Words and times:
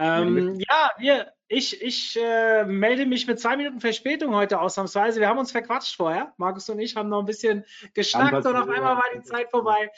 Ähm, 0.00 0.58
ja, 0.58 0.90
wir, 0.96 1.32
ich, 1.46 1.82
ich 1.82 2.18
äh, 2.18 2.64
melde 2.64 3.04
mich 3.04 3.26
mit 3.26 3.38
zwei 3.38 3.56
Minuten 3.56 3.80
Verspätung 3.80 4.34
heute 4.34 4.58
ausnahmsweise. 4.58 5.20
Wir 5.20 5.28
haben 5.28 5.38
uns 5.38 5.52
verquatscht 5.52 5.94
vorher. 5.94 6.32
Markus 6.38 6.70
und 6.70 6.78
ich 6.78 6.96
haben 6.96 7.10
noch 7.10 7.20
ein 7.20 7.26
bisschen 7.26 7.66
geschnackt 7.92 8.46
und 8.46 8.56
auf 8.56 8.68
einmal 8.68 8.96
war 8.96 9.04
die 9.14 9.22
Zeit 9.22 9.50
vorbei. 9.50 9.90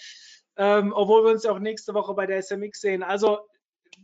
Ähm, 0.57 0.93
obwohl 0.93 1.25
wir 1.25 1.31
uns 1.31 1.47
auch 1.47 1.61
nächste 1.61 1.95
Woche 1.95 2.15
bei 2.15 2.27
der 2.27 2.43
SMX 2.43 2.81
sehen. 2.81 3.05
Also 3.05 3.47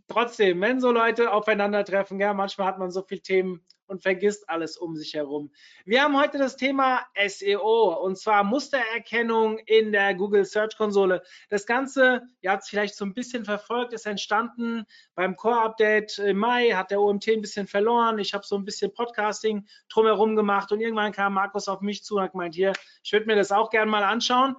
trotzdem, 0.06 0.60
wenn 0.60 0.80
so 0.80 0.92
Leute 0.92 1.32
aufeinandertreffen, 1.32 2.20
ja, 2.20 2.32
manchmal 2.32 2.68
hat 2.68 2.78
man 2.78 2.92
so 2.92 3.02
viele 3.02 3.22
Themen 3.22 3.66
und 3.88 4.02
vergisst 4.02 4.48
alles 4.48 4.76
um 4.76 4.94
sich 4.94 5.14
herum. 5.14 5.50
Wir 5.84 6.02
haben 6.02 6.16
heute 6.18 6.38
das 6.38 6.56
Thema 6.56 7.00
SEO 7.26 7.94
und 8.04 8.18
zwar 8.18 8.44
Mustererkennung 8.44 9.58
in 9.58 9.92
der 9.92 10.14
Google 10.14 10.44
Search 10.44 10.76
Konsole. 10.76 11.22
Das 11.48 11.66
Ganze, 11.66 12.22
ihr 12.40 12.50
habt 12.50 12.62
es 12.62 12.68
vielleicht 12.68 12.94
so 12.94 13.04
ein 13.04 13.14
bisschen 13.14 13.44
verfolgt, 13.44 13.92
ist 13.92 14.06
entstanden 14.06 14.84
beim 15.14 15.36
Core 15.36 15.62
Update 15.62 16.18
im 16.18 16.38
Mai, 16.38 16.70
hat 16.70 16.90
der 16.90 17.00
OMT 17.00 17.28
ein 17.28 17.40
bisschen 17.40 17.66
verloren. 17.66 18.18
Ich 18.18 18.34
habe 18.34 18.44
so 18.46 18.56
ein 18.56 18.64
bisschen 18.64 18.92
Podcasting 18.92 19.66
drumherum 19.88 20.36
gemacht 20.36 20.70
und 20.70 20.80
irgendwann 20.80 21.12
kam 21.12 21.34
Markus 21.34 21.68
auf 21.68 21.80
mich 21.80 22.04
zu 22.04 22.16
und 22.16 22.22
hat 22.22 22.32
gemeint, 22.32 22.54
hier, 22.54 22.72
ich 23.02 23.12
würde 23.12 23.26
mir 23.26 23.36
das 23.36 23.52
auch 23.52 23.70
gerne 23.70 23.90
mal 23.90 24.04
anschauen. 24.04 24.56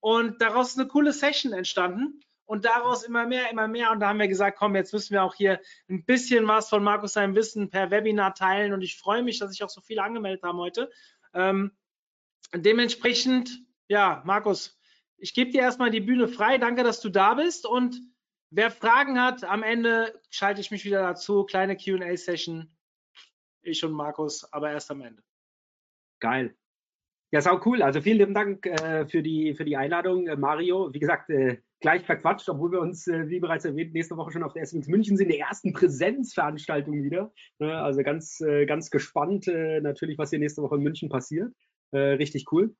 Und 0.00 0.42
daraus 0.42 0.70
ist 0.70 0.80
eine 0.80 0.88
coole 0.88 1.12
Session 1.12 1.52
entstanden 1.52 2.20
und 2.52 2.66
daraus 2.66 3.02
immer 3.02 3.24
mehr, 3.24 3.50
immer 3.50 3.66
mehr. 3.66 3.92
Und 3.92 4.00
da 4.00 4.08
haben 4.08 4.18
wir 4.18 4.28
gesagt, 4.28 4.58
komm, 4.58 4.76
jetzt 4.76 4.92
müssen 4.92 5.14
wir 5.14 5.24
auch 5.24 5.34
hier 5.34 5.58
ein 5.88 6.04
bisschen 6.04 6.46
was 6.46 6.68
von 6.68 6.84
Markus 6.84 7.14
seinem 7.14 7.34
Wissen 7.34 7.70
per 7.70 7.90
Webinar 7.90 8.34
teilen. 8.34 8.74
Und 8.74 8.82
ich 8.82 8.98
freue 8.98 9.22
mich, 9.22 9.38
dass 9.38 9.52
sich 9.52 9.64
auch 9.64 9.70
so 9.70 9.80
viele 9.80 10.02
angemeldet 10.02 10.42
haben 10.42 10.58
heute. 10.58 10.90
Ähm, 11.32 11.72
dementsprechend, 12.54 13.64
ja, 13.88 14.20
Markus, 14.26 14.78
ich 15.16 15.32
gebe 15.32 15.50
dir 15.50 15.62
erstmal 15.62 15.90
die 15.90 16.02
Bühne 16.02 16.28
frei. 16.28 16.58
Danke, 16.58 16.84
dass 16.84 17.00
du 17.00 17.08
da 17.08 17.32
bist. 17.32 17.64
Und 17.64 17.98
wer 18.50 18.70
Fragen 18.70 19.18
hat, 19.18 19.44
am 19.44 19.62
Ende 19.62 20.20
schalte 20.28 20.60
ich 20.60 20.70
mich 20.70 20.84
wieder 20.84 21.00
dazu. 21.00 21.44
Kleine 21.44 21.74
QA-Session. 21.74 22.70
Ich 23.62 23.82
und 23.82 23.92
Markus, 23.92 24.44
aber 24.52 24.70
erst 24.72 24.90
am 24.90 25.00
Ende. 25.00 25.22
Geil. 26.20 26.54
Ja, 27.30 27.40
sau 27.40 27.62
cool. 27.64 27.80
Also 27.80 28.02
vielen 28.02 28.18
lieben 28.18 28.34
Dank 28.34 28.66
äh, 28.66 29.06
für, 29.06 29.22
die, 29.22 29.54
für 29.54 29.64
die 29.64 29.78
Einladung, 29.78 30.26
äh, 30.26 30.36
Mario. 30.36 30.92
Wie 30.92 30.98
gesagt, 30.98 31.30
äh, 31.30 31.62
gleich 31.82 32.06
verquatscht, 32.06 32.48
obwohl 32.48 32.72
wir 32.72 32.80
uns, 32.80 33.06
äh, 33.06 33.28
wie 33.28 33.40
bereits 33.40 33.66
erwähnt, 33.66 33.92
nächste 33.92 34.16
Woche 34.16 34.32
schon 34.32 34.42
auf 34.42 34.54
der 34.54 34.62
SMX 34.62 34.88
München 34.88 35.16
sind, 35.18 35.28
der 35.28 35.40
ersten 35.40 35.74
Präsenzveranstaltung 35.74 37.02
wieder. 37.02 37.32
Ne? 37.58 37.76
Also 37.76 38.02
ganz, 38.02 38.40
äh, 38.40 38.64
ganz 38.64 38.90
gespannt 38.90 39.48
äh, 39.48 39.80
natürlich, 39.80 40.16
was 40.16 40.30
hier 40.30 40.38
nächste 40.38 40.62
Woche 40.62 40.76
in 40.76 40.82
München 40.82 41.10
passiert. 41.10 41.52
Richtig 41.94 42.50
cool. 42.52 42.74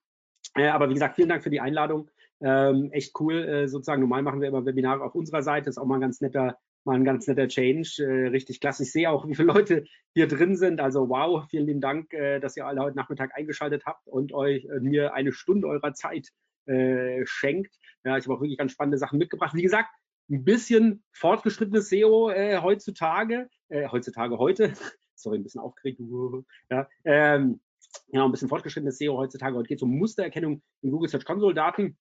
Aber 0.54 0.88
wie 0.88 0.94
gesagt, 0.94 1.16
vielen 1.16 1.28
Dank 1.28 1.42
für 1.42 1.50
die 1.50 1.60
Einladung. 1.60 2.10
Ähm, 2.40 2.88
echt 2.92 3.12
cool. 3.20 3.68
Sozusagen 3.68 4.00
normal 4.00 4.22
machen 4.22 4.40
wir 4.40 4.48
immer 4.48 4.64
Webinare 4.64 5.04
auf 5.04 5.14
unserer 5.14 5.42
Seite. 5.42 5.68
Ist 5.68 5.76
auch 5.76 5.84
mal 5.84 5.96
ein 5.96 6.00
ganz 6.00 6.22
netter, 6.22 6.56
mal 6.84 6.94
ein 6.94 7.04
ganz 7.04 7.26
netter 7.26 7.46
Change. 7.46 8.30
Richtig 8.32 8.58
klasse. 8.60 8.84
Ich 8.84 8.92
sehe 8.92 9.10
auch, 9.10 9.28
wie 9.28 9.34
viele 9.34 9.48
Leute 9.52 9.84
hier 10.14 10.28
drin 10.28 10.56
sind. 10.56 10.80
Also 10.80 11.10
wow, 11.10 11.44
vielen 11.50 11.66
lieben 11.66 11.82
Dank, 11.82 12.08
dass 12.40 12.56
ihr 12.56 12.64
alle 12.66 12.80
heute 12.80 12.96
Nachmittag 12.96 13.36
eingeschaltet 13.36 13.82
habt 13.84 14.08
und 14.08 14.32
euch 14.32 14.66
mir 14.80 15.12
eine 15.12 15.32
Stunde 15.32 15.68
eurer 15.68 15.92
Zeit 15.92 16.30
äh, 16.66 17.24
schenkt. 17.26 17.74
Ja, 18.04 18.16
ich 18.16 18.24
habe 18.24 18.34
auch 18.34 18.40
wirklich 18.40 18.58
ganz 18.58 18.72
spannende 18.72 18.98
Sachen 18.98 19.18
mitgebracht. 19.18 19.54
Wie 19.54 19.62
gesagt, 19.62 19.90
ein 20.30 20.44
bisschen 20.44 21.04
fortgeschrittenes 21.12 21.88
SEO 21.88 22.30
äh, 22.30 22.58
heutzutage, 22.58 23.48
äh, 23.68 23.88
heutzutage 23.88 24.38
heute, 24.38 24.72
sorry, 25.14 25.38
ein 25.38 25.42
bisschen 25.42 25.60
aufgeregt, 25.60 26.00
ja, 26.70 26.88
ähm, 27.04 27.60
ja, 28.08 28.24
ein 28.24 28.30
bisschen 28.30 28.48
fortgeschrittenes 28.48 28.98
SEO 28.98 29.16
heutzutage. 29.16 29.56
Heute 29.56 29.68
geht 29.68 29.78
es 29.78 29.82
um 29.82 29.96
Mustererkennung 29.98 30.62
in 30.82 30.90
Google 30.90 31.08
Search 31.08 31.24
Console 31.24 31.54
Daten. 31.54 31.98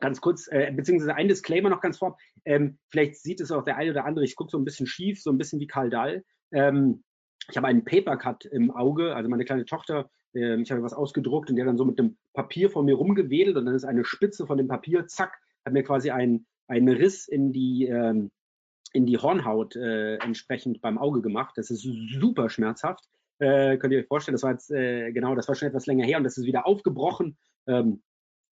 Ganz 0.00 0.20
kurz, 0.20 0.48
äh, 0.48 0.70
beziehungsweise 0.72 1.14
ein 1.14 1.28
Disclaimer 1.28 1.70
noch 1.70 1.80
ganz 1.80 1.98
vorab. 1.98 2.18
Ähm, 2.44 2.78
vielleicht 2.88 3.16
sieht 3.16 3.40
es 3.40 3.50
auch 3.50 3.64
der 3.64 3.76
eine 3.76 3.90
oder 3.90 4.04
andere, 4.04 4.24
ich 4.24 4.36
gucke 4.36 4.50
so 4.50 4.58
ein 4.58 4.64
bisschen 4.64 4.86
schief, 4.86 5.22
so 5.22 5.30
ein 5.30 5.38
bisschen 5.38 5.60
wie 5.60 5.66
Karl 5.66 5.90
Dahl. 5.90 6.24
Ähm, 6.52 7.04
ich 7.50 7.56
habe 7.56 7.66
einen 7.68 7.84
Papercut 7.84 8.44
im 8.44 8.70
Auge, 8.70 9.14
also 9.14 9.28
meine 9.28 9.44
kleine 9.44 9.64
Tochter, 9.64 10.10
äh, 10.34 10.60
ich 10.60 10.70
habe 10.70 10.82
was 10.82 10.92
ausgedruckt 10.92 11.50
und 11.50 11.56
der 11.56 11.64
dann 11.64 11.76
so 11.76 11.84
mit 11.84 11.98
dem 11.98 12.16
Papier 12.34 12.70
vor 12.70 12.82
mir 12.82 12.94
rumgewedelt 12.94 13.56
und 13.56 13.66
dann 13.66 13.74
ist 13.74 13.84
eine 13.84 14.04
Spitze 14.04 14.46
von 14.46 14.58
dem 14.58 14.68
Papier, 14.68 15.06
zack, 15.06 15.38
hat 15.64 15.72
mir 15.72 15.82
quasi 15.82 16.10
ein, 16.10 16.46
einen 16.66 16.88
Riss 16.88 17.28
in 17.28 17.52
die, 17.52 17.86
ähm, 17.86 18.30
in 18.92 19.06
die 19.06 19.18
Hornhaut 19.18 19.76
äh, 19.76 20.16
entsprechend 20.16 20.80
beim 20.80 20.98
Auge 20.98 21.20
gemacht. 21.20 21.54
Das 21.56 21.70
ist 21.70 21.82
super 21.82 22.48
schmerzhaft. 22.48 23.04
Äh, 23.38 23.76
könnt 23.78 23.92
ihr 23.92 24.00
euch 24.00 24.06
vorstellen, 24.06 24.34
das 24.34 24.42
war 24.42 24.52
jetzt 24.52 24.70
äh, 24.70 25.12
genau, 25.12 25.34
das 25.34 25.48
war 25.48 25.54
schon 25.54 25.68
etwas 25.68 25.86
länger 25.86 26.04
her 26.04 26.18
und 26.18 26.24
das 26.24 26.38
ist 26.38 26.46
wieder 26.46 26.66
aufgebrochen. 26.66 27.36
Ähm, 27.66 28.02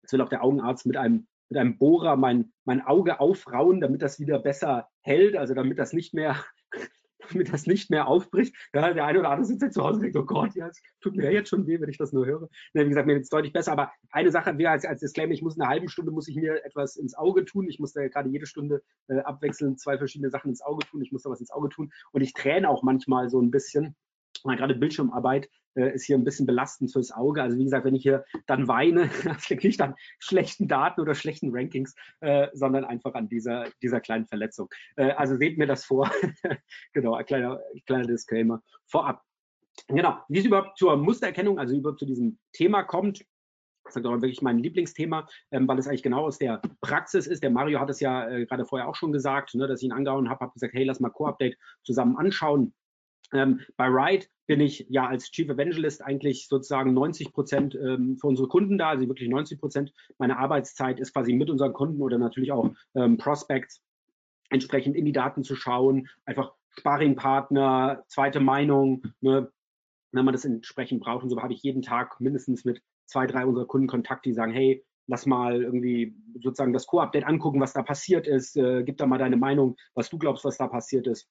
jetzt 0.02 0.14
will 0.14 0.22
auch 0.22 0.30
der 0.30 0.44
Augenarzt 0.44 0.86
mit 0.86 0.98
einem 0.98 1.28
mit 1.50 1.60
einem 1.60 1.78
Bohrer 1.78 2.16
mein, 2.16 2.54
mein 2.66 2.82
Auge 2.82 3.20
aufrauen, 3.20 3.80
damit 3.80 4.02
das 4.02 4.20
wieder 4.20 4.40
besser 4.40 4.90
hält, 5.02 5.36
also 5.36 5.54
damit 5.54 5.78
das 5.78 5.94
nicht 5.94 6.14
mehr 6.14 6.44
damit 7.32 7.52
das 7.54 7.68
nicht 7.68 7.90
mehr 7.90 8.08
aufbricht. 8.08 8.56
Ja, 8.74 8.94
der 8.94 9.06
eine 9.06 9.20
oder 9.20 9.30
andere 9.30 9.46
sitzt 9.46 9.62
jetzt 9.62 9.76
zu 9.76 9.84
Hause 9.84 9.96
und 9.96 10.02
denkt, 10.04 10.18
oh 10.18 10.26
Gott, 10.26 10.56
ja, 10.56 10.68
es 10.68 10.82
tut 11.02 11.16
mir 11.16 11.32
jetzt 11.32 11.50
schon 11.50 11.68
weh, 11.68 11.80
wenn 11.80 11.90
ich 11.90 11.98
das 11.98 12.14
nur 12.14 12.26
höre. 12.26 12.50
Ja, 12.74 12.84
wie 12.84 12.90
gesagt, 12.90 13.08
mir 13.08 13.14
wird 13.14 13.24
es 13.24 13.30
deutlich 13.30 13.54
besser. 13.54 13.72
Aber 13.72 13.92
eine 14.12 14.32
Sache, 14.32 14.58
wir 14.58 14.72
als, 14.72 14.86
als 14.86 15.00
Disclaimer, 15.00 15.34
ich 15.34 15.42
muss 15.42 15.56
in 15.56 15.62
einer 15.62 15.72
halben 15.72 15.90
Stunde, 15.90 16.12
muss 16.12 16.28
ich 16.28 16.36
mir 16.36 16.64
etwas 16.66 16.96
ins 16.96 17.16
Auge 17.16 17.46
tun. 17.46 17.68
Ich 17.68 17.80
muss 17.80 17.94
da 17.94 18.08
gerade 18.08 18.30
jede 18.30 18.46
Stunde 18.46 18.82
äh, 19.08 19.20
abwechselnd 19.20 19.80
zwei 19.80 19.98
verschiedene 19.98 20.30
Sachen 20.30 20.50
ins 20.50 20.62
Auge 20.62 20.86
tun. 20.86 21.02
Ich 21.02 21.12
muss 21.12 21.24
da 21.24 21.30
was 21.30 21.40
ins 21.40 21.52
Auge 21.52 21.70
tun. 21.70 21.92
Und 22.12 22.22
ich 22.22 22.34
träne 22.34 22.70
auch 22.70 22.84
manchmal 22.84 23.30
so 23.30 23.42
ein 23.42 23.52
bisschen. 23.52 23.96
Gerade 24.44 24.76
Bildschirmarbeit 24.76 25.50
äh, 25.76 25.94
ist 25.94 26.06
hier 26.06 26.18
ein 26.18 26.24
bisschen 26.24 26.46
belastend 26.46 26.92
fürs 26.92 27.12
Auge. 27.12 27.42
Also 27.42 27.58
wie 27.58 27.64
gesagt, 27.64 27.86
wenn 27.86 27.96
ich 27.96 28.04
hier 28.04 28.26
dann 28.48 28.68
weine, 28.68 29.10
das 29.24 29.50
liegt 29.50 29.64
nicht 29.64 29.82
an 29.82 29.96
schlechten 30.20 30.68
Daten 30.68 31.02
oder 31.02 31.16
schlechten 31.16 31.50
Rankings, 31.52 31.96
äh, 32.22 32.48
sondern 32.54 32.86
einfach 32.86 33.14
an 33.14 33.30
dieser, 33.30 33.68
dieser 33.82 34.02
kleinen 34.02 34.26
Verletzung. 34.26 34.70
Äh, 34.96 35.12
also 35.12 35.36
seht 35.36 35.58
mir 35.58 35.68
das 35.68 35.86
vor. 35.86 36.10
genau, 36.94 37.16
ein 37.16 37.26
kleiner, 37.26 37.60
kleiner 37.86 38.06
Disclaimer 38.06 38.62
vorab. 38.88 39.22
Genau, 39.88 40.18
wie 40.30 40.40
es 40.40 40.46
überhaupt 40.46 40.78
zur 40.78 40.96
Mustererkennung, 40.98 41.60
also 41.60 41.76
überhaupt 41.76 42.00
zu 42.00 42.06
diesem 42.06 42.40
Thema 42.54 42.84
kommt, 42.84 43.26
das 43.86 43.96
ist 43.96 44.04
wirklich 44.04 44.42
mein 44.42 44.58
Lieblingsthema, 44.60 45.28
ähm, 45.52 45.68
weil 45.68 45.78
es 45.78 45.88
eigentlich 45.88 46.04
genau 46.04 46.26
aus 46.26 46.40
der 46.40 46.62
Praxis 46.82 47.28
ist. 47.28 47.44
Der 47.44 47.52
Mario 47.52 47.80
hat 47.80 47.90
es 47.90 48.00
ja 48.00 48.28
äh, 48.28 48.46
gerade 48.46 48.66
vorher 48.66 48.88
auch 48.88 48.96
schon 48.96 49.12
gesagt, 49.12 49.54
ne, 49.54 49.68
dass 49.68 49.82
ich 49.82 49.86
ihn 49.86 49.92
angehauen 49.92 50.30
habe, 50.30 50.40
habe 50.42 50.54
gesagt, 50.54 50.74
hey, 50.74 50.84
lass 50.84 51.00
mal 51.00 51.12
Core-Update 51.12 51.58
zusammen 51.84 52.18
anschauen. 52.18 52.74
Ähm, 53.36 53.62
bei 53.78 53.88
Ride 53.88 54.26
bin 54.48 54.62
ich 54.62 54.86
ja 54.90 55.08
als 55.08 55.32
Chief 55.32 55.50
Evangelist 55.50 56.04
eigentlich 56.04 56.48
sozusagen 56.48 56.94
90 56.94 57.34
Prozent 57.34 57.76
ähm, 57.76 58.18
für 58.18 58.28
unsere 58.28 58.48
Kunden 58.48 58.78
da, 58.78 58.90
also 58.90 59.08
wirklich 59.08 59.30
90 59.30 59.60
Prozent. 59.60 59.94
Meiner 60.18 60.40
Arbeitszeit 60.40 61.00
ist 61.00 61.14
quasi 61.14 61.34
mit 61.34 61.50
unseren 61.50 61.74
Kunden 61.74 62.02
oder 62.02 62.18
natürlich 62.18 62.52
auch 62.52 62.72
ähm, 62.96 63.18
Prospects 63.18 63.82
entsprechend 64.50 64.96
in 64.96 65.06
die 65.06 65.12
Daten 65.12 65.44
zu 65.44 65.56
schauen, 65.56 66.08
einfach 66.26 66.54
Sparringpartner, 66.70 68.04
zweite 68.08 68.40
Meinung, 68.40 69.04
ne, 69.22 69.52
wenn 70.12 70.26
man 70.26 70.34
das 70.34 70.46
entsprechend 70.46 71.02
braucht. 71.02 71.24
Und 71.24 71.30
so 71.30 71.42
habe 71.42 71.54
ich 71.54 71.64
jeden 71.64 71.82
Tag 71.82 72.20
mindestens 72.22 72.64
mit 72.64 72.82
zwei, 73.06 73.28
drei 73.28 73.46
unserer 73.46 73.66
Kunden 73.66 73.88
Kontakt, 73.88 74.26
die 74.26 74.34
sagen, 74.34 74.52
hey, 74.52 74.84
lass 75.08 75.26
mal 75.26 75.62
irgendwie 75.62 76.16
sozusagen 76.42 76.74
das 76.74 76.88
Core-Update 76.88 77.26
angucken, 77.26 77.62
was 77.62 77.74
da 77.74 77.84
passiert 77.84 78.28
ist, 78.28 78.56
äh, 78.58 78.84
gib 78.84 78.98
da 78.98 79.06
mal 79.06 79.18
deine 79.18 79.38
Meinung, 79.38 79.76
was 79.94 80.10
du 80.10 80.18
glaubst, 80.18 80.46
was 80.46 80.58
da 80.58 80.68
passiert 80.68 81.08
ist 81.08 81.30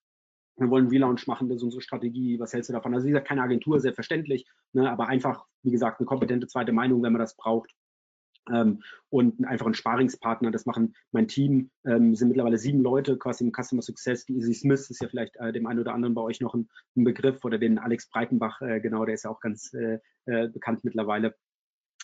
wir 0.56 0.70
wollen 0.70 0.88
Relaunch 0.88 1.26
machen, 1.26 1.48
das 1.48 1.56
ist 1.56 1.62
unsere 1.62 1.82
Strategie, 1.82 2.38
was 2.38 2.52
hältst 2.52 2.68
du 2.68 2.74
davon? 2.74 2.94
Also 2.94 3.06
wie 3.06 3.10
gesagt, 3.10 3.28
keine 3.28 3.42
Agentur, 3.42 3.80
selbstverständlich, 3.80 4.46
ne, 4.72 4.90
aber 4.90 5.08
einfach, 5.08 5.46
wie 5.62 5.70
gesagt, 5.70 6.00
eine 6.00 6.06
kompetente 6.06 6.46
zweite 6.46 6.72
Meinung, 6.72 7.02
wenn 7.02 7.12
man 7.12 7.20
das 7.20 7.36
braucht. 7.36 7.74
Ähm, 8.52 8.82
und 9.08 9.42
einfach 9.46 9.66
ein 9.66 9.74
Sparingspartner, 9.74 10.50
das 10.50 10.66
machen 10.66 10.94
mein 11.12 11.28
Team, 11.28 11.70
ähm, 11.86 12.14
sind 12.14 12.28
mittlerweile 12.28 12.58
sieben 12.58 12.82
Leute 12.82 13.16
quasi 13.16 13.42
im 13.42 13.52
Customer 13.52 13.80
Success. 13.80 14.26
Die 14.26 14.36
Easy 14.36 14.52
Smith 14.52 14.90
ist 14.90 15.00
ja 15.00 15.08
vielleicht 15.08 15.36
äh, 15.36 15.52
dem 15.52 15.66
einen 15.66 15.80
oder 15.80 15.94
anderen 15.94 16.14
bei 16.14 16.20
euch 16.20 16.40
noch 16.40 16.54
ein, 16.54 16.68
ein 16.94 17.04
Begriff 17.04 17.42
oder 17.44 17.58
den 17.58 17.78
Alex 17.78 18.08
Breitenbach, 18.10 18.60
äh, 18.60 18.80
genau, 18.80 19.06
der 19.06 19.14
ist 19.14 19.24
ja 19.24 19.30
auch 19.30 19.40
ganz 19.40 19.72
äh, 19.72 19.98
äh 20.26 20.48
bekannt 20.48 20.84
mittlerweile. 20.84 21.34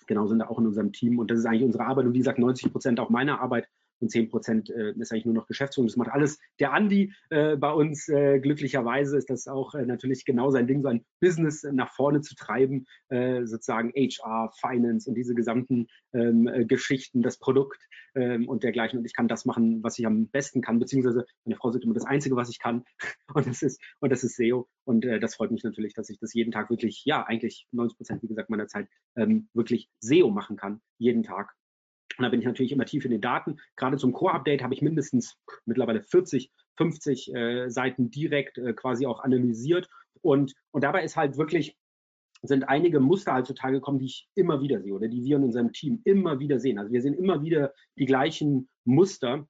Genau, 0.07 0.27
sind 0.27 0.39
da 0.39 0.49
auch 0.49 0.59
in 0.59 0.67
unserem 0.67 0.93
Team 0.93 1.19
und 1.19 1.31
das 1.31 1.41
ist 1.41 1.47
eigentlich 1.47 1.65
unsere 1.65 1.85
Arbeit 1.85 2.07
und 2.07 2.15
wie 2.15 2.19
gesagt, 2.19 2.39
90 2.39 2.73
Prozent 2.73 3.01
auch 3.01 3.11
meiner 3.11 3.41
Arbeit 3.41 3.69
und 4.01 4.11
10 4.11 4.31
Prozent 4.31 4.71
äh, 4.71 4.93
ist 4.93 5.13
eigentlich 5.13 5.27
nur 5.27 5.35
noch 5.35 5.47
Geschäftsführung. 5.47 5.89
Das 5.89 5.97
macht 5.97 6.11
alles 6.11 6.39
der 6.59 6.73
Andi 6.73 7.13
äh, 7.31 7.57
bei 7.57 7.73
uns. 7.73 8.09
Äh, 8.09 8.41
glücklicherweise 8.41 9.17
ist 9.17 9.31
das 9.31 9.47
auch 9.47 9.75
äh, 9.75 9.85
natürlich 9.85 10.25
genau 10.25 10.51
sein 10.51 10.67
Ding, 10.67 10.83
so 10.83 10.89
ein 10.89 11.05
Business 11.21 11.63
nach 11.71 11.93
vorne 11.93 12.21
zu 12.21 12.35
treiben, 12.35 12.87
äh, 13.09 13.45
sozusagen 13.45 13.93
HR, 13.95 14.53
Finance 14.59 15.09
und 15.09 15.17
diese 15.17 15.35
gesamten 15.35 15.87
ähm, 16.13 16.49
äh, 16.49 16.65
Geschichten, 16.65 17.23
das 17.23 17.39
Produkt 17.39 17.81
ähm, 18.15 18.49
und 18.49 18.63
dergleichen. 18.63 18.99
Und 18.99 19.05
ich 19.05 19.15
kann 19.15 19.29
das 19.29 19.45
machen, 19.45 19.83
was 19.83 19.99
ich 19.99 20.07
am 20.07 20.29
besten 20.29 20.61
kann, 20.61 20.79
beziehungsweise 20.79 21.25
meine 21.45 21.57
Frau 21.57 21.71
sagt 21.71 21.85
immer 21.85 21.95
das 21.95 22.07
Einzige, 22.07 22.37
was 22.37 22.51
ich 22.51 22.59
kann. 22.59 22.85
Und 23.35 23.47
das 23.47 23.63
ist, 23.63 23.81
und 24.01 24.11
das 24.11 24.25
ist 24.25 24.37
SEO. 24.37 24.69
Und 24.85 25.05
äh, 25.05 25.21
das 25.21 25.37
freut 25.37 25.53
mich 25.53 25.63
natürlich, 25.63 25.95
dass 25.95 26.11
ich 26.11 26.19
das 26.19 26.35
jeden 26.35 26.51
Tag 26.51 26.69
wirklich, 26.69 27.05
ja, 27.05 27.25
eigentlich 27.25 27.69
90 27.71 27.97
Prozent, 27.97 28.23
wie 28.25 28.27
gesagt, 28.27 28.51
meiner 28.51 28.67
Zeit 28.67 28.89
ähm, 29.17 29.49
wirklich 29.55 29.89
SEO 30.01 30.31
machen 30.31 30.57
kann, 30.57 30.81
jeden 30.99 31.23
Tag. 31.23 31.55
Und 32.21 32.25
da 32.25 32.29
bin 32.29 32.41
ich 32.41 32.47
natürlich 32.47 32.73
immer 32.73 32.85
tief 32.85 33.07
in 33.07 33.13
den 33.13 33.23
Daten. 33.23 33.57
Gerade 33.77 33.97
zum 33.97 34.13
Core-Update 34.13 34.63
habe 34.63 34.75
ich 34.75 34.83
mindestens 34.83 35.39
mittlerweile 35.65 36.03
40, 36.03 36.53
50 36.77 37.35
äh, 37.35 37.71
Seiten 37.71 38.11
direkt 38.11 38.59
äh, 38.59 38.75
quasi 38.75 39.07
auch 39.07 39.21
analysiert. 39.21 39.89
Und, 40.21 40.53
und 40.71 40.85
dabei 40.85 41.03
ist 41.03 41.17
halt 41.17 41.39
wirklich, 41.39 41.79
sind 42.43 42.69
einige 42.69 43.01
Muster 43.01 43.33
halt 43.33 43.47
zutage 43.47 43.77
gekommen, 43.77 44.01
die 44.01 44.05
ich 44.05 44.29
immer 44.35 44.61
wieder 44.61 44.83
sehe 44.83 44.93
oder 44.93 45.09
die 45.09 45.25
wir 45.25 45.39
in 45.39 45.45
unserem 45.45 45.73
Team 45.73 46.03
immer 46.05 46.39
wieder 46.41 46.61
sehen. 46.61 46.79
Also 46.79 46.93
wir 46.93 47.01
sehen 47.01 47.15
immer 47.15 47.43
wieder 47.43 47.73
die 47.97 48.05
gleichen 48.05 48.69
Muster 48.85 49.49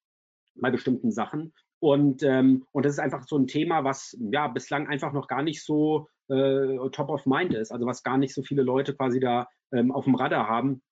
bei 0.54 0.70
bestimmten 0.70 1.10
Sachen. 1.10 1.52
Und, 1.80 2.22
ähm, 2.22 2.66
und 2.70 2.84
das 2.84 2.92
ist 2.92 2.98
einfach 3.00 3.24
so 3.26 3.36
ein 3.36 3.48
Thema, 3.48 3.82
was 3.82 4.16
ja 4.30 4.46
bislang 4.46 4.86
einfach 4.86 5.12
noch 5.12 5.26
gar 5.26 5.42
nicht 5.42 5.64
so 5.64 6.06
äh, 6.28 6.76
top 6.92 7.08
of 7.08 7.26
mind 7.26 7.52
ist, 7.52 7.72
also 7.72 7.84
was 7.84 8.04
gar 8.04 8.16
nicht 8.16 8.32
so 8.32 8.44
viele 8.44 8.62
Leute 8.62 8.94
quasi 8.94 9.18
da 9.18 9.48
ähm, 9.72 9.90
auf 9.90 10.04
dem 10.04 10.14
Radar 10.14 10.46
haben 10.46 10.82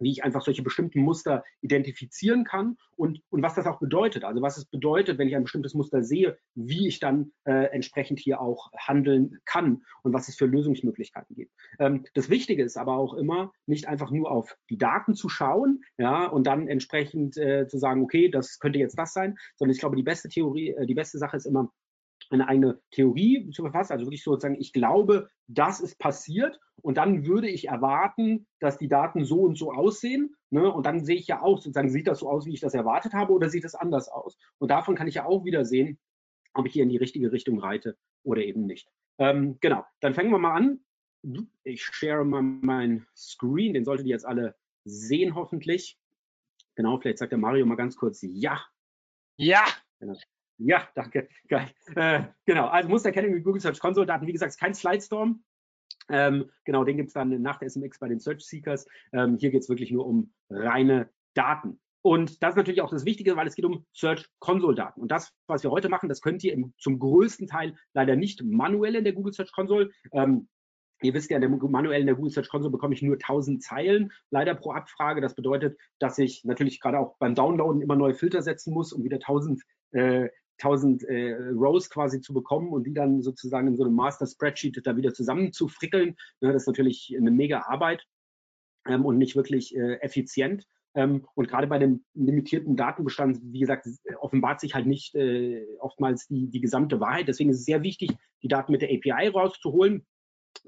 wie 0.00 0.10
ich 0.10 0.24
einfach 0.24 0.42
solche 0.42 0.62
bestimmten 0.62 1.00
Muster 1.00 1.44
identifizieren 1.60 2.44
kann 2.44 2.76
und, 2.96 3.20
und 3.30 3.42
was 3.42 3.54
das 3.54 3.66
auch 3.66 3.78
bedeutet. 3.78 4.24
Also 4.24 4.42
was 4.42 4.56
es 4.56 4.64
bedeutet, 4.64 5.18
wenn 5.18 5.28
ich 5.28 5.36
ein 5.36 5.44
bestimmtes 5.44 5.74
Muster 5.74 6.02
sehe, 6.02 6.38
wie 6.54 6.88
ich 6.88 7.00
dann 7.00 7.32
äh, 7.44 7.66
entsprechend 7.72 8.18
hier 8.18 8.40
auch 8.40 8.70
handeln 8.76 9.38
kann 9.44 9.82
und 10.02 10.12
was 10.12 10.28
es 10.28 10.36
für 10.36 10.46
Lösungsmöglichkeiten 10.46 11.34
gibt. 11.36 11.52
Ähm, 11.78 12.04
das 12.14 12.30
Wichtige 12.30 12.62
ist 12.62 12.76
aber 12.76 12.96
auch 12.96 13.14
immer, 13.14 13.52
nicht 13.66 13.88
einfach 13.88 14.10
nur 14.10 14.30
auf 14.30 14.56
die 14.70 14.78
Daten 14.78 15.14
zu 15.14 15.28
schauen, 15.28 15.82
ja, 15.96 16.26
und 16.26 16.46
dann 16.46 16.68
entsprechend 16.68 17.36
äh, 17.36 17.66
zu 17.68 17.78
sagen, 17.78 18.02
okay, 18.02 18.28
das 18.28 18.58
könnte 18.58 18.78
jetzt 18.78 18.98
das 18.98 19.12
sein, 19.12 19.36
sondern 19.56 19.74
ich 19.74 19.80
glaube, 19.80 19.96
die 19.96 20.02
beste 20.02 20.28
Theorie, 20.28 20.70
äh, 20.70 20.86
die 20.86 20.94
beste 20.94 21.18
Sache 21.18 21.36
ist 21.36 21.46
immer, 21.46 21.72
eine 22.30 22.48
eigene 22.48 22.80
Theorie 22.90 23.50
zu 23.50 23.62
verfassen, 23.62 23.92
also 23.92 24.06
wirklich 24.06 24.22
sozusagen, 24.22 24.60
ich 24.60 24.72
glaube, 24.72 25.30
das 25.46 25.80
ist 25.80 25.98
passiert 25.98 26.60
und 26.82 26.96
dann 26.96 27.26
würde 27.26 27.48
ich 27.48 27.68
erwarten, 27.68 28.46
dass 28.60 28.78
die 28.78 28.88
Daten 28.88 29.24
so 29.24 29.40
und 29.40 29.56
so 29.56 29.72
aussehen. 29.72 30.34
Ne? 30.50 30.70
Und 30.70 30.86
dann 30.86 31.04
sehe 31.04 31.16
ich 31.16 31.26
ja 31.26 31.42
auch 31.42 31.58
sozusagen, 31.58 31.90
sieht 31.90 32.06
das 32.06 32.20
so 32.20 32.28
aus, 32.28 32.46
wie 32.46 32.54
ich 32.54 32.60
das 32.60 32.74
erwartet 32.74 33.14
habe 33.14 33.32
oder 33.32 33.48
sieht 33.48 33.64
es 33.64 33.74
anders 33.74 34.08
aus? 34.08 34.36
Und 34.58 34.70
davon 34.70 34.94
kann 34.94 35.08
ich 35.08 35.14
ja 35.14 35.24
auch 35.24 35.44
wieder 35.44 35.64
sehen, 35.64 35.98
ob 36.54 36.66
ich 36.66 36.72
hier 36.72 36.82
in 36.82 36.88
die 36.88 36.96
richtige 36.96 37.32
Richtung 37.32 37.58
reite 37.58 37.96
oder 38.22 38.42
eben 38.42 38.66
nicht. 38.66 38.88
Ähm, 39.18 39.58
genau, 39.60 39.84
dann 40.00 40.14
fangen 40.14 40.30
wir 40.30 40.38
mal 40.38 40.54
an. 40.54 40.80
Ich 41.64 41.82
share 41.84 42.24
mal 42.24 42.42
meinen 42.42 43.06
Screen, 43.16 43.74
den 43.74 43.84
solltet 43.84 44.06
ihr 44.06 44.12
jetzt 44.12 44.26
alle 44.26 44.54
sehen 44.84 45.34
hoffentlich. 45.34 45.98
Genau, 46.76 46.98
vielleicht 46.98 47.18
sagt 47.18 47.32
der 47.32 47.38
Mario 47.38 47.66
mal 47.66 47.74
ganz 47.74 47.96
kurz 47.96 48.22
Ja. 48.22 48.60
Ja. 49.36 49.64
Genau. 49.98 50.16
Ja, 50.58 50.88
danke. 50.94 51.28
Geil. 51.48 51.70
Äh, 51.94 52.24
genau, 52.44 52.66
also 52.66 52.88
Mustererkennung 52.88 53.32
mit 53.32 53.44
Google 53.44 53.60
Search 53.60 53.78
Console 53.78 54.06
Daten, 54.06 54.26
wie 54.26 54.32
gesagt, 54.32 54.58
kein 54.58 54.74
Slidestorm. 54.74 55.44
Ähm, 56.10 56.50
genau, 56.64 56.84
den 56.84 56.96
gibt 56.96 57.08
es 57.08 57.14
dann 57.14 57.40
nach 57.42 57.58
der 57.58 57.68
SMX 57.68 57.98
bei 57.98 58.08
den 58.08 58.18
Search 58.18 58.44
Seekers. 58.44 58.86
Ähm, 59.12 59.36
hier 59.38 59.50
geht 59.50 59.62
es 59.62 59.68
wirklich 59.68 59.90
nur 59.90 60.06
um 60.06 60.32
reine 60.50 61.10
Daten. 61.34 61.80
Und 62.02 62.42
das 62.42 62.50
ist 62.50 62.56
natürlich 62.56 62.80
auch 62.80 62.90
das 62.90 63.04
Wichtige, 63.04 63.36
weil 63.36 63.46
es 63.46 63.54
geht 63.54 63.64
um 63.64 63.84
Search 63.92 64.28
Console 64.38 64.74
Daten. 64.74 65.00
Und 65.00 65.10
das, 65.10 65.32
was 65.46 65.62
wir 65.62 65.70
heute 65.70 65.88
machen, 65.88 66.08
das 66.08 66.22
könnt 66.22 66.42
ihr 66.42 66.52
im, 66.52 66.72
zum 66.78 66.98
größten 66.98 67.46
Teil 67.46 67.74
leider 67.92 68.16
nicht 68.16 68.42
manuell 68.42 68.96
in 68.96 69.04
der 69.04 69.12
Google 69.12 69.32
Search 69.32 69.52
Console. 69.52 69.90
Ähm, 70.12 70.48
Ihr 71.00 71.14
wisst 71.14 71.30
ja, 71.30 71.38
der 71.38 71.48
manuell 71.48 72.00
in 72.00 72.06
der 72.06 72.16
Google 72.16 72.32
Search 72.32 72.48
Console 72.48 72.72
bekomme 72.72 72.94
ich 72.94 73.02
nur 73.02 73.14
1000 73.14 73.62
Zeilen 73.62 74.10
leider 74.30 74.54
pro 74.54 74.72
Abfrage. 74.72 75.20
Das 75.20 75.34
bedeutet, 75.34 75.78
dass 76.00 76.18
ich 76.18 76.44
natürlich 76.44 76.80
gerade 76.80 76.98
auch 76.98 77.16
beim 77.18 77.36
Downloaden 77.36 77.82
immer 77.82 77.94
neue 77.94 78.14
Filter 78.14 78.42
setzen 78.42 78.74
muss, 78.74 78.92
um 78.92 79.04
wieder 79.04 79.16
1000 79.16 79.62
äh, 79.92 80.28
1000 80.62 81.04
äh, 81.04 81.34
Rows 81.52 81.90
quasi 81.90 82.20
zu 82.20 82.32
bekommen 82.32 82.72
und 82.72 82.84
die 82.86 82.94
dann 82.94 83.22
sozusagen 83.22 83.68
in 83.68 83.76
so 83.76 83.84
einem 83.84 83.94
Master-Spreadsheet 83.94 84.80
da 84.84 84.96
wieder 84.96 85.14
zusammenzufrickeln. 85.14 86.16
Ja, 86.40 86.52
das 86.52 86.62
ist 86.62 86.66
natürlich 86.66 87.14
eine 87.16 87.30
mega 87.30 87.62
Arbeit 87.68 88.04
ähm, 88.86 89.04
und 89.04 89.18
nicht 89.18 89.36
wirklich 89.36 89.76
äh, 89.76 90.00
effizient. 90.00 90.66
Ähm, 90.94 91.26
und 91.34 91.48
gerade 91.48 91.66
bei 91.66 91.78
dem 91.78 92.04
limitierten 92.14 92.76
Datenbestand, 92.76 93.38
wie 93.42 93.60
gesagt, 93.60 93.86
offenbart 94.20 94.60
sich 94.60 94.74
halt 94.74 94.86
nicht 94.86 95.14
äh, 95.14 95.64
oftmals 95.80 96.26
die, 96.26 96.48
die 96.48 96.60
gesamte 96.60 96.98
Wahrheit. 96.98 97.28
Deswegen 97.28 97.50
ist 97.50 97.58
es 97.58 97.64
sehr 97.64 97.82
wichtig, 97.82 98.16
die 98.42 98.48
Daten 98.48 98.72
mit 98.72 98.82
der 98.82 98.90
API 98.90 99.28
rauszuholen. 99.28 100.06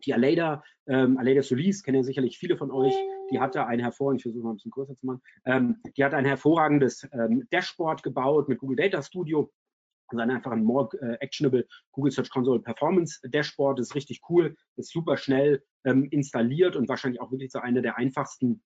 Die 0.04 0.14
Aleda, 0.14 0.62
ähm, 0.86 1.18
Aleda 1.18 1.42
Solis, 1.42 1.82
kennen 1.82 1.96
ja 1.96 2.02
sicherlich 2.04 2.38
viele 2.38 2.56
von 2.56 2.70
euch, 2.70 2.94
die 3.30 3.40
hatte 3.40 3.66
ein 3.66 3.80
hervorragendes, 3.80 4.20
ich 4.20 4.30
versuche 4.30 4.44
mal 4.44 4.50
ein 4.50 4.56
bisschen 4.56 4.70
größer 4.70 4.96
zu 4.96 5.06
machen, 5.06 5.22
ähm, 5.46 5.76
die 5.96 6.04
hat 6.04 6.14
ein 6.14 6.24
hervorragendes 6.24 7.08
ähm, 7.12 7.48
Dashboard 7.50 8.02
gebaut 8.02 8.48
mit 8.48 8.58
Google 8.58 8.76
Data 8.76 9.02
Studio 9.02 9.50
sondern 10.10 10.30
einfach 10.30 10.52
ein 10.52 10.64
more 10.64 10.88
äh, 11.00 11.14
actionable 11.20 11.66
Google 11.92 12.12
Search 12.12 12.30
Console 12.30 12.60
Performance 12.60 13.20
Dashboard. 13.28 13.78
Das 13.78 13.88
ist 13.88 13.94
richtig 13.94 14.20
cool, 14.28 14.56
ist 14.76 14.92
super 14.92 15.16
schnell 15.16 15.62
ähm, 15.84 16.08
installiert 16.10 16.76
und 16.76 16.88
wahrscheinlich 16.88 17.20
auch 17.20 17.30
wirklich 17.30 17.52
so 17.52 17.58
eine 17.60 17.82
der 17.82 17.96
einfachsten 17.96 18.62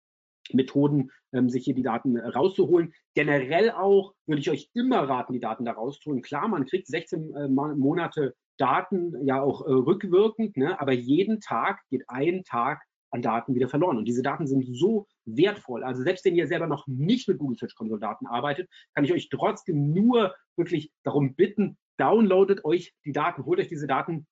Methoden, 0.52 1.10
ähm, 1.32 1.48
sich 1.48 1.64
hier 1.64 1.74
die 1.74 1.82
Daten 1.82 2.18
rauszuholen. 2.18 2.92
Generell 3.14 3.70
auch 3.70 4.14
würde 4.26 4.40
ich 4.40 4.50
euch 4.50 4.70
immer 4.74 5.08
raten, 5.08 5.32
die 5.32 5.40
Daten 5.40 5.64
da 5.64 5.72
rauszuholen. 5.72 6.22
Klar, 6.22 6.48
man 6.48 6.66
kriegt 6.66 6.86
16 6.86 7.34
äh, 7.34 7.48
Monate 7.48 8.34
Daten 8.58 9.26
ja 9.26 9.42
auch 9.42 9.66
äh, 9.66 9.72
rückwirkend, 9.72 10.56
ne? 10.56 10.80
aber 10.80 10.92
jeden 10.92 11.40
Tag 11.40 11.80
geht 11.90 12.04
ein 12.08 12.44
Tag 12.44 12.82
an 13.10 13.22
Daten 13.22 13.54
wieder 13.54 13.68
verloren. 13.68 13.96
Und 13.96 14.06
diese 14.06 14.22
Daten 14.22 14.46
sind 14.46 14.64
so 14.76 15.06
wertvoll. 15.26 15.84
Also 15.84 16.02
selbst 16.02 16.24
wenn 16.24 16.34
ihr 16.34 16.46
selber 16.46 16.66
noch 16.66 16.86
nicht 16.86 17.28
mit 17.28 17.38
Google 17.38 17.56
Search 17.56 17.74
Console 17.74 18.00
Daten 18.00 18.26
arbeitet, 18.26 18.68
kann 18.94 19.04
ich 19.04 19.12
euch 19.12 19.28
trotzdem 19.28 19.92
nur 19.92 20.34
wirklich 20.56 20.90
darum 21.02 21.34
bitten, 21.34 21.76
downloadet 21.98 22.64
euch 22.64 22.94
die 23.04 23.12
Daten, 23.12 23.44
holt 23.44 23.60
euch 23.60 23.68
diese 23.68 23.86
Daten 23.86 24.26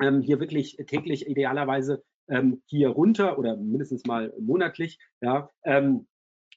ähm, 0.00 0.20
hier 0.20 0.40
wirklich 0.40 0.76
täglich 0.86 1.26
idealerweise 1.26 2.02
ähm, 2.28 2.62
hier 2.66 2.88
runter 2.88 3.38
oder 3.38 3.56
mindestens 3.56 4.06
mal 4.06 4.32
monatlich, 4.38 4.98
ja, 5.20 5.50
ähm, 5.64 6.06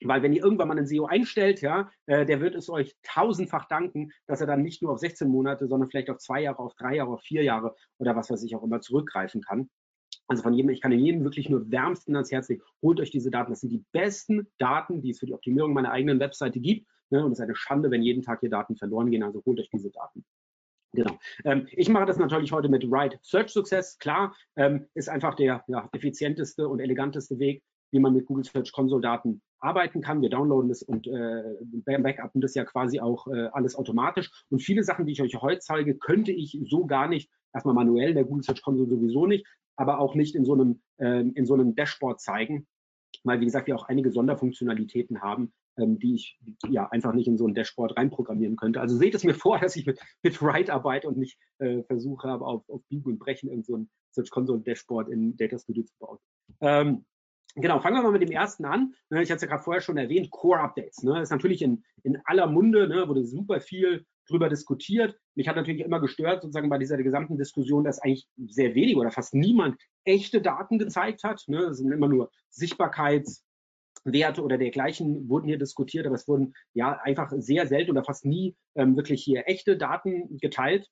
weil 0.02 0.22
wenn 0.24 0.34
ihr 0.34 0.44
irgendwann 0.44 0.68
mal 0.68 0.78
einen 0.78 0.88
SEO 0.88 1.06
einstellt, 1.06 1.62
ja, 1.62 1.90
äh, 2.06 2.26
der 2.26 2.42
wird 2.42 2.56
es 2.56 2.70
euch 2.70 2.96
tausendfach 3.04 3.66
danken, 3.66 4.12
dass 4.28 4.42
er 4.42 4.48
dann 4.48 4.62
nicht 4.62 4.82
nur 4.82 4.92
auf 4.92 5.00
16 5.00 5.30
Monate, 5.30 5.68
sondern 5.68 5.90
vielleicht 5.90 6.10
auf 6.10 6.18
zwei 6.18 6.42
Jahre, 6.42 6.60
auf 6.60 6.76
drei 6.76 6.96
Jahre, 6.96 7.14
auf 7.14 7.22
vier 7.22 7.44
Jahre 7.44 7.76
oder 7.98 8.16
was 8.16 8.30
weiß 8.30 8.44
ich 8.44 8.56
auch 8.56 8.64
immer 8.64 8.82
zurückgreifen 8.82 9.42
kann. 9.42 9.70
Also 10.28 10.44
von 10.44 10.54
jedem, 10.54 10.70
ich 10.72 10.82
kann 10.82 10.92
jedem 10.92 11.24
wirklich 11.24 11.50
nur 11.50 11.70
wärmsten 11.72 12.16
ans 12.16 12.32
Herz 12.32 12.50
legen, 12.50 12.64
holt 12.82 13.00
euch 13.00 13.12
diese 13.12 13.30
Daten. 13.30 13.52
Das 13.52 13.62
sind 13.62 13.70
die 13.70 13.84
besten 13.92 14.48
Daten, 14.58 15.02
die 15.02 15.12
es 15.12 15.20
für 15.20 15.26
die 15.26 15.34
Optimierung 15.34 15.74
meiner 15.74 15.92
eigenen 15.92 16.20
Webseite 16.20 16.60
gibt. 16.60 16.88
Ne? 17.12 17.24
Und 17.24 17.32
es 17.32 17.40
ist 17.40 17.44
eine 17.44 17.56
Schande, 17.56 17.92
wenn 17.92 18.02
jeden 18.02 18.24
Tag 18.24 18.40
hier 18.40 18.50
Daten 18.50 18.76
verloren 18.76 19.12
gehen. 19.12 19.24
Also 19.24 19.44
holt 19.46 19.60
euch 19.60 19.70
diese 19.70 19.92
Daten. 19.92 20.26
Genau. 20.94 21.20
Ähm, 21.44 21.68
ich 21.72 21.90
mache 21.90 22.06
das 22.06 22.18
natürlich 22.18 22.52
heute 22.52 22.70
mit 22.70 22.86
Right 22.90 23.20
Search 23.22 23.50
Success. 23.50 23.98
Klar, 24.00 24.36
ähm, 24.56 24.88
ist 24.94 25.10
einfach 25.10 25.36
der 25.36 25.64
ja, 25.68 25.90
effizienteste 25.92 26.68
und 26.68 26.80
eleganteste 26.80 27.38
Weg, 27.38 27.64
wie 27.92 28.00
man 28.00 28.14
mit 28.14 28.26
Google 28.26 28.46
Search 28.46 28.72
Console 28.72 29.02
Daten 29.02 29.42
arbeiten 29.60 30.02
kann. 30.02 30.22
Wir 30.22 30.30
downloaden 30.30 30.70
das 30.70 30.82
und 30.84 31.08
äh, 31.08 31.44
backuppen 32.00 32.42
das 32.42 32.56
ja 32.56 32.64
quasi 32.64 33.00
auch 33.00 33.28
äh, 33.28 33.50
alles 33.52 33.76
automatisch. 33.76 34.32
Und 34.50 34.60
viele 34.62 34.84
Sachen, 34.84 35.06
die 35.06 35.12
ich 35.12 35.22
euch 35.22 35.36
heute 35.42 35.60
zeige, 35.60 35.96
könnte 35.98 36.32
ich 36.32 36.58
so 36.68 36.86
gar 36.86 37.08
nicht 37.08 37.30
erstmal 37.54 37.76
manuell 37.76 38.14
der 38.14 38.26
Google 38.26 38.44
Search 38.44 38.62
Console 38.62 38.90
sowieso 38.90 39.26
nicht, 39.28 39.46
aber 39.76 40.00
auch 40.00 40.16
nicht 40.16 40.36
in 40.36 40.46
so 40.46 40.54
einem, 40.54 40.82
ähm, 41.00 41.34
in 41.36 41.46
so 41.46 41.54
einem 41.54 41.76
Dashboard 41.76 42.20
zeigen, 42.20 42.68
weil, 43.24 43.40
wie 43.40 43.46
gesagt, 43.46 43.68
wir 43.68 43.76
auch 43.76 43.88
einige 43.88 44.12
Sonderfunktionalitäten 44.12 45.22
haben, 45.22 45.54
ähm, 45.78 46.00
die 46.00 46.16
ich 46.16 46.40
ja 46.70 46.88
einfach 46.90 47.14
nicht 47.14 47.28
in 47.28 47.38
so 47.38 47.48
ein 47.48 47.54
Dashboard 47.54 47.98
reinprogrammieren 47.98 48.56
könnte. 48.56 48.82
Also 48.82 48.98
seht 48.98 49.16
es 49.16 49.24
mir 49.24 49.34
vor, 49.36 49.60
dass 49.60 49.76
ich 49.76 49.86
mit, 49.86 50.00
mit 50.24 50.42
Write 50.42 50.74
arbeite 50.74 51.08
und 51.08 51.18
nicht 51.18 51.38
äh, 51.60 51.84
versuche, 51.84 52.28
aber 52.28 52.48
auf, 52.48 52.70
auf 52.70 52.82
Biegen 52.90 53.12
und 53.12 53.20
Brechen 53.20 53.50
in 53.50 53.64
so 53.64 53.78
ein 53.78 53.90
Search 54.12 54.30
Console 54.30 54.62
Dashboard 54.62 55.10
in 55.10 55.36
Data 55.38 55.58
Studio 55.58 55.84
zu 55.84 55.94
bauen. 56.00 56.18
Ähm, 56.62 57.06
Genau, 57.58 57.80
fangen 57.80 57.96
wir 57.96 58.04
mal 58.04 58.12
mit 58.12 58.22
dem 58.22 58.32
ersten 58.32 58.66
an. 58.66 58.94
Ne, 59.10 59.24
ich 59.24 59.30
hatte 59.30 59.38
es 59.38 59.42
ja 59.44 59.48
gerade 59.48 59.64
vorher 59.64 59.82
schon 59.82 59.98
erwähnt, 59.98 60.30
Core 60.30 60.60
Updates. 60.60 61.04
Ne, 61.04 61.22
ist 61.22 61.30
natürlich 61.30 61.62
in, 61.62 61.86
in 62.04 62.20
aller 62.26 62.48
Munde, 62.48 62.88
ne, 62.90 63.08
wurde 63.08 63.24
super 63.24 63.62
viel 63.62 64.06
drüber 64.28 64.50
diskutiert. 64.50 65.18
Mich 65.36 65.48
hat 65.48 65.56
natürlich 65.56 65.82
immer 65.82 66.00
gestört, 66.00 66.42
sozusagen 66.42 66.70
bei 66.70 66.78
dieser 66.78 66.98
gesamten 66.98 67.38
Diskussion, 67.38 67.84
dass 67.84 68.00
eigentlich 68.00 68.28
sehr 68.48 68.76
wenig 68.76 68.96
oder 68.96 69.12
fast 69.12 69.34
niemand 69.34 69.78
echte 70.04 70.42
Daten 70.42 70.80
gezeigt 70.80 71.24
hat. 71.24 71.44
Ne? 71.48 71.60
Es 71.66 71.78
sind 71.78 71.92
immer 71.92 72.08
nur 72.08 72.32
Sichtbarkeitswerte 72.50 74.44
oder 74.44 74.58
dergleichen 74.58 75.28
wurden 75.30 75.48
hier 75.48 75.60
diskutiert, 75.60 76.06
aber 76.06 76.16
es 76.16 76.28
wurden 76.28 76.54
ja 76.74 77.00
einfach 77.04 77.32
sehr 77.38 77.68
selten 77.68 77.92
oder 77.92 78.04
fast 78.04 78.26
nie 78.26 78.56
ähm, 78.76 78.96
wirklich 78.96 79.24
hier 79.24 79.48
echte 79.48 79.78
Daten 79.78 80.38
geteilt. 80.38 80.90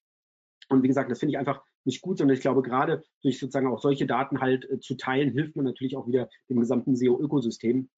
Und 0.69 0.83
wie 0.83 0.87
gesagt, 0.87 1.11
das 1.11 1.19
finde 1.19 1.33
ich 1.33 1.37
einfach 1.37 1.63
nicht 1.85 2.01
gut, 2.01 2.17
sondern 2.17 2.35
ich 2.35 2.41
glaube, 2.41 2.61
gerade 2.61 3.03
durch 3.21 3.39
sozusagen 3.39 3.67
auch 3.67 3.81
solche 3.81 4.05
Daten 4.05 4.39
halt 4.39 4.69
äh, 4.69 4.79
zu 4.79 4.95
teilen, 4.95 5.31
hilft 5.31 5.55
man 5.55 5.65
natürlich 5.65 5.97
auch 5.97 6.07
wieder 6.07 6.29
dem 6.49 6.59
gesamten 6.59 6.95
SEO-Ökosystem. 6.95 7.89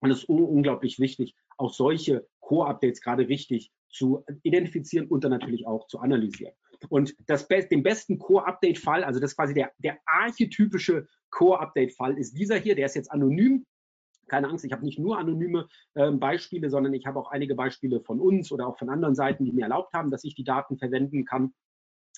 Und 0.00 0.10
es 0.10 0.20
ist 0.20 0.28
unglaublich 0.28 0.98
wichtig, 0.98 1.34
auch 1.56 1.72
solche 1.72 2.26
Core-Updates 2.40 3.00
gerade 3.00 3.28
richtig 3.28 3.70
zu 3.92 4.24
identifizieren 4.42 5.06
und 5.06 5.22
dann 5.24 5.30
natürlich 5.30 5.66
auch 5.66 5.86
zu 5.86 5.98
analysieren. 6.00 6.54
Und 6.88 7.14
das 7.26 7.46
den 7.46 7.82
besten 7.82 8.18
Core-Update-Fall, 8.18 9.04
also 9.04 9.20
das 9.20 9.32
ist 9.32 9.36
quasi 9.36 9.54
der, 9.54 9.70
der 9.78 9.98
archetypische 10.06 11.06
Core-Update-Fall, 11.30 12.18
ist 12.18 12.36
dieser 12.36 12.56
hier, 12.56 12.74
der 12.74 12.86
ist 12.86 12.96
jetzt 12.96 13.12
anonym. 13.12 13.64
Keine 14.28 14.48
Angst, 14.48 14.64
ich 14.64 14.72
habe 14.72 14.84
nicht 14.84 14.98
nur 14.98 15.18
anonyme 15.18 15.68
äh, 15.94 16.10
Beispiele, 16.10 16.70
sondern 16.70 16.94
ich 16.94 17.06
habe 17.06 17.18
auch 17.18 17.30
einige 17.30 17.54
Beispiele 17.54 18.00
von 18.00 18.18
uns 18.18 18.50
oder 18.50 18.66
auch 18.66 18.78
von 18.78 18.88
anderen 18.88 19.14
Seiten, 19.14 19.44
die 19.44 19.52
mir 19.52 19.64
erlaubt 19.64 19.92
haben, 19.92 20.10
dass 20.10 20.24
ich 20.24 20.34
die 20.34 20.44
Daten 20.44 20.78
verwenden 20.78 21.24
kann. 21.24 21.52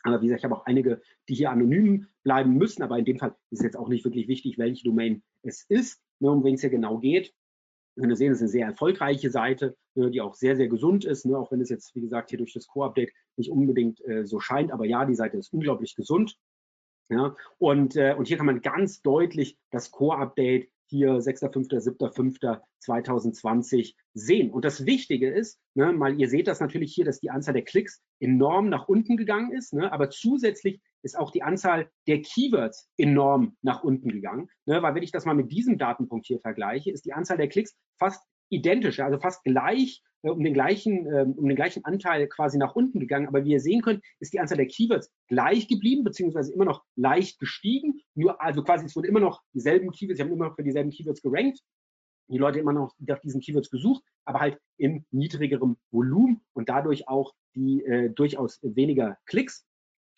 Aber 0.04 0.20
wie 0.20 0.26
gesagt, 0.26 0.40
ich 0.40 0.44
habe 0.44 0.56
auch 0.56 0.66
einige, 0.66 1.00
die 1.28 1.34
hier 1.34 1.50
anonym 1.50 2.06
bleiben 2.22 2.54
müssen. 2.54 2.82
Aber 2.82 2.98
in 2.98 3.06
dem 3.06 3.18
Fall 3.18 3.34
ist 3.50 3.62
jetzt 3.62 3.76
auch 3.76 3.88
nicht 3.88 4.04
wirklich 4.04 4.28
wichtig, 4.28 4.58
welche 4.58 4.84
Domain 4.84 5.22
es 5.42 5.64
ist, 5.68 6.02
ne, 6.20 6.30
um 6.30 6.44
wen 6.44 6.54
es 6.54 6.60
hier 6.60 6.70
genau 6.70 6.98
geht. 6.98 7.34
Wir 7.96 8.16
sehen, 8.16 8.32
es 8.32 8.38
ist 8.38 8.42
eine 8.42 8.50
sehr 8.50 8.66
erfolgreiche 8.66 9.30
Seite, 9.30 9.76
ne, 9.94 10.10
die 10.10 10.20
auch 10.20 10.34
sehr, 10.34 10.56
sehr 10.56 10.68
gesund 10.68 11.04
ist, 11.04 11.26
ne, 11.26 11.38
auch 11.38 11.52
wenn 11.52 11.60
es 11.60 11.68
jetzt, 11.68 11.94
wie 11.94 12.00
gesagt, 12.00 12.30
hier 12.30 12.38
durch 12.38 12.52
das 12.52 12.66
Core-Update 12.66 13.12
nicht 13.36 13.50
unbedingt 13.50 14.04
äh, 14.04 14.26
so 14.26 14.40
scheint. 14.40 14.72
Aber 14.72 14.84
ja, 14.84 15.04
die 15.04 15.14
Seite 15.14 15.36
ist 15.36 15.52
unglaublich 15.52 15.94
gesund. 15.94 16.36
Äh, 17.08 17.30
und 17.58 17.94
hier 17.94 18.36
kann 18.36 18.46
man 18.46 18.62
ganz 18.62 19.02
deutlich 19.02 19.58
das 19.70 19.90
Core-Update 19.90 20.68
hier 20.86 21.18
6.5., 21.18 22.60
7.5.2020 22.84 23.94
sehen. 24.12 24.50
Und 24.50 24.64
das 24.64 24.86
Wichtige 24.86 25.30
ist, 25.30 25.60
ne, 25.74 25.92
mal 25.92 26.18
ihr 26.18 26.28
seht 26.28 26.46
das 26.46 26.60
natürlich 26.60 26.94
hier, 26.94 27.04
dass 27.04 27.20
die 27.20 27.30
Anzahl 27.30 27.54
der 27.54 27.64
Klicks 27.64 28.02
enorm 28.20 28.68
nach 28.68 28.88
unten 28.88 29.16
gegangen 29.16 29.52
ist, 29.52 29.72
ne, 29.72 29.92
aber 29.92 30.10
zusätzlich 30.10 30.80
ist 31.04 31.18
auch 31.18 31.30
die 31.30 31.42
Anzahl 31.42 31.90
der 32.06 32.22
Keywords 32.22 32.88
enorm 32.96 33.56
nach 33.62 33.84
unten 33.84 34.08
gegangen. 34.08 34.48
Ne, 34.66 34.82
weil 34.82 34.94
wenn 34.94 35.02
ich 35.02 35.12
das 35.12 35.24
mal 35.24 35.34
mit 35.34 35.52
diesem 35.52 35.78
Datenpunkt 35.78 36.26
hier 36.26 36.40
vergleiche, 36.40 36.90
ist 36.90 37.04
die 37.04 37.12
Anzahl 37.12 37.36
der 37.36 37.48
Klicks 37.48 37.76
fast 37.98 38.22
identisch, 38.50 39.00
also 39.00 39.18
fast 39.18 39.42
gleich 39.44 40.02
äh, 40.22 40.30
um, 40.30 40.42
den 40.42 40.54
gleichen, 40.54 41.06
äh, 41.06 41.26
um 41.36 41.46
den 41.46 41.56
gleichen 41.56 41.84
Anteil 41.84 42.26
quasi 42.28 42.58
nach 42.58 42.74
unten 42.74 42.98
gegangen. 42.98 43.28
Aber 43.28 43.44
wie 43.44 43.52
ihr 43.52 43.60
sehen 43.60 43.82
könnt, 43.82 44.02
ist 44.20 44.32
die 44.32 44.40
Anzahl 44.40 44.56
der 44.56 44.66
Keywords 44.66 45.12
gleich 45.28 45.68
geblieben, 45.68 46.04
beziehungsweise 46.04 46.52
immer 46.52 46.64
noch 46.64 46.82
leicht 46.96 47.38
gestiegen. 47.38 48.00
Nur, 48.14 48.40
also 48.42 48.62
quasi, 48.62 48.86
es 48.86 48.96
wurden 48.96 49.08
immer 49.08 49.20
noch 49.20 49.42
dieselben 49.52 49.90
Keywords, 49.92 50.18
sie 50.18 50.24
haben 50.24 50.32
immer 50.32 50.48
noch 50.48 50.56
für 50.56 50.64
dieselben 50.64 50.90
Keywords 50.90 51.22
gerankt. 51.22 51.60
Die 52.28 52.38
Leute 52.38 52.58
immer 52.58 52.72
noch 52.72 52.94
nach 53.00 53.20
diesen 53.20 53.42
Keywords 53.42 53.70
gesucht, 53.70 54.02
aber 54.24 54.40
halt 54.40 54.58
in 54.78 55.04
niedrigerem 55.10 55.76
Volumen 55.90 56.40
und 56.54 56.70
dadurch 56.70 57.06
auch 57.06 57.34
die 57.54 57.84
äh, 57.84 58.08
durchaus 58.08 58.60
weniger 58.62 59.18
Klicks. 59.26 59.66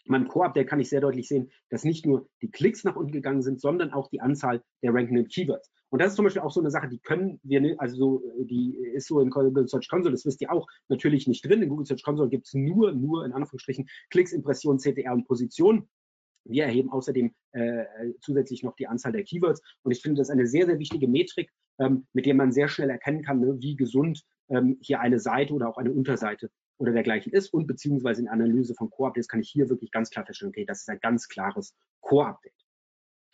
In 0.07 0.13
meinem 0.13 0.29
Core-Update 0.29 0.69
kann 0.69 0.79
ich 0.79 0.89
sehr 0.89 1.01
deutlich 1.01 1.27
sehen, 1.27 1.51
dass 1.69 1.85
nicht 1.85 2.07
nur 2.07 2.29
die 2.41 2.51
Klicks 2.51 2.85
nach 2.85 2.95
unten 2.95 3.13
gegangen 3.13 3.43
sind, 3.43 3.61
sondern 3.61 3.93
auch 3.93 4.09
die 4.09 4.21
Anzahl 4.21 4.63
der 4.83 4.95
rankenden 4.95 5.27
Keywords. 5.27 5.71
Und 5.89 6.01
das 6.01 6.11
ist 6.11 6.17
zum 6.17 6.25
Beispiel 6.25 6.43
auch 6.43 6.53
so 6.53 6.61
eine 6.61 6.71
Sache, 6.71 6.89
die 6.89 7.01
können 7.01 7.41
wir, 7.43 7.75
also 7.79 7.97
so, 7.97 8.23
die 8.45 8.77
ist 8.95 9.09
so 9.09 9.21
in 9.21 9.31
Google 9.31 9.69
Search 9.69 9.89
Console, 9.89 10.13
das 10.13 10.25
wisst 10.25 10.41
ihr 10.41 10.53
auch, 10.53 10.67
natürlich 10.89 11.27
nicht 11.27 11.45
drin. 11.45 11.63
In 11.63 11.69
Google 11.69 11.87
Search 11.87 12.03
Console 12.03 12.29
gibt 12.29 12.47
es 12.47 12.55
nur, 12.55 12.93
nur 12.93 13.25
in 13.25 13.33
Anführungsstrichen 13.33 13.89
Klicks, 14.11 14.33
Impressionen, 14.33 14.79
CTR 14.79 15.13
und 15.13 15.27
Position. 15.27 15.89
Wir 16.45 16.65
erheben 16.65 16.91
außerdem 16.91 17.35
äh, 17.53 17.85
zusätzlich 18.21 18.63
noch 18.63 18.77
die 18.77 18.87
Anzahl 18.87 19.13
der 19.13 19.25
Keywords. 19.25 19.61
Und 19.83 19.91
ich 19.91 20.01
finde 20.01 20.21
das 20.21 20.31
eine 20.31 20.47
sehr, 20.47 20.67
sehr 20.67 20.79
wichtige 20.79 21.09
Metrik, 21.09 21.51
ähm, 21.81 22.07
mit 22.13 22.27
der 22.27 22.35
man 22.35 22.53
sehr 22.53 22.69
schnell 22.69 22.91
erkennen 22.91 23.23
kann, 23.23 23.41
ne, 23.41 23.57
wie 23.59 23.75
gesund 23.75 24.23
ähm, 24.49 24.79
hier 24.81 25.01
eine 25.01 25.19
Seite 25.19 25.53
oder 25.55 25.69
auch 25.69 25.79
eine 25.79 25.93
Unterseite 25.93 26.51
oder 26.79 26.93
dergleichen 26.93 27.33
ist. 27.33 27.53
Und 27.53 27.67
beziehungsweise 27.67 28.23
in 28.23 28.29
Analyse 28.29 28.75
von 28.75 28.91
Core-Updates 28.91 29.29
kann 29.29 29.41
ich 29.41 29.51
hier 29.51 29.69
wirklich 29.69 29.91
ganz 29.91 30.11
klar 30.11 30.27
feststellen, 30.27 30.51
okay, 30.51 30.65
das 30.65 30.81
ist 30.81 30.89
ein 30.89 31.01
ganz 31.01 31.29
klares 31.29 31.75
Core-Update. 32.01 32.53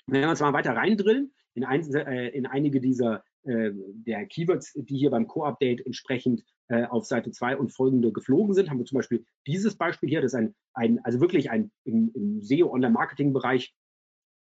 Wenn 0.07 0.23
wir 0.23 0.31
uns 0.31 0.41
mal 0.41 0.53
weiter 0.53 0.75
reindrillen, 0.77 1.33
in, 1.55 1.65
ein, 1.65 1.83
äh, 1.95 2.29
in 2.29 2.47
einige 2.47 2.81
dieser 2.81 3.25
äh, 3.45 3.71
der 3.73 4.27
Keywords, 4.27 4.73
die 4.75 4.97
hier 4.97 5.11
beim 5.11 5.27
Core-Update 5.27 5.85
entsprechend 5.85 6.45
äh, 6.69 6.85
auf 6.85 7.05
Seite 7.05 7.31
2 7.31 7.57
und 7.57 7.71
folgende 7.71 8.13
geflogen 8.13 8.55
sind, 8.55 8.71
haben 8.71 8.79
wir 8.79 8.87
zum 8.87 8.97
Beispiel 8.97 9.25
dieses 9.47 9.77
Beispiel 9.77 10.09
hier, 10.09 10.21
das 10.21 10.33
ist 10.33 10.39
ein, 10.39 10.55
ein 10.75 11.05
also 11.05 11.21
wirklich 11.21 11.51
ein 11.51 11.71
im, 11.85 12.11
im 12.15 12.43
SEO-Online-Marketing-Bereich 12.43 13.75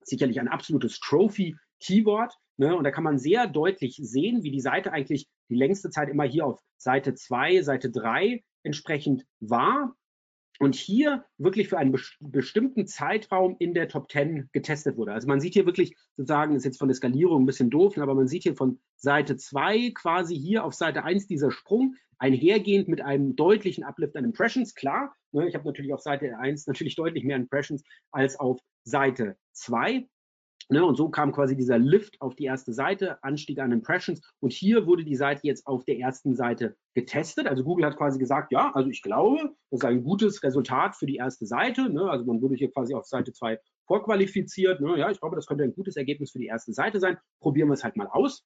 sicherlich 0.04 0.40
ein 0.40 0.48
absolutes 0.48 0.98
Trophy-Keyword. 1.00 2.34
Ne? 2.56 2.76
Und 2.76 2.84
da 2.84 2.90
kann 2.90 3.04
man 3.04 3.18
sehr 3.18 3.46
deutlich 3.46 3.96
sehen, 3.96 4.42
wie 4.42 4.50
die 4.50 4.60
Seite 4.60 4.92
eigentlich 4.92 5.28
die 5.48 5.54
längste 5.54 5.90
Zeit 5.90 6.08
immer 6.08 6.24
hier 6.24 6.46
auf 6.46 6.60
Seite 6.76 7.14
2, 7.14 7.62
Seite 7.62 7.90
3 7.90 8.42
entsprechend 8.62 9.24
war 9.40 9.94
und 10.58 10.74
hier 10.74 11.24
wirklich 11.38 11.68
für 11.68 11.78
einen 11.78 11.96
bestimmten 12.20 12.86
Zeitraum 12.86 13.56
in 13.58 13.74
der 13.74 13.88
Top 13.88 14.10
10 14.10 14.48
getestet 14.52 14.96
wurde. 14.96 15.12
Also 15.12 15.26
man 15.26 15.40
sieht 15.40 15.54
hier 15.54 15.66
wirklich 15.66 15.96
sozusagen, 16.16 16.54
ist 16.54 16.64
jetzt 16.64 16.78
von 16.78 16.88
der 16.88 16.94
Skalierung 16.94 17.42
ein 17.42 17.46
bisschen 17.46 17.70
doof, 17.70 17.98
aber 17.98 18.14
man 18.14 18.28
sieht 18.28 18.44
hier 18.44 18.54
von 18.54 18.80
Seite 18.96 19.36
2 19.36 19.90
quasi 19.90 20.36
hier 20.36 20.64
auf 20.64 20.74
Seite 20.74 21.04
1 21.04 21.26
dieser 21.26 21.50
Sprung, 21.50 21.96
einhergehend 22.18 22.86
mit 22.86 23.00
einem 23.00 23.34
deutlichen 23.34 23.82
Uplift 23.82 24.16
an 24.16 24.24
Impressions, 24.24 24.74
klar. 24.74 25.12
Ne, 25.32 25.48
ich 25.48 25.56
habe 25.56 25.66
natürlich 25.66 25.92
auf 25.92 26.00
Seite 26.00 26.38
1 26.38 26.68
natürlich 26.68 26.94
deutlich 26.94 27.24
mehr 27.24 27.36
Impressions 27.36 27.82
als 28.12 28.38
auf 28.38 28.60
Seite 28.84 29.36
2. 29.52 30.06
Ne, 30.68 30.84
und 30.84 30.96
so 30.96 31.08
kam 31.08 31.32
quasi 31.32 31.56
dieser 31.56 31.78
Lift 31.78 32.20
auf 32.20 32.34
die 32.34 32.44
erste 32.44 32.72
Seite, 32.72 33.22
Anstieg 33.22 33.58
an 33.58 33.72
Impressions. 33.72 34.20
Und 34.40 34.52
hier 34.52 34.86
wurde 34.86 35.04
die 35.04 35.16
Seite 35.16 35.40
jetzt 35.44 35.66
auf 35.66 35.84
der 35.84 35.98
ersten 35.98 36.34
Seite 36.34 36.76
getestet. 36.94 37.46
Also 37.46 37.64
Google 37.64 37.86
hat 37.86 37.96
quasi 37.96 38.18
gesagt, 38.18 38.52
ja, 38.52 38.70
also 38.74 38.88
ich 38.88 39.02
glaube, 39.02 39.54
das 39.70 39.80
ist 39.80 39.84
ein 39.84 40.04
gutes 40.04 40.42
Resultat 40.42 40.96
für 40.96 41.06
die 41.06 41.16
erste 41.16 41.46
Seite. 41.46 41.90
Ne? 41.90 42.08
Also 42.08 42.24
man 42.24 42.40
wurde 42.40 42.54
hier 42.54 42.70
quasi 42.70 42.94
auf 42.94 43.06
Seite 43.06 43.32
2 43.32 43.58
vorqualifiziert. 43.86 44.80
Ne? 44.80 44.98
Ja, 44.98 45.10
ich 45.10 45.20
glaube, 45.20 45.36
das 45.36 45.46
könnte 45.46 45.64
ein 45.64 45.74
gutes 45.74 45.96
Ergebnis 45.96 46.32
für 46.32 46.38
die 46.38 46.46
erste 46.46 46.72
Seite 46.72 47.00
sein. 47.00 47.18
Probieren 47.40 47.68
wir 47.68 47.74
es 47.74 47.84
halt 47.84 47.96
mal 47.96 48.06
aus. 48.06 48.44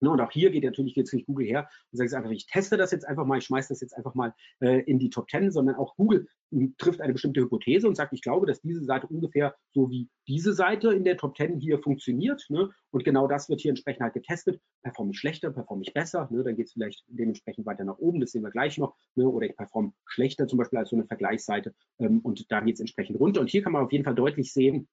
Ne, 0.00 0.10
und 0.10 0.20
auch 0.20 0.30
hier 0.30 0.50
geht 0.50 0.64
natürlich 0.64 0.94
jetzt 0.94 1.14
nicht 1.14 1.26
Google 1.26 1.46
her 1.46 1.68
und 1.90 1.96
sagt 1.96 2.12
einfach, 2.12 2.30
ich 2.30 2.46
teste 2.46 2.76
das 2.76 2.90
jetzt 2.90 3.06
einfach 3.06 3.24
mal, 3.24 3.38
ich 3.38 3.44
schmeiße 3.44 3.70
das 3.70 3.80
jetzt 3.80 3.96
einfach 3.96 4.14
mal 4.14 4.34
äh, 4.60 4.82
in 4.82 4.98
die 4.98 5.08
Top 5.08 5.30
10, 5.30 5.50
sondern 5.50 5.76
auch 5.76 5.96
Google 5.96 6.26
hm, 6.50 6.74
trifft 6.76 7.00
eine 7.00 7.14
bestimmte 7.14 7.40
Hypothese 7.40 7.88
und 7.88 7.94
sagt, 7.94 8.12
ich 8.12 8.20
glaube, 8.20 8.46
dass 8.46 8.60
diese 8.60 8.84
Seite 8.84 9.06
ungefähr 9.06 9.54
so 9.72 9.90
wie 9.90 10.10
diese 10.28 10.52
Seite 10.52 10.92
in 10.92 11.04
der 11.04 11.16
Top 11.16 11.36
10 11.36 11.60
hier 11.60 11.78
funktioniert. 11.78 12.44
Ne? 12.50 12.70
Und 12.90 13.04
genau 13.04 13.26
das 13.26 13.48
wird 13.48 13.62
hier 13.62 13.70
entsprechend 13.70 14.02
halt 14.02 14.12
getestet. 14.12 14.60
Performe 14.82 15.12
ich 15.12 15.18
schlechter, 15.18 15.50
performe 15.50 15.82
ich 15.82 15.94
besser, 15.94 16.28
ne? 16.30 16.44
dann 16.44 16.56
geht 16.56 16.66
es 16.66 16.72
vielleicht 16.74 17.02
dementsprechend 17.08 17.64
weiter 17.64 17.84
nach 17.84 17.98
oben, 17.98 18.20
das 18.20 18.32
sehen 18.32 18.42
wir 18.42 18.50
gleich 18.50 18.76
noch. 18.76 18.96
Ne? 19.14 19.26
Oder 19.26 19.46
ich 19.46 19.56
performe 19.56 19.92
schlechter 20.04 20.46
zum 20.46 20.58
Beispiel 20.58 20.78
als 20.78 20.90
so 20.90 20.96
eine 20.96 21.06
Vergleichsseite 21.06 21.74
ähm, 22.00 22.20
und 22.20 22.52
da 22.52 22.60
geht 22.60 22.74
es 22.74 22.80
entsprechend 22.80 23.18
runter. 23.18 23.40
Und 23.40 23.48
hier 23.48 23.62
kann 23.62 23.72
man 23.72 23.82
auf 23.82 23.92
jeden 23.92 24.04
Fall 24.04 24.14
deutlich 24.14 24.52
sehen, 24.52 24.88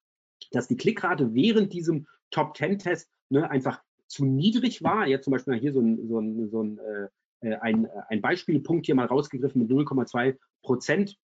dass 0.50 0.66
die 0.66 0.76
Klickrate 0.76 1.34
während 1.34 1.72
diesem 1.74 2.06
Top 2.30 2.56
10 2.56 2.78
Test 2.78 3.10
ne, 3.28 3.50
einfach 3.50 3.82
zu 4.06 4.24
niedrig 4.24 4.82
war. 4.82 5.06
Jetzt 5.06 5.24
zum 5.24 5.32
Beispiel 5.32 5.54
hier 5.54 5.72
so 5.72 5.80
ein, 5.80 6.08
so 6.08 6.20
ein, 6.20 6.50
so 6.50 6.62
ein, 6.62 6.78
äh, 6.78 7.48
äh 7.48 7.56
ein, 7.56 7.88
ein 8.08 8.20
Beispielpunkt 8.20 8.86
hier 8.86 8.94
mal 8.94 9.06
rausgegriffen 9.06 9.62
mit 9.62 9.70
0,2 9.70 10.36
Prozent 10.62 11.18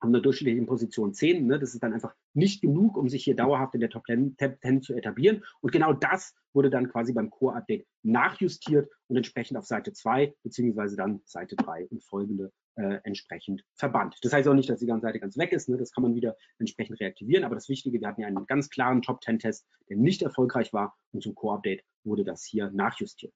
haben 0.00 0.14
eine 0.14 0.22
durchschnittliche 0.22 0.66
Position 0.66 1.14
10. 1.14 1.46
Ne? 1.46 1.58
Das 1.58 1.74
ist 1.74 1.82
dann 1.82 1.92
einfach 1.92 2.14
nicht 2.34 2.60
genug, 2.60 2.96
um 2.96 3.08
sich 3.08 3.24
hier 3.24 3.36
dauerhaft 3.36 3.74
in 3.74 3.80
der 3.80 3.90
Top 3.90 4.06
10, 4.06 4.36
Top 4.36 4.56
10 4.60 4.82
zu 4.82 4.94
etablieren. 4.94 5.42
Und 5.60 5.72
genau 5.72 5.92
das 5.92 6.34
wurde 6.52 6.70
dann 6.70 6.90
quasi 6.90 7.12
beim 7.12 7.30
Core-Update 7.30 7.86
nachjustiert 8.02 8.90
und 9.08 9.16
entsprechend 9.16 9.56
auf 9.56 9.66
Seite 9.66 9.92
2 9.92 10.34
beziehungsweise 10.42 10.96
dann 10.96 11.20
Seite 11.24 11.56
3 11.56 11.86
und 11.86 12.04
folgende 12.04 12.52
äh, 12.76 13.00
entsprechend 13.04 13.64
verbannt. 13.74 14.16
Das 14.22 14.32
heißt 14.32 14.48
auch 14.48 14.54
nicht, 14.54 14.68
dass 14.68 14.80
die 14.80 14.86
ganze 14.86 15.06
Seite 15.06 15.20
ganz 15.20 15.36
weg 15.36 15.52
ist. 15.52 15.68
Ne? 15.68 15.76
Das 15.76 15.92
kann 15.92 16.02
man 16.02 16.14
wieder 16.14 16.36
entsprechend 16.58 17.00
reaktivieren. 17.00 17.44
Aber 17.44 17.54
das 17.54 17.68
Wichtige, 17.68 18.00
wir 18.00 18.08
hatten 18.08 18.20
ja 18.20 18.26
einen 18.26 18.46
ganz 18.46 18.70
klaren 18.70 19.02
Top-10-Test, 19.02 19.66
der 19.88 19.96
nicht 19.96 20.22
erfolgreich 20.22 20.72
war. 20.72 20.96
Und 21.12 21.22
zum 21.22 21.34
Core-Update 21.34 21.82
wurde 22.04 22.24
das 22.24 22.44
hier 22.44 22.70
nachjustiert. 22.70 23.32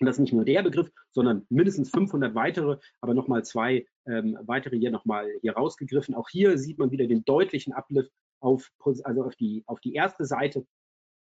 Und 0.00 0.06
das 0.06 0.16
ist 0.16 0.20
nicht 0.20 0.32
nur 0.32 0.44
der 0.44 0.62
Begriff, 0.62 0.90
sondern 1.10 1.46
mindestens 1.50 1.90
500 1.90 2.34
weitere, 2.34 2.78
aber 3.02 3.12
nochmal 3.12 3.44
zwei 3.44 3.86
ähm, 4.06 4.38
weitere 4.42 4.78
hier 4.78 4.90
nochmal 4.90 5.28
hier 5.42 5.52
rausgegriffen. 5.52 6.14
Auch 6.14 6.28
hier 6.30 6.56
sieht 6.56 6.78
man 6.78 6.90
wieder 6.90 7.06
den 7.06 7.22
deutlichen 7.24 7.74
Uplift 7.74 8.10
auf, 8.40 8.70
also 9.04 9.24
auf 9.24 9.36
die, 9.36 9.62
auf 9.66 9.78
die 9.80 9.92
erste 9.92 10.24
Seite 10.24 10.66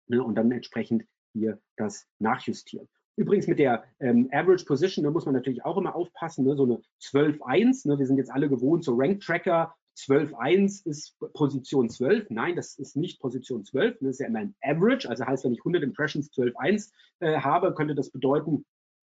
ne, 0.07 0.23
und 0.23 0.35
dann 0.35 0.51
entsprechend 0.51 1.03
hier 1.33 1.59
das 1.75 2.07
nachjustieren. 2.19 2.87
Übrigens 3.19 3.47
mit 3.47 3.59
der 3.59 3.83
ähm, 3.99 4.29
Average 4.31 4.63
Position, 4.63 5.03
da 5.03 5.11
muss 5.11 5.25
man 5.25 5.35
natürlich 5.35 5.65
auch 5.65 5.75
immer 5.75 5.93
aufpassen, 5.93 6.45
ne, 6.45 6.55
so 6.55 6.63
eine 6.63 6.79
12.1, 7.01 7.85
ne, 7.85 7.99
wir 7.99 8.07
sind 8.07 8.15
jetzt 8.15 8.31
alle 8.31 8.47
gewohnt, 8.47 8.85
so 8.85 8.95
Rank 8.95 9.19
Tracker, 9.19 9.75
12.1 9.97 10.87
ist 10.87 11.17
Position 11.33 11.89
12. 11.89 12.27
Nein, 12.29 12.55
das 12.55 12.79
ist 12.79 12.95
nicht 12.95 13.19
Position 13.19 13.65
12. 13.65 13.97
Das 13.99 14.11
ist 14.11 14.19
ja 14.21 14.27
immer 14.27 14.39
ein 14.39 14.55
Average. 14.61 15.09
Also 15.09 15.25
heißt, 15.25 15.43
wenn 15.43 15.51
ich 15.51 15.59
100 15.59 15.83
Impressions 15.83 16.31
12.1 16.31 16.91
äh, 17.19 17.41
habe, 17.41 17.73
könnte 17.73 17.93
das 17.93 18.09
bedeuten, 18.09 18.63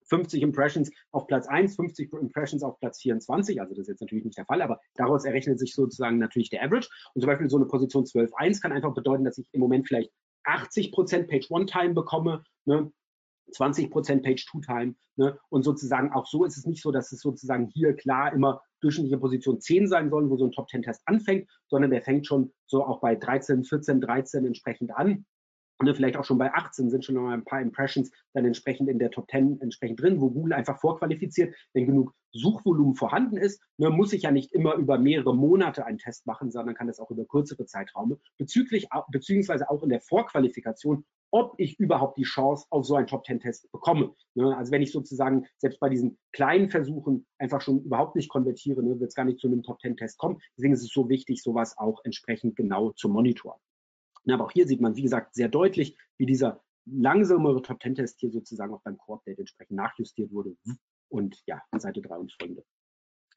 50 0.05 0.41
Impressions 0.41 0.93
auf 1.11 1.27
Platz 1.27 1.49
1, 1.49 1.75
50 1.75 2.13
Impressions 2.13 2.63
auf 2.63 2.79
Platz 2.79 3.01
24. 3.03 3.61
Also 3.61 3.75
das 3.75 3.83
ist 3.83 3.89
jetzt 3.89 4.03
natürlich 4.03 4.25
nicht 4.25 4.39
der 4.39 4.45
Fall, 4.45 4.63
aber 4.63 4.79
daraus 4.95 5.25
errechnet 5.25 5.59
sich 5.59 5.75
sozusagen 5.75 6.19
natürlich 6.19 6.51
der 6.51 6.63
Average. 6.63 6.89
Und 7.15 7.23
zum 7.23 7.27
Beispiel 7.27 7.51
so 7.51 7.57
eine 7.57 7.67
Position 7.67 8.05
12.1 8.05 8.63
kann 8.63 8.71
einfach 8.71 8.95
bedeuten, 8.95 9.25
dass 9.25 9.39
ich 9.39 9.49
im 9.51 9.61
Moment 9.61 9.89
vielleicht 9.89 10.13
80% 10.45 11.27
Page 11.27 11.51
One 11.51 11.67
Time 11.67 11.95
bekomme, 11.95 12.45
ne? 12.67 12.93
20% 13.53 14.23
Page 14.23 14.47
Two 14.47 14.61
Time. 14.61 14.95
Ne? 15.17 15.39
Und 15.49 15.63
sozusagen 15.63 16.13
auch 16.13 16.27
so 16.27 16.45
ist 16.45 16.57
es 16.57 16.67
nicht 16.67 16.83
so, 16.83 16.91
dass 16.91 17.13
es 17.13 17.21
sozusagen 17.21 17.67
hier 17.73 17.95
klar 17.95 18.33
immer 18.33 18.63
durchschnittliche 18.81 19.19
Position 19.19 19.61
10 19.61 19.89
sein 19.89 20.11
soll, 20.11 20.29
wo 20.29 20.37
so 20.37 20.45
ein 20.45 20.53
Top 20.53 20.69
10 20.69 20.83
Test 20.83 21.03
anfängt, 21.07 21.49
sondern 21.69 21.91
der 21.91 22.03
fängt 22.03 22.27
schon 22.27 22.53
so 22.67 22.85
auch 22.85 23.01
bei 23.01 23.15
13, 23.15 23.65
14, 23.65 24.01
13 24.01 24.47
entsprechend 24.47 24.95
an 24.95 25.25
ne, 25.83 25.95
vielleicht 25.95 26.17
auch 26.17 26.25
schon 26.25 26.39
bei 26.39 26.53
18 26.53 26.91
sind 26.91 27.05
schon 27.05 27.17
noch 27.17 27.29
ein 27.29 27.45
paar 27.45 27.61
Impressions 27.61 28.11
dann 28.33 28.45
entsprechend 28.45 28.89
in 28.89 28.99
der 28.99 29.11
Top 29.11 29.31
10 29.31 29.61
entsprechend 29.61 30.01
drin, 30.01 30.21
wo 30.21 30.31
Google 30.31 30.55
einfach 30.55 30.81
vorqualifiziert, 30.81 31.55
wenn 31.73 31.87
genug 31.87 32.13
Suchvolumen 32.33 32.95
vorhanden 32.95 33.37
ist, 33.37 33.63
ne, 33.79 33.91
muss 33.91 34.13
ich 34.13 34.23
ja 34.23 34.31
nicht 34.31 34.53
immer 34.53 34.75
über 34.75 34.99
mehrere 34.99 35.35
Monate 35.35 35.87
einen 35.87 35.99
Test 35.99 36.27
machen, 36.27 36.51
sondern 36.51 36.75
kann 36.75 36.87
das 36.87 37.01
auch 37.01 37.11
über 37.11 37.25
kürzere 37.25 37.67
Zeitraume, 37.67 38.19
bezüglich, 38.39 38.89
beziehungsweise 39.11 39.71
auch 39.71 39.83
in 39.83 39.89
der 39.89 40.01
Vorqualifikation, 40.01 41.05
ob 41.31 41.55
ich 41.59 41.79
überhaupt 41.79 42.19
die 42.19 42.25
Chance 42.25 42.67
auf 42.71 42.87
so 42.87 42.95
einen 42.95 43.07
Top-10-Test 43.07 43.71
bekomme. 43.73 44.15
Ne, 44.35 44.57
also 44.57 44.73
wenn 44.73 44.83
ich 44.83 44.93
sozusagen 44.93 45.47
selbst 45.59 45.81
bei 45.81 45.89
diesen 45.89 46.19
kleinen 46.33 46.71
Versuchen 46.71 47.27
einfach 47.39 47.61
schon 47.61 47.83
überhaupt 47.83 48.17
nicht 48.17 48.29
konvertiere, 48.29 48.83
ne, 48.83 49.01
wird 49.01 49.09
es 49.09 49.15
gar 49.15 49.25
nicht 49.25 49.41
zu 49.41 49.47
einem 49.47 49.63
Top-10-Test 49.63 50.19
kommen. 50.19 50.39
Deswegen 50.57 50.75
ist 50.75 50.83
es 50.83 50.93
so 50.93 51.09
wichtig, 51.09 51.43
sowas 51.43 51.77
auch 51.79 52.01
entsprechend 52.05 52.57
genau 52.57 52.93
zu 52.93 53.09
monitoren. 53.09 53.61
Aber 54.33 54.45
auch 54.45 54.53
hier 54.53 54.67
sieht 54.67 54.81
man, 54.81 54.97
wie 54.97 55.03
gesagt, 55.03 55.35
sehr 55.35 55.49
deutlich, 55.49 55.97
wie 56.19 56.27
dieser 56.27 56.63
langsamere 56.87 57.63
Top-10-Test 57.63 58.21
hier 58.21 58.31
sozusagen 58.31 58.73
auch 58.75 58.83
beim 58.83 58.97
Core-Update 58.97 59.39
entsprechend 59.39 59.77
nachjustiert 59.77 60.33
wurde. 60.33 60.57
Und 61.09 61.43
ja, 61.47 61.63
Seite 61.77 62.01
3 62.01 62.17
und 62.17 62.33
folgende. 62.33 62.65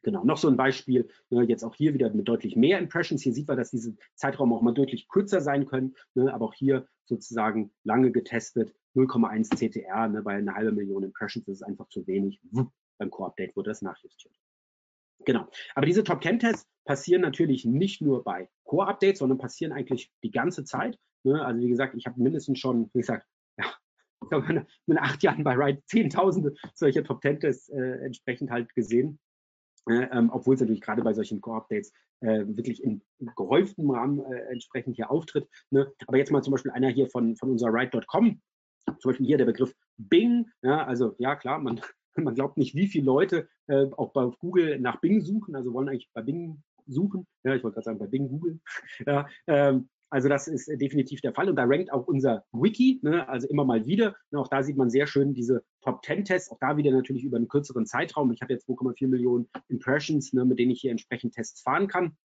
Genau, 0.02 0.24
noch 0.24 0.38
so 0.38 0.48
ein 0.48 0.56
Beispiel, 0.56 1.10
ne, 1.30 1.44
jetzt 1.44 1.64
auch 1.64 1.76
hier 1.76 1.94
wieder 1.94 2.10
mit 2.14 2.28
deutlich 2.28 2.56
mehr 2.56 2.80
Impressions. 2.80 3.22
Hier 3.22 3.34
sieht 3.34 3.48
man, 3.48 3.58
dass 3.58 3.72
diese 3.72 3.98
Zeitraum 4.16 4.54
auch 4.54 4.62
mal 4.62 4.74
deutlich 4.74 5.10
kürzer 5.10 5.42
sein 5.42 5.66
können, 5.66 5.94
ne, 6.14 6.34
aber 6.34 6.46
auch 6.46 6.54
hier 6.54 6.88
sozusagen 7.04 7.74
lange 7.84 8.12
getestet, 8.12 8.74
0,1 8.96 9.50
CTR 9.50 10.08
ne, 10.08 10.22
bei 10.22 10.36
einer 10.36 10.56
halben 10.56 10.78
Million 10.78 11.04
Impressions, 11.04 11.48
ist 11.50 11.64
einfach 11.64 11.90
zu 11.90 12.08
wenig. 12.08 12.40
Beim 12.98 13.10
Core-Update 13.10 13.56
wurde 13.58 13.72
das 13.72 13.82
nachjustiert. 13.82 14.34
Genau. 15.26 15.48
Aber 15.76 15.86
diese 15.86 16.04
Top 16.06 16.24
10 16.24 16.40
Tests 16.40 16.70
passieren 16.86 17.22
natürlich 17.22 17.66
nicht 17.66 18.02
nur 18.02 18.24
bei 18.24 18.50
Core-Updates, 18.70 19.20
sondern 19.20 19.40
passieren 19.40 19.74
eigentlich 19.74 20.12
die 20.24 20.30
ganze 20.30 20.64
Zeit. 20.64 21.00
Ne? 21.24 21.44
Also 21.44 21.60
wie 21.60 21.70
gesagt, 21.70 21.96
ich 21.96 22.06
habe 22.06 22.22
mindestens 22.22 22.60
schon, 22.60 22.90
wie 22.94 23.00
gesagt, 23.00 23.26
ja, 23.58 23.66
ich 24.24 24.30
glaube, 24.30 24.66
in 24.86 24.98
acht 25.00 25.24
Jahren 25.24 25.44
bei 25.44 25.56
Ride 25.56 25.82
Zehntausende 25.86 26.54
solcher 26.76 27.04
Top 27.04 27.22
10 27.22 27.40
Tests 27.40 27.70
äh, 27.70 28.06
entsprechend 28.06 28.52
halt 28.52 28.74
gesehen. 28.76 29.20
Äh, 29.90 30.08
ähm, 30.12 30.30
obwohl 30.32 30.54
es 30.54 30.62
natürlich 30.62 30.82
gerade 30.82 31.02
bei 31.02 31.14
solchen 31.14 31.42
Core-Updates 31.42 31.92
äh, 32.20 32.46
wirklich 32.46 32.84
in 32.84 33.02
gehäuftem 33.36 33.90
Rahmen 33.90 34.20
äh, 34.32 34.52
entsprechend 34.52 34.98
hier 34.98 35.10
auftritt. 35.10 35.50
Ne? 35.72 35.92
Aber 36.06 36.18
jetzt 36.18 36.32
mal 36.32 36.44
zum 36.44 36.52
Beispiel 36.52 36.72
einer 36.72 36.90
hier 36.90 37.08
von, 37.08 37.36
von 37.38 37.50
unserer 37.50 37.74
Ride.com, 37.74 38.40
zum 38.86 39.12
Beispiel 39.12 39.26
hier 39.26 39.38
der 39.38 39.46
Begriff 39.46 39.74
Bing, 39.98 40.48
ja, 40.62 40.86
also 40.86 41.16
ja 41.18 41.36
klar, 41.36 41.60
man 41.60 41.82
man 42.16 42.36
glaubt 42.36 42.58
nicht, 42.58 42.76
wie 42.76 42.88
viele 42.88 43.06
Leute 43.06 43.48
äh, 43.68 43.88
auch 43.98 44.12
bei 44.12 44.30
Google 44.40 44.80
nach 44.80 45.00
Bing 45.00 45.22
suchen, 45.22 45.56
also 45.56 45.74
wollen 45.74 45.90
eigentlich 45.90 46.12
bei 46.14 46.22
Bing 46.22 46.62
suchen. 46.90 47.26
Ja, 47.44 47.56
ich 47.56 47.64
wollte 47.64 47.76
gerade 47.76 47.86
sagen, 47.86 48.00
bei 48.00 48.08
Bing 48.08 48.28
Google. 48.28 48.60
Ja, 49.06 49.28
ähm, 49.48 49.90
also 50.12 50.28
das 50.28 50.48
ist 50.48 50.68
definitiv 50.68 51.22
der 51.22 51.34
Fall. 51.34 51.50
Und 51.50 51.56
da 51.56 51.66
rankt 51.66 51.92
auch 51.92 52.08
unser 52.08 52.44
Wiki, 52.52 53.00
ne, 53.04 53.28
also 53.30 53.48
immer 53.48 53.64
mal 53.64 53.86
wieder. 53.86 54.16
Und 54.32 54.40
auch 54.40 54.48
da 54.48 54.64
sieht 54.64 54.78
man 54.78 54.90
sehr 54.90 55.06
schön 55.06 55.34
diese 55.34 55.64
Top 55.82 56.04
10 56.04 56.26
Tests, 56.26 56.52
auch 56.52 56.58
da 56.60 56.78
wieder 56.78 56.92
natürlich 56.92 57.24
über 57.24 57.38
einen 57.38 57.48
kürzeren 57.48 57.86
Zeitraum. 57.86 58.32
Ich 58.32 58.42
habe 58.42 58.54
jetzt 58.54 58.68
2,4 58.68 59.08
Millionen 59.08 59.48
Impressions, 59.68 60.34
ne, 60.34 60.46
mit 60.46 60.58
denen 60.58 60.72
ich 60.72 60.82
hier 60.82 60.92
entsprechend 60.92 61.36
Tests 61.36 61.62
fahren 61.62 61.88
kann. 61.88 62.18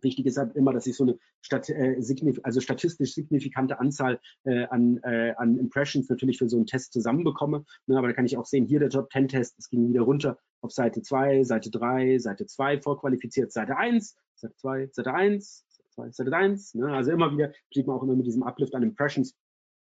Wichtig 0.00 0.26
ist 0.26 0.36
halt 0.36 0.54
immer, 0.56 0.72
dass 0.72 0.86
ich 0.86 0.96
so 0.96 1.04
eine 1.04 1.18
Stat 1.40 1.68
äh, 1.70 1.96
also 2.42 2.60
statistisch 2.60 3.14
signifikante 3.14 3.78
Anzahl 3.80 4.20
äh, 4.44 4.64
an, 4.66 4.98
äh, 5.02 5.34
an 5.36 5.58
Impressions 5.58 6.08
natürlich 6.08 6.38
für 6.38 6.48
so 6.48 6.56
einen 6.56 6.66
Test 6.66 6.92
zusammenbekomme. 6.92 7.64
Ne, 7.86 7.98
aber 7.98 8.08
da 8.08 8.12
kann 8.12 8.26
ich 8.26 8.36
auch 8.36 8.46
sehen, 8.46 8.66
hier 8.66 8.80
der 8.80 8.90
Top 8.90 9.10
10 9.12 9.28
Test, 9.28 9.58
es 9.58 9.68
ging 9.68 9.88
wieder 9.88 10.02
runter 10.02 10.38
auf 10.60 10.72
Seite 10.72 11.02
2, 11.02 11.44
Seite 11.44 11.70
3, 11.70 12.18
Seite 12.18 12.46
2 12.46 12.80
vorqualifiziert, 12.80 13.52
Seite 13.52 13.76
1, 13.76 14.16
Seite 14.34 14.54
2, 14.56 14.88
Seite 14.92 15.14
1, 15.14 15.64
Seite 15.68 15.90
2, 15.90 16.10
Seite 16.10 16.36
1. 16.36 16.74
Ne, 16.74 16.88
also 16.88 17.12
immer 17.12 17.32
wieder 17.32 17.52
sieht 17.72 17.86
man 17.86 17.96
auch 17.96 18.02
immer 18.02 18.16
mit 18.16 18.26
diesem 18.26 18.42
Uplift 18.42 18.74
an 18.74 18.82
Impressions 18.82 19.34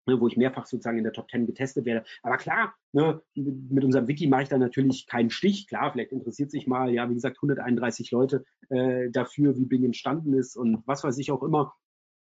ne, 0.06 0.20
wo 0.20 0.28
ich 0.28 0.36
mehrfach 0.36 0.66
sozusagen 0.66 0.98
in 0.98 1.04
der 1.04 1.12
Top 1.12 1.30
10 1.30 1.46
getestet 1.46 1.84
werde. 1.84 2.04
Aber 2.22 2.36
klar, 2.36 2.74
ne, 2.92 3.20
mit 3.34 3.84
unserem 3.84 4.08
Wiki 4.08 4.26
mache 4.26 4.42
ich 4.42 4.48
da 4.48 4.58
natürlich 4.58 5.06
keinen 5.06 5.30
Stich. 5.30 5.66
Klar, 5.66 5.92
vielleicht 5.92 6.12
interessiert 6.12 6.50
sich 6.50 6.66
mal, 6.66 6.90
ja, 6.90 7.08
wie 7.08 7.14
gesagt, 7.14 7.38
131 7.38 8.10
Leute 8.10 8.44
äh, 8.70 9.10
dafür, 9.10 9.56
wie 9.56 9.66
Bing 9.66 9.84
entstanden 9.84 10.34
ist 10.34 10.56
und 10.56 10.82
was 10.86 11.04
weiß 11.04 11.18
ich 11.18 11.30
auch 11.30 11.42
immer. 11.42 11.74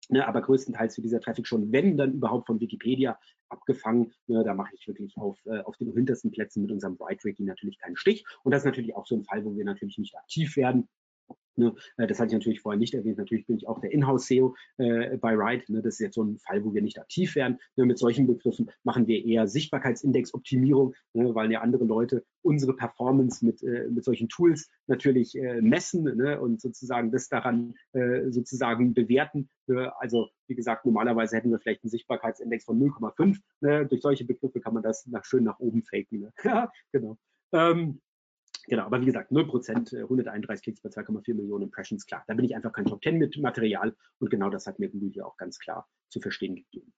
Ne, 0.09 0.27
aber 0.27 0.41
größtenteils 0.41 0.97
wird 0.97 1.05
dieser 1.05 1.19
Traffic 1.19 1.47
schon, 1.47 1.71
wenn 1.71 1.97
dann 1.97 2.13
überhaupt 2.13 2.45
von 2.45 2.59
Wikipedia 2.59 3.17
abgefangen. 3.49 4.13
Ne, 4.27 4.43
da 4.43 4.53
mache 4.53 4.75
ich 4.75 4.87
wirklich 4.87 5.17
auf, 5.17 5.39
äh, 5.45 5.61
auf 5.61 5.77
den 5.77 5.91
hintersten 5.93 6.31
Plätzen 6.31 6.61
mit 6.61 6.71
unserem 6.71 6.95
Bright 6.95 7.23
Wiki 7.25 7.43
natürlich 7.43 7.79
keinen 7.79 7.95
Stich. 7.95 8.23
Und 8.43 8.51
das 8.51 8.61
ist 8.61 8.65
natürlich 8.65 8.95
auch 8.95 9.07
so 9.07 9.15
ein 9.15 9.23
Fall, 9.23 9.43
wo 9.45 9.55
wir 9.55 9.65
natürlich 9.65 9.97
nicht 9.97 10.15
aktiv 10.15 10.55
werden. 10.57 10.87
Ne, 11.57 11.73
äh, 11.97 12.07
das 12.07 12.19
hatte 12.19 12.27
ich 12.27 12.33
natürlich 12.33 12.61
vorher 12.61 12.79
nicht 12.79 12.93
erwähnt. 12.93 13.17
Natürlich 13.17 13.45
bin 13.45 13.57
ich 13.57 13.67
auch 13.67 13.79
der 13.79 13.91
Inhouse-SEO 13.91 14.55
äh, 14.77 15.17
bei 15.17 15.33
Ride. 15.33 15.63
Ne, 15.71 15.81
das 15.81 15.95
ist 15.95 15.99
jetzt 15.99 16.15
so 16.15 16.23
ein 16.23 16.37
Fall, 16.39 16.63
wo 16.63 16.73
wir 16.73 16.81
nicht 16.81 16.99
aktiv 16.99 17.35
werden. 17.35 17.59
Ne, 17.75 17.85
mit 17.85 17.97
solchen 17.97 18.27
Begriffen 18.27 18.69
machen 18.83 19.07
wir 19.07 19.23
eher 19.25 19.47
Sichtbarkeitsindex-Optimierung, 19.47 20.93
ne, 21.13 21.33
weil 21.33 21.51
ja 21.51 21.61
andere 21.61 21.85
Leute 21.85 22.25
unsere 22.41 22.75
Performance 22.75 23.45
mit, 23.45 23.63
äh, 23.63 23.87
mit 23.89 24.03
solchen 24.03 24.29
Tools 24.29 24.69
natürlich 24.87 25.35
äh, 25.37 25.61
messen 25.61 26.03
ne, 26.03 26.39
und 26.39 26.61
sozusagen 26.61 27.11
das 27.11 27.29
daran 27.29 27.75
äh, 27.93 28.29
sozusagen 28.31 28.93
bewerten. 28.93 29.49
Ne. 29.67 29.93
Also 29.99 30.29
wie 30.47 30.55
gesagt, 30.55 30.85
normalerweise 30.85 31.37
hätten 31.37 31.51
wir 31.51 31.59
vielleicht 31.59 31.83
einen 31.83 31.91
Sichtbarkeitsindex 31.91 32.65
von 32.65 32.79
0,5. 32.79 33.37
Ne. 33.61 33.85
Durch 33.85 34.01
solche 34.01 34.25
Begriffe 34.25 34.59
kann 34.59 34.73
man 34.73 34.83
das 34.83 35.05
nach, 35.07 35.23
schön 35.23 35.43
nach 35.43 35.59
oben 35.59 35.83
faken. 35.83 36.31
Genau. 36.91 37.17
Ähm, 37.51 38.01
Genau, 38.67 38.83
aber 38.83 39.01
wie 39.01 39.05
gesagt, 39.05 39.31
0%, 39.31 39.95
131 39.95 40.63
Klicks 40.63 40.81
bei 40.81 40.89
2,4 40.89 41.33
Millionen 41.35 41.65
Impressions, 41.65 42.05
klar. 42.05 42.23
Da 42.27 42.33
bin 42.33 42.45
ich 42.45 42.55
einfach 42.55 42.73
kein 42.73 42.85
Top 42.85 43.03
10 43.03 43.17
mit 43.17 43.37
Material 43.37 43.95
und 44.19 44.29
genau 44.29 44.49
das 44.49 44.65
hat 44.65 44.79
mir 44.79 44.89
Google 44.89 45.11
hier 45.11 45.27
auch 45.27 45.37
ganz 45.37 45.59
klar 45.59 45.87
zu 46.09 46.19
verstehen 46.19 46.55
gegeben. 46.55 46.93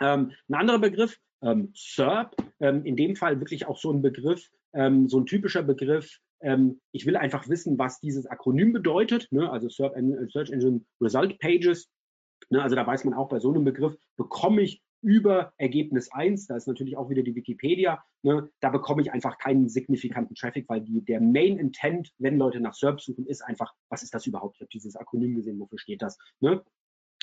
Ähm, 0.00 0.32
ein 0.48 0.54
anderer 0.54 0.78
Begriff, 0.78 1.18
ähm, 1.42 1.72
SERP, 1.74 2.34
ähm, 2.60 2.84
in 2.84 2.96
dem 2.96 3.16
Fall 3.16 3.40
wirklich 3.40 3.66
auch 3.66 3.78
so 3.78 3.92
ein 3.92 4.02
Begriff, 4.02 4.50
ähm, 4.72 5.08
so 5.08 5.20
ein 5.20 5.26
typischer 5.26 5.62
Begriff. 5.62 6.18
Ähm, 6.40 6.80
ich 6.92 7.06
will 7.06 7.16
einfach 7.16 7.48
wissen, 7.48 7.78
was 7.78 8.00
dieses 8.00 8.26
Akronym 8.26 8.72
bedeutet, 8.72 9.28
ne? 9.30 9.50
also 9.50 9.68
SERP, 9.68 9.94
Search 10.30 10.50
Engine 10.50 10.84
Result 11.00 11.38
Pages. 11.38 11.88
Ne? 12.50 12.62
Also 12.62 12.74
da 12.74 12.86
weiß 12.86 13.04
man 13.04 13.14
auch 13.14 13.28
bei 13.28 13.38
so 13.38 13.50
einem 13.50 13.64
Begriff, 13.64 13.96
bekomme 14.16 14.62
ich 14.62 14.82
über 15.02 15.52
Ergebnis 15.56 16.10
1, 16.12 16.46
da 16.46 16.56
ist 16.56 16.68
natürlich 16.68 16.96
auch 16.96 17.10
wieder 17.10 17.22
die 17.22 17.34
Wikipedia, 17.34 18.02
ne, 18.22 18.48
da 18.60 18.70
bekomme 18.70 19.02
ich 19.02 19.12
einfach 19.12 19.36
keinen 19.36 19.68
signifikanten 19.68 20.34
Traffic, 20.34 20.68
weil 20.68 20.80
die, 20.80 21.04
der 21.04 21.20
Main 21.20 21.58
Intent, 21.58 22.12
wenn 22.18 22.38
Leute 22.38 22.60
nach 22.60 22.74
SERP 22.74 23.00
suchen, 23.00 23.26
ist 23.26 23.42
einfach, 23.42 23.74
was 23.88 24.02
ist 24.02 24.14
das 24.14 24.26
überhaupt? 24.26 24.56
Ich 24.56 24.60
habe 24.60 24.70
dieses 24.70 24.96
Akronym 24.96 25.34
gesehen, 25.34 25.58
wofür 25.58 25.78
steht 25.78 26.02
das? 26.02 26.18
Ne? 26.40 26.62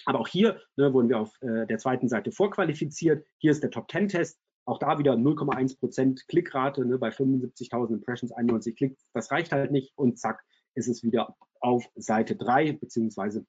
Aber 0.05 0.19
auch 0.19 0.27
hier 0.27 0.59
ne, 0.75 0.93
wurden 0.93 1.09
wir 1.09 1.19
auf 1.19 1.41
äh, 1.41 1.65
der 1.67 1.77
zweiten 1.77 2.09
Seite 2.09 2.31
vorqualifiziert. 2.31 3.25
Hier 3.37 3.51
ist 3.51 3.63
der 3.63 3.71
Top 3.71 3.89
10 3.89 4.09
Test. 4.09 4.39
Auch 4.65 4.77
da 4.77 4.99
wieder 4.99 5.13
0,1% 5.13 6.27
Klickrate 6.27 6.85
ne, 6.85 6.97
bei 6.97 7.09
75.000 7.09 7.93
Impressions, 7.93 8.31
91 8.31 8.75
Klicks. 8.75 9.07
Das 9.13 9.31
reicht 9.31 9.51
halt 9.51 9.71
nicht 9.71 9.93
und 9.97 10.19
zack, 10.19 10.43
ist 10.75 10.87
es 10.87 11.03
wieder 11.03 11.35
auf 11.59 11.89
Seite 11.95 12.35
3 12.35 12.73
beziehungsweise 12.73 13.45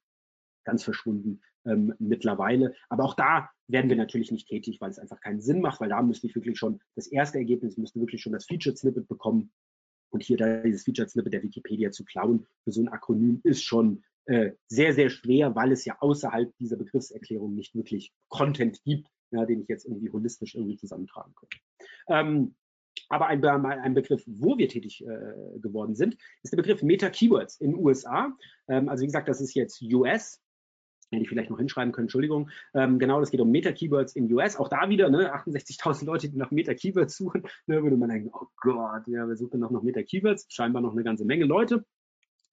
ganz 0.64 0.82
verschwunden 0.84 1.40
ähm, 1.66 1.94
mittlerweile. 1.98 2.74
Aber 2.88 3.04
auch 3.04 3.14
da 3.14 3.50
werden 3.68 3.88
wir 3.88 3.96
natürlich 3.96 4.32
nicht 4.32 4.48
tätig, 4.48 4.80
weil 4.80 4.90
es 4.90 4.98
einfach 4.98 5.20
keinen 5.20 5.40
Sinn 5.40 5.60
macht, 5.60 5.80
weil 5.80 5.88
da 5.88 6.02
müsste 6.02 6.26
ich 6.26 6.34
wirklich 6.34 6.58
schon 6.58 6.80
das 6.96 7.06
erste 7.06 7.38
Ergebnis, 7.38 7.76
müsste 7.76 8.00
wirklich 8.00 8.22
schon 8.22 8.32
das 8.32 8.46
Featured 8.46 8.78
Snippet 8.78 9.08
bekommen. 9.08 9.52
Und 10.10 10.22
hier 10.22 10.36
da 10.36 10.62
dieses 10.62 10.84
Featured 10.84 11.10
Snippet 11.10 11.32
der 11.32 11.42
Wikipedia 11.42 11.92
zu 11.92 12.04
klauen 12.04 12.46
für 12.64 12.72
so 12.72 12.80
ein 12.82 12.88
Akronym 12.88 13.40
ist 13.44 13.62
schon 13.62 14.02
äh, 14.26 14.52
sehr, 14.66 14.92
sehr 14.92 15.08
schwer, 15.08 15.54
weil 15.54 15.72
es 15.72 15.84
ja 15.84 15.96
außerhalb 16.00 16.56
dieser 16.58 16.76
Begriffserklärung 16.76 17.54
nicht 17.54 17.74
wirklich 17.74 18.12
Content 18.28 18.82
gibt, 18.82 19.08
ja, 19.30 19.46
den 19.46 19.62
ich 19.62 19.68
jetzt 19.68 19.86
irgendwie 19.86 20.10
holistisch 20.10 20.54
irgendwie 20.54 20.76
zusammentragen 20.76 21.34
könnte. 21.34 21.58
Ähm, 22.08 22.54
aber 23.08 23.26
ein, 23.26 23.44
ein, 23.44 23.94
Begriff, 23.94 24.22
wo 24.26 24.56
wir 24.56 24.68
tätig 24.68 25.04
äh, 25.04 25.58
geworden 25.58 25.94
sind, 25.94 26.16
ist 26.42 26.52
der 26.52 26.56
Begriff 26.56 26.82
Meta-Keywords 26.82 27.60
in 27.60 27.72
den 27.72 27.84
USA. 27.84 28.36
Ähm, 28.68 28.88
also 28.88 29.02
wie 29.02 29.06
gesagt, 29.06 29.28
das 29.28 29.40
ist 29.40 29.54
jetzt 29.54 29.82
US, 29.82 30.40
hätte 31.10 31.22
ich 31.22 31.28
vielleicht 31.28 31.50
noch 31.50 31.58
hinschreiben 31.58 31.92
können, 31.92 32.04
Entschuldigung. 32.04 32.50
Ähm, 32.74 32.98
genau, 32.98 33.20
das 33.20 33.30
geht 33.30 33.40
um 33.40 33.50
Meta-Keywords 33.50 34.14
in 34.14 34.32
US. 34.32 34.56
Auch 34.56 34.68
da 34.68 34.88
wieder, 34.88 35.10
ne, 35.10 35.34
68.000 35.34 36.04
Leute, 36.04 36.28
die 36.28 36.36
nach 36.36 36.50
Meta-Keywords 36.50 37.16
suchen. 37.16 37.42
Ne, 37.66 37.82
würde 37.82 37.96
man 37.96 38.08
denken, 38.08 38.30
oh 38.32 38.46
Gott, 38.56 39.06
ja, 39.06 39.26
wir 39.28 39.36
suchen 39.36 39.60
noch 39.60 39.70
nach 39.70 39.82
Meta-Keywords. 39.82 40.46
Scheinbar 40.48 40.82
noch 40.82 40.92
eine 40.92 41.04
ganze 41.04 41.24
Menge 41.24 41.44
Leute. 41.44 41.84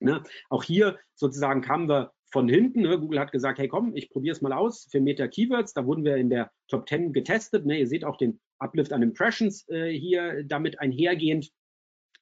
Ne? 0.00 0.22
Auch 0.48 0.62
hier 0.62 0.98
sozusagen 1.14 1.60
kamen 1.60 1.88
wir 1.88 2.12
von 2.30 2.48
hinten. 2.48 2.82
Ne? 2.82 2.98
Google 2.98 3.18
hat 3.18 3.32
gesagt, 3.32 3.58
hey 3.58 3.68
komm, 3.68 3.94
ich 3.96 4.10
probiere 4.10 4.34
es 4.34 4.42
mal 4.42 4.52
aus 4.52 4.86
für 4.90 5.00
Meta-Keywords. 5.00 5.74
Da 5.74 5.86
wurden 5.86 6.04
wir 6.04 6.16
in 6.16 6.30
der 6.30 6.50
Top 6.68 6.88
10 6.88 7.12
getestet. 7.12 7.66
Ne? 7.66 7.80
Ihr 7.80 7.86
seht 7.86 8.04
auch 8.04 8.16
den 8.16 8.40
Uplift 8.58 8.92
an 8.92 9.02
Impressions 9.02 9.68
äh, 9.68 9.90
hier 9.92 10.44
damit 10.44 10.78
einhergehend. 10.80 11.50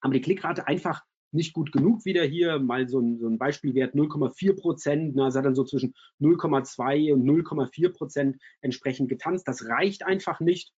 Aber 0.00 0.14
die 0.14 0.20
Klickrate 0.20 0.66
einfach 0.66 1.02
nicht 1.32 1.52
gut 1.52 1.72
genug 1.72 2.04
wieder 2.04 2.24
hier. 2.24 2.58
Mal 2.58 2.88
so 2.88 3.00
ein, 3.00 3.18
so 3.18 3.28
ein 3.28 3.38
Beispielwert 3.38 3.94
0,4 3.94 4.58
Prozent. 4.58 5.18
Also 5.18 5.38
hat 5.38 5.46
dann 5.46 5.54
so 5.54 5.64
zwischen 5.64 5.94
0,2 6.20 7.12
und 7.12 7.24
0,4 7.24 7.92
Prozent 7.92 8.36
entsprechend 8.60 9.08
getanzt. 9.08 9.46
Das 9.48 9.66
reicht 9.68 10.04
einfach 10.04 10.40
nicht. 10.40 10.72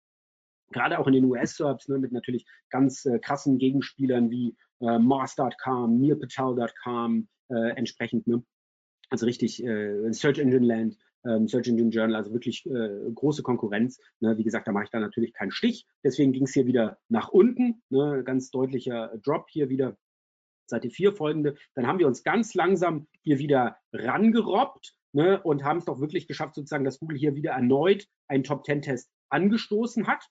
Gerade 0.73 0.99
auch 0.99 1.07
in 1.07 1.13
den 1.13 1.25
US-Serbs 1.25 1.89
ne, 1.89 1.99
mit 1.99 2.13
natürlich 2.13 2.45
ganz 2.71 3.05
äh, 3.05 3.19
krassen 3.21 3.59
Gegenspielern 3.59 4.31
wie 4.31 4.57
äh, 4.81 4.99
Mars.com, 4.99 6.01
Nearpatel.com 6.01 7.29
äh, 7.49 7.71
entsprechend. 7.77 8.27
Ne? 8.27 8.43
Also 9.11 9.27
richtig 9.27 9.63
äh, 9.65 10.13
Search 10.13 10.39
Engine 10.39 10.67
Land 10.67 10.97
ähm, 11.27 11.49
Search 11.49 11.69
Engine 11.69 11.91
Journal, 11.91 12.17
also 12.17 12.33
wirklich 12.33 12.65
äh, 12.67 13.11
große 13.15 13.43
Konkurrenz. 13.43 14.01
Ne? 14.21 14.39
Wie 14.39 14.45
gesagt, 14.45 14.69
da 14.69 14.73
mache 14.73 14.85
ich 14.85 14.91
dann 14.91 15.03
natürlich 15.03 15.33
keinen 15.33 15.51
Stich. 15.51 15.87
Deswegen 16.05 16.33
ging 16.33 16.45
es 16.45 16.55
hier 16.55 16.67
wieder 16.67 16.99
nach 17.09 17.29
unten. 17.29 17.83
Ne? 17.91 18.23
Ganz 18.25 18.51
deutlicher 18.51 19.13
Drop 19.23 19.47
hier 19.51 19.69
wieder. 19.69 19.97
Seite 20.69 20.91
4 20.91 21.13
folgende. 21.13 21.55
Dann 21.75 21.87
haben 21.87 21.99
wir 21.99 22.07
uns 22.07 22.23
ganz 22.23 22.55
langsam 22.55 23.07
hier 23.23 23.39
wieder 23.39 23.77
rangerobbt 23.93 24.95
ne? 25.13 25.41
und 25.43 25.65
haben 25.65 25.79
es 25.79 25.85
doch 25.85 26.01
wirklich 26.01 26.27
geschafft, 26.27 26.55
sozusagen, 26.55 26.85
dass 26.85 26.99
Google 26.99 27.19
hier 27.19 27.35
wieder 27.35 27.53
erneut 27.53 28.07
einen 28.29 28.45
Top-10-Test 28.45 29.11
angestoßen 29.31 30.07
hat. 30.07 30.25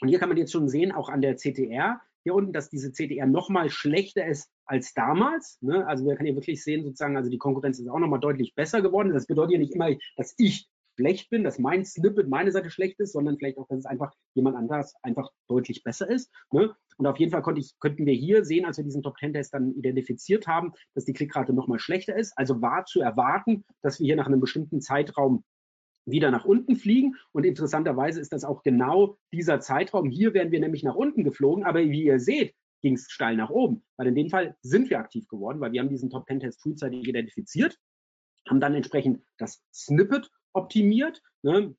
Und 0.00 0.08
hier 0.08 0.18
kann 0.18 0.28
man 0.28 0.38
jetzt 0.38 0.52
schon 0.52 0.68
sehen, 0.68 0.92
auch 0.92 1.08
an 1.08 1.22
der 1.22 1.36
CTR, 1.36 2.00
hier 2.24 2.34
unten, 2.34 2.52
dass 2.52 2.68
diese 2.68 2.92
CTR 2.92 3.26
nochmal 3.26 3.70
schlechter 3.70 4.26
ist 4.26 4.50
als 4.64 4.92
damals. 4.92 5.58
Ne? 5.60 5.86
Also 5.86 6.04
wir 6.04 6.14
können 6.16 6.26
hier 6.26 6.36
wirklich 6.36 6.62
sehen, 6.62 6.84
sozusagen, 6.84 7.16
also 7.16 7.30
die 7.30 7.38
Konkurrenz 7.38 7.78
ist 7.78 7.88
auch 7.88 7.98
nochmal 7.98 8.20
deutlich 8.20 8.54
besser 8.54 8.82
geworden. 8.82 9.12
Das 9.12 9.26
bedeutet 9.26 9.52
ja 9.52 9.58
nicht 9.58 9.74
immer, 9.74 9.88
dass 10.16 10.34
ich 10.36 10.68
schlecht 10.98 11.30
bin, 11.30 11.44
dass 11.44 11.60
mein 11.60 11.84
Snippet 11.84 12.28
meine 12.28 12.50
Seite 12.50 12.70
schlecht 12.70 12.98
ist, 12.98 13.12
sondern 13.12 13.38
vielleicht 13.38 13.56
auch, 13.56 13.68
dass 13.68 13.78
es 13.78 13.86
einfach 13.86 14.12
jemand 14.34 14.56
anders 14.56 14.94
einfach 15.02 15.30
deutlich 15.48 15.84
besser 15.84 16.10
ist. 16.10 16.32
Ne? 16.50 16.74
Und 16.96 17.06
auf 17.06 17.18
jeden 17.18 17.30
Fall 17.30 17.42
konnte 17.42 17.60
ich, 17.60 17.78
könnten 17.78 18.04
wir 18.04 18.14
hier 18.14 18.44
sehen, 18.44 18.64
als 18.64 18.78
wir 18.78 18.84
diesen 18.84 19.02
Top-10-Test 19.02 19.54
dann 19.54 19.72
identifiziert 19.74 20.48
haben, 20.48 20.72
dass 20.94 21.04
die 21.04 21.12
Klickrate 21.12 21.52
nochmal 21.52 21.78
schlechter 21.78 22.16
ist. 22.16 22.32
Also 22.36 22.60
war 22.60 22.84
zu 22.84 23.00
erwarten, 23.00 23.64
dass 23.80 24.00
wir 24.00 24.06
hier 24.06 24.16
nach 24.16 24.26
einem 24.26 24.40
bestimmten 24.40 24.80
Zeitraum 24.80 25.44
wieder 26.04 26.32
nach 26.32 26.44
unten 26.44 26.74
fliegen. 26.74 27.14
Und 27.32 27.44
interessanterweise 27.44 28.20
ist 28.20 28.32
das 28.32 28.44
auch 28.44 28.64
genau 28.64 29.18
dieser 29.32 29.60
Zeitraum. 29.60 30.10
Hier 30.10 30.34
wären 30.34 30.50
wir 30.50 30.58
nämlich 30.58 30.82
nach 30.82 30.96
unten 30.96 31.22
geflogen, 31.22 31.64
aber 31.64 31.80
wie 31.80 32.04
ihr 32.04 32.18
seht, 32.18 32.54
ging 32.82 32.94
es 32.94 33.08
steil 33.08 33.36
nach 33.36 33.50
oben. 33.50 33.84
Weil 33.96 34.08
in 34.08 34.16
dem 34.16 34.30
Fall 34.30 34.56
sind 34.62 34.90
wir 34.90 34.98
aktiv 34.98 35.28
geworden, 35.28 35.60
weil 35.60 35.72
wir 35.72 35.80
haben 35.80 35.90
diesen 35.90 36.10
Top-10-Test 36.10 36.60
frühzeitig 36.60 37.06
identifiziert, 37.06 37.78
haben 38.48 38.60
dann 38.60 38.74
entsprechend 38.74 39.22
das 39.36 39.62
Snippet 39.72 40.30
optimiert 40.52 41.22
ne, 41.42 41.74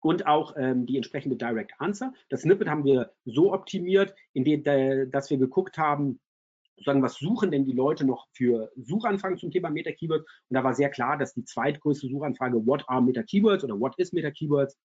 und 0.00 0.26
auch 0.26 0.54
ähm, 0.56 0.86
die 0.86 0.96
entsprechende 0.96 1.36
Direct 1.36 1.72
Answer. 1.78 2.12
Das 2.28 2.42
Snippet 2.42 2.68
haben 2.68 2.84
wir 2.84 3.12
so 3.24 3.52
optimiert, 3.52 4.14
indem, 4.32 4.64
äh, 4.64 5.06
dass 5.06 5.30
wir 5.30 5.38
geguckt 5.38 5.78
haben, 5.78 6.20
sozusagen, 6.76 7.02
was 7.02 7.16
suchen 7.16 7.50
denn 7.50 7.64
die 7.64 7.72
Leute 7.72 8.04
noch 8.04 8.26
für 8.32 8.70
Suchanfragen 8.76 9.38
zum 9.38 9.50
Thema 9.50 9.70
Meta-Keywords? 9.70 10.24
Und 10.24 10.54
da 10.54 10.64
war 10.64 10.74
sehr 10.74 10.90
klar, 10.90 11.16
dass 11.16 11.34
die 11.34 11.44
zweitgrößte 11.44 12.08
Suchanfrage 12.08 12.66
What 12.66 12.84
are 12.88 13.02
Meta-Keywords 13.02 13.64
oder 13.64 13.78
What 13.78 13.98
is 13.98 14.12
Meta-Keywords 14.12 14.76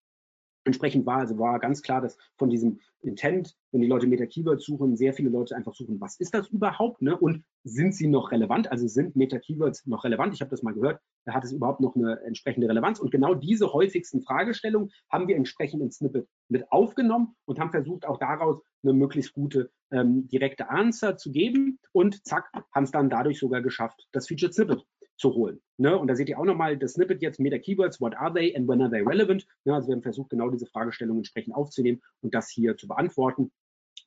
entsprechend 0.64 1.06
war. 1.06 1.18
Also 1.18 1.38
war 1.38 1.58
ganz 1.58 1.82
klar, 1.82 2.00
dass 2.00 2.16
von 2.36 2.50
diesem 2.50 2.80
Intent, 3.00 3.56
wenn 3.70 3.80
die 3.80 3.86
Leute 3.86 4.06
Meta-Keywords 4.06 4.64
suchen, 4.64 4.96
sehr 4.96 5.14
viele 5.14 5.30
Leute 5.30 5.54
einfach 5.54 5.74
suchen, 5.74 6.00
was 6.00 6.18
ist 6.18 6.34
das 6.34 6.48
überhaupt? 6.48 7.00
Ne? 7.00 7.16
Und 7.16 7.44
sind 7.64 7.94
sie 7.94 8.08
noch 8.08 8.32
relevant? 8.32 8.70
Also 8.70 8.88
sind 8.88 9.14
Meta-Keywords 9.16 9.86
noch 9.86 10.04
relevant? 10.04 10.34
Ich 10.34 10.40
habe 10.40 10.50
das 10.50 10.62
mal 10.62 10.74
gehört. 10.74 11.00
Hat 11.28 11.44
es 11.44 11.52
überhaupt 11.52 11.80
noch 11.80 11.94
eine 11.94 12.20
entsprechende 12.22 12.68
Relevanz? 12.68 12.98
Und 12.98 13.10
genau 13.10 13.34
diese 13.34 13.72
häufigsten 13.72 14.22
Fragestellungen 14.22 14.90
haben 15.10 15.28
wir 15.28 15.36
entsprechend 15.36 15.82
in 15.82 15.90
Snippet 15.90 16.26
mit 16.48 16.70
aufgenommen 16.72 17.36
und 17.44 17.60
haben 17.60 17.70
versucht, 17.70 18.06
auch 18.06 18.18
daraus 18.18 18.60
eine 18.82 18.92
möglichst 18.92 19.32
gute 19.32 19.70
ähm, 19.90 20.28
direkte 20.28 20.70
Answer 20.70 21.16
zu 21.16 21.30
geben. 21.30 21.78
Und 21.92 22.24
zack, 22.26 22.50
haben 22.72 22.84
es 22.84 22.90
dann 22.90 23.10
dadurch 23.10 23.38
sogar 23.38 23.62
geschafft, 23.62 24.06
das 24.12 24.26
Featured 24.26 24.54
Snippet 24.54 24.84
zu 25.18 25.34
holen. 25.34 25.60
Ne? 25.76 25.98
Und 25.98 26.08
da 26.08 26.16
seht 26.16 26.28
ihr 26.28 26.38
auch 26.38 26.44
nochmal 26.44 26.78
das 26.78 26.92
Snippet 26.92 27.20
jetzt, 27.20 27.40
Meta 27.40 27.58
Keywords, 27.58 28.00
what 28.00 28.16
are 28.16 28.32
they 28.32 28.54
and 28.56 28.66
when 28.68 28.80
are 28.80 28.90
they 28.90 29.02
relevant? 29.02 29.46
Ne? 29.64 29.74
Also 29.74 29.88
wir 29.88 29.96
haben 29.96 30.02
versucht, 30.02 30.30
genau 30.30 30.48
diese 30.48 30.66
Fragestellung 30.66 31.18
entsprechend 31.18 31.54
aufzunehmen 31.54 32.00
und 32.22 32.34
das 32.34 32.48
hier 32.48 32.76
zu 32.76 32.88
beantworten. 32.88 33.52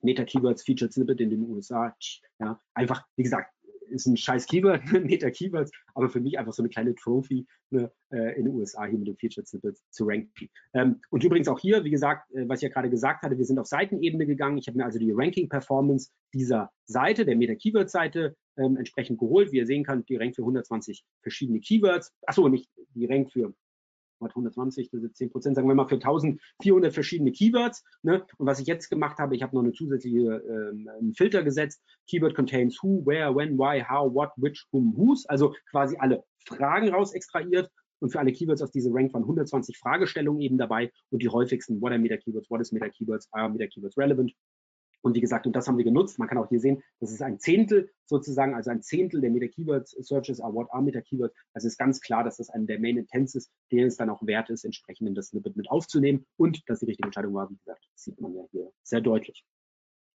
Meta 0.02 0.24
Keywords, 0.24 0.64
Featured 0.64 0.94
Snippet 0.94 1.20
in 1.22 1.30
den 1.30 1.44
USA. 1.50 1.96
Ja, 2.40 2.60
einfach, 2.74 3.06
wie 3.18 3.24
gesagt, 3.24 3.52
ist 3.92 4.06
ein 4.08 4.18
scheiß 4.18 4.48
Keyword, 4.48 4.82
Meta 5.04 5.30
Keywords, 5.30 5.72
aber 5.94 6.10
für 6.10 6.22
mich 6.22 6.40
einfach 6.40 6.54
so 6.54 6.62
eine 6.62 6.70
kleine 6.70 6.96
Trophy 6.96 7.46
ne, 7.70 7.92
äh, 8.12 8.38
in 8.38 8.46
den 8.46 8.56
USA 8.56 8.86
hier 8.86 8.98
mit 8.98 9.08
dem 9.08 9.18
Featured 9.18 9.48
Snippet 9.48 9.78
zu 9.90 10.06
ranken. 10.06 10.50
Ähm, 10.74 11.02
und 11.10 11.24
übrigens 11.24 11.48
auch 11.48 11.60
hier, 11.60 11.84
wie 11.84 11.92
gesagt, 11.92 12.32
äh, 12.32 12.48
was 12.48 12.60
ich 12.60 12.64
ja 12.64 12.70
gerade 12.70 12.90
gesagt 12.90 13.22
hatte, 13.24 13.38
wir 13.38 13.46
sind 13.46 13.60
auf 13.60 13.68
Seitenebene 13.68 14.26
gegangen. 14.26 14.58
Ich 14.58 14.68
habe 14.68 14.78
mir 14.78 14.86
also 14.86 14.98
die 14.98 15.12
Ranking 15.12 15.50
Performance 15.50 16.12
dieser 16.34 16.72
Seite, 16.86 17.26
der 17.26 17.36
Meta 17.36 17.56
Keywords 17.56 17.92
Seite, 17.92 18.36
ähm, 18.58 18.78
entsprechend 18.78 19.20
geholt. 19.20 19.52
Wie 19.52 19.58
ihr 19.58 19.66
sehen 19.66 19.84
könnt, 19.84 20.10
die 20.10 20.16
rankt 20.16 20.36
für 20.36 20.44
120 20.44 21.04
verschiedene 21.22 21.60
Keywords. 21.60 22.14
Achso, 22.26 22.48
nicht, 22.50 22.70
die 22.94 23.06
rankt 23.06 23.32
für 23.32 23.54
120, 24.22 24.92
das 24.92 25.04
ist 25.04 25.18
10 25.18 25.32
Prozent, 25.32 25.56
sagen 25.56 25.68
wir 25.68 25.76
mal 25.76 25.88
für 25.88 25.96
1400 25.96 26.94
verschiedene 26.94 27.32
Keywords. 27.32 27.84
Ne? 28.04 28.26
Und 28.38 28.46
was 28.46 28.60
ich 28.60 28.68
jetzt 28.68 28.90
gemacht 28.90 29.18
habe, 29.18 29.36
ich 29.36 29.42
habe 29.44 29.56
noch 29.56 29.64
eine 29.64 29.74
zusätzliche 29.74 30.44
ähm, 30.48 31.14
Filter 31.16 31.44
gesetzt. 31.44 31.82
Keyword 32.08 32.36
contains 32.36 32.78
who, 32.82 33.04
where, 33.06 33.36
when, 33.36 33.58
why, 33.58 33.84
how, 33.84 34.14
what, 34.14 34.32
which, 34.38 34.66
whom, 34.72 34.94
whose. 34.96 35.28
Also 35.30 35.56
quasi 35.72 35.96
alle 35.98 36.24
Fragen 36.46 36.90
raus 36.90 37.14
extrahiert. 37.14 37.70
Und 38.00 38.12
für 38.12 38.20
alle 38.20 38.32
Keywords 38.32 38.64
aus 38.64 38.72
dieser 38.72 38.92
Rank 38.92 39.14
waren 39.14 39.24
120 39.24 39.78
Fragestellungen 39.78 40.42
eben 40.42 40.58
dabei 40.58 40.92
und 41.12 41.22
die 41.22 41.30
häufigsten, 41.30 41.80
what 41.82 41.92
are 41.92 42.00
Meta 42.00 42.18
Keywords, 42.18 42.50
what 42.50 42.60
is 42.60 42.72
Meta 42.72 42.90
Keywords, 42.90 43.28
are 43.32 43.48
Meta 43.48 43.68
Keywords 43.68 43.96
relevant, 43.96 44.34
und 45.02 45.16
wie 45.16 45.22
gesagt, 45.22 45.48
und 45.48 45.56
das 45.56 45.68
haben 45.68 45.78
wir 45.78 45.84
genutzt. 45.84 46.20
Man 46.20 46.28
kann 46.28 46.38
auch 46.38 46.50
hier 46.50 46.60
sehen, 46.60 46.84
das 47.00 47.12
ist 47.12 47.22
ein 47.22 47.40
Zehntel 47.40 47.92
sozusagen, 48.06 48.54
also 48.54 48.70
ein 48.70 48.82
Zehntel 48.82 49.22
der 49.22 49.32
Meta-Keyword-Searches 49.32 50.42
are 50.42 50.54
what 50.54 50.68
are 50.72 50.84
Meta-Keywords. 50.84 51.36
Also 51.54 51.68
ist 51.68 51.78
ganz 51.78 52.02
klar, 52.02 52.24
dass 52.24 52.38
das 52.38 52.50
einer 52.50 52.66
der 52.66 52.80
Main 52.80 52.98
Intents 52.98 53.36
ist, 53.36 53.52
der 53.72 53.88
es 53.88 53.98
dann 53.98 54.10
auch 54.10 54.26
wert 54.26 54.50
ist, 54.50 54.64
entsprechend 54.64 55.08
in 55.08 55.16
das 55.16 55.28
Snippet 55.28 55.56
mit 55.56 55.70
aufzunehmen. 55.70 56.26
Und 56.38 56.62
dass 56.70 56.80
die 56.80 56.86
richtige 56.86 57.08
Entscheidung 57.08 57.34
war, 57.34 57.50
wie 57.50 57.58
gesagt, 57.58 57.88
sieht 57.96 58.20
man 58.22 58.34
ja 58.36 58.44
hier 58.52 58.72
sehr 58.84 59.02
deutlich. 59.02 59.46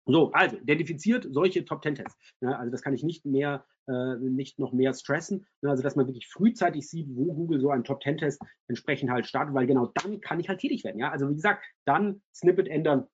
So, 0.05 0.33
also 0.33 0.57
identifiziert 0.57 1.29
solche 1.31 1.64
Top 1.64 1.83
10 1.83 1.95
Tests. 1.95 2.18
Ja, 2.40 2.59
also 2.59 2.73
das 2.73 2.83
kann 2.83 2.92
ich 2.92 3.05
nicht 3.05 3.25
mehr, 3.25 3.64
äh, 3.87 4.16
nicht 4.16 4.59
noch 4.59 4.73
mehr 4.73 4.92
stressen. 4.95 5.47
Ja, 5.62 5.71
also 5.71 5.83
dass 5.85 5.95
man 5.95 6.07
wirklich 6.09 6.29
frühzeitig 6.29 6.88
sieht, 6.88 7.07
wo 7.14 7.33
Google 7.33 7.61
so 7.61 7.71
einen 7.71 7.85
Top 7.85 8.03
10 8.03 8.18
Test 8.18 8.42
entsprechend 8.66 9.11
halt 9.11 9.27
startet, 9.27 9.55
weil 9.55 9.66
genau 9.66 9.92
dann 9.95 10.21
kann 10.21 10.40
ich 10.40 10.49
halt 10.49 10.59
tätig 10.59 10.83
werden. 10.83 10.99
Ja, 10.99 11.11
also 11.12 11.31
wie 11.31 11.35
gesagt, 11.35 11.64
dann 11.85 12.21
Snippet 12.35 12.66
ändern, 12.66 13.07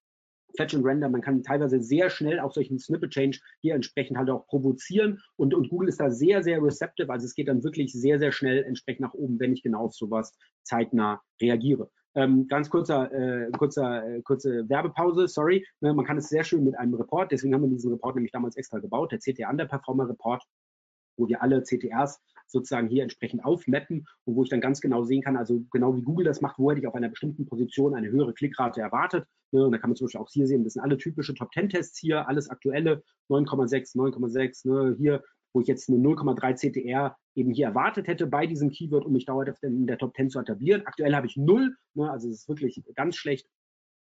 Fetch 0.57 0.75
und 0.75 0.85
Render, 0.85 1.09
man 1.09 1.21
kann 1.21 1.43
teilweise 1.43 1.81
sehr 1.81 2.11
schnell 2.11 2.41
auch 2.41 2.53
solchen 2.53 2.79
Snippet 2.79 3.11
Change 3.11 3.39
hier 3.61 3.75
entsprechend 3.75 4.17
halt 4.17 4.31
auch 4.31 4.47
provozieren 4.47 5.21
und, 5.37 5.55
und 5.55 5.69
Google 5.69 5.89
ist 5.89 6.01
da 6.01 6.11
sehr, 6.11 6.43
sehr 6.43 6.63
receptive, 6.63 7.11
also 7.13 7.27
es 7.27 7.35
geht 7.35 7.49
dann 7.49 7.63
wirklich 7.65 7.93
sehr, 7.93 8.19
sehr 8.19 8.33
schnell 8.33 8.65
entsprechend 8.65 9.01
nach 9.01 9.15
oben, 9.15 9.39
wenn 9.39 9.53
ich 9.53 9.63
genau 9.63 9.85
auf 9.85 9.95
sowas 9.95 10.37
zeitnah 10.63 11.21
reagiere. 11.41 11.91
Ähm, 12.15 12.49
ganz 12.49 12.71
kurzer, 12.71 13.13
äh, 13.13 13.51
kurzer, 13.53 14.05
äh, 14.05 14.23
kurze 14.23 14.69
Werbepause, 14.69 15.29
sorry. 15.29 15.65
Ne, 15.81 15.93
man 15.95 16.05
kann 16.05 16.17
es 16.17 16.29
sehr 16.29 16.43
schön 16.43 16.65
mit 16.65 16.77
einem 16.77 16.95
Report, 16.95 17.31
deswegen 17.31 17.55
haben 17.55 17.63
wir 17.63 17.69
diesen 17.69 17.93
Report 17.93 18.17
nämlich 18.17 18.33
damals 18.33 18.57
extra 18.57 18.79
gebaut, 18.79 19.13
der 19.13 19.19
CT 19.19 19.49
Underperformer 19.49 20.09
Report, 20.09 20.43
wo 21.17 21.29
wir 21.29 21.43
alle 21.43 21.63
CTRs 21.63 22.21
sozusagen 22.49 22.89
hier 22.89 23.03
entsprechend 23.03 23.45
aufmappen 23.45 24.07
und 24.25 24.37
wo 24.37 24.43
ich 24.43 24.49
dann 24.49 24.61
ganz 24.61 24.81
genau 24.81 25.05
sehen 25.05 25.23
kann, 25.23 25.37
also 25.37 25.63
genau 25.71 25.97
wie 25.97 26.03
Google 26.03 26.25
das 26.25 26.41
macht, 26.41 26.59
wo 26.59 26.71
hätte 26.71 26.81
ich 26.81 26.87
auf 26.87 26.95
einer 26.95 27.09
bestimmten 27.09 27.47
Position 27.47 27.95
eine 27.95 28.11
höhere 28.11 28.35
Klickrate 28.35 28.81
erwartet. 28.81 29.25
Ne? 29.53 29.65
Und 29.65 29.73
da 29.73 29.79
kann 29.79 29.91
man 29.91 29.97
zum 29.97 30.07
Beispiel 30.07 30.21
auch 30.21 30.31
hier 30.31 30.47
sehen, 30.47 30.65
das 30.65 30.75
sind 30.75 30.83
alle 30.83 30.99
typische 30.99 31.35
Top 31.35 31.53
10 31.53 31.69
Tests 31.69 31.99
hier, 31.99 32.29
alles 32.29 32.49
aktuelle 32.49 33.03
9,6, 33.29 33.97
9,6, 33.97 34.69
ne? 34.69 34.97
hier 34.99 35.23
wo 35.53 35.61
ich 35.61 35.67
jetzt 35.67 35.89
eine 35.89 35.99
0,3 35.99 36.55
CTR 36.55 37.17
eben 37.35 37.53
hier 37.53 37.67
erwartet 37.67 38.07
hätte 38.07 38.27
bei 38.27 38.47
diesem 38.47 38.71
Keyword, 38.71 39.07
um 39.07 39.13
mich 39.13 39.25
dauerhaft 39.25 39.63
in 39.63 39.87
der 39.87 39.99
Top 39.99 40.15
10 40.15 40.31
zu 40.31 40.41
etablieren. 40.41 40.83
Aktuell 40.85 41.15
habe 41.15 41.27
ich 41.27 41.37
null, 41.37 41.75
ne, 41.95 42.11
also 42.11 42.29
es 42.29 42.41
ist 42.41 42.49
wirklich 42.49 42.83
ganz 42.95 43.17
schlecht 43.17 43.49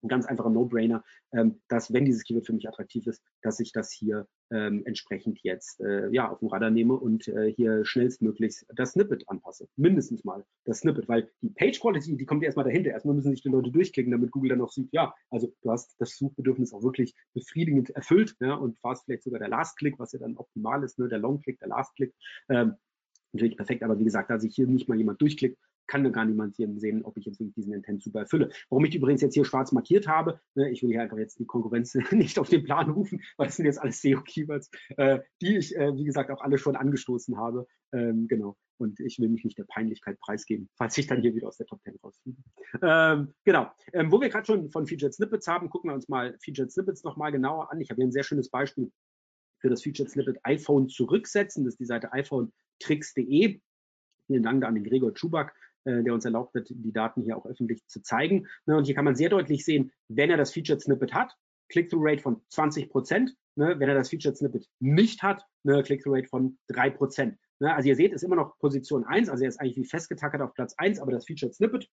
ein 0.06 0.08
ganz 0.08 0.26
einfacher 0.26 0.50
No-Brainer, 0.50 1.04
ähm, 1.32 1.60
dass 1.68 1.92
wenn 1.92 2.04
dieses 2.04 2.24
Keyword 2.24 2.46
für 2.46 2.52
mich 2.52 2.68
attraktiv 2.68 3.06
ist, 3.06 3.22
dass 3.42 3.60
ich 3.60 3.72
das 3.72 3.92
hier 3.92 4.26
ähm, 4.50 4.82
entsprechend 4.86 5.40
jetzt 5.42 5.80
äh, 5.80 6.08
ja 6.10 6.30
auf 6.30 6.38
dem 6.38 6.48
Radar 6.48 6.70
nehme 6.70 6.94
und 6.94 7.26
äh, 7.28 7.52
hier 7.52 7.84
schnellstmöglichst 7.84 8.66
das 8.74 8.92
Snippet 8.92 9.28
anpasse. 9.28 9.68
Mindestens 9.76 10.24
mal 10.24 10.44
das 10.64 10.78
Snippet, 10.78 11.08
weil 11.08 11.28
die 11.42 11.50
Page 11.50 11.80
Quality, 11.80 12.16
die 12.16 12.26
kommt 12.26 12.44
erstmal 12.44 12.64
dahinter. 12.64 12.90
Erstmal 12.90 13.14
müssen 13.14 13.32
sich 13.32 13.42
die 13.42 13.48
Leute 13.48 13.70
durchklicken, 13.70 14.12
damit 14.12 14.30
Google 14.30 14.50
dann 14.50 14.60
auch 14.60 14.72
sieht, 14.72 14.88
ja, 14.92 15.14
also 15.30 15.52
du 15.62 15.70
hast 15.70 15.96
das 15.98 16.16
Suchbedürfnis 16.16 16.72
auch 16.72 16.82
wirklich 16.82 17.14
befriedigend 17.34 17.90
erfüllt 17.90 18.36
ja, 18.40 18.54
und 18.54 18.78
fast 18.78 19.04
vielleicht 19.04 19.24
sogar 19.24 19.40
der 19.40 19.48
Last-Click, 19.48 19.98
was 19.98 20.12
ja 20.12 20.20
dann 20.20 20.36
optimal 20.36 20.82
ist, 20.84 20.98
ne, 20.98 21.08
der 21.08 21.18
Long-Click, 21.18 21.58
der 21.58 21.68
Last-Click. 21.68 22.14
Ähm, 22.48 22.74
natürlich 23.32 23.56
perfekt, 23.56 23.82
aber 23.82 23.98
wie 23.98 24.04
gesagt, 24.04 24.30
da 24.30 24.38
sich 24.38 24.54
hier 24.54 24.66
nicht 24.66 24.88
mal 24.88 24.96
jemand 24.96 25.20
durchklickt, 25.20 25.58
kann 25.86 26.04
da 26.04 26.10
gar 26.10 26.24
niemand 26.24 26.56
hier 26.56 26.68
sehen, 26.78 27.04
ob 27.04 27.16
ich 27.16 27.24
jetzt 27.24 27.40
wirklich 27.40 27.54
diesen 27.54 27.72
Intent 27.72 28.02
super 28.02 28.20
erfülle. 28.20 28.50
Warum 28.68 28.84
ich 28.84 28.94
übrigens 28.94 29.22
jetzt 29.22 29.34
hier 29.34 29.44
schwarz 29.44 29.72
markiert 29.72 30.08
habe, 30.08 30.40
ne, 30.54 30.70
ich 30.70 30.82
will 30.82 30.90
hier 30.90 31.02
einfach 31.02 31.18
jetzt 31.18 31.38
die 31.38 31.46
Konkurrenz 31.46 31.94
nicht 32.12 32.38
auf 32.38 32.48
den 32.48 32.64
Plan 32.64 32.90
rufen, 32.90 33.22
weil 33.36 33.46
das 33.46 33.56
sind 33.56 33.66
jetzt 33.66 33.80
alles 33.80 34.00
SEO-Keywords, 34.00 34.70
äh, 34.96 35.20
die 35.40 35.56
ich, 35.56 35.76
äh, 35.76 35.94
wie 35.96 36.04
gesagt, 36.04 36.30
auch 36.30 36.40
alle 36.40 36.58
schon 36.58 36.76
angestoßen 36.76 37.36
habe. 37.36 37.66
Ähm, 37.92 38.26
genau. 38.28 38.56
Und 38.78 39.00
ich 39.00 39.18
will 39.18 39.28
mich 39.28 39.44
nicht 39.44 39.58
der 39.58 39.64
Peinlichkeit 39.64 40.18
preisgeben, 40.20 40.68
falls 40.76 40.98
ich 40.98 41.06
dann 41.06 41.22
hier 41.22 41.34
wieder 41.34 41.48
aus 41.48 41.56
der 41.56 41.66
Top 41.66 41.82
10 41.82 41.96
rausfliege. 42.02 42.36
Ähm, 42.82 43.32
genau. 43.44 43.70
Ähm, 43.92 44.12
wo 44.12 44.20
wir 44.20 44.28
gerade 44.28 44.44
schon 44.44 44.70
von 44.70 44.86
Featured 44.86 45.14
Snippets 45.14 45.48
haben, 45.48 45.70
gucken 45.70 45.90
wir 45.90 45.94
uns 45.94 46.08
mal 46.08 46.36
Featured 46.42 46.70
Snippets 46.70 47.02
nochmal 47.02 47.32
genauer 47.32 47.72
an. 47.72 47.80
Ich 47.80 47.88
habe 47.90 48.00
hier 48.00 48.08
ein 48.08 48.12
sehr 48.12 48.24
schönes 48.24 48.50
Beispiel 48.50 48.90
für 49.60 49.70
das 49.70 49.82
Featured 49.82 50.10
Snippet 50.10 50.38
iPhone 50.42 50.88
zurücksetzen. 50.88 51.64
Das 51.64 51.74
ist 51.74 51.80
die 51.80 51.86
Seite 51.86 52.12
iPhonetricks.de. 52.12 53.60
Vielen 54.26 54.42
Dank 54.42 54.64
an 54.64 54.74
den 54.74 54.84
Gregor 54.84 55.12
Schubak, 55.14 55.54
äh, 55.54 55.65
der 55.86 56.14
uns 56.14 56.24
erlaubt 56.24 56.54
hat, 56.54 56.68
die 56.68 56.92
Daten 56.92 57.22
hier 57.22 57.36
auch 57.36 57.46
öffentlich 57.46 57.86
zu 57.86 58.02
zeigen. 58.02 58.46
Ne, 58.66 58.76
und 58.76 58.84
hier 58.84 58.94
kann 58.94 59.04
man 59.04 59.16
sehr 59.16 59.28
deutlich 59.28 59.64
sehen, 59.64 59.92
wenn 60.08 60.30
er 60.30 60.36
das 60.36 60.52
Featured 60.52 60.80
Snippet 60.80 61.14
hat, 61.14 61.34
Click-through-Rate 61.68 62.22
von 62.22 62.40
20 62.50 62.90
Prozent. 62.90 63.34
Ne, 63.56 63.78
wenn 63.78 63.88
er 63.88 63.94
das 63.94 64.10
Featured 64.10 64.36
Snippet 64.36 64.68
nicht 64.80 65.22
hat, 65.22 65.44
eine 65.64 65.82
Click-through-Rate 65.82 66.28
von 66.28 66.58
3 66.68 66.90
Prozent. 66.90 67.38
Ne? 67.60 67.74
Also 67.74 67.88
ihr 67.88 67.96
seht, 67.96 68.12
ist 68.12 68.22
immer 68.22 68.36
noch 68.36 68.58
Position 68.58 69.04
1, 69.04 69.28
also 69.28 69.44
er 69.44 69.48
ist 69.48 69.60
eigentlich 69.60 69.76
wie 69.76 69.84
festgetackert 69.84 70.42
auf 70.42 70.54
Platz 70.54 70.74
1, 70.76 71.00
aber 71.00 71.12
das 71.12 71.26
Featured 71.26 71.54
Snippet 71.54 71.88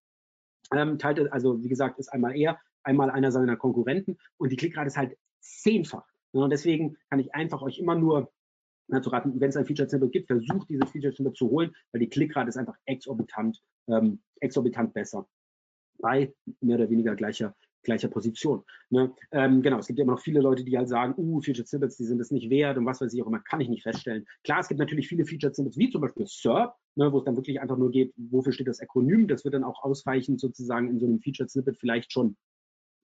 ähm, 0.74 1.00
teilt, 1.00 1.32
also 1.32 1.64
wie 1.64 1.70
gesagt, 1.70 2.00
ist 2.00 2.10
einmal 2.10 2.36
er, 2.36 2.60
einmal 2.84 3.10
einer 3.10 3.32
seiner 3.32 3.56
Konkurrenten 3.56 4.18
und 4.38 4.52
die 4.52 4.56
Klickrate 4.56 4.88
ist 4.88 4.98
halt 4.98 5.18
zehnfach. 5.40 6.06
Und 6.32 6.50
deswegen 6.50 6.98
kann 7.10 7.20
ich 7.20 7.34
einfach 7.36 7.62
euch 7.62 7.78
immer 7.80 7.96
nur 7.96 8.32
raten, 8.90 9.40
wenn 9.40 9.50
es 9.50 9.58
ein 9.58 9.66
Featured 9.66 9.90
Snippet 9.90 10.12
gibt, 10.12 10.28
versucht 10.28 10.70
dieses 10.70 10.90
Featured 10.90 11.16
Snippet 11.16 11.38
zu 11.38 11.50
holen, 11.50 11.72
weil 11.92 12.00
die 12.00 12.10
Klickrate 12.10 12.50
ist 12.50 12.58
einfach 12.58 12.78
exorbitant, 12.86 13.62
ähm, 13.88 14.22
exorbitant 14.40 14.94
besser 14.94 15.28
bei 16.00 16.34
mehr 16.62 16.78
oder 16.78 16.90
weniger 16.90 17.16
gleicher 17.16 17.56
gleicher 17.84 18.08
Position. 18.08 18.64
Ne? 18.90 19.14
Ähm, 19.32 19.62
genau, 19.62 19.78
es 19.78 19.88
gibt 19.88 20.00
ja 20.00 20.04
immer 20.04 20.14
noch 20.14 20.22
viele 20.22 20.42
Leute, 20.42 20.64
die 20.64 20.78
halt 20.78 20.88
sagen, 20.88 21.14
uh, 21.18 21.42
Featured 21.42 21.68
Snippets, 21.68 21.98
die 21.98 22.06
sind 22.06 22.20
es 22.20 22.32
nicht 22.32 22.50
wert 22.50 22.78
und 22.78 22.86
was 22.86 23.02
weiß 23.02 23.14
ich 23.14 23.22
auch 23.22 23.28
immer, 23.28 23.40
kann 23.40 23.62
ich 23.62 23.70
nicht 23.70 23.84
feststellen. 23.84 24.26
Klar, 24.44 24.62
es 24.62 24.68
gibt 24.68 24.80
natürlich 24.80 25.08
viele 25.08 25.26
Featured 25.26 25.54
Snippets, 25.54 25.78
wie 25.78 25.90
zum 25.90 26.02
Beispiel 26.02 26.26
SERP, 26.26 26.74
ne, 26.96 27.12
wo 27.12 27.20
es 27.20 27.26
dann 27.26 27.36
wirklich 27.36 27.62
einfach 27.62 27.78
nur 27.78 27.92
geht, 27.92 28.14
wofür 28.16 28.54
steht 28.54 28.68
das 28.68 28.80
Akronym, 28.80 29.28
das 29.28 29.44
wird 29.44 29.54
dann 29.54 29.64
auch 29.64 29.84
ausreichend 29.84 30.40
sozusagen 30.40 30.90
in 30.90 31.00
so 31.00 31.06
einem 31.06 31.20
Featured 31.20 31.52
Snippet 31.52 31.78
vielleicht 31.78 32.12
schon 32.12 32.38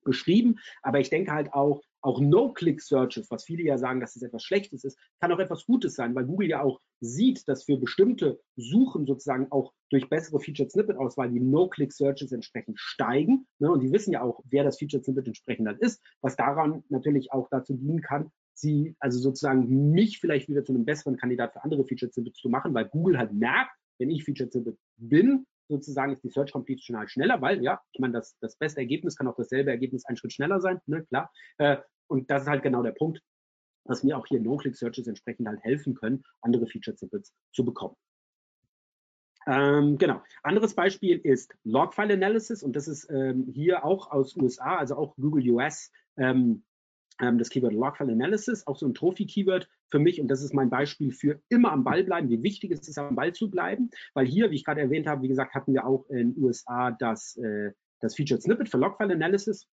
beschrieben. 0.04 0.58
Aber 0.82 1.00
ich 1.00 1.10
denke 1.10 1.32
halt 1.32 1.52
auch, 1.52 1.82
auch 2.02 2.20
No-Click-Searches, 2.20 3.30
was 3.30 3.44
viele 3.44 3.62
ja 3.62 3.78
sagen, 3.78 4.00
dass 4.00 4.16
es 4.16 4.22
etwas 4.22 4.42
Schlechtes 4.42 4.84
ist, 4.84 4.98
kann 5.20 5.32
auch 5.32 5.38
etwas 5.38 5.66
Gutes 5.66 5.94
sein, 5.94 6.14
weil 6.14 6.24
Google 6.24 6.48
ja 6.48 6.62
auch 6.62 6.80
sieht, 7.00 7.46
dass 7.48 7.64
für 7.64 7.76
bestimmte 7.76 8.40
Suchen 8.56 9.06
sozusagen 9.06 9.50
auch 9.50 9.72
durch 9.90 10.08
bessere 10.08 10.40
Featured 10.40 10.70
Snippet-Auswahl 10.70 11.30
die 11.30 11.40
No-Click-Searches 11.40 12.32
entsprechend 12.32 12.78
steigen. 12.78 13.46
Ne? 13.58 13.70
Und 13.70 13.82
die 13.82 13.92
wissen 13.92 14.12
ja 14.12 14.22
auch, 14.22 14.40
wer 14.44 14.64
das 14.64 14.78
Featured 14.78 15.04
Snippet 15.04 15.26
entsprechend 15.26 15.66
dann 15.66 15.78
ist, 15.78 16.02
was 16.20 16.36
daran 16.36 16.84
natürlich 16.88 17.32
auch 17.32 17.48
dazu 17.50 17.74
dienen 17.74 18.00
kann, 18.00 18.30
sie, 18.54 18.94
also 19.00 19.18
sozusagen 19.18 19.90
mich 19.90 20.20
vielleicht 20.20 20.48
wieder 20.48 20.64
zu 20.64 20.72
einem 20.72 20.84
besseren 20.84 21.16
Kandidat 21.16 21.52
für 21.52 21.64
andere 21.64 21.84
Featured 21.84 22.12
Snippets 22.12 22.40
zu 22.40 22.48
machen, 22.48 22.74
weil 22.74 22.88
Google 22.88 23.18
halt 23.18 23.32
merkt, 23.32 23.72
wenn 23.98 24.10
ich 24.10 24.24
Featured 24.24 24.52
Snippet 24.52 24.78
bin, 24.96 25.46
sozusagen 25.70 26.12
ist 26.12 26.22
die 26.22 26.28
Search 26.28 26.52
Completion 26.52 26.98
halt 26.98 27.10
schneller, 27.10 27.40
weil 27.40 27.62
ja, 27.62 27.80
ich 27.92 28.00
meine, 28.00 28.14
das, 28.14 28.36
das 28.40 28.56
beste 28.56 28.80
Ergebnis 28.80 29.16
kann 29.16 29.28
auch 29.28 29.36
dasselbe 29.36 29.70
Ergebnis 29.70 30.04
einen 30.04 30.16
Schritt 30.16 30.32
schneller 30.32 30.60
sein, 30.60 30.80
ne, 30.86 31.04
klar. 31.06 31.32
Äh, 31.58 31.78
und 32.08 32.30
das 32.30 32.42
ist 32.42 32.48
halt 32.48 32.62
genau 32.62 32.82
der 32.82 32.92
Punkt, 32.92 33.22
dass 33.84 34.02
mir 34.02 34.18
auch 34.18 34.26
hier 34.26 34.40
No-Click-Searches 34.40 35.06
entsprechend 35.06 35.48
halt 35.48 35.62
helfen 35.62 35.94
können, 35.94 36.22
andere 36.42 36.66
Feature-Snippets 36.66 37.32
zu 37.52 37.64
bekommen. 37.64 37.96
Ähm, 39.46 39.96
genau. 39.96 40.22
Anderes 40.42 40.74
Beispiel 40.74 41.18
ist 41.18 41.54
Logfile 41.64 42.14
Analysis 42.14 42.62
und 42.62 42.76
das 42.76 42.88
ist 42.88 43.08
ähm, 43.10 43.48
hier 43.52 43.84
auch 43.84 44.10
aus 44.10 44.36
USA, 44.36 44.76
also 44.76 44.96
auch 44.96 45.16
Google 45.16 45.48
US 45.50 45.90
ähm, 46.18 46.62
das 47.38 47.50
Keyword 47.50 47.72
Logfile 47.72 48.12
Analysis, 48.12 48.66
auch 48.66 48.76
so 48.76 48.86
ein 48.86 48.94
Trophy-Keyword 48.94 49.68
für 49.88 49.98
mich. 49.98 50.20
Und 50.20 50.28
das 50.28 50.42
ist 50.42 50.54
mein 50.54 50.70
Beispiel 50.70 51.12
für 51.12 51.40
immer 51.48 51.72
am 51.72 51.84
Ball 51.84 52.04
bleiben, 52.04 52.28
wie 52.28 52.42
wichtig 52.42 52.72
es 52.72 52.88
ist, 52.88 52.98
am 52.98 53.14
Ball 53.14 53.32
zu 53.32 53.50
bleiben. 53.50 53.90
Weil 54.14 54.26
hier, 54.26 54.50
wie 54.50 54.56
ich 54.56 54.64
gerade 54.64 54.80
erwähnt 54.80 55.06
habe, 55.06 55.22
wie 55.22 55.28
gesagt, 55.28 55.54
hatten 55.54 55.72
wir 55.72 55.86
auch 55.86 56.08
in 56.08 56.34
den 56.34 56.42
USA 56.42 56.90
das, 56.90 57.36
äh, 57.36 57.72
das 58.00 58.14
Featured 58.16 58.42
Snippet 58.42 58.68
für 58.68 58.78
Logfile 58.78 59.12
Analysis. 59.12 59.66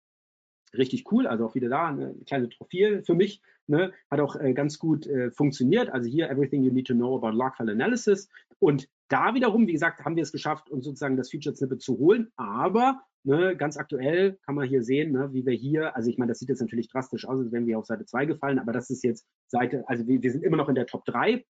Richtig 0.74 1.12
cool, 1.12 1.28
also 1.28 1.46
auch 1.46 1.56
wieder 1.56 1.70
da 1.70 1.88
eine 1.88 2.16
kleine 2.26 2.50
Trophäe 2.50 3.04
für 3.04 3.14
mich. 3.14 3.42
Ne? 3.68 3.94
Hat 4.12 4.20
auch 4.20 4.36
äh, 4.36 4.54
ganz 4.54 4.80
gut 4.80 5.08
äh, 5.08 5.32
funktioniert. 5.32 5.90
Also 5.90 6.10
hier 6.10 6.30
Everything 6.30 6.64
You 6.64 6.72
Need 6.72 6.88
to 6.88 6.94
Know 6.94 7.16
About 7.18 7.38
Logfile 7.38 7.72
Analysis. 7.72 8.30
Und 8.60 8.88
da 9.08 9.34
wiederum, 9.34 9.68
wie 9.68 9.74
gesagt, 9.74 10.04
haben 10.04 10.16
wir 10.16 10.24
es 10.24 10.32
geschafft, 10.32 10.70
uns 10.70 10.86
sozusagen 10.86 11.18
das 11.18 11.30
Featured 11.30 11.58
Snippet 11.58 11.82
zu 11.82 11.98
holen. 11.98 12.32
Aber 12.36 13.02
Ne, 13.28 13.58
ganz 13.58 13.76
aktuell 13.76 14.38
kann 14.46 14.54
man 14.54 14.68
hier 14.68 14.84
sehen, 14.84 15.12
ne, 15.12 15.34
wie 15.34 15.48
wir 15.48 15.54
hier, 15.54 15.96
also 15.96 16.12
ich 16.12 16.20
meine, 16.20 16.30
das 16.30 16.38
sieht 16.38 16.50
jetzt 16.50 16.62
natürlich 16.62 16.90
drastisch 16.90 17.26
aus, 17.28 17.40
als 17.40 17.52
wären 17.52 17.66
wir 17.66 17.80
auf 17.80 17.88
Seite 17.88 18.06
2 18.06 18.28
gefallen, 18.28 18.60
aber 18.60 18.72
das 18.72 18.92
ist 18.92 19.04
jetzt 19.04 19.26
Seite, 19.48 19.84
also 19.88 20.06
wir, 20.06 20.22
wir 20.22 20.32
sind 20.32 20.44
immer 20.44 20.58
noch 20.58 20.70
in 20.70 20.76
der 20.76 20.86
Top 20.86 21.06
3 21.06 21.44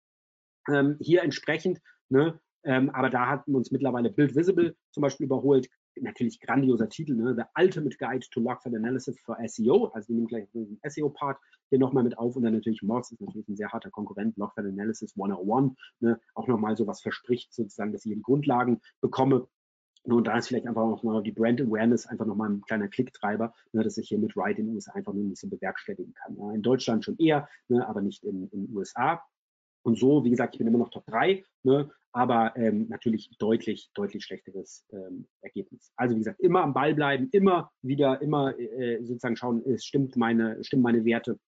ähm, 0.71 0.95
hier 1.01 1.21
entsprechend, 1.21 1.81
ne, 2.07 2.39
ähm, 2.65 2.89
aber 2.89 3.09
da 3.09 3.27
hatten 3.27 3.55
uns 3.55 3.71
mittlerweile 3.71 4.09
Build 4.09 4.35
Visible 4.35 4.75
zum 4.91 5.01
Beispiel 5.01 5.25
überholt. 5.25 5.69
Natürlich 6.01 6.41
grandioser 6.41 6.89
Titel, 6.89 7.15
ne? 7.15 7.35
The 7.37 7.43
Ultimate 7.61 7.95
Guide 7.97 8.25
to 8.31 8.41
Logfile 8.41 8.75
Analysis 8.75 9.17
for 9.21 9.37
SEO. 9.45 9.91
Also 9.93 10.09
wir 10.09 10.15
nehmen 10.15 10.27
gleich 10.27 10.49
den 10.51 10.77
SEO-Part 10.83 11.37
hier 11.69 11.79
nochmal 11.79 12.03
mit 12.03 12.17
auf 12.17 12.35
und 12.35 12.43
dann 12.43 12.53
natürlich 12.53 12.81
Moz 12.81 13.11
ist 13.11 13.21
natürlich 13.21 13.47
ein 13.47 13.55
sehr 13.55 13.69
harter 13.69 13.91
Konkurrent, 13.91 14.35
Logfile 14.35 14.67
Analysis 14.69 15.13
101, 15.15 15.73
ne? 16.01 16.19
auch 16.33 16.47
nochmal 16.47 16.75
so 16.75 16.85
was 16.85 17.01
verspricht 17.01 17.53
sozusagen, 17.53 17.93
dass 17.93 18.05
ich 18.05 18.13
die 18.13 18.21
Grundlagen 18.21 18.81
bekomme 18.99 19.47
und 20.13 20.27
da 20.27 20.37
ist 20.37 20.47
vielleicht 20.47 20.67
einfach 20.67 20.81
auch 20.81 21.03
mal 21.03 21.23
die 21.23 21.31
Brand 21.31 21.61
Awareness 21.61 22.05
einfach 22.05 22.25
nochmal 22.25 22.49
ein 22.49 22.61
kleiner 22.61 22.87
Klicktreiber, 22.87 23.53
ne, 23.73 23.83
dass 23.83 23.97
ich 23.97 24.07
hier 24.07 24.19
mit 24.19 24.35
Ride 24.35 24.59
in 24.61 24.67
den 24.67 24.75
USA 24.75 24.93
einfach 24.93 25.13
nur 25.13 25.23
nicht 25.23 25.39
so 25.39 25.47
bewerkstelligen 25.47 26.13
kann. 26.13 26.37
Ja. 26.37 26.51
In 26.51 26.61
Deutschland 26.61 27.03
schon 27.03 27.17
eher, 27.17 27.47
ne, 27.67 27.87
aber 27.87 28.01
nicht 28.01 28.23
in 28.23 28.49
den 28.49 28.75
USA. 28.75 29.23
Und 29.83 29.97
so, 29.97 30.23
wie 30.23 30.29
gesagt, 30.29 30.55
ich 30.55 30.59
bin 30.59 30.67
immer 30.67 30.79
noch 30.79 30.89
Top 30.89 31.05
3, 31.07 31.43
ne, 31.63 31.89
aber 32.11 32.55
ähm, 32.55 32.87
natürlich 32.87 33.29
deutlich, 33.39 33.91
deutlich 33.93 34.23
schlechteres 34.23 34.85
ähm, 34.91 35.27
Ergebnis. 35.41 35.91
Also 35.95 36.15
wie 36.15 36.19
gesagt, 36.19 36.39
immer 36.39 36.63
am 36.63 36.73
Ball 36.73 36.93
bleiben, 36.93 37.29
immer 37.31 37.71
wieder, 37.81 38.21
immer 38.21 38.57
äh, 38.57 39.03
sozusagen 39.03 39.35
schauen, 39.35 39.63
es 39.65 39.85
stimmt 39.85 40.15
meine, 40.15 40.63
stimmen 40.63 40.83
meine 40.83 41.03
Werte. 41.05 41.39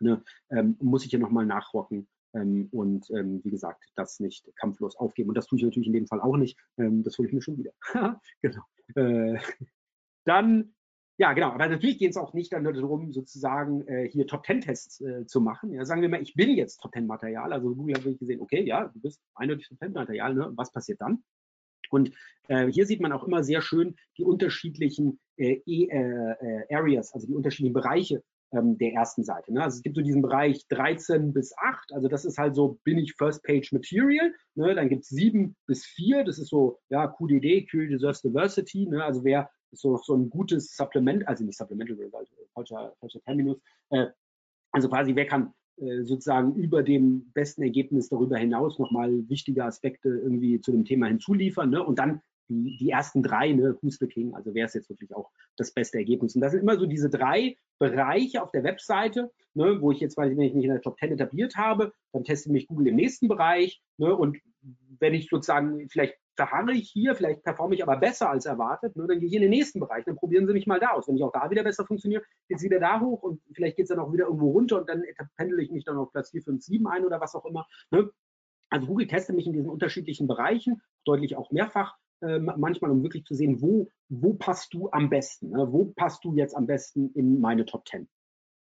Ne, 0.00 0.22
ähm, 0.50 0.76
muss 0.80 1.04
ich 1.04 1.10
hier 1.10 1.18
nochmal 1.18 1.44
nachrocken 1.44 2.06
und 2.32 3.10
ähm, 3.10 3.40
wie 3.42 3.50
gesagt, 3.50 3.84
das 3.94 4.20
nicht 4.20 4.50
kampflos 4.56 4.96
aufgeben. 4.96 5.30
Und 5.30 5.34
das 5.34 5.46
tue 5.46 5.58
ich 5.58 5.64
natürlich 5.64 5.86
in 5.86 5.94
dem 5.94 6.06
Fall 6.06 6.20
auch 6.20 6.36
nicht. 6.36 6.58
Ähm, 6.76 7.02
das 7.02 7.16
hole 7.18 7.28
ich 7.28 7.34
mir 7.34 7.42
schon 7.42 7.58
wieder. 7.58 7.72
genau. 8.42 8.62
Äh, 8.94 9.38
dann, 10.24 10.74
ja, 11.16 11.32
genau. 11.32 11.50
Aber 11.50 11.68
natürlich 11.68 11.98
geht 11.98 12.10
es 12.10 12.16
auch 12.16 12.34
nicht 12.34 12.52
dann 12.52 12.64
darum, 12.64 13.12
sozusagen 13.12 13.86
äh, 13.88 14.08
hier 14.08 14.26
Top 14.26 14.44
Ten 14.44 14.60
Tests 14.60 15.00
äh, 15.00 15.26
zu 15.26 15.40
machen. 15.40 15.72
Ja, 15.72 15.84
sagen 15.84 16.02
wir 16.02 16.08
mal, 16.08 16.22
ich 16.22 16.34
bin 16.34 16.50
jetzt 16.50 16.78
Top 16.80 16.92
Ten 16.92 17.06
Material. 17.06 17.52
Also 17.52 17.74
Google 17.74 17.94
hat 17.94 18.04
wirklich 18.04 18.20
gesehen, 18.20 18.40
okay, 18.40 18.62
ja, 18.62 18.88
du 18.88 19.00
bist 19.00 19.22
eindeutig 19.34 19.68
Top 19.68 19.80
Ten 19.80 19.92
Material. 19.92 20.34
Ne? 20.34 20.52
Was 20.54 20.72
passiert 20.72 21.00
dann? 21.00 21.24
Und 21.90 22.12
äh, 22.48 22.66
hier 22.66 22.86
sieht 22.86 23.00
man 23.00 23.12
auch 23.12 23.24
immer 23.24 23.42
sehr 23.42 23.62
schön 23.62 23.96
die 24.18 24.24
unterschiedlichen 24.24 25.18
äh, 25.36 25.62
e, 25.64 25.86
äh, 25.86 26.66
äh 26.68 26.74
Areas, 26.74 27.14
also 27.14 27.26
die 27.26 27.34
unterschiedlichen 27.34 27.72
Bereiche, 27.72 28.22
ähm, 28.52 28.78
der 28.78 28.92
ersten 28.92 29.24
Seite. 29.24 29.52
Ne? 29.52 29.62
Also 29.62 29.76
es 29.76 29.82
gibt 29.82 29.96
so 29.96 30.02
diesen 30.02 30.22
Bereich 30.22 30.66
13 30.68 31.32
bis 31.32 31.52
8, 31.58 31.92
also 31.92 32.08
das 32.08 32.24
ist 32.24 32.38
halt 32.38 32.54
so, 32.54 32.78
bin 32.84 32.98
ich 32.98 33.14
First 33.14 33.42
Page 33.44 33.72
Material, 33.72 34.32
ne? 34.54 34.74
dann 34.74 34.88
gibt 34.88 35.02
es 35.02 35.08
7 35.10 35.54
bis 35.66 35.84
4, 35.84 36.24
das 36.24 36.38
ist 36.38 36.48
so, 36.48 36.78
ja, 36.88 37.06
QDD, 37.06 37.66
Query 37.68 37.88
Deserves 37.88 38.22
Diversity, 38.22 38.86
ne? 38.86 39.04
also 39.04 39.24
wer 39.24 39.50
ist 39.70 39.82
so, 39.82 39.96
so 39.98 40.14
ein 40.14 40.30
gutes 40.30 40.74
Supplement, 40.76 41.26
also 41.28 41.44
nicht 41.44 41.58
Supplemental 41.58 41.96
Result, 41.96 42.28
falscher, 42.54 42.94
falscher 43.00 43.20
Terminus, 43.20 43.58
äh, 43.90 44.06
also 44.72 44.88
quasi 44.88 45.14
wer 45.14 45.26
kann 45.26 45.52
äh, 45.76 46.02
sozusagen 46.02 46.54
über 46.54 46.82
dem 46.82 47.30
besten 47.32 47.62
Ergebnis 47.62 48.08
darüber 48.08 48.36
hinaus 48.36 48.78
nochmal 48.78 49.28
wichtige 49.28 49.64
Aspekte 49.64 50.08
irgendwie 50.08 50.60
zu 50.60 50.72
dem 50.72 50.84
Thema 50.84 51.06
hinzuliefern. 51.06 51.70
Ne? 51.70 51.84
Und 51.84 51.98
dann 51.98 52.20
die, 52.48 52.76
die 52.78 52.90
ersten 52.90 53.22
drei, 53.22 53.52
ne, 53.52 53.76
Who's 53.80 53.98
the 53.98 54.06
King, 54.06 54.34
also 54.34 54.54
wer 54.54 54.66
ist 54.66 54.74
jetzt 54.74 54.90
wirklich 54.90 55.14
auch 55.14 55.30
das 55.56 55.72
beste 55.72 55.98
Ergebnis. 55.98 56.34
Und 56.34 56.40
das 56.40 56.52
sind 56.52 56.62
immer 56.62 56.78
so 56.78 56.86
diese 56.86 57.10
drei 57.10 57.56
Bereiche 57.78 58.42
auf 58.42 58.50
der 58.50 58.64
Webseite, 58.64 59.30
ne, 59.54 59.80
wo 59.80 59.92
ich 59.92 60.00
jetzt, 60.00 60.16
wenn 60.16 60.30
ich 60.40 60.54
mich 60.54 60.64
in 60.64 60.70
der 60.70 60.80
Top 60.80 60.98
10 60.98 61.12
etabliert 61.12 61.56
habe, 61.56 61.92
dann 62.12 62.24
testet 62.24 62.52
mich 62.52 62.66
Google 62.66 62.88
im 62.88 62.96
nächsten 62.96 63.28
Bereich. 63.28 63.82
Ne, 63.98 64.14
und 64.14 64.38
wenn 65.00 65.14
ich 65.14 65.28
sozusagen, 65.28 65.88
vielleicht 65.88 66.14
verharre 66.38 66.72
ich 66.72 66.90
hier, 66.90 67.16
vielleicht 67.16 67.42
performe 67.42 67.74
ich 67.74 67.82
aber 67.82 67.96
besser 67.96 68.30
als 68.30 68.46
erwartet, 68.46 68.96
ne, 68.96 69.06
dann 69.08 69.18
gehe 69.18 69.28
ich 69.28 69.34
in 69.34 69.42
den 69.42 69.50
nächsten 69.50 69.80
Bereich, 69.80 70.04
dann 70.04 70.16
probieren 70.16 70.46
Sie 70.46 70.52
mich 70.52 70.66
mal 70.66 70.78
da 70.78 70.90
aus. 70.90 71.08
Wenn 71.08 71.16
ich 71.16 71.22
auch 71.24 71.32
da 71.32 71.50
wieder 71.50 71.64
besser 71.64 71.84
funktioniere, 71.84 72.22
geht 72.48 72.58
es 72.58 72.62
wieder 72.62 72.78
da 72.78 73.00
hoch 73.00 73.22
und 73.22 73.42
vielleicht 73.52 73.76
geht 73.76 73.84
es 73.84 73.88
dann 73.88 73.98
auch 73.98 74.12
wieder 74.12 74.26
irgendwo 74.26 74.50
runter 74.52 74.80
und 74.80 74.88
dann 74.88 75.02
pendel 75.36 75.60
ich 75.60 75.70
mich 75.70 75.84
dann 75.84 75.96
auf 75.96 76.12
Platz 76.12 76.30
4, 76.30 76.42
5, 76.42 76.62
7 76.62 76.86
ein 76.86 77.04
oder 77.04 77.20
was 77.20 77.34
auch 77.34 77.44
immer. 77.44 77.66
Ne. 77.90 78.10
Also 78.70 78.86
Google 78.86 79.08
testet 79.08 79.34
mich 79.34 79.46
in 79.46 79.52
diesen 79.52 79.68
unterschiedlichen 79.68 80.28
Bereichen, 80.28 80.80
deutlich 81.04 81.36
auch 81.36 81.50
mehrfach 81.50 81.96
äh, 82.20 82.38
manchmal, 82.38 82.90
um 82.90 83.02
wirklich 83.02 83.24
zu 83.24 83.34
sehen, 83.34 83.60
wo, 83.62 83.90
wo 84.08 84.34
passt 84.34 84.74
du 84.74 84.90
am 84.90 85.10
besten? 85.10 85.50
Ne? 85.50 85.72
Wo 85.72 85.86
passt 85.96 86.24
du 86.24 86.34
jetzt 86.34 86.56
am 86.56 86.66
besten 86.66 87.12
in 87.14 87.40
meine 87.40 87.64
Top 87.64 87.86
10? 87.88 88.08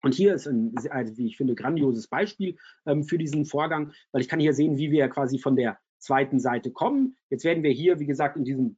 Und 0.03 0.13
hier 0.13 0.34
ist 0.34 0.47
ein, 0.47 0.73
also 0.89 1.17
wie 1.17 1.27
ich 1.27 1.38
finde, 1.38 1.56
grandioses 1.56 2.08
Beispiel 2.08 2.58
ähm, 2.86 3.03
für 3.03 3.17
diesen 3.17 3.45
Vorgang, 3.45 3.93
weil 4.12 4.21
ich 4.21 4.27
kann 4.27 4.39
hier 4.39 4.53
sehen, 4.53 4.77
wie 4.77 4.91
wir 4.91 5.08
quasi 5.08 5.39
von 5.39 5.56
der 5.56 5.79
zweiten 5.97 6.39
Seite 6.39 6.71
kommen. 6.71 7.15
Jetzt 7.29 7.45
werden 7.45 7.63
wir 7.63 7.71
hier, 7.71 7.99
wie 7.99 8.06
gesagt, 8.06 8.36
in 8.36 8.43
diesem 8.43 8.77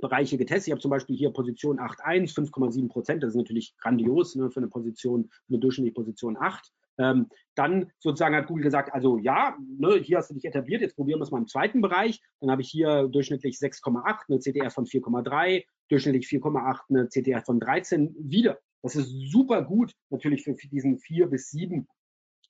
Bereiche 0.00 0.38
getestet. 0.38 0.68
Ich 0.68 0.72
habe 0.72 0.80
zum 0.80 0.90
Beispiel 0.90 1.16
hier 1.16 1.30
Position 1.30 1.78
8.1, 1.78 2.34
5,7 2.34 2.88
Prozent. 2.88 3.22
Das 3.22 3.30
ist 3.30 3.36
natürlich 3.36 3.76
grandios 3.78 4.34
ne, 4.34 4.50
für 4.50 4.60
eine 4.60 4.68
Position, 4.68 5.28
für 5.28 5.54
eine 5.54 5.58
durchschnittliche 5.58 5.94
Position 5.94 6.36
8. 6.38 6.72
Ähm, 7.00 7.28
dann 7.54 7.90
sozusagen 8.00 8.34
hat 8.34 8.48
Google 8.48 8.64
gesagt, 8.64 8.92
also 8.92 9.18
ja, 9.18 9.56
ne, 9.78 9.94
hier 9.96 10.18
hast 10.18 10.30
du 10.30 10.34
dich 10.34 10.44
etabliert, 10.44 10.80
jetzt 10.80 10.96
probieren 10.96 11.20
wir 11.20 11.24
es 11.24 11.30
mal 11.30 11.38
im 11.38 11.46
zweiten 11.46 11.80
Bereich. 11.80 12.20
Dann 12.40 12.50
habe 12.50 12.62
ich 12.62 12.70
hier 12.70 13.08
durchschnittlich 13.08 13.56
6,8, 13.56 14.28
eine 14.28 14.38
CTR 14.40 14.70
von 14.70 14.84
4,3, 14.84 15.64
durchschnittlich 15.88 16.26
4,8, 16.26 16.80
eine 16.88 17.08
CTR 17.08 17.42
von 17.42 17.60
13 17.60 18.14
wieder. 18.18 18.58
Das 18.82 18.96
ist 18.96 19.10
super 19.30 19.62
gut 19.62 19.92
natürlich 20.10 20.44
für, 20.44 20.54
für 20.54 20.68
diesen 20.68 20.98
4 20.98 21.28
bis 21.28 21.50
7 21.50 21.86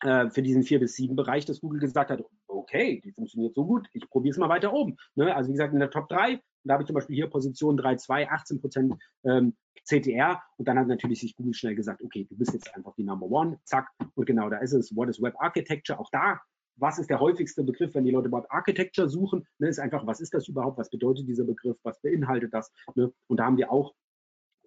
äh, 0.03 0.31
für 0.31 0.43
diesen 0.43 0.63
4 0.63 0.81
bis 0.81 0.95
7 0.95 1.17
Bereich, 1.17 1.45
dass 1.45 1.61
Google 1.61 1.81
gesagt 1.81 2.11
hat, 2.11 2.23
okay, 2.69 3.01
die 3.05 3.13
funktioniert 3.13 3.55
so 3.55 3.65
gut, 3.65 3.89
ich 3.93 4.09
probiere 4.09 4.33
es 4.33 4.39
mal 4.39 4.49
weiter 4.49 4.73
oben. 4.73 4.97
Ne? 5.15 5.35
Also 5.35 5.49
wie 5.49 5.53
gesagt, 5.53 5.73
in 5.73 5.81
der 5.81 5.91
Top 5.91 6.09
3, 6.09 6.41
da 6.65 6.75
habe 6.75 6.83
ich 6.83 6.87
zum 6.87 6.95
Beispiel 6.95 7.17
hier 7.17 7.29
Position 7.29 7.79
3,2, 7.79 8.29
18 8.29 8.61
Prozent 8.61 8.95
ähm, 9.25 9.57
CTR 9.85 10.43
und 10.57 10.69
dann 10.69 10.79
hat 10.79 10.87
natürlich 10.87 11.21
sich 11.21 11.35
Google 11.35 11.55
schnell 11.55 11.75
gesagt, 11.75 12.03
okay, 12.03 12.27
du 12.29 12.37
bist 12.37 12.53
jetzt 12.53 12.75
einfach 12.75 12.95
die 12.97 13.05
Number 13.05 13.27
One, 13.27 13.59
zack, 13.65 13.89
und 14.15 14.27
genau 14.27 14.51
da 14.51 14.59
ist 14.59 14.73
es, 14.73 14.95
What 14.95 15.09
is 15.09 15.23
Web 15.23 15.35
Architecture, 15.39 15.99
auch 15.99 16.11
da 16.11 16.41
was 16.81 16.99
ist 17.01 17.11
der 17.11 17.19
häufigste 17.19 17.65
Begriff, 17.65 17.93
wenn 17.95 18.05
die 18.05 18.13
Leute 18.13 18.29
überhaupt 18.29 18.53
Architecture 18.53 19.09
suchen, 19.09 19.45
ne, 19.59 19.69
ist 19.69 19.81
einfach, 19.81 20.07
was 20.07 20.21
ist 20.21 20.33
das 20.33 20.47
überhaupt, 20.47 20.79
was 20.79 20.89
bedeutet 20.89 21.27
dieser 21.27 21.43
Begriff, 21.43 21.77
was 21.83 22.01
beinhaltet 22.01 22.55
das, 22.55 22.71
ne? 22.95 23.13
und 23.27 23.39
da 23.39 23.47
haben 23.47 23.57
wir 23.57 23.73
auch 23.73 23.95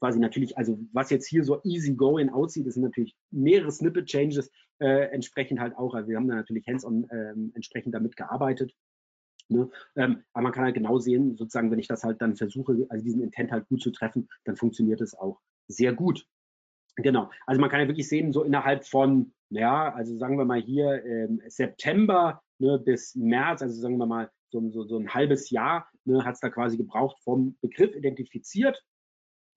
quasi 0.02 0.20
natürlich, 0.20 0.58
also 0.58 0.80
was 0.94 1.12
jetzt 1.12 1.28
hier 1.28 1.44
so 1.44 1.62
easy 1.64 1.94
going 1.94 2.30
aussieht, 2.30 2.66
das 2.66 2.74
sind 2.74 2.84
natürlich 2.84 3.16
mehrere 3.30 3.72
Snippet 3.72 4.08
Changes 4.08 4.52
äh, 4.80 5.12
entsprechend 5.12 5.60
halt 5.60 5.78
auch, 5.78 5.94
also 5.94 6.10
wir 6.10 6.18
haben 6.18 6.28
da 6.28 6.36
natürlich 6.36 6.66
hands-on 6.68 7.08
ähm, 7.12 7.52
entsprechend 7.54 7.94
damit 7.94 8.18
gearbeitet. 8.18 8.74
Ne? 9.48 9.70
Ähm, 9.96 10.24
aber 10.34 10.44
man 10.44 10.54
kann 10.54 10.64
halt 10.64 10.74
genau 10.74 10.98
sehen, 10.98 11.38
sozusagen, 11.38 11.70
wenn 11.70 11.78
ich 11.78 11.88
das 11.88 12.04
halt 12.04 12.20
dann 12.20 12.36
versuche, 12.36 12.88
also 12.90 13.04
diesen 13.04 13.22
Intent 13.22 13.52
halt 13.52 13.68
gut 13.68 13.82
zu 13.82 13.92
treffen, 13.92 14.28
dann 14.44 14.56
funktioniert 14.56 15.02
es 15.02 15.14
auch 15.14 15.40
sehr 15.68 15.94
gut. 15.94 16.26
Genau, 16.96 17.30
also 17.46 17.62
man 17.62 17.70
kann 17.70 17.82
ja 17.82 17.88
wirklich 17.88 18.10
sehen, 18.10 18.32
so 18.32 18.44
innerhalb 18.44 18.86
von, 18.86 19.34
ja, 19.50 19.94
also 19.94 20.18
sagen 20.18 20.38
wir 20.38 20.46
mal 20.46 20.62
hier 20.62 21.06
ähm, 21.06 21.42
September 21.48 22.42
ne, 22.58 22.80
bis 22.80 23.14
März, 23.14 23.62
also 23.62 23.80
sagen 23.80 23.98
wir 23.98 24.08
mal 24.08 24.32
so, 24.50 24.68
so, 24.72 24.84
so 24.84 24.98
ein 24.98 25.14
halbes 25.14 25.52
Jahr, 25.52 25.88
ne, 26.06 26.26
hat 26.26 26.34
es 26.34 26.40
da 26.40 26.50
quasi 26.50 26.76
gebraucht 26.76 27.20
vom 27.24 27.56
Begriff 27.62 27.96
identifiziert 27.96 28.84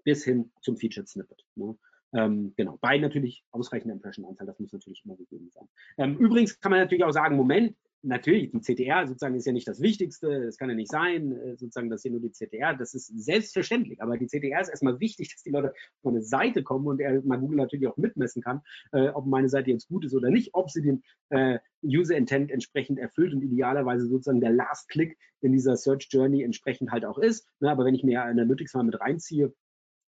bis 0.05 0.25
hin 0.25 0.51
zum 0.61 0.77
Featured 0.77 1.09
Snippet. 1.09 1.45
Ne. 1.57 1.77
Ähm, 2.15 2.55
genau, 2.57 2.79
bei 2.81 2.99
natürlich 2.99 3.45
ausreichender 3.51 3.95
Impression-Anzahl, 3.95 4.47
das 4.47 4.61
muss 4.61 4.73
natürlich 4.73 5.03
immer 5.05 5.17
gegeben 5.17 5.51
sein. 5.51 5.69
Ähm, 5.99 6.17
übrigens 6.19 6.61
kann 6.61 6.71
man 6.71 6.81
natürlich 6.81 7.03
auch 7.03 7.13
sagen, 7.13 7.37
Moment, 7.37 7.75
natürlich, 8.05 8.51
die 8.51 8.61
CTR 8.61 9.07
sozusagen 9.07 9.35
ist 9.35 9.47
ja 9.47 9.53
nicht 9.53 9.67
das 9.67 9.81
Wichtigste, 9.81 10.29
es 10.45 10.59
kann 10.59 10.69
ja 10.69 10.75
nicht 10.75 10.91
sein, 10.91 11.33
äh, 11.33 11.57
sozusagen, 11.57 11.91
dass 11.91 12.03
hier 12.03 12.13
nur 12.13 12.21
die 12.21 12.31
CTR, 12.31 12.75
das 12.75 12.95
ist 12.95 13.07
selbstverständlich, 13.07 14.01
aber 14.01 14.17
die 14.17 14.27
CTR 14.27 14.61
ist 14.61 14.69
erstmal 14.69 15.01
wichtig, 15.01 15.33
dass 15.33 15.43
die 15.43 15.51
Leute 15.51 15.75
auf 16.03 16.13
eine 16.13 16.23
Seite 16.23 16.63
kommen 16.63 16.87
und 16.87 17.01
er 17.01 17.23
mal 17.23 17.39
Google 17.39 17.57
natürlich 17.57 17.89
auch 17.89 17.97
mitmessen 17.97 18.43
kann, 18.43 18.61
äh, 18.93 19.09
ob 19.09 19.27
meine 19.27 19.49
Seite 19.49 19.71
jetzt 19.71 19.89
gut 19.89 20.05
ist 20.05 20.15
oder 20.15 20.31
nicht, 20.31 20.51
ob 20.53 20.71
sie 20.71 20.83
den 20.83 21.03
äh, 21.31 21.59
User 21.83 22.17
Intent 22.17 22.51
entsprechend 22.51 22.99
erfüllt 22.99 23.35
und 23.35 23.43
idealerweise 23.43 24.07
sozusagen 24.07 24.41
der 24.41 24.53
Last 24.53 24.89
Click 24.89 25.19
in 25.41 25.53
dieser 25.53 25.77
Search 25.77 26.09
Journey 26.11 26.43
entsprechend 26.43 26.91
halt 26.91 27.05
auch 27.05 27.19
ist. 27.19 27.47
Ne, 27.61 27.71
aber 27.71 27.85
wenn 27.85 27.95
ich 27.95 28.05
mir 28.05 28.23
Analytics 28.23 28.75
mal 28.75 28.85
mit 28.85 29.01
reinziehe, 29.01 29.53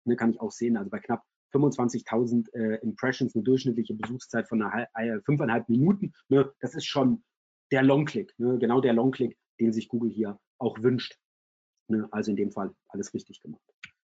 ne, 0.05 0.17
kann 0.17 0.31
ich 0.31 0.40
auch 0.40 0.53
sehen, 0.53 0.77
also 0.77 0.90
bei 0.90 0.99
knapp 0.99 1.23
25.000 1.53 2.53
äh, 2.53 2.81
Impressions, 2.83 3.35
eine 3.35 3.45
durchschnittliche 3.45 3.95
Besuchszeit 3.95 4.49
von 4.49 4.62
einer, 4.62 4.88
äh, 4.95 5.21
fünfeinhalb 5.25 5.69
Minuten. 5.69 6.12
Ne, 6.29 6.53
das 6.61 6.75
ist 6.75 6.87
schon 6.87 7.23
der 7.71 7.83
Long-Click, 7.83 8.35
ne? 8.38 8.59
genau 8.59 8.81
der 8.81 8.93
Long-Click, 8.93 9.37
den 9.61 9.73
sich 9.73 9.88
Google 9.88 10.11
hier 10.11 10.38
auch 10.59 10.83
wünscht. 10.83 11.17
Ne? 11.88 12.09
Also 12.11 12.31
in 12.31 12.37
dem 12.37 12.51
Fall 12.51 12.75
alles 12.88 13.14
richtig 13.14 13.40
gemacht. 13.40 13.62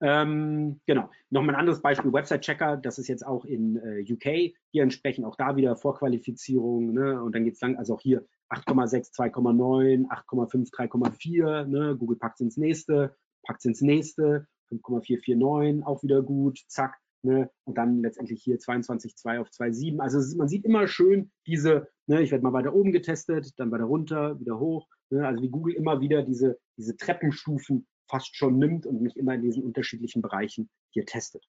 Ähm, 0.01 0.79
genau. 0.85 1.09
Nochmal 1.29 1.55
ein 1.55 1.59
anderes 1.59 1.81
Beispiel, 1.81 2.13
Website-Checker, 2.13 2.77
das 2.77 2.99
ist 2.99 3.09
jetzt 3.09 3.25
auch 3.25 3.43
in 3.43 3.75
äh, 3.77 4.13
UK, 4.13 4.55
hier 4.71 4.83
entsprechend 4.83 5.25
auch 5.25 5.35
da 5.35 5.57
wieder 5.57 5.75
Vorqualifizierung, 5.75 6.93
ne? 6.93 7.21
und 7.21 7.35
dann 7.35 7.43
geht 7.43 7.55
es 7.55 7.61
lang, 7.61 7.77
also 7.77 7.95
auch 7.95 8.01
hier 8.01 8.25
8,6, 8.49 9.13
2,9, 9.13 10.07
8,5, 10.07 10.73
3,4, 10.73 11.65
ne? 11.65 11.95
Google 11.97 12.17
packt 12.17 12.35
es 12.35 12.45
ins 12.45 12.57
nächste, 12.57 13.15
packt 13.43 13.59
es 13.59 13.65
ins 13.65 13.81
nächste, 13.81 14.47
5,449, 14.69 15.85
auch 15.85 16.03
wieder 16.03 16.21
gut, 16.21 16.59
zack, 16.67 16.99
Ne? 17.21 17.49
Und 17.65 17.77
dann 17.77 18.01
letztendlich 18.01 18.41
hier 18.41 18.57
22,2 18.57 19.41
auf 19.41 19.49
2,7. 19.49 19.99
Also 19.99 20.37
man 20.37 20.47
sieht 20.47 20.63
immer 20.63 20.87
schön 20.87 21.31
diese, 21.47 21.89
ne, 22.07 22.21
ich 22.21 22.31
werde 22.31 22.43
mal 22.43 22.53
weiter 22.53 22.73
oben 22.73 22.93
getestet, 22.93 23.59
dann 23.59 23.71
weiter 23.71 23.83
runter, 23.83 24.39
wieder 24.39 24.57
hoch. 24.57 24.87
Ne? 25.09 25.27
Also 25.27 25.41
wie 25.41 25.49
Google 25.49 25.75
immer 25.75 25.99
wieder 25.99 26.23
diese, 26.23 26.57
diese 26.77 26.95
Treppenstufen 26.95 27.87
fast 28.07 28.35
schon 28.35 28.57
nimmt 28.57 28.85
und 28.85 29.01
mich 29.01 29.17
immer 29.17 29.35
in 29.35 29.41
diesen 29.41 29.63
unterschiedlichen 29.63 30.21
Bereichen 30.21 30.69
hier 30.91 31.05
testet. 31.05 31.45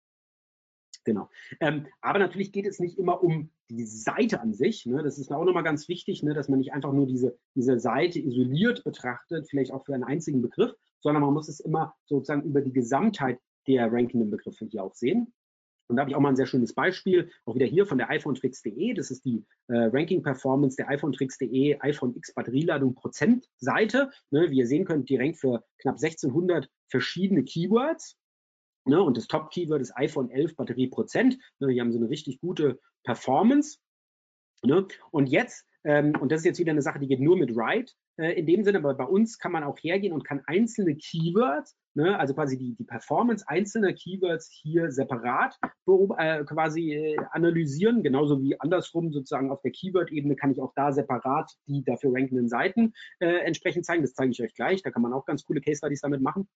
Genau. 1.05 1.31
Ähm, 1.61 1.87
aber 2.01 2.19
natürlich 2.19 2.53
geht 2.53 2.67
es 2.67 2.81
nicht 2.81 2.99
immer 2.99 3.23
um 3.23 3.51
die 3.71 3.87
Seite 3.87 4.41
an 4.41 4.53
sich. 4.53 4.85
Ne? 4.87 5.03
Das 5.05 5.19
ist 5.19 5.33
auch 5.33 5.45
nochmal 5.45 5.63
ganz 5.63 5.89
wichtig, 5.89 6.23
ne? 6.25 6.35
dass 6.35 6.49
man 6.49 6.59
nicht 6.59 6.73
einfach 6.73 6.93
nur 6.93 7.07
diese, 7.07 7.39
diese 7.55 7.79
Seite 7.79 8.19
isoliert 8.19 8.83
betrachtet, 8.83 9.49
vielleicht 9.49 9.73
auch 9.73 9.87
für 9.87 9.95
einen 9.95 10.05
einzigen 10.05 10.43
Begriff, 10.43 10.75
sondern 11.01 11.23
man 11.23 11.35
muss 11.35 11.49
es 11.49 11.61
immer 11.61 11.95
sozusagen 12.07 12.43
über 12.43 12.61
die 12.61 12.73
Gesamtheit 12.73 13.39
der 13.67 13.93
rankenden 13.93 14.31
Begriffe 14.31 14.67
hier 14.67 14.85
auch 14.85 14.95
sehen. 14.95 15.33
Und 15.91 15.97
da 15.97 16.03
habe 16.03 16.11
ich 16.11 16.17
auch 16.17 16.21
mal 16.21 16.29
ein 16.29 16.37
sehr 16.37 16.47
schönes 16.47 16.73
Beispiel, 16.73 17.31
auch 17.45 17.57
wieder 17.57 17.67
hier 17.67 17.85
von 17.85 17.99
der 17.99 18.09
iPhonetricks.de. 18.11 18.95
Das 18.95 19.11
ist 19.11 19.25
die 19.25 19.45
äh, 19.67 19.77
Ranking-Performance 19.77 20.77
der 20.77 20.89
iPhonetricks.de 20.89 21.81
iPhone 21.81 22.15
X 22.15 22.33
Batterieladung 22.33 22.95
Prozent 22.95 23.49
Seite. 23.59 24.11
Ne, 24.31 24.51
wie 24.51 24.59
ihr 24.59 24.69
sehen 24.69 24.85
könnt, 24.85 25.09
die 25.09 25.17
rankt 25.17 25.39
für 25.39 25.65
knapp 25.79 25.97
1600 25.97 26.71
verschiedene 26.89 27.43
Keywords. 27.43 28.17
Ne, 28.85 29.03
und 29.03 29.17
das 29.17 29.27
Top-Keyword 29.27 29.83
ist 29.83 29.97
iPhone 29.97 30.31
11 30.31 30.55
Batterie 30.55 30.87
Prozent. 30.87 31.39
Ne, 31.59 31.75
die 31.75 31.81
haben 31.81 31.91
so 31.91 31.99
eine 31.99 32.09
richtig 32.09 32.41
gute 32.41 32.79
Performance. 33.03 33.79
Ne? 34.63 34.87
Und 35.11 35.27
jetzt, 35.27 35.67
ähm, 35.85 36.13
und 36.21 36.31
das 36.33 36.41
ist 36.41 36.47
jetzt 36.47 36.59
wieder 36.59 36.73
eine 36.73 36.83
Sache, 36.83 36.99
die 36.99 37.09
geht 37.09 37.21
nur 37.21 37.37
mit 37.37 37.55
Write 37.55 37.93
äh, 38.17 38.33
in 38.33 38.47
dem 38.47 38.65
Sinne, 38.65 38.79
aber 38.79 38.95
bei 38.95 39.05
uns 39.05 39.39
kann 39.39 39.53
man 39.53 39.65
auch 39.65 39.79
hergehen 39.79 40.13
und 40.13 40.25
kann 40.25 40.43
einzelne 40.47 40.97
Keywords 40.97 41.77
Ne, 41.95 42.17
also 42.17 42.35
quasi 42.35 42.57
die, 42.57 42.77
die 42.77 42.85
Performance 42.85 43.45
einzelner 43.49 43.93
Keywords 43.93 44.49
hier 44.49 44.93
separat 44.93 45.59
äh, 46.19 46.45
quasi 46.45 46.93
äh, 46.93 47.17
analysieren, 47.33 48.05
genauso 48.05 48.41
wie 48.41 48.61
andersrum 48.61 49.13
sozusagen 49.13 49.51
auf 49.51 49.61
der 49.63 49.73
Keyword-Ebene 49.73 50.37
kann 50.37 50.53
ich 50.53 50.61
auch 50.61 50.73
da 50.77 50.93
separat 50.93 51.51
die 51.67 51.83
dafür 51.83 52.13
rankenden 52.15 52.49
Seiten 52.49 52.93
äh, 53.19 53.39
entsprechend 53.39 53.87
zeigen. 53.87 54.03
Das 54.03 54.15
zeige 54.15 54.31
ich 54.31 54.41
euch 54.41 54.55
gleich. 54.55 54.83
Da 54.83 54.93
kann 54.93 55.03
man 55.03 55.13
auch 55.13 55.25
ganz 55.25 55.45
coole 55.45 55.61
Case 55.61 55.79
Studies 55.79 56.01
damit 56.01 56.23
machen. 56.23 56.49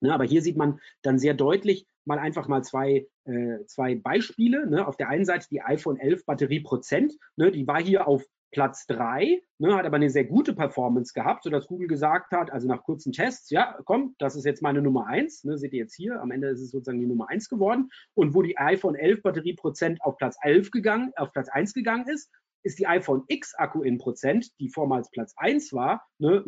Ne, 0.00 0.14
aber 0.14 0.24
hier 0.24 0.40
sieht 0.40 0.56
man 0.56 0.78
dann 1.02 1.18
sehr 1.18 1.34
deutlich 1.34 1.84
mal 2.04 2.20
einfach 2.20 2.46
mal 2.46 2.62
zwei, 2.62 3.08
äh, 3.24 3.64
zwei 3.66 3.96
Beispiele. 3.96 4.70
Ne? 4.70 4.86
Auf 4.86 4.96
der 4.96 5.08
einen 5.08 5.24
Seite 5.24 5.48
die 5.50 5.62
iPhone 5.62 5.98
11 5.98 6.26
Batterie 6.26 6.60
Prozent. 6.60 7.12
Ne? 7.34 7.50
Die 7.50 7.66
war 7.66 7.82
hier 7.82 8.06
auf 8.06 8.24
Platz 8.52 8.86
3, 8.86 9.42
ne, 9.58 9.74
hat 9.74 9.86
aber 9.86 9.96
eine 9.96 10.10
sehr 10.10 10.24
gute 10.24 10.54
Performance 10.54 11.12
gehabt, 11.12 11.44
sodass 11.44 11.68
Google 11.68 11.88
gesagt 11.88 12.32
hat, 12.32 12.50
also 12.50 12.66
nach 12.66 12.82
kurzen 12.82 13.12
Tests, 13.12 13.50
ja, 13.50 13.78
komm, 13.84 14.14
das 14.18 14.36
ist 14.36 14.44
jetzt 14.44 14.62
meine 14.62 14.82
Nummer 14.82 15.06
1, 15.06 15.44
ne, 15.44 15.56
seht 15.56 15.72
ihr 15.72 15.80
jetzt 15.80 15.94
hier, 15.94 16.20
am 16.20 16.30
Ende 16.30 16.48
ist 16.48 16.60
es 16.60 16.70
sozusagen 16.70 17.00
die 17.00 17.06
Nummer 17.06 17.28
1 17.28 17.48
geworden. 17.48 17.90
Und 18.14 18.34
wo 18.34 18.42
die 18.42 18.58
iPhone 18.58 18.96
11 18.96 19.22
Batterieprozent 19.22 20.02
auf 20.02 20.16
Platz 20.16 20.36
11 20.42 20.70
gegangen, 20.70 21.12
auf 21.16 21.32
Platz 21.32 21.48
1 21.48 21.74
gegangen 21.74 22.08
ist, 22.08 22.30
ist 22.62 22.78
die 22.78 22.86
iPhone 22.86 23.24
X 23.28 23.54
Akku 23.54 23.82
in 23.82 23.98
Prozent, 23.98 24.48
die 24.58 24.68
vormals 24.68 25.10
Platz 25.10 25.32
1 25.36 25.72
war, 25.72 26.06
ne, 26.18 26.44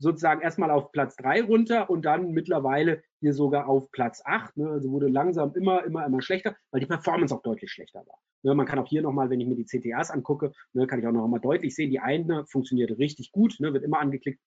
sozusagen 0.00 0.40
erstmal 0.40 0.70
auf 0.70 0.90
Platz 0.92 1.14
3 1.16 1.42
runter 1.42 1.88
und 1.90 2.04
dann 2.04 2.32
mittlerweile 2.32 3.02
hier 3.20 3.34
sogar 3.34 3.68
auf 3.68 3.92
Platz 3.92 4.22
8. 4.24 4.56
Ne? 4.56 4.68
Also 4.70 4.90
wurde 4.90 5.08
langsam 5.08 5.54
immer, 5.54 5.84
immer, 5.84 6.06
immer 6.06 6.22
schlechter, 6.22 6.56
weil 6.72 6.80
die 6.80 6.86
Performance 6.86 7.34
auch 7.34 7.42
deutlich 7.42 7.70
schlechter 7.70 8.00
war. 8.00 8.18
Ne? 8.42 8.54
Man 8.54 8.66
kann 8.66 8.78
auch 8.78 8.88
hier 8.88 9.02
nochmal, 9.02 9.30
wenn 9.30 9.40
ich 9.40 9.46
mir 9.46 9.56
die 9.56 9.66
CTRs 9.66 10.10
angucke, 10.10 10.52
ne, 10.72 10.86
kann 10.86 10.98
ich 10.98 11.06
auch 11.06 11.12
nochmal 11.12 11.40
deutlich 11.40 11.74
sehen, 11.74 11.90
die 11.90 12.00
eine 12.00 12.46
funktioniert 12.46 12.98
richtig 12.98 13.30
gut, 13.30 13.56
ne, 13.60 13.72
wird 13.72 13.84
immer 13.84 14.00
angeklickt, 14.00 14.40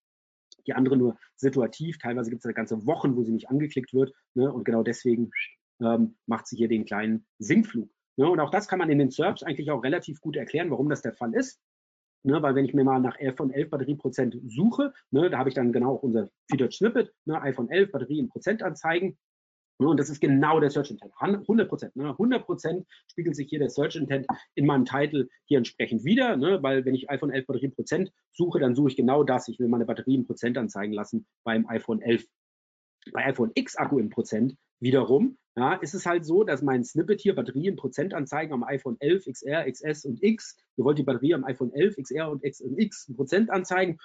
die 0.66 0.74
andere 0.74 0.98
nur 0.98 1.18
situativ. 1.36 2.00
Teilweise 2.00 2.30
gibt 2.30 2.44
es 2.44 2.50
da 2.50 2.52
ganze 2.52 2.86
Wochen, 2.86 3.16
wo 3.16 3.24
sie 3.24 3.32
nicht 3.32 3.50
angeklickt 3.50 3.94
wird. 3.94 4.14
Ne? 4.34 4.52
Und 4.52 4.66
genau 4.66 4.84
deswegen 4.84 5.32
ähm, 5.82 6.16
macht 6.26 6.48
sie 6.48 6.58
hier 6.58 6.68
den 6.68 6.86
kleinen 6.86 7.26
Sinkflug. 7.38 7.90
Ne? 8.18 8.30
Und 8.30 8.40
auch 8.40 8.50
das 8.50 8.68
kann 8.68 8.80
man 8.80 8.90
in 8.90 9.00
den 9.00 9.12
SERPs 9.12 9.44
eigentlich 9.44 9.72
auch 9.72 9.84
relativ 9.84 10.20
gut 10.22 10.36
erklären, 10.36 10.72
warum 10.72 10.90
das 10.90 11.02
der 11.02 11.14
Fall 11.14 11.34
ist. 11.34 11.60
Ne, 12.26 12.42
weil 12.42 12.56
wenn 12.56 12.64
ich 12.64 12.74
mir 12.74 12.86
mal 12.86 13.02
nach 13.02 13.20
11 13.20 13.36
von 13.36 13.52
11 13.52 13.70
Batterieprozent 13.70 14.38
suche, 14.48 14.94
ne, 15.12 15.30
da 15.30 15.40
habe 15.40 15.50
ich 15.50 15.56
dann 15.56 15.74
genau 15.74 15.96
auch 15.96 16.04
unser 16.04 16.30
Featured 16.50 16.74
Snippet, 16.74 17.14
ne, 17.26 17.42
iPhone 17.42 17.70
11 17.70 17.92
Batterie 17.92 18.20
in 18.20 18.30
Prozentanzeigen. 18.30 19.18
Ne, 19.80 19.90
und 19.90 20.00
das 20.00 20.10
ist 20.10 20.22
genau 20.22 20.62
der 20.62 20.70
Search 20.70 20.92
Intent. 20.92 21.14
100 21.20 21.68
Prozent. 21.68 21.96
Ne, 21.98 22.12
100 22.12 22.46
Prozent 22.46 22.88
spiegelt 23.08 23.36
sich 23.36 23.50
hier 23.50 23.60
der 23.60 23.70
Search 23.70 23.98
Intent 23.98 24.26
in 24.56 24.66
meinem 24.66 24.86
Titel 24.86 25.28
hier 25.44 25.58
entsprechend 25.58 26.06
wieder, 26.06 26.38
ne, 26.38 26.64
weil 26.64 26.86
wenn 26.86 26.96
ich 26.96 27.10
iPhone 27.10 27.32
11 27.32 27.46
Batterie 27.46 27.70
Prozent 27.70 28.12
suche, 28.32 28.60
dann 28.60 28.74
suche 28.74 28.90
ich 28.90 28.96
genau 28.96 29.24
das. 29.24 29.50
Ich 29.50 29.60
will 29.60 29.68
meine 29.68 29.86
Batterie 29.86 30.16
in 30.16 30.26
Prozent 30.26 30.58
anzeigen 30.58 30.94
lassen 30.94 31.26
beim 31.44 31.68
iPhone 31.68 32.02
11. 32.02 32.26
Bei 33.12 33.26
iPhone 33.26 33.52
X 33.56 33.76
Akku 33.76 34.00
in 34.00 34.10
Prozent 34.10 34.56
wiederum 34.84 35.38
ja, 35.56 35.76
ist 35.76 35.94
es 35.94 36.08
halt 36.08 36.26
so, 36.26 36.44
dass 36.44 36.64
mein 36.64 36.84
Snippet 36.84 37.22
hier 37.22 37.36
Batterien 37.36 37.76
Prozentanzeigen 37.76 38.54
am 38.54 38.64
iPhone 38.64 38.98
11, 39.00 39.26
XR, 39.26 39.72
XS 39.72 40.06
und 40.06 40.24
X. 40.24 40.58
Ihr 40.78 40.84
wollt 40.84 40.98
die 40.98 41.04
Batterie 41.04 41.36
am 41.36 41.44
iPhone 41.44 41.72
11, 41.72 41.98
XR 41.98 42.32
und 42.32 42.44
X 42.44 42.60
und 42.60 42.80
X 42.80 43.14
Prozent 43.16 43.52
anzeigen. 43.52 44.00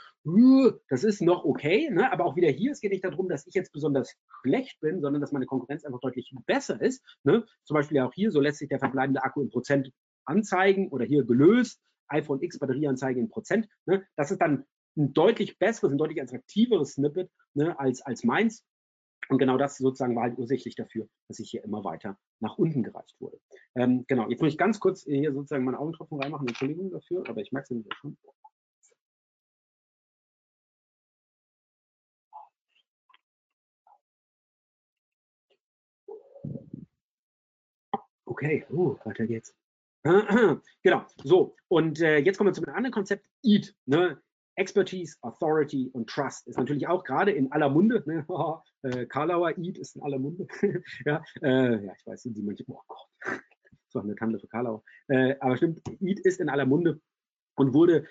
Das 0.90 1.04
ist 1.04 1.22
noch 1.22 1.44
okay, 1.44 1.88
ne? 1.90 2.12
aber 2.12 2.26
auch 2.26 2.36
wieder 2.36 2.50
hier, 2.50 2.72
es 2.72 2.80
geht 2.80 2.92
nicht 2.92 3.04
darum, 3.04 3.30
dass 3.30 3.46
ich 3.46 3.54
jetzt 3.54 3.72
besonders 3.72 4.14
schlecht 4.42 4.78
bin, 4.80 5.00
sondern 5.00 5.22
dass 5.22 5.32
meine 5.32 5.46
Konkurrenz 5.46 5.84
einfach 5.84 6.00
deutlich 6.00 6.30
besser 6.44 6.82
ist. 6.82 7.02
Ne? 7.24 7.46
Zum 7.64 7.74
Beispiel 7.74 8.00
auch 8.00 8.12
hier, 8.12 8.30
so 8.30 8.40
lässt 8.40 8.58
sich 8.58 8.68
der 8.68 8.78
verbleibende 8.78 9.24
Akku 9.24 9.40
in 9.40 9.48
Prozent 9.48 9.90
anzeigen 10.26 10.88
oder 10.88 11.06
hier 11.06 11.24
gelöst, 11.24 11.80
iPhone 12.08 12.42
X 12.42 12.58
Batterieanzeige 12.58 13.20
in 13.20 13.30
Prozent. 13.30 13.68
Ne? 13.86 14.06
Das 14.16 14.30
ist 14.30 14.42
dann 14.42 14.66
ein 14.98 15.14
deutlich 15.14 15.58
besseres, 15.58 15.92
ein 15.92 15.98
deutlich 15.98 16.20
attraktiveres 16.20 16.92
Snippet 16.94 17.30
ne, 17.54 17.78
als, 17.78 18.02
als 18.02 18.24
meins. 18.24 18.64
Und 19.28 19.38
genau 19.38 19.58
das 19.58 19.76
sozusagen 19.76 20.16
war 20.16 20.24
halt 20.24 20.38
ursächlich 20.38 20.74
dafür, 20.74 21.08
dass 21.28 21.38
ich 21.38 21.50
hier 21.50 21.62
immer 21.64 21.84
weiter 21.84 22.18
nach 22.40 22.56
unten 22.56 22.82
gereicht 22.82 23.16
wurde. 23.20 23.38
Ähm, 23.74 24.04
genau, 24.08 24.28
jetzt 24.28 24.40
muss 24.40 24.52
ich 24.52 24.58
ganz 24.58 24.80
kurz 24.80 25.02
hier 25.04 25.32
sozusagen 25.32 25.64
meine 25.64 25.78
Augentropfen 25.78 26.20
reinmachen. 26.20 26.48
Entschuldigung 26.48 26.90
dafür, 26.90 27.24
aber 27.28 27.40
ich 27.40 27.52
merke 27.52 27.64
es 27.64 27.70
nämlich 27.70 27.92
schon. 27.94 28.16
Okay, 38.24 38.64
uh, 38.70 38.96
weiter 39.04 39.26
geht's. 39.26 39.54
genau, 40.82 41.04
so. 41.24 41.56
Und 41.68 42.00
äh, 42.00 42.18
jetzt 42.18 42.38
kommen 42.38 42.48
wir 42.48 42.54
zu 42.54 42.62
einem 42.62 42.76
anderen 42.76 42.92
Konzept, 42.92 43.26
EAT. 43.42 43.74
Ne? 43.86 44.22
Expertise, 44.54 45.16
Authority 45.22 45.90
und 45.92 46.08
Trust 46.08 46.46
ist 46.46 46.56
natürlich 46.56 46.86
auch 46.88 47.04
gerade 47.04 47.30
in 47.30 47.50
aller 47.52 47.68
Munde. 47.68 48.02
Ne? 48.06 48.24
äh, 48.82 49.06
Karlauer 49.06 49.48
Eid 49.48 49.78
ist 49.78 49.96
in 49.96 50.02
aller 50.02 50.18
Munde. 50.18 50.46
ja, 51.04 51.22
äh, 51.42 51.84
ja, 51.84 51.92
ich 51.98 52.06
weiß, 52.06 52.22
sind 52.22 52.36
die 52.36 52.42
manche, 52.42 52.64
oh 52.68 52.80
Gott, 52.86 53.08
das 53.22 53.94
war 53.94 54.02
eine 54.02 54.14
Tante 54.14 54.38
für 54.38 54.48
Karlau. 54.48 54.82
Äh, 55.08 55.36
aber 55.40 55.56
stimmt, 55.56 55.82
Eid 55.88 56.20
ist 56.20 56.40
in 56.40 56.48
aller 56.48 56.66
Munde 56.66 57.00
und 57.56 57.74
wurde 57.74 58.06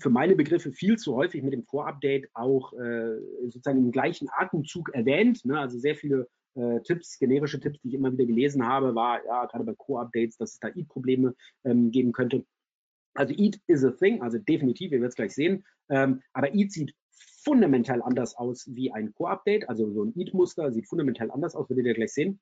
für 0.00 0.10
meine 0.10 0.36
Begriffe 0.36 0.72
viel 0.72 0.96
zu 0.98 1.14
häufig 1.14 1.42
mit 1.42 1.52
dem 1.52 1.64
Vorupdate 1.64 2.28
auch 2.34 2.72
äh, 2.74 3.18
sozusagen 3.44 3.78
im 3.78 3.90
gleichen 3.90 4.28
Atemzug 4.30 4.90
erwähnt. 4.94 5.44
Ne? 5.44 5.58
Also 5.58 5.78
sehr 5.78 5.96
viele 5.96 6.28
äh, 6.54 6.80
Tipps, 6.82 7.18
generische 7.18 7.58
Tipps, 7.58 7.80
die 7.80 7.88
ich 7.88 7.94
immer 7.94 8.12
wieder 8.12 8.26
gelesen 8.26 8.64
habe, 8.64 8.94
war 8.94 9.24
ja 9.24 9.46
gerade 9.46 9.64
bei 9.64 9.74
Core-Updates, 9.74 10.36
dass 10.36 10.52
es 10.52 10.60
da 10.60 10.68
EAT-Probleme 10.68 11.34
ähm, 11.64 11.90
geben 11.90 12.12
könnte. 12.12 12.44
Also 13.14 13.34
EAT 13.34 13.60
is 13.66 13.84
a 13.84 13.90
thing, 13.90 14.22
also 14.22 14.38
definitiv, 14.38 14.92
ihr 14.92 14.98
werdet 14.98 15.10
es 15.10 15.16
gleich 15.16 15.34
sehen. 15.34 15.64
Ähm, 15.88 16.22
aber 16.32 16.54
EAT 16.54 16.72
sieht 16.72 16.94
fundamental 17.44 18.02
anders 18.02 18.36
aus 18.36 18.68
wie 18.74 18.92
ein 18.92 19.12
Core-Update. 19.14 19.68
Also 19.68 19.90
so 19.90 20.04
ein 20.04 20.14
EAT-Muster 20.16 20.72
sieht 20.72 20.88
fundamental 20.88 21.30
anders 21.30 21.54
aus, 21.54 21.68
werdet 21.68 21.86
ihr 21.86 21.94
gleich 21.94 22.12
sehen. 22.12 22.40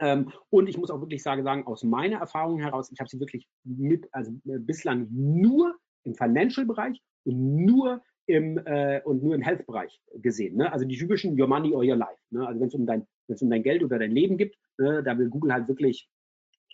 Ähm, 0.00 0.30
und 0.50 0.68
ich 0.68 0.76
muss 0.76 0.90
auch 0.90 1.00
wirklich 1.00 1.22
sagen, 1.22 1.42
sagen, 1.42 1.66
aus 1.66 1.82
meiner 1.82 2.18
Erfahrung 2.18 2.58
heraus, 2.58 2.90
ich 2.92 3.00
habe 3.00 3.08
sie 3.08 3.20
wirklich 3.20 3.48
mit, 3.64 4.06
also 4.12 4.30
äh, 4.46 4.58
bislang 4.58 5.08
nur 5.10 5.74
im 6.04 6.14
Financial-Bereich 6.14 7.00
und 7.24 7.64
nur 7.64 8.02
im 8.26 8.58
äh, 8.66 9.00
und 9.04 9.22
nur 9.22 9.34
im 9.34 9.40
Health-Bereich 9.40 10.00
gesehen. 10.16 10.56
Ne? 10.56 10.70
Also 10.70 10.84
die 10.84 10.96
typischen 10.96 11.40
Your 11.40 11.48
Money 11.48 11.74
or 11.74 11.82
Your 11.82 11.96
Life. 11.96 12.20
Ne? 12.30 12.46
Also 12.46 12.60
wenn 12.60 12.68
es 12.68 12.74
um 12.74 12.86
dein 12.86 13.06
wenn 13.26 13.34
es 13.34 13.42
um 13.42 13.50
dein 13.50 13.62
Geld 13.62 13.82
oder 13.82 13.98
dein 13.98 14.12
Leben 14.12 14.36
geht, 14.36 14.56
ne, 14.78 15.02
da 15.02 15.18
will 15.18 15.28
Google 15.28 15.52
halt 15.52 15.68
wirklich 15.68 16.08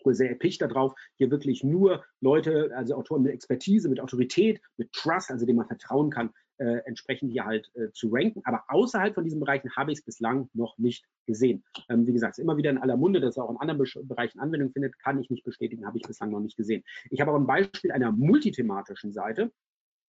sehr 0.07 0.29
erpicht 0.29 0.61
darauf, 0.61 0.95
hier 1.17 1.31
wirklich 1.31 1.65
nur 1.65 2.05
Leute, 2.21 2.71
also 2.77 2.95
Autoren 2.95 3.23
mit 3.23 3.33
Expertise, 3.33 3.89
mit 3.89 4.01
Autorität, 4.01 4.61
mit 4.77 4.93
Trust, 4.93 5.31
also 5.31 5.47
dem 5.47 5.57
man 5.57 5.67
vertrauen 5.67 6.11
kann, 6.11 6.31
äh, 6.59 6.79
entsprechend 6.87 7.33
hier 7.33 7.45
halt 7.45 7.71
äh, 7.75 7.91
zu 7.93 8.09
ranken. 8.13 8.41
Aber 8.45 8.65
außerhalb 8.69 9.15
von 9.15 9.25
diesen 9.25 9.41
Bereichen 9.41 9.75
habe 9.77 9.93
ich 9.93 9.99
es 9.99 10.05
bislang 10.05 10.49
noch 10.53 10.79
nicht 10.79 11.05
gesehen. 11.27 11.65
Ähm, 11.89 12.07
wie 12.07 12.13
gesagt, 12.13 12.39
immer 12.39 12.57
wieder 12.57 12.71
in 12.71 12.79
aller 12.79 12.97
Munde, 12.97 13.21
dass 13.21 13.37
es 13.37 13.39
auch 13.39 13.51
in 13.51 13.57
anderen 13.57 13.79
Be 13.79 14.05
Bereichen 14.05 14.41
Anwendung 14.41 14.71
findet, 14.73 14.99
kann 14.99 15.21
ich 15.21 15.31
nicht 15.31 15.45
bestätigen, 15.45 15.87
habe 15.87 15.99
ich 15.99 16.05
bislang 16.05 16.31
noch 16.31 16.41
nicht 16.41 16.57
gesehen. 16.57 16.85
Ich 17.11 17.21
habe 17.21 17.31
aber 17.31 17.41
ein 17.41 17.47
Beispiel 17.47 17.93
einer 17.93 18.13
multithematischen 18.13 19.13
Seite, 19.13 19.53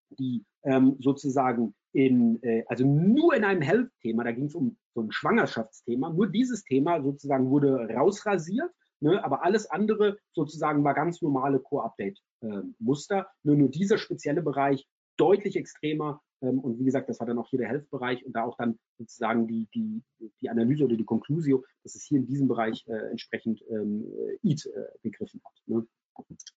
die 0.10 0.46
ähm, 0.64 0.98
sozusagen 1.00 1.74
in, 1.94 2.42
äh, 2.44 2.64
also 2.68 2.86
nur 2.86 3.34
in 3.36 3.44
einem 3.44 3.62
Health-Thema, 3.62 4.24
da 4.24 4.32
ging 4.32 4.46
es 4.46 4.56
um 4.56 4.78
so 4.94 5.02
ein 5.02 5.12
Schwangerschaftsthema, 5.12 6.10
nur 6.10 6.28
dieses 6.28 6.64
Thema 6.64 7.02
sozusagen 7.02 7.50
wurde 7.50 7.88
rausrasiert, 7.94 8.72
ne, 9.00 9.24
aber 9.24 9.44
alles 9.44 9.70
andere 9.70 10.18
sozusagen 10.34 10.84
war 10.84 10.94
ganz 10.94 11.22
normale 11.22 11.60
Core-Update-Muster. 11.60 13.20
Äh, 13.20 13.24
nur, 13.44 13.56
nur 13.56 13.70
dieser 13.70 13.98
spezielle 13.98 14.42
Bereich 14.42 14.88
deutlich 15.18 15.56
extremer 15.56 16.22
ähm, 16.35 16.35
und 16.48 16.80
wie 16.80 16.86
gesagt, 16.86 17.10
das 17.10 17.20
war 17.20 17.28
dann 17.28 17.38
auch 17.38 17.48
hier 17.50 17.60
der 17.60 17.70
Health-Bereich 17.70 18.26
und 18.26 18.36
da 18.36 18.44
auch 18.44 18.58
dann 18.58 18.78
sozusagen 18.98 19.48
die, 19.48 19.68
die, 19.74 20.04
die 20.42 20.50
Analyse 20.50 20.86
oder 20.86 20.96
die 20.96 21.06
Conclusio, 21.06 21.64
dass 21.84 21.96
es 21.96 22.04
hier 22.04 22.20
in 22.20 22.26
diesem 22.26 22.48
Bereich 22.48 22.86
äh, 22.88 23.10
entsprechend 23.10 23.64
ähm, 23.70 24.06
EAT 24.44 24.66
äh, 24.66 24.86
begriffen 25.02 25.42
hat. 25.44 25.54
Ne? 25.66 25.86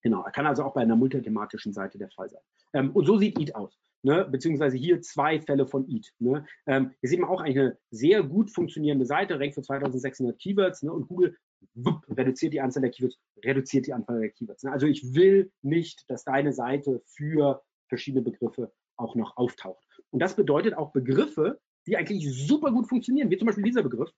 Genau, 0.03 0.25
kann 0.33 0.47
also 0.47 0.63
auch 0.63 0.75
bei 0.75 0.83
einer 0.83 0.97
multithematischen 0.97 1.73
Seite 1.73 1.99
der 1.99 2.11
Fall 2.11 2.29
sein. 2.29 2.43
Ähm, 2.75 2.91
und 2.93 3.07
so 3.07 3.19
sieht 3.19 3.39
EAT 3.39 3.55
aus. 3.55 3.79
Ne, 4.03 4.25
beziehungsweise 4.31 4.77
hier 4.77 5.01
zwei 5.01 5.41
Fälle 5.41 5.67
von 5.67 5.89
EAT. 5.89 6.13
Ne. 6.21 6.47
Ähm, 6.67 6.93
hier 7.01 7.11
sieht 7.11 7.19
man 7.19 7.29
auch 7.29 7.41
eine 7.41 7.77
sehr 7.91 8.23
gut 8.23 8.49
funktionierende 8.49 9.05
Seite, 9.05 9.41
rankt 9.41 9.57
für 9.57 9.63
2600 9.63 10.39
Keywords 10.39 10.85
ne, 10.85 10.93
und 10.93 11.09
Google 11.09 11.37
wupp, 11.75 12.05
reduziert 12.09 12.53
die 12.53 12.61
Anzahl 12.61 12.83
der 12.83 12.93
Keywords, 12.93 13.19
reduziert 13.45 13.89
die 13.89 13.93
Anzahl 13.93 14.21
der 14.21 14.31
Keywords. 14.31 14.63
Ne. 14.63 14.71
Also 14.71 14.87
ich 14.87 15.15
will 15.15 15.51
nicht, 15.63 16.05
dass 16.09 16.23
deine 16.23 16.53
Seite 16.53 17.03
für 17.07 17.61
verschiedene 17.89 18.23
Begriffe 18.23 18.73
auch 18.99 19.15
noch 19.15 19.37
auftaucht. 19.37 19.85
Und 20.11 20.21
das 20.21 20.37
bedeutet 20.37 20.75
auch 20.75 20.93
Begriffe, 20.93 21.61
die 21.87 21.97
eigentlich 21.97 22.47
super 22.47 22.71
gut 22.71 22.89
funktionieren, 22.89 23.31
wie 23.31 23.39
zum 23.39 23.47
Beispiel 23.47 23.65
dieser 23.65 23.83
Begriff. 23.83 24.11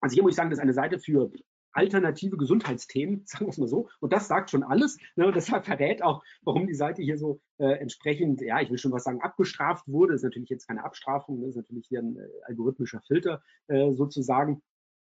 Also 0.00 0.14
hier 0.14 0.22
muss 0.22 0.32
ich 0.32 0.36
sagen, 0.36 0.50
das 0.50 0.58
ist 0.58 0.62
eine 0.62 0.74
Seite 0.74 0.98
für 0.98 1.30
alternative 1.72 2.36
Gesundheitsthemen, 2.36 3.22
sagen 3.26 3.46
wir 3.46 3.50
es 3.50 3.58
mal 3.58 3.68
so. 3.68 3.88
Und 4.00 4.12
das 4.12 4.28
sagt 4.28 4.50
schon 4.50 4.62
alles. 4.62 4.98
Ne? 5.16 5.30
Das 5.32 5.48
verrät 5.48 6.02
auch, 6.02 6.22
warum 6.42 6.66
die 6.66 6.74
Seite 6.74 7.02
hier 7.02 7.18
so 7.18 7.40
äh, 7.58 7.78
entsprechend, 7.78 8.40
ja, 8.40 8.60
ich 8.60 8.70
will 8.70 8.78
schon 8.78 8.92
was 8.92 9.04
sagen, 9.04 9.20
abgestraft 9.20 9.86
wurde. 9.86 10.12
Das 10.12 10.20
ist 10.20 10.24
natürlich 10.24 10.50
jetzt 10.50 10.66
keine 10.66 10.84
Abstrafung, 10.84 11.40
das 11.40 11.50
ist 11.50 11.56
natürlich 11.56 11.86
hier 11.88 12.00
ein 12.00 12.16
äh, 12.16 12.28
algorithmischer 12.44 13.00
Filter 13.06 13.42
äh, 13.68 13.92
sozusagen. 13.92 14.62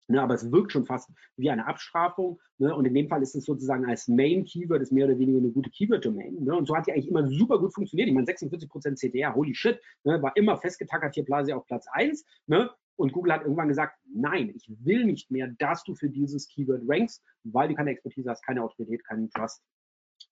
Ne, 0.07 0.21
aber 0.21 0.33
es 0.33 0.51
wirkt 0.51 0.71
schon 0.71 0.85
fast 0.85 1.09
wie 1.37 1.49
eine 1.49 1.65
Abstrafung. 1.65 2.39
Ne, 2.57 2.75
und 2.75 2.85
in 2.85 2.93
dem 2.93 3.07
Fall 3.07 3.21
ist 3.21 3.35
es 3.35 3.45
sozusagen 3.45 3.85
als 3.85 4.07
Main-Keyword, 4.07 4.81
ist 4.81 4.91
mehr 4.91 5.05
oder 5.05 5.17
weniger 5.17 5.39
eine 5.39 5.51
gute 5.51 5.69
Keyword-Domain. 5.69 6.43
Ne, 6.43 6.55
und 6.55 6.67
so 6.67 6.75
hat 6.75 6.87
die 6.87 6.91
eigentlich 6.91 7.09
immer 7.09 7.27
super 7.29 7.59
gut 7.59 7.73
funktioniert. 7.73 8.09
Ich 8.09 8.13
meine, 8.13 8.27
46% 8.27 8.95
CTR, 8.95 9.33
holy 9.33 9.55
shit, 9.55 9.79
ne, 10.03 10.21
war 10.21 10.35
immer 10.35 10.57
festgetackert 10.57 11.15
hier 11.15 11.23
Blase 11.23 11.55
auf 11.55 11.65
Platz 11.65 11.85
1. 11.91 12.25
Ne, 12.47 12.69
und 12.95 13.11
Google 13.11 13.33
hat 13.33 13.41
irgendwann 13.41 13.69
gesagt, 13.69 13.97
nein, 14.13 14.51
ich 14.55 14.69
will 14.83 15.05
nicht 15.05 15.31
mehr, 15.31 15.47
dass 15.57 15.83
du 15.83 15.95
für 15.95 16.09
dieses 16.09 16.47
Keyword 16.47 16.83
rankst, 16.87 17.23
weil 17.43 17.69
du 17.69 17.75
keine 17.75 17.91
Expertise 17.91 18.29
hast, 18.29 18.45
keine 18.45 18.63
Autorität, 18.63 19.03
keinen 19.05 19.29
Trust, 19.31 19.63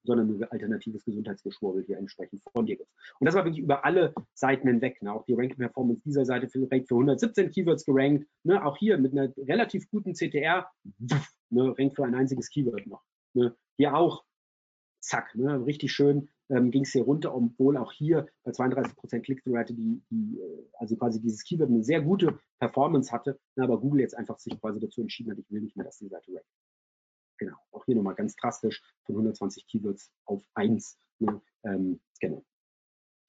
sondern 0.04 0.28
nur 0.28 0.52
alternatives 0.52 1.04
Gesundheitsgeschwurbel 1.06 1.84
hier 1.84 1.97
entsprechend 1.97 2.41
von 2.52 2.66
dir 2.66 2.78
gibt. 2.78 2.89
Und 3.20 3.26
das 3.26 3.36
war 3.36 3.45
wirklich 3.45 3.64
über 3.64 3.86
alle 3.86 4.14
Seiten 4.34 4.68
hinweg. 4.68 5.02
Ne? 5.02 5.14
Auch 5.14 5.26
die 5.26 5.34
Ranking 5.34 5.58
Performance 5.58 6.02
dieser 6.04 6.26
Seite 6.26 6.47
für, 6.47 6.68
für 6.68 6.95
117 6.95 7.52
Keywords 7.52 7.86
gerankt. 7.86 8.28
Ne? 8.43 8.64
Auch 8.64 8.78
hier 8.78 8.97
mit 8.97 9.12
einer 9.12 9.32
relativ 9.38 9.89
guten 9.89 10.14
CTR, 10.14 10.68
ne? 11.49 11.76
rankt 11.78 11.95
für 11.95 12.06
ein 12.06 12.16
einziges 12.16 12.49
Keyword 12.49 12.88
noch. 12.88 13.04
Ne? 13.34 13.56
Hier 13.78 13.95
auch, 13.95 14.24
zack, 14.99 15.36
ne? 15.36 15.66
richtig 15.66 15.91
schön 15.91 16.30
ähm, 16.52 16.70
ging 16.70 16.84
es 16.84 16.91
hier 16.91 17.04
runter, 17.04 17.34
obwohl 17.34 17.78
auch 17.78 17.91
hier 17.91 18.28
bei 18.43 18.52
32% 18.52 19.22
Click-Through-Rate 19.22 19.74
die, 19.74 20.02
die, 20.10 20.39
äh, 20.39 20.68
also 20.74 20.95
quasi 20.97 21.22
dieses 21.22 21.43
Keyword 21.43 21.70
eine 21.70 21.84
sehr 21.84 22.02
gute 22.02 22.38
Performance 22.60 23.12
hatte, 23.12 23.39
aber 23.56 23.80
Google 23.80 24.02
jetzt 24.02 24.18
einfach 24.18 24.38
sich 24.38 24.60
quasi 24.60 24.80
dazu 24.80 25.02
entschieden 25.02 25.32
hat, 25.32 25.39
ich 25.39 25.49
will 25.49 25.62
nicht 25.62 25.76
mehr, 25.76 25.86
dass 25.86 25.97
die 25.97 26.10
Seite 26.10 26.34
rankt. 26.34 26.47
Genau, 27.42 27.58
auch 27.72 27.84
hier 27.86 27.96
nochmal 27.96 28.14
ganz 28.14 28.36
drastisch 28.36 28.84
von 29.04 29.16
120 29.16 29.66
Keywords 29.66 30.14
auf 30.26 30.44
1. 30.54 31.00
Ne? 31.18 31.42
Ähm, 31.64 32.00
genau. 32.20 32.46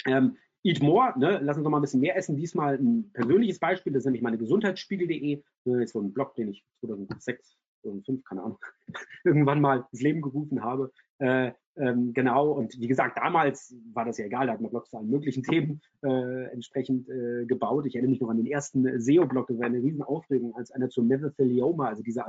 Ähm, 0.05 0.37
Eat 0.63 0.83
More, 0.83 1.19
ne? 1.19 1.41
lass 1.43 1.57
uns 1.57 1.65
noch 1.65 1.71
mal 1.71 1.79
ein 1.79 1.83
bisschen 1.83 2.03
mehr 2.03 2.15
essen. 2.15 2.37
Diesmal 2.37 2.77
ein 2.77 3.11
persönliches 3.15 3.59
Beispiel, 3.59 3.91
das 3.91 4.01
ist 4.01 4.05
nämlich 4.05 4.21
meine 4.21 4.37
Gesundheitsspiegel.de. 4.37 5.43
Ne? 5.65 5.87
So 5.87 6.03
ein 6.03 6.13
Blog, 6.13 6.35
den 6.35 6.51
ich 6.51 6.63
2006, 6.81 7.57
2005, 7.81 8.23
keine 8.25 8.43
Ahnung, 8.43 8.59
irgendwann 9.25 9.63
mal 9.63 9.87
ins 9.91 10.03
Leben 10.03 10.21
gerufen 10.21 10.63
habe. 10.63 10.93
Äh, 11.17 11.53
ähm, 11.77 12.13
genau, 12.13 12.51
und 12.51 12.79
wie 12.79 12.89
gesagt, 12.89 13.17
damals 13.17 13.75
war 13.95 14.05
das 14.05 14.19
ja 14.19 14.27
egal, 14.27 14.47
da 14.47 14.53
hat 14.53 14.61
man 14.61 14.71
Blogs 14.71 14.91
zu 14.91 14.99
allen 14.99 15.09
möglichen 15.09 15.43
Themen 15.43 15.81
äh, 16.05 16.53
entsprechend 16.53 17.09
äh, 17.09 17.47
gebaut. 17.47 17.87
Ich 17.87 17.95
erinnere 17.95 18.11
mich 18.11 18.21
noch 18.21 18.29
an 18.29 18.37
den 18.37 18.47
ersten 18.47 19.01
SEO-Blog, 19.01 19.47
das 19.47 19.59
war 19.59 19.67
eine 19.67 19.83
Riesenaufregung, 19.83 20.55
als 20.55 20.71
einer 20.71 20.91
zur 20.91 21.05
Mesothelioma, 21.05 21.89
also 21.89 22.03
dieser 22.03 22.27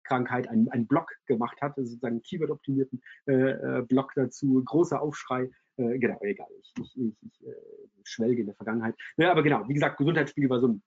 Asbestkrankheit, 0.00 0.48
einen, 0.48 0.68
einen 0.70 0.86
Blog 0.86 1.10
gemacht 1.26 1.60
hatte, 1.60 1.84
sozusagen 1.84 2.14
einen 2.14 2.22
Keyword-optimierten 2.22 3.00
äh, 3.26 3.32
äh, 3.32 3.82
Blog 3.82 4.12
dazu, 4.14 4.62
großer 4.64 5.00
Aufschrei. 5.00 5.50
Äh, 5.76 5.98
genau, 5.98 6.18
egal, 6.22 6.48
ich, 6.60 6.72
ich, 6.78 6.96
ich, 6.96 7.22
ich 7.22 7.46
äh, 7.46 7.54
schwelge 8.04 8.40
in 8.40 8.46
der 8.46 8.56
Vergangenheit. 8.56 8.94
Ja, 9.16 9.30
aber 9.30 9.42
genau, 9.42 9.66
wie 9.68 9.74
gesagt, 9.74 9.98
Gesundheitsspiegel 9.98 10.50
war 10.50 10.60
so 10.60 10.68
ein 10.68 10.82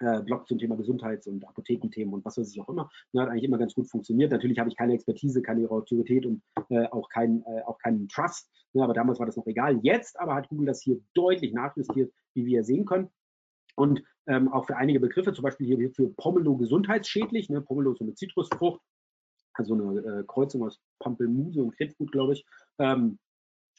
äh, 0.00 0.22
Blog 0.22 0.48
zum 0.48 0.58
Thema 0.58 0.76
Gesundheits- 0.76 1.26
und 1.26 1.46
Apothekenthemen 1.46 2.14
und 2.14 2.24
was 2.24 2.38
weiß 2.38 2.50
ich 2.50 2.60
auch 2.60 2.68
immer. 2.68 2.90
Ne, 3.12 3.22
hat 3.22 3.28
eigentlich 3.28 3.44
immer 3.44 3.58
ganz 3.58 3.74
gut 3.74 3.90
funktioniert. 3.90 4.30
Natürlich 4.30 4.58
habe 4.58 4.70
ich 4.70 4.76
keine 4.76 4.94
Expertise, 4.94 5.42
keine 5.42 5.70
Autorität 5.70 6.26
und 6.26 6.42
äh, 6.70 6.86
auch, 6.88 7.08
kein, 7.08 7.42
äh, 7.44 7.62
auch 7.66 7.78
keinen 7.78 8.08
Trust. 8.08 8.50
Ne, 8.72 8.82
aber 8.82 8.94
damals 8.94 9.18
war 9.18 9.26
das 9.26 9.36
noch 9.36 9.46
egal. 9.46 9.78
Jetzt 9.82 10.18
aber 10.18 10.34
hat 10.34 10.48
Google 10.48 10.66
das 10.66 10.82
hier 10.82 11.00
deutlich 11.14 11.52
nachjustiert, 11.52 12.12
wie 12.34 12.46
wir 12.46 12.64
sehen 12.64 12.86
können. 12.86 13.10
Und 13.80 14.02
ähm, 14.26 14.52
auch 14.52 14.66
für 14.66 14.76
einige 14.76 15.00
Begriffe, 15.00 15.32
zum 15.32 15.42
Beispiel 15.42 15.66
hier 15.66 15.90
für 15.92 16.10
Pomelo 16.10 16.54
gesundheitsschädlich. 16.54 17.48
Ne, 17.48 17.62
Pomelo 17.62 17.92
ist 17.92 18.02
eine 18.02 18.14
Zitrusfrucht, 18.14 18.82
also 19.54 19.72
eine 19.72 20.00
äh, 20.00 20.24
Kreuzung 20.26 20.64
aus 20.64 20.78
Pampelmuse 20.98 21.62
und 21.62 21.74
Krebsgut, 21.74 22.12
glaube 22.12 22.34
ich. 22.34 22.44
Ähm, 22.78 23.18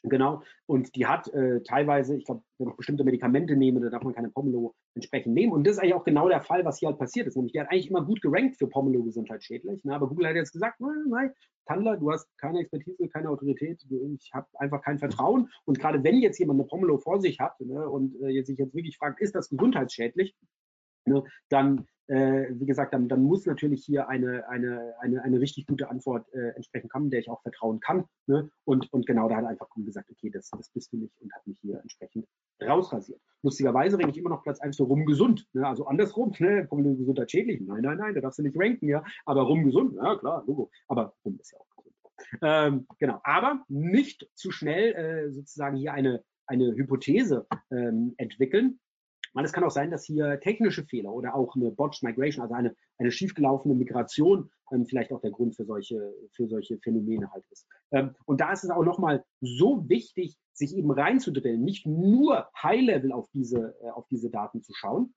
Genau, 0.04 0.42
und 0.66 0.96
die 0.96 1.06
hat 1.06 1.32
äh, 1.32 1.62
teilweise, 1.62 2.16
ich 2.16 2.24
glaube, 2.24 2.42
wenn 2.58 2.70
ich 2.70 2.76
bestimmte 2.76 3.04
Medikamente 3.04 3.54
nehme, 3.54 3.80
da 3.80 3.88
darf 3.88 4.02
man 4.02 4.14
keine 4.14 4.30
Pomelo 4.30 4.74
entsprechend 4.96 5.32
nehmen. 5.32 5.52
Und 5.52 5.64
das 5.64 5.76
ist 5.76 5.78
eigentlich 5.78 5.94
auch 5.94 6.04
genau 6.04 6.28
der 6.28 6.42
Fall, 6.42 6.64
was 6.64 6.78
hier 6.78 6.88
halt 6.88 6.98
passiert 6.98 7.28
ist. 7.28 7.36
Nämlich, 7.36 7.52
die 7.52 7.60
hat 7.60 7.70
eigentlich 7.70 7.88
immer 7.88 8.04
gut 8.04 8.20
gerankt 8.20 8.56
für 8.56 8.66
Pomelo 8.66 9.04
gesundheitsschädlich. 9.04 9.84
Ne? 9.84 9.94
Aber 9.94 10.08
Google 10.08 10.26
hat 10.26 10.34
jetzt 10.34 10.52
gesagt, 10.52 10.80
nein, 10.80 11.04
nein, 11.08 11.30
Tandler, 11.66 11.96
du 11.96 12.10
hast 12.10 12.26
keine 12.38 12.60
Expertise, 12.60 13.08
keine 13.08 13.30
Autorität, 13.30 13.84
ich 14.16 14.30
habe 14.34 14.48
einfach 14.54 14.82
kein 14.82 14.98
Vertrauen. 14.98 15.48
Und 15.64 15.78
gerade 15.78 16.02
wenn 16.02 16.20
jetzt 16.20 16.38
jemand 16.38 16.58
eine 16.58 16.68
Pomelo 16.68 16.98
vor 16.98 17.20
sich 17.20 17.38
hat 17.38 17.60
ne, 17.60 17.88
und 17.88 18.20
äh, 18.22 18.28
jetzt 18.28 18.48
sich 18.48 18.58
jetzt 18.58 18.74
wirklich 18.74 18.96
fragt, 18.96 19.20
ist 19.20 19.36
das 19.36 19.48
gesundheitsschädlich, 19.48 20.34
ne, 21.06 21.22
dann 21.48 21.86
äh, 22.12 22.60
wie 22.60 22.66
gesagt, 22.66 22.92
dann, 22.92 23.08
dann, 23.08 23.22
muss 23.22 23.46
natürlich 23.46 23.86
hier 23.86 24.06
eine, 24.06 24.46
eine, 24.46 24.92
eine, 25.00 25.22
eine 25.22 25.40
richtig 25.40 25.66
gute 25.66 25.88
Antwort 25.88 26.26
äh, 26.34 26.50
entsprechend 26.50 26.92
kommen, 26.92 27.10
der 27.10 27.20
ich 27.20 27.30
auch 27.30 27.40
vertrauen 27.40 27.80
kann. 27.80 28.04
Ne? 28.26 28.50
Und, 28.64 28.92
und 28.92 29.06
genau 29.06 29.30
da 29.30 29.36
hat 29.36 29.46
einfach 29.46 29.68
gesagt, 29.76 30.10
okay, 30.10 30.28
das, 30.28 30.50
das 30.50 30.68
bist 30.68 30.92
du 30.92 30.98
nicht 30.98 31.18
und 31.22 31.32
hat 31.32 31.46
mich 31.46 31.58
hier 31.60 31.80
entsprechend 31.80 32.26
rausrasiert. 32.62 33.18
Lustigerweise 33.42 33.98
rede 33.98 34.10
ich 34.10 34.18
immer 34.18 34.28
noch 34.28 34.42
Platz 34.42 34.60
1 34.60 34.76
für 34.76 34.82
rumgesund. 34.82 35.46
Ne? 35.54 35.66
Also 35.66 35.86
andersrum, 35.86 36.32
ne? 36.38 36.68
Gesundheit 36.68 37.30
schädlich. 37.30 37.62
Nein, 37.62 37.80
nein, 37.80 37.96
nein, 37.96 38.14
da 38.14 38.20
darfst 38.20 38.38
du 38.38 38.42
nicht 38.42 38.58
ranken, 38.58 38.88
ja. 38.88 39.02
Aber 39.24 39.42
rumgesund, 39.42 39.94
ja 39.94 40.16
klar, 40.16 40.44
Logo. 40.46 40.70
Aber 40.88 41.14
rum 41.24 41.38
ist 41.40 41.52
ja 41.52 41.58
auch 41.60 41.76
gesund. 41.76 41.96
Ähm, 42.42 42.86
genau, 42.98 43.20
aber 43.24 43.64
nicht 43.68 44.28
zu 44.34 44.50
schnell 44.50 44.92
äh, 44.92 45.32
sozusagen 45.32 45.76
hier 45.76 45.94
eine, 45.94 46.22
eine 46.46 46.74
Hypothese 46.74 47.46
ähm, 47.70 48.12
entwickeln, 48.18 48.80
weil 49.34 49.44
es 49.44 49.52
kann 49.52 49.64
auch 49.64 49.70
sein, 49.70 49.90
dass 49.90 50.04
hier 50.04 50.40
technische 50.40 50.84
Fehler 50.84 51.12
oder 51.12 51.34
auch 51.34 51.54
eine 51.56 51.70
Botched 51.70 52.02
Migration, 52.02 52.42
also 52.42 52.54
eine, 52.54 52.74
eine 52.98 53.10
schiefgelaufene 53.10 53.74
Migration, 53.74 54.50
ähm, 54.72 54.86
vielleicht 54.86 55.12
auch 55.12 55.20
der 55.20 55.30
Grund 55.30 55.56
für 55.56 55.64
solche, 55.64 56.14
für 56.32 56.48
solche 56.48 56.78
Phänomene 56.78 57.30
halt 57.32 57.44
ist. 57.50 57.66
Ähm, 57.92 58.14
und 58.24 58.40
da 58.40 58.52
ist 58.52 58.64
es 58.64 58.70
auch 58.70 58.84
nochmal 58.84 59.24
so 59.40 59.88
wichtig, 59.88 60.36
sich 60.52 60.76
eben 60.76 60.90
reinzudrillen, 60.90 61.62
nicht 61.62 61.86
nur 61.86 62.48
High-Level 62.62 63.12
auf 63.12 63.28
diese, 63.32 63.74
äh, 63.82 63.90
auf 63.90 64.06
diese 64.08 64.30
Daten 64.30 64.62
zu 64.62 64.72
schauen, 64.74 65.14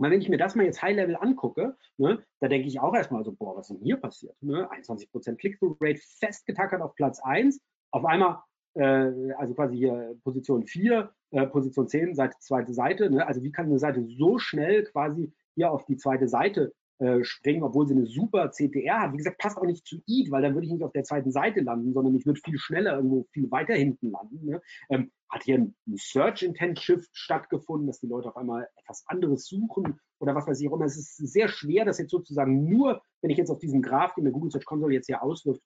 weil 0.00 0.10
wenn 0.12 0.22
ich 0.22 0.30
mir 0.30 0.38
das 0.38 0.54
mal 0.54 0.64
jetzt 0.64 0.80
High-Level 0.80 1.16
angucke, 1.16 1.76
ne, 1.98 2.24
da 2.40 2.48
denke 2.48 2.68
ich 2.68 2.80
auch 2.80 2.94
erstmal 2.94 3.22
so, 3.22 3.32
boah, 3.32 3.56
was 3.56 3.68
ist 3.68 3.76
denn 3.76 3.84
hier 3.84 3.98
passiert? 3.98 4.34
Ne? 4.42 4.66
21% 4.70 5.36
Click-Through-Rate 5.36 6.00
festgetackert 6.18 6.80
auf 6.80 6.94
Platz 6.94 7.20
1, 7.22 7.60
auf 7.90 8.06
einmal, 8.06 8.38
also 8.74 9.54
quasi 9.54 9.76
hier 9.76 10.16
Position 10.22 10.66
4, 10.66 11.10
äh, 11.32 11.46
Position 11.46 11.88
10, 11.88 12.14
Seite, 12.14 12.36
zweite 12.40 12.72
Seite. 12.72 13.10
Ne? 13.10 13.26
Also 13.26 13.42
wie 13.42 13.52
kann 13.52 13.66
eine 13.66 13.78
Seite 13.78 14.04
so 14.04 14.38
schnell 14.38 14.84
quasi 14.84 15.32
hier 15.54 15.70
auf 15.70 15.84
die 15.86 15.96
zweite 15.96 16.28
Seite 16.28 16.72
äh, 17.00 17.24
springen, 17.24 17.62
obwohl 17.62 17.86
sie 17.86 17.94
eine 17.94 18.04
super 18.04 18.50
CTR 18.50 19.00
hat. 19.00 19.12
Wie 19.14 19.16
gesagt, 19.16 19.38
passt 19.38 19.56
auch 19.56 19.64
nicht 19.64 19.86
zu 19.86 20.02
EAT, 20.06 20.30
weil 20.30 20.42
dann 20.42 20.52
würde 20.52 20.66
ich 20.66 20.72
nicht 20.72 20.84
auf 20.84 20.92
der 20.92 21.04
zweiten 21.04 21.32
Seite 21.32 21.60
landen, 21.60 21.94
sondern 21.94 22.14
ich 22.14 22.26
würde 22.26 22.40
viel 22.44 22.58
schneller 22.58 22.96
irgendwo 22.96 23.26
viel 23.32 23.50
weiter 23.50 23.72
hinten 23.72 24.10
landen. 24.10 24.44
Ne? 24.44 24.60
Ähm, 24.90 25.10
hat 25.30 25.44
hier 25.44 25.56
ein, 25.56 25.74
Search 25.94 26.42
Intent 26.42 26.78
Shift 26.78 27.08
stattgefunden, 27.12 27.86
dass 27.86 28.00
die 28.00 28.06
Leute 28.06 28.28
auf 28.28 28.36
einmal 28.36 28.68
etwas 28.76 29.02
anderes 29.06 29.46
suchen 29.46 29.98
oder 30.18 30.34
was 30.34 30.46
weiß 30.46 30.60
ich 30.60 30.68
auch 30.68 30.74
immer. 30.74 30.84
Es 30.84 30.98
ist 30.98 31.16
sehr 31.16 31.48
schwer, 31.48 31.86
das 31.86 31.98
jetzt 31.98 32.10
sozusagen 32.10 32.68
nur, 32.68 33.00
wenn 33.22 33.30
ich 33.30 33.38
jetzt 33.38 33.50
auf 33.50 33.60
diesen 33.60 33.80
Graph, 33.80 34.14
den 34.14 34.24
mir 34.24 34.32
Google 34.32 34.50
Search 34.50 34.66
Console 34.66 34.92
jetzt 34.92 35.06
hier 35.06 35.22
auswirft, 35.22 35.62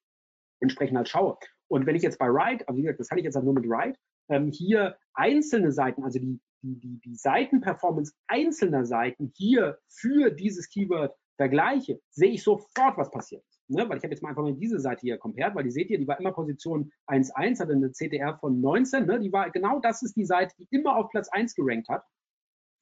entsprechend 0.61 0.97
halt 0.97 1.09
schaue. 1.09 1.37
Und 1.69 1.87
wenn 1.87 1.97
ich 1.97 2.03
jetzt 2.03 2.19
bei 2.19 2.29
Write, 2.29 2.67
also 2.69 2.79
wie 2.79 2.83
gesagt, 2.83 3.01
das 3.01 3.09
kann 3.09 3.19
ich 3.19 3.25
jetzt 3.25 3.41
nur 3.43 3.55
mit 3.55 3.69
Write, 3.69 3.99
ähm, 4.29 4.51
hier 4.51 4.97
einzelne 5.15 5.73
Seiten, 5.73 6.05
also 6.05 6.19
die, 6.19 6.41
die, 6.63 6.79
die, 6.79 7.01
die 7.01 7.15
Seitenperformance 7.15 8.15
einzelner 8.27 8.85
Seiten 8.85 9.33
hier 9.35 9.79
für 9.89 10.31
dieses 10.31 10.69
Keyword 10.69 11.15
vergleiche, 11.37 12.01
sehe 12.11 12.31
ich 12.31 12.43
sofort, 12.43 12.97
was 12.97 13.11
passiert. 13.11 13.45
Ne? 13.69 13.89
Weil 13.89 13.99
ich 13.99 14.05
habe 14.05 14.13
jetzt 14.13 14.23
mal 14.23 14.31
einfach 14.31 14.43
mal 14.43 14.55
diese 14.55 14.79
Seite 14.79 15.01
hier 15.01 15.19
compared, 15.19 15.55
weil 15.55 15.65
die 15.65 15.71
seht 15.71 15.91
ihr, 15.91 15.99
die 15.99 16.07
war 16.07 16.21
immer 16.21 16.33
Position 16.33 16.93
1.1, 17.07 17.61
hatte 17.61 17.73
eine 17.73 17.91
CTR 17.91 18.39
von 18.39 18.61
19. 18.61 19.07
Ne? 19.07 19.21
Die 19.21 19.33
war 19.33 19.51
genau 19.51 19.81
das 19.81 20.03
ist 20.03 20.17
die 20.17 20.27
Seite, 20.27 20.55
die 20.59 20.69
immer 20.71 20.97
auf 20.97 21.11
Platz 21.11 21.29
1 21.31 21.55
gerankt 21.55 21.89
hat 21.89 22.05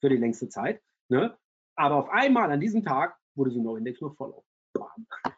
für 0.01 0.09
die 0.09 0.17
längste 0.17 0.49
Zeit. 0.49 0.83
Ne? 1.09 1.37
Aber 1.77 1.97
auf 1.97 2.09
einmal 2.11 2.51
an 2.51 2.61
diesem 2.61 2.83
Tag 2.83 3.17
wurde 3.35 3.51
sie 3.51 3.61
No 3.61 3.77
Index 3.77 4.01
nur 4.01 4.15
Follow. 4.15 4.45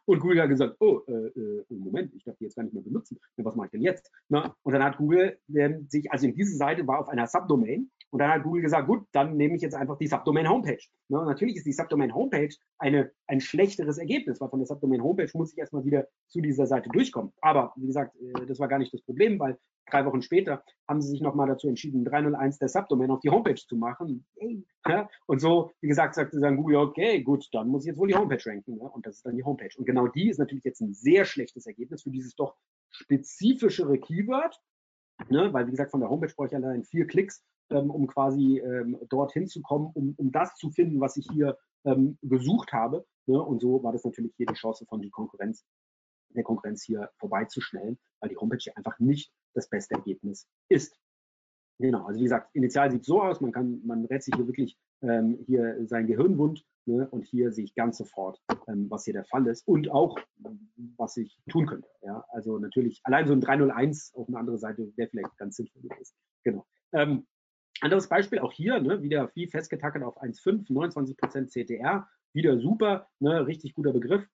Und 0.07 0.21
Google 0.21 0.43
hat 0.43 0.49
gesagt, 0.49 0.77
oh, 0.81 1.01
äh, 1.07 1.13
äh, 1.13 1.65
Moment, 1.71 2.15
ich 2.15 2.25
darf 2.25 2.37
die 2.37 2.45
jetzt 2.45 2.57
gar 2.57 2.63
nicht 2.63 2.75
mehr 2.75 2.83
benutzen. 2.83 3.19
Ja, 3.37 3.45
was 3.45 3.57
mache 3.57 3.67
ich 3.67 3.73
denn 3.73 3.83
jetzt? 3.83 4.11
Na, 4.29 4.55
und 4.63 4.73
dann 4.73 4.85
hat 4.85 4.99
Google 4.99 5.39
äh, 5.55 5.71
sich, 5.89 6.11
also 6.13 6.27
in 6.27 6.35
diese 6.35 6.57
Seite 6.57 6.87
war 6.87 7.01
auf 7.01 7.09
einer 7.09 7.27
Subdomain 7.27 7.91
und 8.11 8.19
dann 8.19 8.31
hat 8.31 8.43
Google 8.43 8.63
gesagt, 8.63 8.87
gut, 8.87 9.07
dann 9.13 9.37
nehme 9.37 9.57
ich 9.57 9.63
jetzt 9.63 9.75
einfach 9.75 9.97
die 9.97 10.07
Subdomain 10.07 10.49
Homepage. 10.49 10.83
Na, 11.09 11.25
natürlich 11.25 11.57
ist 11.57 11.67
die 11.67 11.73
Subdomain 11.73 12.15
Homepage 12.15 12.55
eine, 12.79 13.11
ein 13.27 13.41
schlechteres 13.41 13.99
Ergebnis, 13.99 14.41
weil 14.41 14.51
von 14.51 14.61
der 14.61 14.67
Subdomain 14.67 15.03
Homepage 15.03 15.31
muss 15.35 15.53
ich 15.53 15.59
erstmal 15.59 15.85
wieder 15.85 16.07
zu 16.29 16.41
dieser 16.41 16.67
Seite 16.67 16.91
durchkommen. 16.91 17.33
Aber 17.41 17.73
wie 17.77 17.87
gesagt, 17.87 18.15
äh, 18.21 18.47
das 18.47 18.59
war 18.61 18.69
gar 18.69 18.79
nicht 18.79 18.93
das 18.93 19.03
Problem, 19.03 19.39
weil 19.39 19.59
drei 19.91 20.05
Wochen 20.07 20.23
später 20.23 20.65
haben 20.89 21.01
sie 21.01 21.09
sich 21.09 21.21
nochmal 21.21 21.49
dazu 21.49 21.69
entschieden, 21.69 22.05
301 22.05 22.59
der 22.59 22.69
Subdomain 22.69 23.11
auf 23.11 23.21
die 23.21 23.31
Homepage 23.31 23.55
zu 23.55 23.77
machen. 23.77 24.27
Und 25.27 25.41
so, 25.41 25.73
wie 25.81 25.89
gesagt, 25.89 26.15
sagte 26.15 26.41
dann 26.41 26.57
Google, 26.57 26.77
okay, 26.77 27.23
gut, 27.23 27.49
dann 27.53 27.69
muss 27.69 27.85
ich 27.85 27.89
jetzt 27.89 27.99
wohl 27.99 28.09
die 28.09 28.15
Homepage 28.15 28.45
ranken. 28.45 28.79
Ja, 28.79 28.87
und 28.87 29.07
das 29.07 29.17
ist 29.17 29.27
dann 29.27 29.37
die 29.37 29.45
Homepage. 29.45 29.71
Und 29.77 29.87
genau 29.87 30.09
die 30.09 30.29
ist 30.29 30.39
natürlich 30.39 30.65
jetzt 30.65 30.81
ein 30.81 30.93
sehr 30.93 31.25
schlechtes 31.25 31.67
Ergebnis 31.67 32.03
für 32.03 32.11
dieses 32.11 32.35
doch 32.35 32.57
spezifischere 32.91 33.99
Keyword. 33.99 34.61
Ne, 35.29 35.53
weil, 35.53 35.67
wie 35.67 35.71
gesagt, 35.71 35.93
von 35.93 36.01
der 36.01 36.11
Homepage 36.11 36.33
brauche 36.35 36.49
ich 36.49 36.57
allein 36.57 36.83
vier 36.83 37.07
Klicks, 37.07 37.45
ähm, 37.71 37.91
um 37.91 38.09
quasi 38.09 38.59
ähm, 38.59 38.99
dorthin 39.09 39.47
zu 39.47 39.63
kommen, 39.63 39.91
um, 39.95 40.15
um 40.17 40.33
das 40.33 40.57
zu 40.57 40.71
finden, 40.71 41.01
was 41.01 41.17
ich 41.17 41.29
hier 41.33 41.57
ähm, 41.85 42.19
gesucht 42.23 42.73
habe. 42.73 43.07
Ne? 43.27 43.41
Und 43.41 43.61
so 43.61 43.83
war 43.83 43.93
das 43.93 44.05
natürlich 44.05 44.35
hier 44.37 44.47
die 44.47 44.55
Chance 44.55 44.87
von 44.87 45.01
die 45.01 45.11
Konkurrenz, 45.11 45.65
der 46.31 46.43
Konkurrenz 46.43 46.83
hier 46.83 47.11
vorbeizuschnellen, 47.19 47.99
weil 48.21 48.31
die 48.31 48.37
Homepage 48.37 48.59
hier 48.61 48.77
einfach 48.77 48.99
nicht 48.99 49.33
das 49.55 49.69
beste 49.69 49.95
Ergebnis 49.95 50.49
ist. 50.69 50.99
Genau, 51.79 52.07
also 52.07 52.21
wie 52.21 52.25
gesagt, 52.25 52.55
initial 52.55 52.91
sieht 52.91 53.01
es 53.01 53.07
so 53.07 53.21
aus, 53.21 53.41
man 53.41 53.51
kann, 53.51 53.81
man 53.85 54.05
rät 54.05 54.23
sich 54.23 54.35
hier 54.35 54.47
wirklich 54.47 54.79
ähm, 55.03 55.39
hier 55.47 55.77
sein 55.87 56.07
Gehirn 56.07 56.39
wund 56.39 56.65
ne, 56.87 57.09
und 57.11 57.25
hier 57.25 57.51
sehe 57.51 57.65
ich 57.65 57.75
ganz 57.75 57.99
sofort, 57.99 58.41
ähm, 58.69 58.89
was 58.91 59.05
hier 59.05 59.15
der 59.15 59.25
Fall 59.25 59.47
ist 59.49 59.67
und 59.67 59.91
auch, 59.91 60.17
was 60.97 61.17
ich 61.17 61.37
tun 61.51 61.67
könnte. 61.67 61.89
Ja, 62.03 62.25
also 62.29 62.59
natürlich, 62.59 63.01
allein 63.05 63.27
so 63.27 63.33
ein 63.33 63.41
301 63.41 64.15
auf 64.15 64.29
eine 64.29 64.39
andere 64.39 64.59
Seite 64.59 64.93
wäre 64.97 65.09
vielleicht 65.09 65.37
ganz 65.37 65.57
sinnvoll 65.57 65.83
gewesen. 65.83 66.15
Genau. 66.45 66.65
Ähm, 66.93 67.27
anderes 67.81 68.09
Beispiel, 68.09 68.39
auch 68.39 68.53
hier, 68.53 68.81
ne, 68.81 69.03
wieder 69.03 69.31
wie 69.35 69.49
festgetackert 69.49 70.05
auf 70.05 70.23
1,5, 70.23 70.71
29% 70.71 71.49
CTR, 71.49 72.09
wieder 72.33 72.59
super, 72.61 73.09
ne, 73.19 73.47
richtig 73.47 73.75
guter 73.75 73.93
Begriff. 73.93 74.25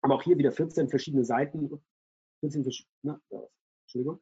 Aber 0.00 0.14
auch 0.14 0.22
hier 0.22 0.38
wieder 0.38 0.52
14 0.52 0.88
verschiedene 0.88 1.24
Seiten, 1.24 1.70
14 2.40 2.62
verschiedene, 2.62 3.20
ne, 3.30 3.48
Entschuldigung, 3.84 4.20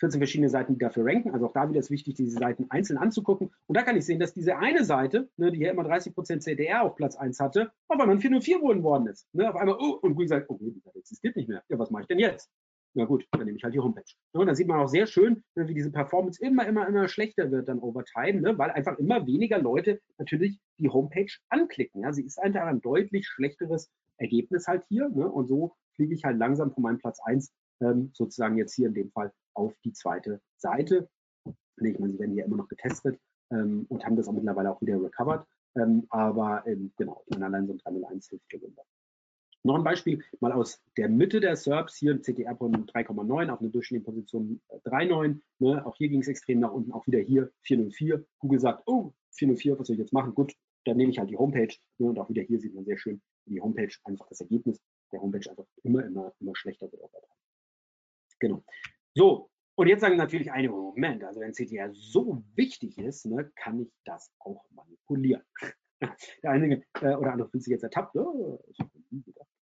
14 0.00 0.18
verschiedene 0.18 0.48
Seiten, 0.48 0.72
die 0.72 0.78
dafür 0.78 1.04
ranken. 1.04 1.30
Also 1.30 1.46
auch 1.46 1.52
da 1.52 1.68
wieder 1.68 1.78
ist 1.78 1.90
wichtig, 1.90 2.14
diese 2.14 2.38
Seiten 2.38 2.66
einzeln 2.70 2.96
anzugucken. 2.96 3.50
Und 3.66 3.76
da 3.76 3.82
kann 3.82 3.96
ich 3.96 4.04
sehen, 4.04 4.18
dass 4.18 4.32
diese 4.32 4.56
eine 4.56 4.84
Seite, 4.84 5.28
ne, 5.36 5.52
die 5.52 5.58
hier 5.58 5.70
immer 5.70 5.84
30% 5.84 6.40
CDR 6.40 6.82
auf 6.82 6.96
Platz 6.96 7.16
1 7.16 7.38
hatte, 7.38 7.70
auf 7.88 8.00
einmal 8.00 8.18
404 8.18 8.60
worden 8.82 9.06
ist. 9.08 9.28
Ne, 9.34 9.48
auf 9.48 9.56
einmal, 9.56 9.76
oh, 9.78 9.98
und 10.00 10.14
Google 10.14 10.28
sagt, 10.28 10.50
oh, 10.50 10.58
die 10.58 10.80
Seite 10.80 10.98
existiert 10.98 11.36
nicht 11.36 11.48
mehr. 11.48 11.62
Ja, 11.68 11.78
was 11.78 11.90
mache 11.90 12.02
ich 12.02 12.08
denn 12.08 12.18
jetzt? 12.18 12.50
Na 12.94 13.04
gut, 13.04 13.26
dann 13.30 13.44
nehme 13.44 13.56
ich 13.56 13.62
halt 13.62 13.74
die 13.74 13.78
Homepage. 13.78 14.02
Ne, 14.32 14.40
und 14.40 14.46
dann 14.46 14.56
sieht 14.56 14.66
man 14.66 14.80
auch 14.80 14.88
sehr 14.88 15.06
schön, 15.06 15.44
ne, 15.54 15.68
wie 15.68 15.74
diese 15.74 15.92
Performance 15.92 16.42
immer, 16.42 16.66
immer, 16.66 16.88
immer 16.88 17.06
schlechter 17.06 17.50
wird 17.50 17.68
dann 17.68 17.78
over 17.78 18.04
time, 18.04 18.40
ne, 18.40 18.58
weil 18.58 18.70
einfach 18.70 18.98
immer 18.98 19.26
weniger 19.26 19.58
Leute 19.58 20.00
natürlich 20.18 20.58
die 20.78 20.88
Homepage 20.88 21.30
anklicken. 21.50 22.02
Ja. 22.02 22.12
Sie 22.12 22.24
ist 22.24 22.38
einfach 22.38 22.62
ein 22.62 22.80
deutlich 22.80 23.26
schlechteres 23.28 23.92
Ergebnis 24.16 24.66
halt 24.66 24.82
hier. 24.88 25.08
Ne, 25.10 25.30
und 25.30 25.46
so 25.46 25.76
fliege 25.94 26.14
ich 26.14 26.24
halt 26.24 26.38
langsam 26.38 26.72
von 26.72 26.82
meinem 26.82 26.98
Platz 26.98 27.20
1 27.22 27.52
ähm, 27.80 28.10
sozusagen 28.12 28.56
jetzt 28.56 28.74
hier 28.74 28.88
in 28.88 28.94
dem 28.94 29.10
Fall 29.10 29.32
auf 29.54 29.74
die 29.84 29.92
zweite 29.92 30.40
Seite. 30.56 31.08
Ich 31.82 31.98
meine, 31.98 32.12
sie 32.12 32.18
werden 32.18 32.34
hier 32.34 32.44
immer 32.44 32.56
noch 32.56 32.68
getestet 32.68 33.18
ähm, 33.50 33.86
und 33.88 34.04
haben 34.04 34.16
das 34.16 34.28
auch 34.28 34.32
mittlerweile 34.32 34.70
auch 34.70 34.80
wieder 34.80 35.02
recovered. 35.02 35.46
Ähm, 35.76 36.06
aber 36.10 36.66
ähm, 36.66 36.92
genau, 36.96 37.22
ich 37.26 37.32
meine, 37.32 37.46
allein 37.46 37.66
so 37.66 37.74
ein 37.74 37.78
301 37.78 38.28
hilft 38.28 38.44
hier 38.50 38.60
wunderbar. 38.60 38.86
Noch 39.62 39.74
ein 39.74 39.84
Beispiel 39.84 40.24
mal 40.40 40.52
aus 40.52 40.82
der 40.96 41.10
Mitte 41.10 41.38
der 41.38 41.54
SERPs, 41.54 41.96
hier 41.96 42.12
ein 42.14 42.22
CTR 42.22 42.56
von 42.56 42.72
3,9 42.86 43.50
auf 43.50 43.60
eine 43.60 43.68
durchschnittliche 43.68 44.10
Position 44.10 44.60
3,9. 44.84 45.40
Ne? 45.58 45.84
Auch 45.84 45.96
hier 45.96 46.08
ging 46.08 46.20
es 46.20 46.28
extrem 46.28 46.60
nach 46.60 46.72
unten, 46.72 46.92
auch 46.92 47.06
wieder 47.06 47.18
hier 47.18 47.50
404. 47.62 48.24
Google 48.38 48.58
sagt, 48.58 48.84
oh, 48.86 49.12
404, 49.32 49.78
was 49.78 49.86
soll 49.86 49.94
ich 49.94 50.00
jetzt 50.00 50.14
machen? 50.14 50.34
Gut, 50.34 50.54
dann 50.86 50.96
nehme 50.96 51.10
ich 51.12 51.18
halt 51.18 51.28
die 51.28 51.36
Homepage. 51.36 51.74
Ne? 51.98 52.08
Und 52.08 52.18
auch 52.18 52.30
wieder 52.30 52.42
hier 52.42 52.58
sieht 52.58 52.74
man 52.74 52.86
sehr 52.86 52.96
schön, 52.96 53.20
wie 53.44 53.54
die 53.54 53.60
Homepage 53.60 53.92
einfach 54.04 54.26
das 54.28 54.40
Ergebnis 54.40 54.80
der 55.12 55.20
Homepage 55.20 55.48
einfach 55.50 55.66
immer, 55.82 56.04
immer, 56.06 56.32
immer 56.40 56.56
schlechter 56.56 56.90
wird. 56.90 57.02
Genau. 58.40 58.64
So, 59.14 59.50
und 59.76 59.86
jetzt 59.86 60.00
sagen 60.00 60.16
natürlich 60.16 60.52
einige, 60.52 60.72
Moment, 60.72 61.24
also 61.24 61.40
wenn 61.40 61.52
CTR 61.52 61.90
so 61.92 62.42
wichtig 62.54 62.98
ist, 62.98 63.26
ne, 63.26 63.50
kann 63.54 63.80
ich 63.80 63.92
das 64.04 64.30
auch 64.40 64.64
manipulieren. 64.70 65.42
Der 66.42 66.50
einige 66.50 66.82
äh, 67.00 67.14
oder 67.14 67.32
andere 67.32 67.48
fühlt 67.48 67.62
sich 67.62 67.70
jetzt 67.70 67.82
ertappt. 67.82 68.16
Oh, 68.16 68.62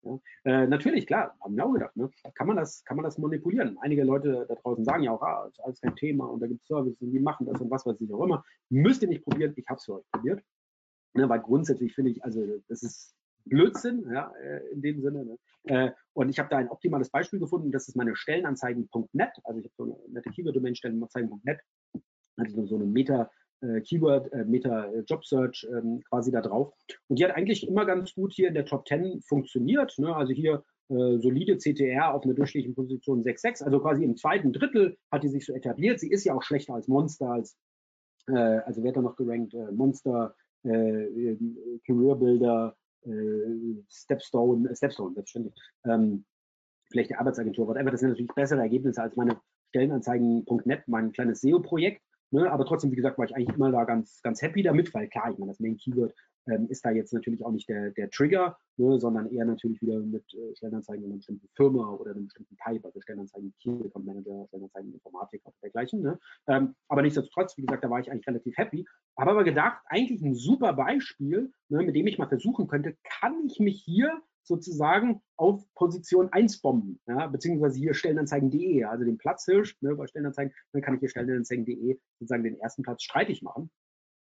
ja. 0.03 0.21
Äh, 0.45 0.67
natürlich, 0.67 1.07
klar, 1.07 1.37
haben 1.41 1.57
wir 1.57 1.67
auch 1.67 1.73
gedacht. 1.73 1.97
Ne? 1.97 2.11
Kann, 2.35 2.47
man 2.47 2.57
das, 2.57 2.85
kann 2.85 2.97
man 2.97 3.05
das 3.05 3.19
manipulieren? 3.19 3.77
Einige 3.81 4.05
Leute 4.05 4.47
da 4.49 4.55
draußen 4.55 4.85
sagen 4.85 5.03
ja 5.03 5.13
auch, 5.13 5.23
ah, 5.23 5.47
ist 5.49 5.61
alles 5.61 5.81
kein 5.81 5.97
Thema 5.97 6.27
und 6.27 6.41
da 6.41 6.47
gibt 6.47 6.63
es 6.63 6.69
Services 6.69 7.01
und 7.01 7.13
die 7.13 7.21
machen 7.21 7.47
das 7.47 7.61
und 7.61 7.71
was 7.71 7.85
weiß 7.85 8.01
ich 8.01 8.13
auch 8.13 8.25
immer. 8.25 8.45
Müsst 8.71 9.03
ihr 9.03 9.09
nicht 9.09 9.25
probieren, 9.25 9.53
ich 9.57 9.67
habe 9.69 9.79
es 9.79 9.85
für 9.85 9.97
euch 9.97 10.11
probiert. 10.13 10.43
Ne, 11.15 11.29
weil 11.29 11.41
grundsätzlich 11.41 11.95
finde 11.95 12.13
ich, 12.13 12.23
also 12.23 12.45
das 12.69 12.83
ist 12.83 13.15
Blödsinn, 13.45 14.09
ja, 14.13 14.33
äh, 14.43 14.69
in 14.73 14.83
dem 14.83 15.01
Sinne. 15.01 15.25
Ne? 15.25 15.39
Äh, 15.69 15.91
und 16.15 16.29
ich 16.29 16.39
habe 16.39 16.49
da 16.49 16.57
ein 16.57 16.69
optimales 16.69 17.11
Beispiel 17.11 17.39
gefunden, 17.39 17.71
das 17.71 17.89
ist 17.89 17.97
meine 17.97 18.17
Stellenanzeigen.net. 18.17 19.31
Also 19.45 19.61
ich 19.61 19.67
habe 19.67 19.75
so 19.77 19.85
eine 19.85 19.97
nette 20.09 20.31
Keyword-Domain 20.31 20.75
Stellenanzeigen.net, 20.75 21.61
also 22.37 22.67
so 22.67 22.77
eine 22.77 22.87
Meta- 22.87 23.31
äh, 23.61 23.81
Keyword, 23.81 24.33
äh, 24.33 24.45
Meta 24.45 24.89
Job 25.07 25.25
Search 25.25 25.67
ähm, 25.71 26.01
quasi 26.09 26.31
da 26.31 26.41
drauf. 26.41 26.73
Und 27.09 27.19
die 27.19 27.25
hat 27.25 27.35
eigentlich 27.35 27.67
immer 27.67 27.85
ganz 27.87 28.15
gut 28.15 28.33
hier 28.33 28.49
in 28.49 28.55
der 28.55 28.65
Top 28.65 28.87
10 28.87 29.21
funktioniert. 29.23 29.99
Ne? 29.99 30.15
Also 30.15 30.33
hier 30.33 30.63
äh, 30.91 31.19
solide 31.19 31.59
CTR 31.59 32.15
auf 32.15 32.25
einer 32.25 32.35
durchschnittlichen 32.35 32.75
Position 32.75 33.23
6,6, 33.23 33.65
also 33.65 33.81
quasi 33.81 34.05
im 34.05 34.17
zweiten 34.17 34.53
Drittel 34.53 34.97
hat 35.11 35.23
die 35.23 35.29
sich 35.29 35.45
so 35.45 35.53
etabliert. 35.55 36.01
Sie 36.01 36.11
ist 36.11 36.25
ja 36.25 36.35
auch 36.35 36.43
schlechter 36.43 36.75
als 36.75 36.89
Monster, 36.89 37.31
als 37.31 37.59
äh, 38.29 38.33
also 38.33 38.83
wer 38.83 38.91
hat 38.91 38.97
da 38.97 39.03
noch 39.03 39.17
gerankt? 39.17 39.55
Äh, 39.55 39.73
Monster, 39.73 40.35
äh, 40.63 41.37
Career 41.87 42.15
Builder, 42.15 42.77
äh, 43.05 43.83
Stepstone, 43.89 44.71
äh, 44.71 44.77
Stepstone, 44.77 45.15
selbstständig, 45.15 45.55
ähm, 45.85 46.25
vielleicht 46.91 47.11
die 47.11 47.17
Arbeitsagentur, 47.17 47.67
whatever, 47.67 47.91
das 47.91 48.01
sind 48.01 48.11
natürlich 48.11 48.35
bessere 48.35 48.61
Ergebnisse 48.61 49.03
als 49.03 49.17
meine 49.17 49.41
Stellenanzeigen.net, 49.71 50.83
mein 50.87 51.13
kleines 51.13 51.41
SEO-Projekt. 51.41 52.03
Ne? 52.31 52.51
Aber 52.51 52.65
trotzdem, 52.65 52.91
wie 52.91 52.97
gesagt, 52.97 53.19
war 53.19 53.25
ich 53.25 53.35
eigentlich 53.35 53.57
immer 53.57 53.71
da 53.71 53.85
ganz, 53.85 54.21
ganz 54.23 54.43
happy 54.43 54.63
damit, 54.63 54.93
weil 54.95 55.09
klar, 55.09 55.31
ich 55.31 55.39
meine, 55.39 55.53
das 55.53 55.61
Main 55.61 55.77
Keyword 55.77 56.15
ähm, 56.47 56.67
ist 56.69 56.85
da 56.85 56.91
jetzt 56.91 57.13
natürlich 57.13 57.45
auch 57.45 57.53
nicht 57.53 57.69
der, 57.69 57.91
der 57.91 58.11
Trigger, 58.11 58.57
ne? 58.77 58.99
sondern 58.99 59.31
eher 59.31 59.45
natürlich 59.45 59.81
wieder 59.83 59.99
mit 60.01 60.25
äh, 60.35 60.55
Stellenanzeigen 60.57 61.05
in 61.05 61.11
einer 61.11 61.19
bestimmten 61.19 61.49
Firma 61.55 61.91
oder 61.93 62.13
einem 62.13 62.25
bestimmten 62.25 62.57
Type, 62.57 62.85
also 62.85 63.01
Stellenanzeigen 63.01 63.55
Key 63.63 63.71
Account 63.71 64.07
Manager, 64.07 64.47
Stellenanzeigen 64.49 64.93
Informatik 64.93 65.43
oder 65.45 65.55
dergleichen. 65.63 66.03
Ne? 66.03 66.19
Ähm, 66.47 66.75
aber 66.89 67.03
nichtsdestotrotz, 67.03 67.57
wie 67.57 67.63
gesagt, 67.63 67.85
da 67.85 67.91
war 67.91 68.01
ich 68.01 68.11
eigentlich 68.11 68.27
relativ 68.27 68.57
happy. 68.57 68.87
Habe 69.19 69.33
aber 69.33 69.45
gedacht, 69.45 69.83
eigentlich 69.87 70.23
ein 70.23 70.35
super 70.35 70.73
Beispiel, 70.73 71.53
ne, 71.69 71.83
mit 71.83 71.95
dem 71.95 72.07
ich 72.07 72.19
mal 72.19 72.29
versuchen 72.29 72.67
könnte, 72.69 72.97
kann 73.21 73.35
ich 73.47 73.59
mich 73.59 73.83
hier 73.83 74.23
sozusagen 74.49 75.21
auf 75.37 75.63
Position 75.75 76.33
1 76.33 76.63
bomben, 76.63 77.01
ja, 77.07 77.27
beziehungsweise 77.27 77.79
hier 77.79 77.95
Stellenanzeigen.de, 77.95 78.85
also 78.85 79.05
den 79.05 79.19
Platzhirsch 79.19 79.77
ne, 79.83 79.95
bei 79.95 80.07
Stellenanzeigen, 80.07 80.53
dann 80.73 80.83
kann 80.83 80.95
ich 80.95 81.01
hier 81.01 81.11
Stellenanzeigen.de 81.11 81.99
sozusagen 82.19 82.45
den 82.45 82.59
ersten 82.59 82.83
Platz 82.83 83.03
streitig 83.03 83.43
machen. 83.43 83.71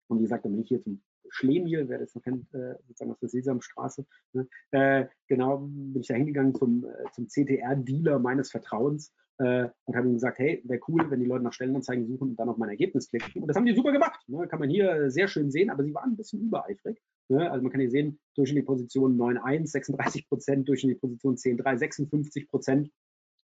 Und 0.07 0.19
wie 0.19 0.23
gesagt, 0.23 0.45
dann 0.45 0.51
bin 0.51 0.61
ich 0.61 0.67
hier 0.67 0.81
zum 0.81 1.01
Schlemiel, 1.29 1.87
wer 1.89 1.99
das 1.99 2.15
noch 2.15 2.21
kennt, 2.21 2.53
äh, 2.53 2.75
sozusagen 2.87 3.11
aus 3.11 3.19
der 3.19 3.29
Sesamstraße, 3.29 4.05
ne, 4.33 4.47
äh, 4.71 5.05
genau, 5.27 5.57
bin 5.57 6.01
ich 6.01 6.07
da 6.07 6.15
hingegangen 6.15 6.55
zum, 6.55 6.85
äh, 6.85 7.11
zum 7.13 7.27
CTR-Dealer 7.27 8.19
meines 8.19 8.51
Vertrauens 8.51 9.13
äh, 9.37 9.67
und 9.85 9.95
habe 9.95 10.07
ihm 10.07 10.13
gesagt, 10.13 10.39
hey, 10.39 10.61
wäre 10.65 10.79
cool, 10.87 11.09
wenn 11.09 11.19
die 11.19 11.25
Leute 11.25 11.43
nach 11.43 11.53
Stellenanzeigen 11.53 12.07
suchen 12.07 12.29
und 12.29 12.35
dann 12.39 12.49
auf 12.49 12.57
mein 12.57 12.69
Ergebnis 12.69 13.09
klicken. 13.09 13.41
Und 13.41 13.47
das 13.47 13.57
haben 13.57 13.65
die 13.65 13.75
super 13.75 13.91
gemacht. 13.91 14.21
Ne? 14.27 14.47
Kann 14.47 14.59
man 14.59 14.69
hier 14.69 15.11
sehr 15.11 15.27
schön 15.27 15.51
sehen, 15.51 15.69
aber 15.69 15.83
sie 15.83 15.93
waren 15.93 16.11
ein 16.11 16.17
bisschen 16.17 16.41
übereifrig. 16.41 17.01
Ne? 17.27 17.49
Also 17.51 17.61
man 17.61 17.71
kann 17.71 17.81
hier 17.81 17.89
sehen, 17.89 18.19
durchschnittliche 18.35 18.65
Position 18.65 19.17
9,1, 19.17 19.67
36 19.67 20.29
Prozent, 20.29 20.67
durchschnittliche 20.67 21.01
Position 21.01 21.35
10,3, 21.35 21.77
56 21.77 22.47
Prozent. 22.47 22.91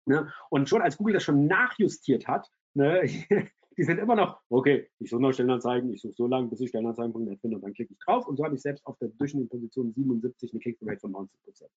Ne? 0.05 0.31
Und 0.49 0.69
schon 0.69 0.81
als 0.81 0.97
Google 0.97 1.13
das 1.13 1.23
schon 1.23 1.47
nachjustiert 1.47 2.27
hat, 2.27 2.49
ne, 2.73 3.03
die 3.77 3.83
sind 3.83 3.99
immer 3.99 4.15
noch, 4.15 4.41
okay, 4.49 4.89
ich 4.99 5.09
suche 5.09 5.21
noch 5.21 5.31
Stellenanzeigen, 5.33 5.91
ich 5.93 6.01
suche 6.01 6.13
so 6.13 6.27
lange, 6.27 6.47
bis 6.47 6.59
ich 6.61 6.69
Stellenanzeigen.net 6.69 7.39
finde 7.41 7.57
und 7.57 7.63
dann 7.63 7.73
klicke 7.73 7.93
ich 7.93 7.99
drauf 7.99 8.27
und 8.27 8.37
so 8.37 8.43
habe 8.43 8.55
ich 8.55 8.61
selbst 8.61 8.85
auf 8.85 8.97
der 8.99 9.09
durchschnittlichen 9.09 9.49
Position 9.49 9.93
77 9.93 10.53
eine 10.53 10.59
Click-Rate 10.59 10.99
von 10.99 11.11
90 11.11 11.43
Prozent. 11.43 11.71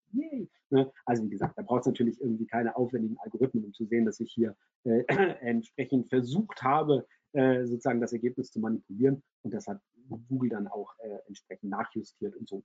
Ne? 0.70 0.92
Also 1.04 1.24
wie 1.24 1.30
gesagt, 1.30 1.56
da 1.56 1.62
braucht 1.62 1.80
es 1.80 1.86
natürlich 1.86 2.20
irgendwie 2.20 2.46
keine 2.46 2.76
aufwendigen 2.76 3.16
Algorithmen, 3.18 3.64
um 3.64 3.72
zu 3.72 3.84
sehen, 3.86 4.04
dass 4.04 4.20
ich 4.20 4.32
hier 4.32 4.56
äh, 4.84 5.04
entsprechend 5.40 6.08
versucht 6.08 6.62
habe, 6.62 7.06
äh, 7.32 7.64
sozusagen 7.64 8.00
das 8.00 8.12
Ergebnis 8.12 8.50
zu 8.50 8.60
manipulieren 8.60 9.22
und 9.42 9.54
das 9.54 9.66
hat 9.66 9.80
Google 10.28 10.50
dann 10.50 10.68
auch 10.68 10.94
äh, 10.98 11.18
entsprechend 11.26 11.70
nachjustiert 11.70 12.36
und 12.36 12.48
so. 12.48 12.62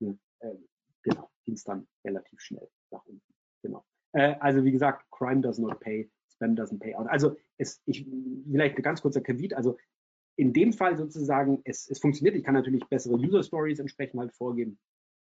Ne? 0.00 0.18
Ähm, 0.40 0.68
genau, 1.02 1.30
ging 1.44 1.54
es 1.54 1.64
dann 1.64 1.86
relativ 2.04 2.40
schnell 2.40 2.68
nach 2.90 3.04
unten. 3.04 3.22
Genau. 3.62 3.84
Äh, 4.12 4.36
also 4.40 4.64
wie 4.64 4.72
gesagt, 4.72 5.04
Crime 5.10 5.40
does 5.40 5.58
not 5.58 5.78
pay, 5.80 6.10
Spam 6.40 6.56
doesn't 6.56 6.80
pay 6.80 6.94
out. 6.94 7.06
Also 7.08 7.36
es, 7.58 7.82
ich, 7.86 8.06
vielleicht 8.50 8.76
ein 8.76 8.82
ganz 8.82 9.02
kurzer 9.02 9.20
Caveat, 9.20 9.54
also 9.54 9.76
in 10.36 10.52
dem 10.52 10.72
Fall 10.72 10.96
sozusagen, 10.96 11.60
es, 11.64 11.88
es 11.90 12.00
funktioniert, 12.00 12.34
ich 12.34 12.44
kann 12.44 12.54
natürlich 12.54 12.84
bessere 12.88 13.14
User 13.14 13.42
Stories 13.42 13.78
entsprechend 13.78 14.20
halt 14.20 14.32
vorgeben. 14.32 14.78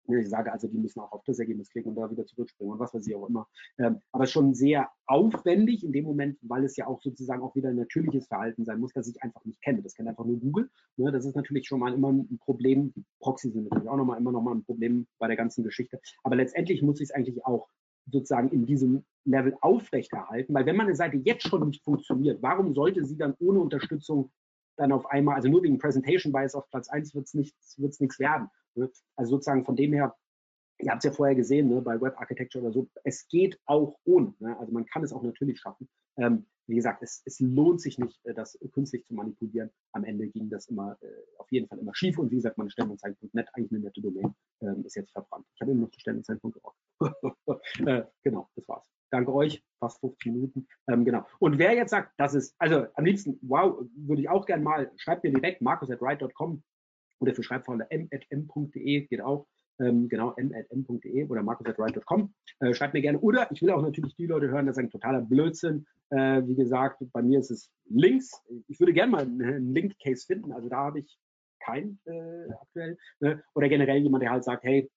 Ich 0.08 0.28
sage 0.28 0.52
also, 0.52 0.66
die 0.66 0.78
müssen 0.78 0.98
auch 0.98 1.12
auf 1.12 1.22
das 1.24 1.38
Ergebnis 1.38 1.70
klicken 1.70 1.90
und 1.90 1.96
da 1.96 2.10
wieder 2.10 2.26
zurückspringen 2.26 2.72
und 2.72 2.80
was 2.80 2.92
weiß 2.92 3.06
ich 3.06 3.14
auch 3.14 3.28
immer. 3.28 3.46
Ähm, 3.78 4.00
aber 4.10 4.26
schon 4.26 4.52
sehr 4.52 4.90
aufwendig 5.06 5.84
in 5.84 5.92
dem 5.92 6.04
Moment, 6.04 6.38
weil 6.42 6.64
es 6.64 6.76
ja 6.76 6.88
auch 6.88 7.00
sozusagen 7.00 7.40
auch 7.40 7.54
wieder 7.54 7.68
ein 7.68 7.76
natürliches 7.76 8.26
Verhalten 8.26 8.64
sein 8.64 8.80
muss, 8.80 8.92
das 8.92 9.06
ich 9.06 9.22
einfach 9.22 9.44
nicht 9.44 9.62
kenne. 9.62 9.80
Das 9.80 9.94
kennt 9.94 10.08
einfach 10.08 10.24
nur 10.24 10.40
Google. 10.40 10.70
Ne? 10.96 11.12
Das 11.12 11.24
ist 11.24 11.36
natürlich 11.36 11.68
schon 11.68 11.78
mal 11.78 11.94
immer 11.94 12.12
ein 12.12 12.38
Problem. 12.38 12.92
Die 12.94 13.04
Proxys 13.20 13.52
sind 13.52 13.68
natürlich 13.68 13.88
auch 13.88 13.96
nochmal 13.96 14.18
immer 14.18 14.32
nochmal 14.32 14.56
ein 14.56 14.64
Problem 14.64 15.06
bei 15.20 15.28
der 15.28 15.36
ganzen 15.36 15.62
Geschichte. 15.62 16.00
Aber 16.24 16.34
letztendlich 16.34 16.82
muss 16.82 17.00
ich 17.00 17.10
es 17.10 17.14
eigentlich 17.14 17.44
auch 17.46 17.68
sozusagen 18.10 18.50
in 18.50 18.66
diesem 18.66 19.04
Level 19.24 19.56
aufrechterhalten, 19.60 20.52
weil 20.54 20.66
wenn 20.66 20.76
meine 20.76 20.96
Seite 20.96 21.16
jetzt 21.18 21.46
schon 21.46 21.68
nicht 21.68 21.84
funktioniert, 21.84 22.42
warum 22.42 22.74
sollte 22.74 23.04
sie 23.04 23.16
dann 23.16 23.34
ohne 23.38 23.60
Unterstützung 23.60 24.32
dann 24.76 24.92
auf 24.92 25.06
einmal, 25.06 25.36
also 25.36 25.48
nur 25.48 25.62
wegen 25.62 25.78
Presentation 25.78 26.32
Bias 26.32 26.54
auf 26.54 26.68
Platz 26.70 26.88
1 26.88 27.14
wird 27.14 27.26
es 27.26 27.34
nichts, 27.34 27.78
wird's 27.78 28.00
nichts 28.00 28.18
werden. 28.18 28.48
Ne? 28.74 28.90
Also 29.16 29.32
sozusagen 29.32 29.64
von 29.64 29.76
dem 29.76 29.92
her, 29.92 30.16
ihr 30.80 30.90
habt 30.90 31.04
es 31.04 31.10
ja 31.10 31.12
vorher 31.12 31.36
gesehen, 31.36 31.68
ne, 31.68 31.80
bei 31.82 32.00
Web 32.00 32.18
Architecture 32.18 32.64
oder 32.64 32.72
so, 32.72 32.88
es 33.04 33.28
geht 33.28 33.60
auch 33.66 33.96
ohne. 34.04 34.34
Ne? 34.40 34.58
Also 34.58 34.72
man 34.72 34.86
kann 34.86 35.04
es 35.04 35.12
auch 35.12 35.22
natürlich 35.22 35.60
schaffen. 35.60 35.88
Ähm, 36.16 36.46
wie 36.66 36.76
gesagt, 36.76 37.02
es, 37.02 37.22
es, 37.24 37.40
lohnt 37.40 37.80
sich 37.80 37.98
nicht, 37.98 38.18
äh, 38.24 38.34
das 38.34 38.58
künstlich 38.72 39.04
zu 39.06 39.14
manipulieren. 39.14 39.70
Am 39.92 40.04
Ende 40.04 40.28
ging 40.28 40.48
das 40.48 40.66
immer 40.66 40.96
äh, 41.00 41.06
auf 41.38 41.50
jeden 41.50 41.68
Fall 41.68 41.78
immer 41.78 41.94
schief 41.94 42.18
und 42.18 42.30
wie 42.30 42.36
gesagt, 42.36 42.58
meine 42.58 42.70
Stellenanzeigen.net, 42.70 43.48
eigentlich 43.52 43.72
eine 43.72 43.80
nette 43.80 44.00
Domain, 44.00 44.34
ähm, 44.60 44.84
ist 44.84 44.96
jetzt 44.96 45.12
verbrannt. 45.12 45.46
Ich 45.54 45.60
habe 45.60 45.72
immer 45.72 45.82
noch 45.82 45.90
die 45.90 46.00
Stellenanzeigen.org. 46.00 46.74
äh, 47.86 48.04
genau, 48.22 48.48
das 48.54 48.68
war's. 48.68 48.88
Danke 49.10 49.34
euch, 49.34 49.62
fast 49.78 50.00
15 50.00 50.32
Minuten. 50.32 50.66
Ähm, 50.88 51.04
genau. 51.04 51.26
Und 51.38 51.58
wer 51.58 51.74
jetzt 51.74 51.90
sagt, 51.90 52.12
das 52.16 52.34
ist, 52.34 52.54
also 52.58 52.86
am 52.94 53.04
liebsten, 53.04 53.38
wow, 53.42 53.84
würde 53.94 54.22
ich 54.22 54.28
auch 54.28 54.46
gerne 54.46 54.62
mal, 54.62 54.90
schreibt 54.96 55.24
mir 55.24 55.32
direkt 55.32 55.60
markus 55.60 55.90
at 55.90 56.00
write.com 56.00 56.62
oder 57.18 57.34
für 57.34 57.42
Schreibfreunde 57.42 57.90
m.m.de 57.90 59.06
geht 59.06 59.20
auch. 59.20 59.46
Ähm, 59.80 60.08
genau, 60.08 60.34
m.m.de 60.36 61.28
oder 61.28 61.42
markus.write.com. 61.42 62.32
Äh, 62.60 62.74
schreibt 62.74 62.94
mir 62.94 63.02
gerne. 63.02 63.18
Oder 63.20 63.50
ich 63.50 63.62
will 63.62 63.70
auch 63.70 63.82
natürlich 63.82 64.14
die 64.16 64.26
Leute 64.26 64.48
hören, 64.48 64.66
das 64.66 64.76
ist 64.76 64.82
ein 64.84 64.90
totaler 64.90 65.20
Blödsinn. 65.22 65.86
Äh, 66.10 66.42
wie 66.46 66.54
gesagt, 66.54 67.02
bei 67.12 67.22
mir 67.22 67.40
ist 67.40 67.50
es 67.50 67.70
links. 67.86 68.32
Ich 68.68 68.78
würde 68.80 68.92
gerne 68.92 69.12
mal 69.12 69.22
einen 69.22 69.72
Link-Case 69.72 70.26
finden. 70.26 70.52
Also 70.52 70.68
da 70.68 70.76
habe 70.76 71.00
ich 71.00 71.18
keinen 71.60 71.98
äh, 72.04 72.52
aktuell. 72.60 72.98
Ne? 73.20 73.42
Oder 73.54 73.68
generell 73.68 73.98
jemand, 73.98 74.22
der 74.22 74.30
halt 74.30 74.44
sagt, 74.44 74.64
hey, 74.64 74.90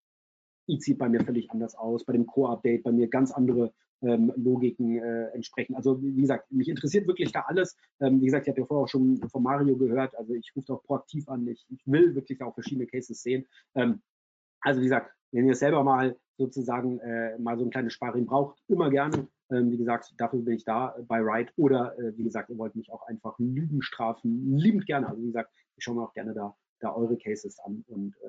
I 0.68 0.80
sieht 0.80 0.98
bei 0.98 1.10
mir 1.10 1.24
völlig 1.24 1.52
anders 1.52 1.76
aus, 1.76 2.06
bei 2.06 2.14
dem 2.14 2.26
Core-Update 2.26 2.84
bei 2.84 2.92
mir 2.92 3.08
ganz 3.08 3.32
andere 3.32 3.72
ähm, 4.02 4.34
Logiken 4.36 4.98
äh, 4.98 5.28
entsprechen. 5.30 5.76
Also 5.76 6.02
wie 6.02 6.22
gesagt, 6.22 6.52
mich 6.52 6.68
interessiert 6.68 7.08
wirklich 7.08 7.32
da 7.32 7.42
alles. 7.42 7.78
Ähm, 8.00 8.22
wie 8.22 8.26
gesagt, 8.26 8.48
ich 8.48 8.52
habe 8.52 8.62
ja 8.62 8.68
vorher 8.68 8.84
auch 8.84 8.90
schon 8.90 9.18
von 9.30 9.44
Mario 9.44 9.78
gehört, 9.78 10.16
also 10.16 10.34
ich 10.34 10.52
rufe 10.56 10.74
auch 10.74 10.84
proaktiv 10.84 11.28
an, 11.30 11.48
ich, 11.48 11.66
ich 11.70 11.82
will 11.86 12.16
wirklich 12.16 12.42
auch 12.42 12.54
verschiedene 12.54 12.88
Cases 12.88 13.22
sehen. 13.22 13.46
Ähm, 13.76 14.02
also 14.66 14.82
wie 14.82 14.86
gesagt, 14.86 15.12
wenn 15.32 15.48
ihr 15.48 15.56
selber 15.56 15.84
mal 15.84 16.18
sozusagen 16.38 17.00
äh, 17.00 17.38
mal 17.38 17.58
so 17.58 17.64
ein 17.66 17.70
kleines 17.70 17.94
Sparring 17.94 18.26
braucht, 18.26 18.60
immer 18.68 18.90
gerne. 18.90 19.28
Ähm, 19.52 19.72
wie 19.72 19.78
gesagt, 19.78 20.14
dafür 20.18 20.40
bin 20.40 20.56
ich 20.56 20.66
da 20.66 20.96
bei 21.08 21.20
Ride. 21.20 21.52
Oder 21.56 21.98
äh, 21.98 22.18
wie 22.18 22.24
gesagt, 22.24 22.50
ihr 22.50 22.58
wollt 22.58 22.76
mich 22.76 22.92
auch 22.92 23.04
einfach 23.08 23.36
Lügen 23.38 23.82
strafen, 23.82 24.58
liebend 24.58 24.86
gerne. 24.86 25.08
Also 25.08 25.22
wie 25.22 25.28
gesagt, 25.28 25.52
ich 25.78 25.84
schaue 25.84 25.96
mir 25.96 26.04
auch 26.04 26.14
gerne 26.14 26.34
da, 26.34 26.56
da 26.80 26.94
eure 26.94 27.18
Cases 27.18 27.60
an 27.60 27.84
und 27.88 28.16
äh, 28.24 28.28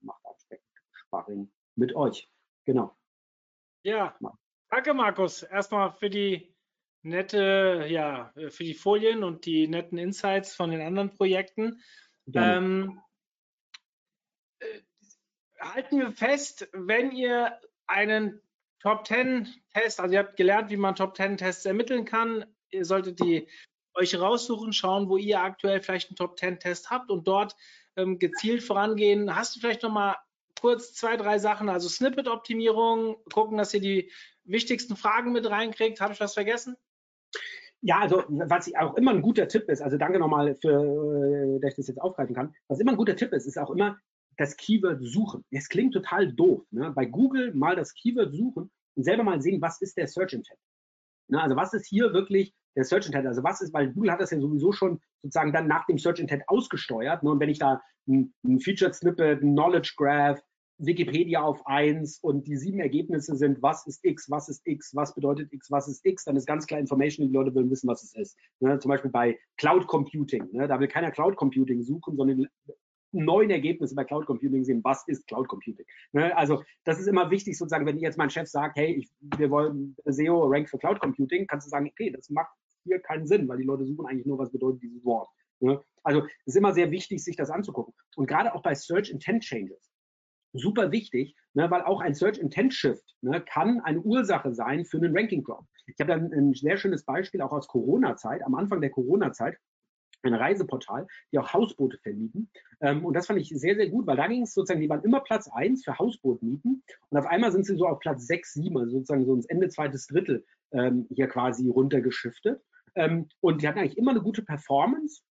mache 0.00 0.18
da 0.24 0.30
entsprechend 0.30 0.66
Sparring 0.92 1.50
mit 1.76 1.94
euch. 1.94 2.30
Genau. 2.64 2.96
Ja, 3.82 4.18
danke 4.70 4.92
Markus. 4.92 5.44
Erstmal 5.44 5.92
für 5.92 6.10
die 6.10 6.52
nette, 7.02 7.86
ja, 7.88 8.32
für 8.48 8.64
die 8.64 8.74
Folien 8.74 9.22
und 9.22 9.46
die 9.46 9.68
netten 9.68 9.98
Insights 9.98 10.54
von 10.54 10.70
den 10.70 10.80
anderen 10.80 11.10
Projekten. 11.10 11.80
Ähm, 12.34 12.98
äh, 12.98 13.05
halten 15.60 15.98
wir 15.98 16.12
fest, 16.12 16.68
wenn 16.72 17.12
ihr 17.12 17.58
einen 17.86 18.40
Top 18.80 19.06
10 19.06 19.48
Test, 19.74 20.00
also 20.00 20.12
ihr 20.14 20.20
habt 20.20 20.36
gelernt, 20.36 20.70
wie 20.70 20.76
man 20.76 20.94
Top 20.94 21.16
10 21.16 21.38
Tests 21.38 21.64
ermitteln 21.64 22.04
kann, 22.04 22.44
ihr 22.70 22.84
solltet 22.84 23.20
die 23.20 23.48
euch 23.94 24.18
raussuchen, 24.18 24.72
schauen, 24.72 25.08
wo 25.08 25.16
ihr 25.16 25.40
aktuell 25.40 25.80
vielleicht 25.80 26.10
einen 26.10 26.16
Top 26.16 26.38
10 26.38 26.60
Test 26.60 26.90
habt 26.90 27.10
und 27.10 27.26
dort 27.26 27.56
ähm, 27.96 28.18
gezielt 28.18 28.62
vorangehen. 28.62 29.34
Hast 29.34 29.56
du 29.56 29.60
vielleicht 29.60 29.82
noch 29.82 29.92
mal 29.92 30.16
kurz 30.60 30.94
zwei, 30.94 31.16
drei 31.16 31.38
Sachen, 31.38 31.68
also 31.68 31.88
Snippet-Optimierung, 31.88 33.16
gucken, 33.32 33.58
dass 33.58 33.74
ihr 33.74 33.80
die 33.80 34.12
wichtigsten 34.44 34.96
Fragen 34.96 35.32
mit 35.32 35.48
reinkriegt. 35.48 36.00
Habe 36.00 36.12
ich 36.12 36.20
was 36.20 36.34
vergessen? 36.34 36.76
Ja, 37.80 38.00
also 38.00 38.24
was 38.28 38.72
auch 38.74 38.96
immer 38.96 39.12
ein 39.12 39.22
guter 39.22 39.48
Tipp 39.48 39.68
ist, 39.68 39.82
also 39.82 39.96
danke 39.96 40.18
nochmal 40.18 40.54
für, 40.54 41.56
äh, 41.56 41.60
dass 41.60 41.72
ich 41.72 41.76
das 41.76 41.88
jetzt 41.88 42.00
aufgreifen 42.00 42.34
kann. 42.34 42.54
Was 42.68 42.80
immer 42.80 42.92
ein 42.92 42.96
guter 42.96 43.16
Tipp 43.16 43.32
ist, 43.32 43.46
ist 43.46 43.58
auch 43.58 43.70
immer 43.70 43.98
das 44.36 44.56
Keyword 44.56 45.02
suchen. 45.02 45.44
Es 45.50 45.68
klingt 45.68 45.94
total 45.94 46.32
doof. 46.32 46.62
Ne? 46.70 46.92
Bei 46.92 47.06
Google 47.06 47.54
mal 47.54 47.76
das 47.76 47.94
Keyword 47.94 48.34
suchen 48.34 48.70
und 48.94 49.02
selber 49.02 49.24
mal 49.24 49.40
sehen, 49.40 49.60
was 49.60 49.80
ist 49.80 49.96
der 49.96 50.08
Search 50.08 50.32
Intent. 50.32 50.58
Ne? 51.28 51.40
Also 51.40 51.56
was 51.56 51.72
ist 51.74 51.86
hier 51.86 52.12
wirklich 52.12 52.54
der 52.76 52.84
Search 52.84 53.06
Intent? 53.06 53.26
Also 53.26 53.42
was 53.42 53.60
ist, 53.60 53.72
weil 53.72 53.92
Google 53.92 54.12
hat 54.12 54.20
das 54.20 54.30
ja 54.30 54.40
sowieso 54.40 54.72
schon 54.72 55.00
sozusagen 55.22 55.52
dann 55.52 55.66
nach 55.66 55.86
dem 55.86 55.98
Search 55.98 56.20
Intent 56.20 56.48
ausgesteuert. 56.48 57.22
Ne? 57.22 57.30
Und 57.30 57.40
wenn 57.40 57.48
ich 57.48 57.58
da 57.58 57.80
ein, 58.08 58.34
ein 58.44 58.60
Featured 58.60 58.94
Snippet, 58.94 59.42
ein 59.42 59.52
Knowledge 59.52 59.94
Graph, 59.96 60.40
Wikipedia 60.78 61.40
auf 61.40 61.66
eins 61.66 62.18
und 62.18 62.46
die 62.46 62.56
sieben 62.56 62.80
Ergebnisse 62.80 63.34
sind, 63.34 63.62
was 63.62 63.86
ist 63.86 64.04
X, 64.04 64.30
was 64.30 64.48
ist 64.50 64.60
X, 64.66 64.94
was 64.94 65.14
bedeutet 65.14 65.50
X, 65.52 65.70
was 65.70 65.88
ist 65.88 66.04
X, 66.04 66.24
dann 66.24 66.36
ist 66.36 66.46
ganz 66.46 66.66
klar 66.66 66.78
Information, 66.78 67.26
die 67.26 67.32
Leute 67.32 67.54
wollen 67.54 67.70
wissen, 67.70 67.88
was 67.88 68.02
es 68.02 68.14
ist. 68.14 68.36
Ne? 68.60 68.78
Zum 68.78 68.90
Beispiel 68.90 69.10
bei 69.10 69.38
Cloud 69.56 69.86
Computing. 69.86 70.46
Ne? 70.52 70.68
Da 70.68 70.78
will 70.78 70.88
keiner 70.88 71.10
Cloud 71.10 71.36
Computing 71.36 71.82
suchen, 71.82 72.16
sondern 72.16 72.46
neuen 73.24 73.50
Ergebnisse 73.50 73.94
bei 73.94 74.04
Cloud 74.04 74.26
Computing 74.26 74.64
sehen, 74.64 74.82
was 74.84 75.06
ist 75.06 75.26
Cloud 75.26 75.48
Computing. 75.48 75.86
Ne? 76.12 76.36
Also 76.36 76.62
das 76.84 76.98
ist 77.00 77.06
immer 77.06 77.30
wichtig, 77.30 77.56
sozusagen, 77.56 77.86
wenn 77.86 77.98
jetzt 77.98 78.18
mein 78.18 78.30
Chef 78.30 78.48
sagt, 78.48 78.76
hey, 78.76 78.94
ich, 78.94 79.10
wir 79.38 79.50
wollen 79.50 79.96
SEO 80.04 80.44
Rank 80.46 80.68
für 80.68 80.78
Cloud 80.78 81.00
Computing, 81.00 81.46
kannst 81.46 81.66
du 81.66 81.70
sagen, 81.70 81.88
okay, 81.90 82.10
das 82.10 82.30
macht 82.30 82.52
hier 82.84 83.00
keinen 83.00 83.26
Sinn, 83.26 83.48
weil 83.48 83.58
die 83.58 83.64
Leute 83.64 83.84
suchen 83.84 84.06
eigentlich 84.06 84.26
nur, 84.26 84.38
was 84.38 84.52
bedeutet 84.52 84.82
dieses 84.82 85.04
Wort. 85.04 85.28
Ne? 85.60 85.80
Also 86.02 86.22
es 86.22 86.54
ist 86.54 86.56
immer 86.56 86.72
sehr 86.72 86.90
wichtig, 86.90 87.22
sich 87.24 87.36
das 87.36 87.50
anzugucken. 87.50 87.94
Und 88.16 88.26
gerade 88.26 88.54
auch 88.54 88.62
bei 88.62 88.74
Search 88.74 89.10
Intent 89.10 89.42
Changes 89.42 89.90
super 90.58 90.92
wichtig, 90.92 91.36
ne, 91.54 91.70
weil 91.70 91.82
auch 91.82 92.00
ein 92.00 92.14
Search 92.14 92.38
Intent 92.38 92.74
Shift 92.74 93.04
ne, 93.20 93.40
kann 93.40 93.80
eine 93.80 94.00
Ursache 94.00 94.54
sein 94.54 94.84
für 94.84 94.98
einen 94.98 95.16
Ranking 95.16 95.44
Drop. 95.44 95.66
Ich 95.86 95.96
habe 96.00 96.12
da 96.12 96.16
ein, 96.16 96.32
ein, 96.32 96.54
sehr 96.54 96.76
schönes 96.76 97.04
Beispiel 97.04 97.40
auch 97.42 97.52
aus 97.52 97.68
Corona-Zeit, 97.68 98.42
am 98.42 98.54
Anfang 98.54 98.80
der 98.80 98.90
Corona-Zeit. 98.90 99.56
Ein 100.26 100.34
Reiseportal, 100.34 101.06
die 101.32 101.38
auch 101.38 101.52
Hausboote 101.52 101.98
vermieten. 101.98 102.50
Ähm, 102.80 103.04
und 103.04 103.14
das 103.14 103.26
fand 103.26 103.40
ich 103.40 103.48
sehr, 103.48 103.76
sehr 103.76 103.88
gut, 103.88 104.06
weil 104.06 104.16
da 104.16 104.26
ging 104.26 104.42
es 104.42 104.54
sozusagen, 104.54 104.80
die 104.80 104.88
waren 104.88 105.02
immer 105.04 105.20
Platz 105.20 105.48
1 105.48 105.84
für 105.84 105.98
Hausbootmieten 105.98 106.82
und 107.10 107.18
auf 107.18 107.26
einmal 107.26 107.52
sind 107.52 107.66
sie 107.66 107.76
so 107.76 107.86
auf 107.86 107.98
Platz 108.00 108.26
6, 108.26 108.54
7, 108.54 108.76
also 108.78 108.90
sozusagen 108.98 109.24
so 109.24 109.34
ins 109.34 109.46
Ende 109.46 109.68
zweites 109.68 110.06
Drittel 110.06 110.44
ähm, 110.72 111.06
hier 111.10 111.28
quasi 111.28 111.68
runtergeschiftet. 111.68 112.62
Ähm, 112.94 113.28
und 113.40 113.62
die 113.62 113.68
hatten 113.68 113.78
eigentlich 113.78 113.98
immer 113.98 114.12
eine 114.12 114.22
gute 114.22 114.42
Performance. 114.42 115.22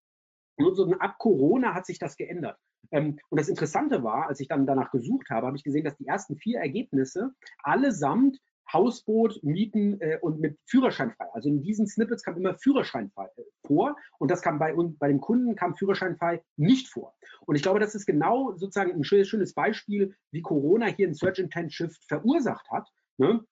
Und 0.58 0.76
so 0.76 0.90
ab 1.00 1.18
Corona 1.18 1.74
hat 1.74 1.86
sich 1.86 2.00
das 2.00 2.16
geändert. 2.16 2.58
Ähm, 2.92 3.20
und 3.30 3.40
das 3.40 3.50
Interessante 3.50 4.04
war, 4.04 4.28
als 4.28 4.40
ich 4.40 4.48
dann 4.48 4.66
danach 4.66 4.92
gesucht 4.92 5.30
habe, 5.30 5.48
habe 5.48 5.58
ich 5.58 5.64
gesehen, 5.64 5.84
dass 5.84 5.98
die 5.98 6.08
ersten 6.08 6.38
vier 6.38 6.60
Ergebnisse 6.60 7.32
allesamt 7.64 8.40
Hausboot 8.72 9.42
mieten 9.44 10.00
äh, 10.02 10.18
und 10.22 10.40
mit 10.40 10.58
Führerschein 10.66 11.12
frei. 11.12 11.28
Also 11.34 11.50
in 11.50 11.62
diesen 11.62 11.88
Snippets 11.88 12.24
kam 12.24 12.38
immer 12.38 12.56
Führerschein 12.58 13.12
frei 13.12 13.30
äh, 13.38 13.44
vor 13.66 13.96
und 14.20 14.32
das 14.32 14.42
kam 14.42 14.60
bei 14.60 14.74
uns, 14.74 14.98
bei 14.98 15.08
dem 15.08 15.22
Kunden 15.22 15.56
kam 15.56 15.76
Führerschein 15.76 16.18
frei 16.18 16.44
nicht 16.58 16.88
vor. 16.88 17.16
Und 17.46 17.56
ich 17.56 17.62
glaube, 17.62 17.80
das 17.80 17.96
ist 17.96 18.06
genau 18.06 18.54
sozusagen 18.56 18.92
ein 18.92 19.04
schönes, 19.04 19.54
Beispiel, 19.54 20.16
wie 20.32 20.42
Corona 20.42 20.88
hier 20.88 21.08
ein 21.08 21.14
Search 21.14 21.40
Intent 21.40 21.74
Shift 21.74 22.04
verursacht 22.08 22.70
hat. 22.70 22.88
Ne? 23.18 23.46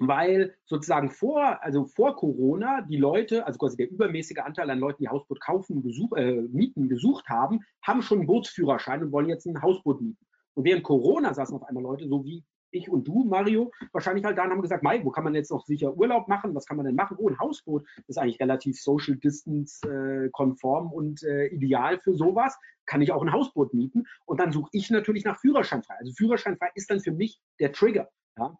weil 0.00 0.56
sozusagen 0.64 1.10
vor, 1.10 1.62
also 1.62 1.84
vor 1.84 2.16
Corona 2.16 2.82
die 2.82 2.96
Leute, 2.96 3.46
also 3.46 3.58
quasi 3.58 3.76
der 3.76 3.90
übermäßige 3.90 4.38
Anteil 4.38 4.70
an 4.70 4.78
Leuten, 4.78 5.02
die 5.02 5.08
Hausboot 5.08 5.40
kaufen, 5.40 5.82
gesuch, 5.82 6.16
äh, 6.16 6.42
mieten, 6.50 6.88
gesucht 6.88 7.28
haben, 7.28 7.60
haben 7.82 8.02
schon 8.02 8.18
einen 8.18 8.26
Bootsführerschein 8.26 9.02
und 9.02 9.12
wollen 9.12 9.28
jetzt 9.28 9.46
ein 9.46 9.62
Hausboot 9.62 10.00
mieten. 10.00 10.26
Und 10.54 10.64
während 10.64 10.84
Corona 10.84 11.34
saßen 11.34 11.54
auf 11.54 11.64
einmal 11.64 11.82
Leute, 11.82 12.08
so 12.08 12.24
wie 12.24 12.44
ich 12.74 12.88
und 12.88 13.06
du, 13.06 13.24
Mario, 13.24 13.72
wahrscheinlich 13.92 14.24
halt 14.24 14.38
da 14.38 14.44
und 14.44 14.50
haben 14.50 14.62
gesagt, 14.62 14.82
Mai, 14.82 15.04
wo 15.04 15.10
kann 15.10 15.24
man 15.24 15.34
jetzt 15.34 15.50
noch 15.50 15.64
sicher 15.64 15.94
Urlaub 15.96 16.28
machen? 16.28 16.54
Was 16.54 16.66
kann 16.66 16.76
man 16.76 16.86
denn 16.86 16.94
machen? 16.94 17.16
Oh, 17.18 17.28
ein 17.28 17.38
Hausboot 17.38 17.86
ist 18.06 18.18
eigentlich 18.18 18.40
relativ 18.40 18.80
social 18.80 19.16
distance 19.16 19.86
äh, 19.88 20.30
konform 20.30 20.92
und 20.92 21.22
äh, 21.22 21.46
ideal 21.46 21.98
für 22.00 22.14
sowas. 22.14 22.58
Kann 22.86 23.02
ich 23.02 23.12
auch 23.12 23.22
ein 23.22 23.32
Hausboot 23.32 23.72
mieten? 23.74 24.04
Und 24.26 24.40
dann 24.40 24.52
suche 24.52 24.68
ich 24.72 24.90
natürlich 24.90 25.24
nach 25.24 25.40
Führerscheinfrei. 25.40 25.94
Also 25.98 26.12
Führerscheinfrei 26.12 26.70
ist 26.74 26.90
dann 26.90 27.00
für 27.00 27.12
mich 27.12 27.40
der 27.58 27.72
Trigger. 27.72 28.10
Ja? 28.38 28.56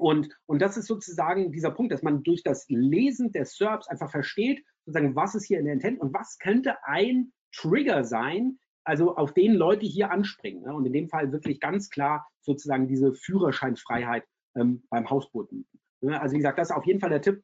Und, 0.00 0.34
und 0.46 0.62
das 0.62 0.78
ist 0.78 0.86
sozusagen 0.86 1.52
dieser 1.52 1.70
Punkt, 1.70 1.92
dass 1.92 2.02
man 2.02 2.22
durch 2.22 2.42
das 2.42 2.66
Lesen 2.68 3.32
der 3.32 3.44
SERPs 3.44 3.86
einfach 3.88 4.10
versteht, 4.10 4.64
sozusagen, 4.86 5.14
was 5.14 5.34
ist 5.34 5.44
hier 5.44 5.58
in 5.58 5.66
der 5.66 5.74
Intent 5.74 6.00
und 6.00 6.14
was 6.14 6.38
könnte 6.38 6.82
ein 6.84 7.32
Trigger 7.52 8.04
sein, 8.04 8.58
also 8.90 9.16
auf 9.16 9.32
den 9.32 9.54
Leute 9.54 9.86
hier 9.86 10.10
anspringen. 10.10 10.64
Ne? 10.64 10.74
Und 10.74 10.84
in 10.84 10.92
dem 10.92 11.08
Fall 11.08 11.32
wirklich 11.32 11.60
ganz 11.60 11.88
klar 11.88 12.26
sozusagen 12.40 12.88
diese 12.88 13.12
Führerscheinfreiheit 13.12 14.24
ähm, 14.56 14.82
beim 14.90 15.08
Hausboot 15.08 15.52
mieten. 15.52 15.80
Ne? 16.00 16.20
Also 16.20 16.34
wie 16.34 16.38
gesagt, 16.38 16.58
das 16.58 16.70
ist 16.70 16.76
auf 16.76 16.86
jeden 16.86 17.00
Fall 17.00 17.10
der 17.10 17.22
Tipp, 17.22 17.42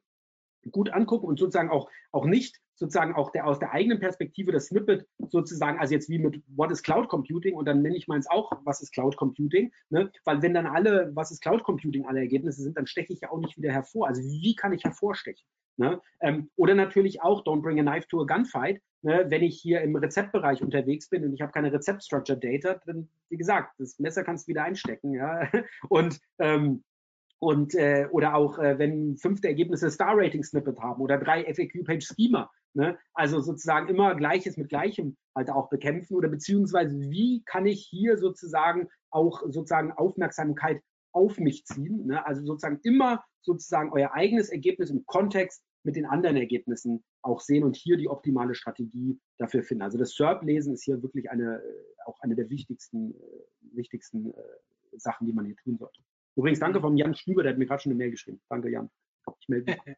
gut 0.71 0.91
angucken 0.91 1.27
und 1.27 1.39
sozusagen 1.39 1.69
auch, 1.69 1.89
auch 2.11 2.25
nicht 2.25 2.59
sozusagen 2.75 3.15
auch 3.15 3.31
der, 3.31 3.47
aus 3.47 3.59
der 3.59 3.71
eigenen 3.71 3.99
Perspektive 3.99 4.51
das 4.51 4.67
Snippet 4.67 5.07
sozusagen, 5.29 5.79
also 5.79 5.93
jetzt 5.93 6.09
wie 6.09 6.19
mit 6.19 6.43
What 6.55 6.71
is 6.71 6.83
Cloud 6.83 7.07
Computing 7.07 7.55
und 7.55 7.65
dann 7.65 7.81
nenne 7.81 7.95
ich 7.95 8.07
meins 8.07 8.29
auch, 8.29 8.51
was 8.65 8.81
ist 8.81 8.91
Cloud 8.91 9.15
Computing, 9.15 9.71
ne? 9.89 10.11
weil 10.25 10.41
wenn 10.41 10.53
dann 10.53 10.67
alle, 10.67 11.11
was 11.15 11.31
ist 11.31 11.41
Cloud 11.41 11.63
Computing, 11.63 12.05
alle 12.05 12.19
Ergebnisse 12.19 12.61
sind, 12.61 12.77
dann 12.77 12.85
steche 12.85 13.13
ich 13.13 13.21
ja 13.21 13.31
auch 13.31 13.39
nicht 13.39 13.57
wieder 13.57 13.71
hervor. 13.71 14.07
Also 14.07 14.21
wie 14.21 14.55
kann 14.55 14.73
ich 14.73 14.83
hervorstechen? 14.83 15.45
Ne? 15.77 16.01
Ähm, 16.21 16.49
oder 16.55 16.75
natürlich 16.75 17.21
auch 17.21 17.43
Don't 17.43 17.61
bring 17.61 17.79
a 17.79 17.83
knife 17.83 18.07
to 18.07 18.21
a 18.21 18.25
gunfight, 18.25 18.81
Ne, 19.03 19.25
wenn 19.29 19.43
ich 19.43 19.61
hier 19.61 19.81
im 19.81 19.95
Rezeptbereich 19.95 20.63
unterwegs 20.63 21.07
bin 21.07 21.23
und 21.23 21.31
ich 21.31 21.41
habe 21.41 21.51
keine 21.51 21.71
Rezept-Structure 21.71 22.37
Data, 22.37 22.81
dann, 22.87 23.07
wie 23.29 23.37
gesagt, 23.37 23.75
das 23.77 23.99
Messer 23.99 24.23
kannst 24.23 24.47
du 24.47 24.49
wieder 24.49 24.63
einstecken. 24.63 25.13
Ja? 25.13 25.47
Und 25.89 26.19
ähm, 26.39 26.83
und 27.39 27.75
äh, 27.75 28.07
oder 28.11 28.33
auch 28.33 28.57
äh, 28.57 28.79
wenn 28.79 29.15
fünfte 29.17 29.47
Ergebnisse 29.47 29.91
Star 29.91 30.17
Rating 30.17 30.43
Snippet 30.43 30.79
haben 30.79 31.01
oder 31.01 31.19
drei 31.19 31.43
FAQ 31.43 31.85
Page 31.85 32.03
Schema, 32.03 32.49
ne? 32.73 32.97
also 33.13 33.39
sozusagen 33.41 33.89
immer 33.89 34.15
Gleiches 34.15 34.57
mit 34.57 34.69
Gleichem 34.69 35.15
halt 35.35 35.51
auch 35.51 35.69
bekämpfen 35.69 36.15
oder 36.15 36.29
beziehungsweise 36.29 36.99
wie 37.11 37.43
kann 37.45 37.67
ich 37.67 37.85
hier 37.87 38.17
sozusagen 38.17 38.89
auch 39.11 39.43
sozusagen 39.43 39.91
Aufmerksamkeit 39.91 40.81
auf 41.11 41.37
mich 41.37 41.63
ziehen, 41.65 42.07
ne? 42.07 42.25
also 42.25 42.43
sozusagen 42.43 42.79
immer 42.81 43.23
sozusagen 43.41 43.91
euer 43.93 44.13
eigenes 44.13 44.49
Ergebnis 44.49 44.89
im 44.89 45.05
Kontext 45.05 45.63
mit 45.87 45.95
den 45.95 46.05
anderen 46.05 46.35
Ergebnissen 46.35 47.01
auch 47.21 47.39
sehen 47.39 47.63
und 47.63 47.77
hier 47.77 47.95
die 47.95 48.09
optimale 48.09 48.53
Strategie 48.55 49.17
dafür 49.37 49.63
finden. 49.63 49.83
Also 49.83 49.97
das 49.97 50.15
SERP-Lesen 50.15 50.73
ist 50.73 50.83
hier 50.83 51.01
wirklich 51.01 51.31
eine, 51.31 51.63
äh, 51.63 51.85
auch 52.05 52.19
eine 52.19 52.35
der 52.35 52.49
wichtigsten, 52.49 53.15
äh, 53.15 53.75
wichtigsten 53.77 54.33
äh, 54.33 54.37
Sachen, 54.97 55.25
die 55.25 55.33
man 55.33 55.45
hier 55.45 55.55
tun 55.55 55.77
sollte. 55.77 56.01
Übrigens, 56.35 56.59
danke 56.59 56.81
vom 56.81 56.97
Jan 56.97 57.15
Stüber, 57.15 57.41
der 57.41 57.53
hat 57.53 57.57
mir 57.57 57.65
gerade 57.65 57.81
schon 57.81 57.93
eine 57.93 57.97
Mail 57.97 58.11
geschrieben. 58.11 58.41
Danke, 58.49 58.69
Jan. 58.69 58.89
Ich 59.39 59.47
melde 59.47 59.71
mich. 59.71 59.95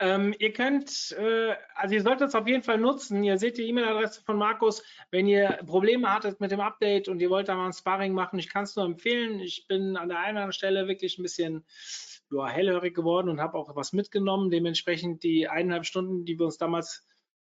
Ähm, 0.00 0.34
ihr 0.40 0.52
könnt, 0.52 1.12
äh, 1.12 1.54
also 1.76 1.94
ihr 1.94 2.02
solltet 2.02 2.28
es 2.28 2.34
auf 2.34 2.48
jeden 2.48 2.64
Fall 2.64 2.78
nutzen. 2.78 3.22
Ihr 3.22 3.38
seht 3.38 3.58
die 3.58 3.68
E-Mail-Adresse 3.68 4.22
von 4.24 4.36
Markus. 4.36 4.82
Wenn 5.12 5.28
ihr 5.28 5.60
Probleme 5.66 6.12
hattet 6.12 6.40
mit 6.40 6.50
dem 6.50 6.58
Update 6.58 7.08
und 7.08 7.22
ihr 7.22 7.30
wollt 7.30 7.48
da 7.48 7.54
mal 7.54 7.66
ein 7.66 7.72
Sparring 7.72 8.12
machen, 8.12 8.40
ich 8.40 8.52
kann 8.52 8.64
es 8.64 8.74
nur 8.74 8.86
empfehlen. 8.86 9.38
Ich 9.38 9.68
bin 9.68 9.96
an 9.96 10.08
der 10.08 10.18
einen 10.18 10.32
oder 10.32 10.40
anderen 10.40 10.52
Stelle 10.52 10.88
wirklich 10.88 11.16
ein 11.16 11.22
bisschen 11.22 11.64
ja, 12.34 12.48
hellhörig 12.48 12.94
geworden 12.94 13.28
und 13.28 13.40
habe 13.40 13.58
auch 13.58 13.74
was 13.76 13.92
mitgenommen. 13.92 14.50
Dementsprechend 14.50 15.22
die 15.22 15.48
eineinhalb 15.48 15.86
Stunden, 15.86 16.24
die 16.24 16.38
wir 16.38 16.46
uns 16.46 16.58
damals, 16.58 17.06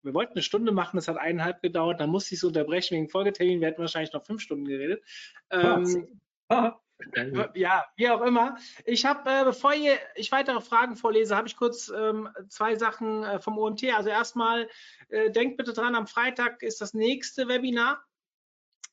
wir 0.02 0.14
wollten 0.14 0.34
eine 0.34 0.42
Stunde 0.42 0.72
machen, 0.72 0.96
das 0.96 1.08
hat 1.08 1.16
eineinhalb 1.16 1.60
gedauert, 1.62 2.00
dann 2.00 2.10
musste 2.10 2.34
ich 2.34 2.40
es 2.40 2.44
unterbrechen 2.44 2.96
wegen 2.96 3.08
Folgetermin. 3.08 3.60
Wir 3.60 3.68
hätten 3.68 3.80
wahrscheinlich 3.80 4.12
noch 4.12 4.24
fünf 4.24 4.42
Stunden 4.42 4.64
geredet. 4.64 5.02
Ähm, 5.50 6.20
ja, 7.54 7.86
wie 7.96 8.08
auch 8.10 8.22
immer. 8.22 8.56
Ich 8.84 9.04
habe, 9.04 9.28
äh, 9.30 9.44
bevor 9.44 9.74
ihr, 9.74 9.98
ich 10.14 10.32
weitere 10.32 10.60
Fragen 10.60 10.96
vorlese, 10.96 11.36
habe 11.36 11.48
ich 11.48 11.56
kurz 11.56 11.88
ähm, 11.88 12.28
zwei 12.48 12.76
Sachen 12.76 13.22
äh, 13.22 13.40
vom 13.40 13.58
OMT. 13.58 13.84
Also 13.94 14.10
erstmal, 14.10 14.68
äh, 15.08 15.30
denkt 15.30 15.56
bitte 15.56 15.72
dran, 15.72 15.94
am 15.94 16.06
Freitag 16.06 16.62
ist 16.62 16.80
das 16.80 16.94
nächste 16.94 17.48
Webinar. 17.48 18.02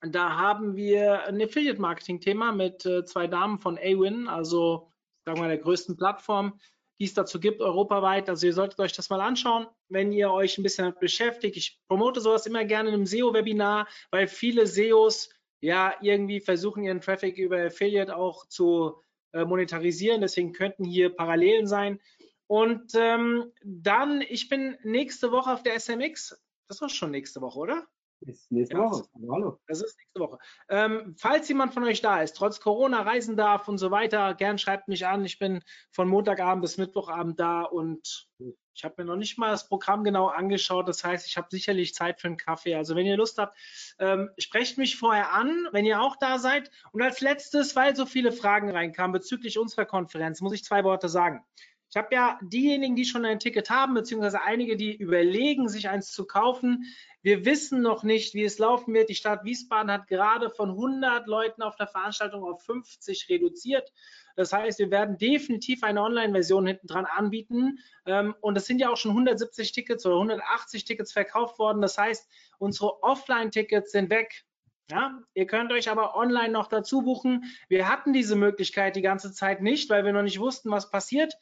Da 0.01 0.37
haben 0.37 0.75
wir 0.75 1.23
ein 1.25 1.41
Affiliate-Marketing-Thema 1.41 2.51
mit 2.51 2.85
äh, 2.85 3.05
zwei 3.05 3.27
Damen 3.27 3.57
von 3.57 3.77
Awin, 3.77 4.27
also 4.27 4.91
sagen 5.25 5.41
wir 5.41 5.47
der 5.47 5.57
größten 5.57 5.97
Plattform, 5.97 6.59
die 6.99 7.05
es 7.05 7.13
dazu 7.13 7.39
gibt, 7.39 7.61
europaweit. 7.61 8.29
Also 8.29 8.47
ihr 8.47 8.53
solltet 8.53 8.79
euch 8.79 8.93
das 8.93 9.09
mal 9.09 9.19
anschauen, 9.19 9.67
wenn 9.89 10.11
ihr 10.13 10.31
euch 10.31 10.57
ein 10.57 10.63
bisschen 10.63 10.93
beschäftigt. 10.99 11.57
Ich 11.57 11.79
promote 11.87 12.21
sowas 12.21 12.45
immer 12.45 12.63
gerne 12.63 12.89
in 12.89 12.95
einem 12.95 13.05
SEO-Webinar, 13.05 13.87
weil 14.11 14.27
viele 14.27 14.67
SEOs 14.67 15.29
ja 15.59 15.95
irgendwie 16.01 16.39
versuchen, 16.39 16.83
ihren 16.83 17.01
Traffic 17.01 17.37
über 17.37 17.65
Affiliate 17.65 18.15
auch 18.15 18.47
zu 18.47 19.01
äh, 19.33 19.43
monetarisieren. 19.43 20.21
Deswegen 20.21 20.53
könnten 20.53 20.85
hier 20.85 21.13
Parallelen 21.13 21.67
sein. 21.67 21.99
Und 22.47 22.93
ähm, 22.95 23.51
dann, 23.63 24.21
ich 24.21 24.47
bin 24.47 24.77
nächste 24.83 25.31
Woche 25.31 25.51
auf 25.51 25.63
der 25.63 25.79
SMX. 25.79 26.39
Das 26.67 26.81
ist 26.81 26.95
schon 26.95 27.11
nächste 27.11 27.41
Woche, 27.41 27.59
oder? 27.59 27.87
Ist 28.21 28.51
nächste 28.51 28.77
ja, 28.77 28.83
Woche. 28.83 29.03
Hallo. 29.29 29.59
Das 29.67 29.81
ist 29.81 29.97
nächste 29.97 30.19
Woche. 30.19 30.39
Ähm, 30.69 31.15
falls 31.17 31.47
jemand 31.47 31.73
von 31.73 31.83
euch 31.83 32.01
da 32.01 32.21
ist, 32.21 32.35
trotz 32.35 32.59
Corona 32.59 33.01
reisen 33.01 33.37
darf 33.37 33.67
und 33.67 33.77
so 33.77 33.91
weiter, 33.91 34.33
gern 34.33 34.57
schreibt 34.57 34.87
mich 34.87 35.05
an. 35.05 35.25
Ich 35.25 35.37
bin 35.37 35.63
von 35.91 36.07
Montagabend 36.07 36.61
bis 36.61 36.77
Mittwochabend 36.77 37.39
da 37.39 37.63
und 37.63 38.27
ich 38.75 38.83
habe 38.83 38.95
mir 38.97 39.05
noch 39.05 39.15
nicht 39.15 39.37
mal 39.37 39.51
das 39.51 39.67
Programm 39.67 40.03
genau 40.03 40.27
angeschaut. 40.27 40.87
Das 40.87 41.03
heißt, 41.03 41.27
ich 41.27 41.37
habe 41.37 41.47
sicherlich 41.49 41.93
Zeit 41.93 42.19
für 42.19 42.27
einen 42.27 42.37
Kaffee. 42.37 42.75
Also 42.75 42.95
wenn 42.95 43.05
ihr 43.05 43.15
Lust 43.15 43.37
habt, 43.37 43.57
ähm, 43.99 44.29
sprecht 44.37 44.77
mich 44.77 44.97
vorher 44.97 45.31
an, 45.33 45.67
wenn 45.71 45.85
ihr 45.85 46.01
auch 46.01 46.17
da 46.17 46.39
seid. 46.39 46.69
Und 46.91 47.01
als 47.01 47.21
letztes, 47.21 47.75
weil 47.75 47.95
so 47.95 48.05
viele 48.05 48.31
Fragen 48.31 48.69
reinkamen 48.69 49.13
bezüglich 49.13 49.57
unserer 49.57 49.85
Konferenz, 49.85 50.41
muss 50.41 50.53
ich 50.53 50.63
zwei 50.63 50.83
Worte 50.83 51.07
sagen. 51.07 51.45
Ich 51.89 51.97
habe 51.97 52.13
ja 52.13 52.39
diejenigen, 52.41 52.95
die 52.95 53.05
schon 53.05 53.25
ein 53.25 53.39
Ticket 53.39 53.69
haben, 53.69 53.93
beziehungsweise 53.93 54.41
einige, 54.41 54.75
die 54.75 54.95
überlegen, 54.95 55.69
sich 55.69 55.87
eins 55.87 56.11
zu 56.11 56.25
kaufen. 56.25 56.85
Wir 57.21 57.45
wissen 57.45 57.81
noch 57.81 58.03
nicht, 58.03 58.33
wie 58.33 58.43
es 58.43 58.59
laufen 58.59 58.93
wird. 58.93 59.09
Die 59.09 59.15
Stadt 59.15 59.43
Wiesbaden 59.45 59.91
hat 59.91 60.07
gerade 60.07 60.49
von 60.49 60.71
100 60.71 61.27
Leuten 61.27 61.61
auf 61.61 61.75
der 61.75 61.87
Veranstaltung 61.87 62.43
auf 62.43 62.63
50 62.63 63.29
reduziert. 63.29 63.91
Das 64.35 64.51
heißt, 64.51 64.79
wir 64.79 64.91
werden 64.91 65.17
definitiv 65.17 65.83
eine 65.83 66.01
Online-Version 66.01 66.67
hinten 66.67 66.87
dran 66.87 67.05
anbieten. 67.05 67.79
Ähm, 68.05 68.35
und 68.41 68.57
es 68.57 68.65
sind 68.65 68.79
ja 68.79 68.89
auch 68.89 68.97
schon 68.97 69.11
170 69.11 69.71
Tickets 69.71 70.05
oder 70.05 70.15
180 70.15 70.85
Tickets 70.85 71.13
verkauft 71.13 71.57
worden. 71.59 71.81
Das 71.81 71.97
heißt, 71.97 72.29
unsere 72.57 73.01
Offline-Tickets 73.03 73.91
sind 73.91 74.09
weg. 74.09 74.43
Ja, 74.91 75.19
ihr 75.33 75.47
könnt 75.47 75.71
euch 75.71 75.89
aber 75.89 76.15
online 76.15 76.49
noch 76.49 76.67
dazu 76.67 77.01
buchen. 77.01 77.45
Wir 77.69 77.89
hatten 77.89 78.13
diese 78.13 78.35
Möglichkeit 78.35 78.95
die 78.95 79.01
ganze 79.01 79.31
Zeit 79.31 79.61
nicht, 79.61 79.89
weil 79.89 80.05
wir 80.05 80.13
noch 80.13 80.21
nicht 80.21 80.39
wussten, 80.39 80.69
was 80.69 80.91
passiert. 80.91 81.33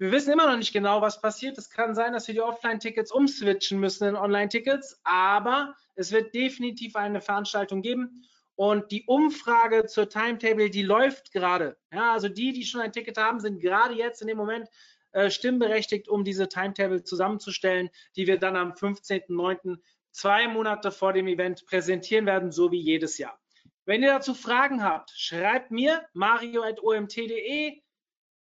Wir 0.00 0.12
wissen 0.12 0.32
immer 0.32 0.46
noch 0.46 0.56
nicht 0.56 0.72
genau, 0.72 1.02
was 1.02 1.20
passiert. 1.20 1.58
Es 1.58 1.68
kann 1.68 1.94
sein, 1.94 2.14
dass 2.14 2.26
wir 2.26 2.32
die 2.32 2.40
Offline-Tickets 2.40 3.12
umswitchen 3.12 3.78
müssen 3.78 4.08
in 4.08 4.16
Online-Tickets, 4.16 4.98
aber 5.04 5.76
es 5.94 6.10
wird 6.10 6.34
definitiv 6.34 6.96
eine 6.96 7.20
Veranstaltung 7.20 7.82
geben. 7.82 8.24
Und 8.54 8.90
die 8.92 9.04
Umfrage 9.04 9.84
zur 9.84 10.08
Timetable, 10.08 10.70
die 10.70 10.80
läuft 10.80 11.32
gerade. 11.32 11.76
Ja, 11.92 12.14
also 12.14 12.30
die, 12.30 12.54
die 12.54 12.64
schon 12.64 12.80
ein 12.80 12.92
Ticket 12.92 13.18
haben, 13.18 13.40
sind 13.40 13.60
gerade 13.60 13.92
jetzt 13.92 14.22
in 14.22 14.28
dem 14.28 14.38
Moment 14.38 14.70
äh, 15.12 15.28
stimmberechtigt, 15.28 16.08
um 16.08 16.24
diese 16.24 16.48
Timetable 16.48 17.02
zusammenzustellen, 17.02 17.90
die 18.16 18.26
wir 18.26 18.38
dann 18.38 18.56
am 18.56 18.72
15.09., 18.72 19.76
zwei 20.12 20.48
Monate 20.48 20.92
vor 20.92 21.12
dem 21.12 21.26
Event 21.26 21.66
präsentieren 21.66 22.24
werden, 22.24 22.52
so 22.52 22.72
wie 22.72 22.80
jedes 22.80 23.18
Jahr. 23.18 23.38
Wenn 23.84 24.02
ihr 24.02 24.14
dazu 24.14 24.32
Fragen 24.32 24.82
habt, 24.82 25.10
schreibt 25.14 25.70
mir 25.70 26.06
mario.omt.de 26.14 27.82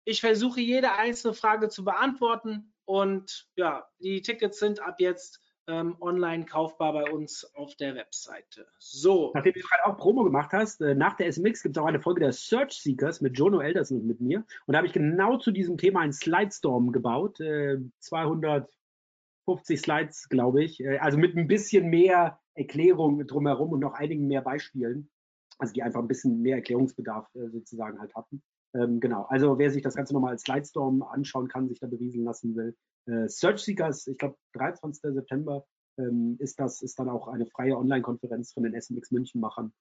ich 0.04 0.20
versuche 0.20 0.60
jede 0.60 0.92
einzelne 0.92 1.34
Frage 1.34 1.68
zu 1.68 1.84
beantworten 1.84 2.72
und 2.84 3.48
ja, 3.56 3.86
die 4.00 4.22
Tickets 4.22 4.58
sind 4.58 4.80
ab 4.80 4.96
jetzt 4.98 5.40
ähm, 5.68 5.96
online 6.00 6.44
kaufbar 6.44 6.92
bei 6.92 7.10
uns 7.10 7.44
auf 7.54 7.76
der 7.76 7.94
Webseite. 7.94 8.66
So. 8.78 9.30
Nachdem 9.34 9.52
du 9.54 9.60
gerade 9.60 9.86
auch 9.86 9.96
Promo 9.96 10.24
gemacht 10.24 10.52
hast, 10.52 10.80
äh, 10.80 10.94
nach 10.94 11.16
der 11.16 11.32
SMX 11.32 11.62
gibt 11.62 11.76
es 11.76 11.82
auch 11.82 11.86
eine 11.86 12.00
Folge 12.00 12.20
der 12.20 12.32
Search 12.32 12.72
Seekers 12.72 13.20
mit 13.20 13.38
Jono 13.38 13.60
Elderson 13.60 14.00
und 14.00 14.06
mit 14.06 14.20
mir. 14.20 14.44
Und 14.66 14.72
da 14.72 14.78
habe 14.78 14.86
ich 14.86 14.92
genau 14.92 15.36
zu 15.38 15.52
diesem 15.52 15.78
Thema 15.78 16.00
einen 16.00 16.12
Slidestorm 16.12 16.90
gebaut. 16.90 17.40
Äh, 17.40 17.78
250 18.00 19.80
Slides, 19.80 20.28
glaube 20.28 20.64
ich. 20.64 20.80
Äh, 20.80 20.98
also 20.98 21.16
mit 21.16 21.36
ein 21.36 21.46
bisschen 21.46 21.88
mehr 21.88 22.40
Erklärung 22.54 23.24
drumherum 23.26 23.70
und 23.70 23.80
noch 23.80 23.94
einigen 23.94 24.26
mehr 24.26 24.42
Beispielen. 24.42 25.10
Also 25.58 25.72
die 25.72 25.82
einfach 25.84 26.00
ein 26.00 26.08
bisschen 26.08 26.42
mehr 26.42 26.56
Erklärungsbedarf 26.56 27.32
äh, 27.36 27.48
sozusagen 27.50 28.00
halt 28.00 28.14
hatten. 28.16 28.42
Ähm, 28.74 29.00
genau, 29.00 29.24
also 29.24 29.58
wer 29.58 29.70
sich 29.70 29.82
das 29.82 29.94
Ganze 29.94 30.14
nochmal 30.14 30.32
als 30.32 30.42
Slidestorm 30.42 31.02
anschauen 31.02 31.48
kann, 31.48 31.68
sich 31.68 31.78
da 31.78 31.86
berieseln 31.86 32.24
lassen 32.24 32.56
will. 32.56 32.76
Äh, 33.06 33.28
Search 33.28 33.62
Seekers, 33.62 34.06
ich 34.06 34.16
glaube 34.16 34.36
23. 34.54 35.14
September 35.14 35.66
ähm, 35.98 36.36
ist 36.38 36.58
das, 36.58 36.80
ist 36.82 36.98
dann 36.98 37.08
auch 37.08 37.28
eine 37.28 37.46
freie 37.46 37.76
Online-Konferenz 37.76 38.52
von 38.52 38.62
den 38.62 38.80
SMX 38.80 39.10
München-Machern. 39.10 39.72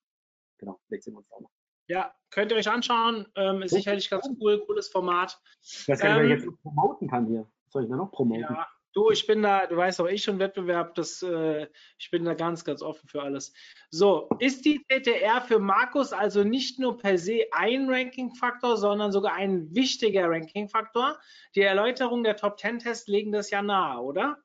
Genau, 0.57 0.79
vielleicht 0.87 1.03
sehen 1.03 1.13
wir 1.13 1.19
uns 1.19 1.31
auch 1.31 1.41
noch. 1.41 1.51
Ja, 1.87 2.13
könnt 2.29 2.51
ihr 2.51 2.57
euch 2.57 2.69
anschauen. 2.69 3.27
Ähm, 3.35 3.61
ist 3.63 3.73
sicherlich 3.73 4.09
ganz 4.09 4.29
cool, 4.39 4.63
cooles 4.65 4.89
Format. 4.89 5.41
Nicht, 5.61 5.87
wer 5.87 6.17
Ähm, 6.17 6.29
jetzt 6.29 6.47
promoten 6.61 7.09
kann 7.09 7.27
hier. 7.27 7.47
Was 7.65 7.73
soll 7.73 7.83
ich 7.83 7.89
da 7.89 7.95
noch 7.95 8.11
promoten? 8.11 8.43
Ja, 8.43 8.67
du, 8.93 9.09
ich 9.11 9.25
bin 9.27 9.41
da, 9.41 9.67
du 9.67 9.75
weißt 9.75 10.01
auch, 10.01 10.07
ich 10.07 10.23
schon 10.23 10.39
Wettbewerb, 10.39 10.95
das, 10.95 11.21
äh, 11.21 11.67
ich 11.97 12.11
bin 12.11 12.25
da 12.25 12.33
ganz, 12.33 12.63
ganz 12.63 12.81
offen 12.81 13.07
für 13.07 13.21
alles. 13.21 13.53
So, 13.89 14.29
ist 14.39 14.65
die 14.65 14.83
CTR 14.89 15.41
für 15.41 15.59
Markus 15.59 16.13
also 16.13 16.43
nicht 16.43 16.79
nur 16.79 16.97
per 16.97 17.17
se 17.17 17.45
ein 17.51 17.89
Ranking-Faktor, 17.89 18.77
sondern 18.77 19.11
sogar 19.11 19.33
ein 19.33 19.73
wichtiger 19.73 20.29
Ranking-Faktor? 20.29 21.19
Die 21.55 21.61
Erläuterung 21.61 22.23
der 22.23 22.35
Top 22.35 22.57
10-Tests 22.57 23.07
legen 23.07 23.31
das 23.31 23.49
ja 23.49 23.61
nahe, 23.61 24.01
oder? 24.01 24.37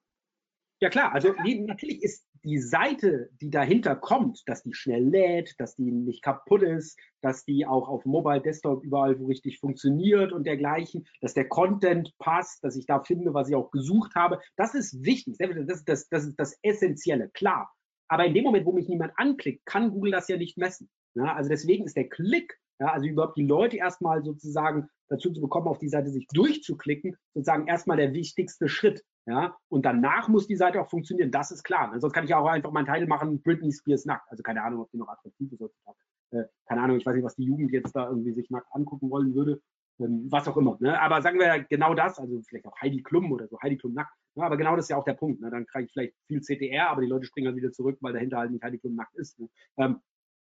Ja 0.81 0.91
klar, 0.91 1.13
also 1.13 1.35
natürlich 1.43 2.03
ist 2.03 2.27
die 2.47 2.59
Seite, 2.59 3.29
die 3.41 3.51
dahinter 3.51 3.97
kommt, 3.97 4.43
dass 4.47 4.63
die 4.63 4.73
schnell 4.73 5.05
lädt, 5.05 5.55
dass 5.59 5.75
die 5.75 5.91
nicht 5.91 6.23
kaputt 6.23 6.63
ist, 6.63 6.99
dass 7.21 7.45
die 7.45 7.67
auch 7.67 7.89
auf 7.89 8.05
Mobile, 8.05 8.41
Desktop 8.41 8.85
überall 8.85 9.19
wo 9.19 9.27
richtig 9.27 9.59
funktioniert 9.59 10.33
und 10.33 10.47
dergleichen, 10.47 11.07
dass 11.21 11.35
der 11.35 11.49
Content 11.49 12.17
passt, 12.19 12.63
dass 12.63 12.77
ich 12.77 12.87
da 12.87 13.03
finde, 13.03 13.35
was 13.35 13.49
ich 13.49 13.57
auch 13.57 13.73
gesucht 13.73 14.15
habe. 14.15 14.41
Das 14.57 14.75
ist 14.75 15.05
wichtig. 15.05 15.37
Das 15.39 15.51
ist 15.51 15.89
das, 15.89 16.09
das, 16.09 16.25
ist 16.25 16.39
das 16.39 16.57
Essentielle, 16.63 17.29
klar. 17.31 17.69
Aber 18.09 18.25
in 18.25 18.35
dem 18.35 18.45
Moment, 18.45 18.65
wo 18.65 18.73
mich 18.73 18.89
niemand 18.89 19.13
anklickt, 19.17 19.67
kann 19.67 19.91
Google 19.91 20.13
das 20.13 20.29
ja 20.29 20.37
nicht 20.37 20.57
messen. 20.57 20.89
Ja, 21.15 21.35
also 21.35 21.49
deswegen 21.49 21.85
ist 21.85 21.97
der 21.97 22.09
Klick, 22.09 22.57
ja, 22.79 22.93
also 22.93 23.07
überhaupt 23.07 23.37
die 23.37 23.47
Leute 23.47 23.79
erstmal 23.79 24.23
sozusagen 24.23 24.89
dazu 25.09 25.33
zu 25.33 25.41
bekommen, 25.41 25.67
auf 25.67 25.79
die 25.79 25.89
Seite 25.89 26.11
sich 26.11 26.27
durchzuklicken, 26.29 27.17
sozusagen 27.35 27.67
erstmal 27.67 27.97
der 27.97 28.13
wichtigste 28.13 28.69
Schritt. 28.69 29.03
Ja, 29.29 29.57
und 29.69 29.85
danach 29.85 30.29
muss 30.29 30.47
die 30.47 30.55
Seite 30.55 30.81
auch 30.81 30.89
funktionieren, 30.89 31.33
das 31.33 31.51
ist 31.51 31.65
klar. 31.65 31.93
Sonst 31.99 32.13
kann 32.13 32.25
ich 32.25 32.35
auch 32.35 32.47
einfach 32.47 32.71
meinen 32.71 32.87
Titel 32.87 33.09
machen, 33.09 33.43
Britney 33.43 33.73
Spears 33.73 34.05
nackt. 34.05 34.31
Also 34.31 34.45
keine 34.45 34.63
Ahnung, 34.63 34.83
ob 34.83 34.91
die 34.93 34.99
noch 34.99 35.09
attraktiv 35.09 35.53
ist 35.53 35.61
heutzutage. 35.61 35.97
Äh, 36.31 36.45
keine 36.67 36.83
Ahnung, 36.83 36.97
ich 36.97 37.05
weiß 37.05 37.15
nicht, 37.15 37.25
was 37.25 37.35
die 37.35 37.45
Jugend 37.45 37.73
jetzt 37.73 37.95
da 37.97 38.09
irgendwie 38.09 38.33
sich 38.33 38.51
nackt 38.51 38.69
angucken 38.71 39.11
wollen 39.11 39.35
würde. 39.35 39.61
Ähm, 39.99 40.27
was 40.31 40.47
auch 40.47 40.57
immer. 40.57 40.77
Ne? 40.79 41.01
Aber 41.01 41.23
sagen 41.23 41.41
wir 41.41 41.65
genau 41.69 41.95
das, 41.95 42.21
also 42.21 42.41
vielleicht 42.43 42.67
auch 42.67 42.81
Heidi 42.81 43.03
Klum 43.03 43.33
oder 43.33 43.49
so, 43.49 43.59
Heidi 43.61 43.77
Klum 43.77 43.95
nackt. 43.95 44.13
Ja, 44.37 44.45
aber 44.45 44.57
genau 44.57 44.77
das 44.77 44.85
ist 44.85 44.91
ja 44.91 44.97
auch 44.97 45.05
der 45.05 45.15
Punkt. 45.15 45.41
Ne? 45.41 45.51
Dann 45.51 45.67
kriege 45.67 45.87
ich 45.87 45.93
vielleicht 45.93 46.15
viel 46.29 46.41
CTR, 46.41 46.91
aber 46.91 47.01
die 47.01 47.09
Leute 47.09 47.27
springen 47.27 47.47
dann 47.47 47.57
wieder 47.57 47.73
zurück, 47.73 47.99
weil 48.03 48.13
dahinter 48.13 48.39
halt 48.39 48.53
nicht 48.53 48.63
Heidi 48.63 48.79
Klum 48.79 48.95
nackt 48.95 49.17
ist. 49.17 49.41
Ne? 49.41 49.49
Ähm, 49.79 50.01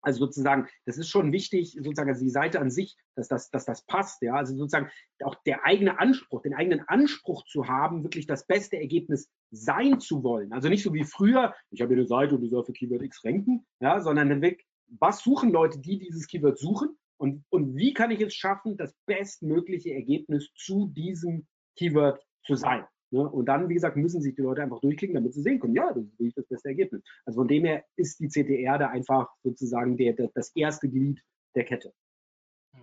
also 0.08 0.26
sozusagen, 0.26 0.66
das 0.86 0.98
ist 0.98 1.08
schon 1.08 1.32
wichtig, 1.32 1.72
sozusagen, 1.72 2.10
also 2.10 2.24
die 2.24 2.30
Seite 2.30 2.60
an 2.60 2.70
sich, 2.70 2.96
dass 3.14 3.28
das, 3.28 3.50
dass 3.50 3.64
das 3.64 3.84
passt, 3.86 4.22
ja. 4.22 4.34
Also 4.34 4.56
sozusagen 4.56 4.90
auch 5.22 5.36
der 5.46 5.64
eigene 5.64 5.98
Anspruch, 5.98 6.42
den 6.42 6.54
eigenen 6.54 6.80
Anspruch 6.88 7.44
zu 7.44 7.68
haben, 7.68 8.02
wirklich 8.02 8.26
das 8.26 8.46
beste 8.46 8.78
Ergebnis 8.78 9.30
sein 9.50 10.00
zu 10.00 10.22
wollen. 10.22 10.52
Also 10.52 10.68
nicht 10.68 10.82
so 10.82 10.92
wie 10.92 11.04
früher, 11.04 11.54
ich 11.70 11.80
habe 11.80 11.94
hier 11.94 12.00
eine 12.00 12.08
Seite 12.08 12.34
und 12.34 12.40
die 12.40 12.48
soll 12.48 12.64
für 12.64 12.72
Keyword 12.72 13.02
X 13.02 13.24
ranken, 13.24 13.66
ja, 13.80 14.00
sondern 14.00 14.28
dann 14.28 14.42
wirklich, 14.42 14.66
was 14.98 15.22
suchen 15.22 15.50
Leute, 15.50 15.78
die 15.78 15.98
dieses 15.98 16.26
Keyword 16.26 16.58
suchen 16.58 16.96
und, 17.18 17.44
und 17.50 17.76
wie 17.76 17.92
kann 17.92 18.10
ich 18.10 18.20
es 18.20 18.34
schaffen, 18.34 18.76
das 18.76 18.94
bestmögliche 19.06 19.92
Ergebnis 19.92 20.50
zu 20.54 20.88
diesem 20.88 21.46
Keyword 21.76 22.20
zu 22.44 22.54
sein. 22.54 22.86
Ne? 23.10 23.28
Und 23.28 23.46
dann, 23.46 23.68
wie 23.68 23.74
gesagt, 23.74 23.96
müssen 23.96 24.20
sich 24.20 24.34
die 24.34 24.42
Leute 24.42 24.62
einfach 24.62 24.80
durchklicken, 24.80 25.14
damit 25.14 25.34
sie 25.34 25.42
sehen 25.42 25.60
können, 25.60 25.74
ja, 25.74 25.92
das 25.92 26.04
ist 26.04 26.18
wirklich 26.18 26.34
das 26.34 26.46
beste 26.46 26.68
Ergebnis. 26.68 27.02
Also 27.24 27.40
von 27.40 27.48
dem 27.48 27.64
her 27.64 27.84
ist 27.96 28.20
die 28.20 28.28
CTR 28.28 28.78
da 28.78 28.88
einfach 28.88 29.28
sozusagen 29.42 29.96
der, 29.96 30.12
der, 30.12 30.30
das 30.34 30.54
erste 30.54 30.88
Glied 30.88 31.22
der 31.54 31.64
Kette. 31.64 31.92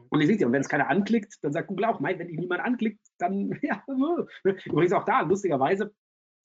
Und 0.09 0.21
ihr 0.21 0.27
seht 0.27 0.41
ja, 0.41 0.47
und 0.47 0.53
wenn 0.53 0.61
es 0.61 0.69
keiner 0.69 0.89
anklickt, 0.89 1.35
dann 1.41 1.53
sagt 1.53 1.67
Google 1.67 1.85
auch, 1.85 1.99
mein, 1.99 2.19
wenn 2.19 2.27
dich 2.27 2.37
niemand 2.37 2.61
anklickt, 2.61 3.01
dann, 3.17 3.51
ja, 3.61 3.83
übrigens 4.65 4.93
auch 4.93 5.05
da, 5.05 5.21
lustigerweise, 5.21 5.93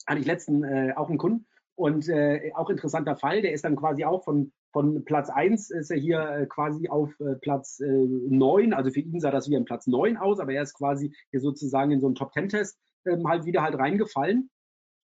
hatte 0.07 0.21
ich 0.21 0.27
letzten 0.27 0.65
äh, 0.65 0.93
auch 0.97 1.09
einen 1.09 1.19
Kunden 1.19 1.47
und 1.77 2.09
äh, 2.09 2.53
auch 2.55 2.69
interessanter 2.69 3.17
Fall, 3.17 3.43
der 3.43 3.53
ist 3.53 3.65
dann 3.65 3.77
quasi 3.77 4.05
auch 4.05 4.25
von, 4.25 4.53
von 4.73 5.05
Platz 5.05 5.31
1 5.31 5.71
ist 5.71 5.91
er 5.91 5.99
hier 5.99 6.21
äh, 6.21 6.47
quasi 6.47 6.89
auf 6.89 7.11
äh, 7.21 7.37
Platz 7.37 7.81
äh, 7.81 7.87
9, 7.87 8.73
also 8.73 8.91
für 8.91 9.01
ihn 9.01 9.21
sah 9.21 9.31
das 9.31 9.49
wie 9.49 9.57
ein 9.57 9.65
Platz 9.65 9.87
9 9.87 10.17
aus, 10.17 10.41
aber 10.41 10.53
er 10.53 10.63
ist 10.63 10.75
quasi 10.75 11.15
hier 11.31 11.41
sozusagen 11.41 11.91
in 11.91 12.01
so 12.01 12.07
einen 12.07 12.17
Top-10-Test 12.17 12.79
ähm, 13.07 13.27
halt 13.29 13.45
wieder 13.45 13.63
halt 13.63 13.79
reingefallen. 13.79 14.51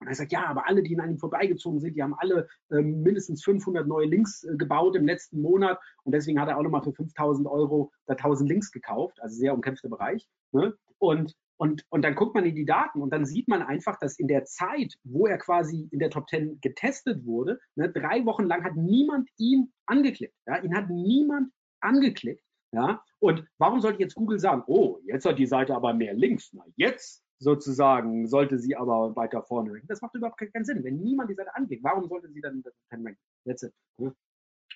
Und 0.01 0.09
er 0.09 0.15
sagt, 0.15 0.33
ja, 0.33 0.47
aber 0.47 0.67
alle, 0.67 0.83
die 0.83 0.99
an 0.99 1.11
ihm 1.11 1.19
vorbeigezogen 1.19 1.79
sind, 1.79 1.95
die 1.95 2.03
haben 2.03 2.15
alle 2.15 2.49
ähm, 2.73 3.03
mindestens 3.03 3.45
500 3.45 3.87
neue 3.87 4.07
Links 4.07 4.45
äh, 4.45 4.57
gebaut 4.57 4.97
im 4.97 5.07
letzten 5.07 5.43
Monat. 5.43 5.79
Und 6.05 6.13
deswegen 6.13 6.41
hat 6.41 6.49
er 6.49 6.57
auch 6.57 6.63
nochmal 6.63 6.83
für 6.83 6.95
5000 6.95 7.47
Euro 7.47 7.93
da 8.07 8.15
1000 8.15 8.49
Links 8.49 8.73
gekauft. 8.73 9.21
Also 9.21 9.37
sehr 9.37 9.53
umkämpfter 9.53 9.91
Bereich. 9.91 10.27
Ne? 10.53 10.75
Und, 10.99 11.35
und, 11.59 11.85
und 11.91 12.03
dann 12.03 12.15
guckt 12.15 12.35
man 12.35 12.47
in 12.47 12.55
die 12.55 12.65
Daten 12.65 13.03
und 13.03 13.11
dann 13.11 13.27
sieht 13.27 13.47
man 13.47 13.61
einfach, 13.61 13.99
dass 13.99 14.19
in 14.19 14.27
der 14.27 14.45
Zeit, 14.47 14.95
wo 15.05 15.27
er 15.27 15.37
quasi 15.37 15.89
in 15.91 15.99
der 15.99 16.09
Top 16.09 16.31
10 16.31 16.61
getestet 16.63 17.27
wurde, 17.27 17.61
ne, 17.75 17.91
drei 17.91 18.25
Wochen 18.25 18.45
lang 18.45 18.65
hat 18.65 18.77
niemand 18.77 19.29
ihn 19.37 19.71
angeklickt. 19.85 20.35
Ja? 20.47 20.63
Ihn 20.63 20.75
hat 20.75 20.89
niemand 20.89 21.53
angeklickt. 21.81 22.43
Ja? 22.73 23.03
Und 23.19 23.45
warum 23.59 23.81
sollte 23.81 24.01
jetzt 24.01 24.15
Google 24.15 24.39
sagen, 24.39 24.63
oh, 24.67 24.99
jetzt 25.05 25.27
hat 25.27 25.39
die 25.39 25.47
Seite 25.47 25.75
aber 25.75 25.93
mehr 25.93 26.15
Links. 26.15 26.55
Na, 26.55 26.65
jetzt 26.77 27.23
sozusagen 27.41 28.29
sollte 28.29 28.59
sie 28.59 28.77
aber 28.77 29.17
weiter 29.17 29.43
vorne 29.43 29.73
ranken. 29.73 29.89
Das 29.89 30.03
macht 30.03 30.15
überhaupt 30.15 30.39
keinen 30.39 30.65
Sinn. 30.65 30.85
Wenn 30.85 30.99
niemand 30.99 31.31
die 31.31 31.35
Seite 31.35 31.55
anklickt, 31.55 31.83
warum 31.83 32.07
sollte 32.09 32.29
sie 32.31 32.41
dann 32.41 32.63
das 32.63 32.75
ranken? 32.93 33.19
That's 33.47 33.63
it. 33.63 33.73
Ne? 33.99 34.15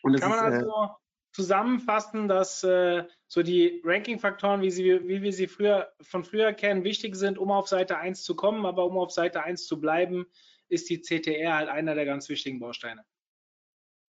Und 0.02 0.12
das 0.14 0.22
Kann 0.22 0.30
man 0.30 0.52
ist, 0.52 0.62
äh, 0.62 0.70
also 0.70 0.96
zusammenfassen, 1.32 2.26
dass 2.26 2.64
äh, 2.64 3.04
so 3.26 3.42
die 3.42 3.82
Ranking-Faktoren, 3.84 4.62
wie, 4.62 4.70
sie, 4.70 5.06
wie 5.06 5.22
wir 5.22 5.32
sie 5.32 5.46
früher 5.46 5.92
von 6.00 6.24
früher 6.24 6.52
kennen, 6.52 6.84
wichtig 6.84 7.16
sind, 7.16 7.38
um 7.38 7.50
auf 7.50 7.68
Seite 7.68 7.98
1 7.98 8.22
zu 8.22 8.34
kommen, 8.34 8.64
aber 8.64 8.86
um 8.86 8.96
auf 8.96 9.10
Seite 9.10 9.42
1 9.42 9.66
zu 9.66 9.80
bleiben, 9.80 10.26
ist 10.68 10.88
die 10.88 11.00
CTR 11.00 11.54
halt 11.54 11.68
einer 11.68 11.94
der 11.94 12.06
ganz 12.06 12.28
wichtigen 12.28 12.60
Bausteine. 12.60 13.04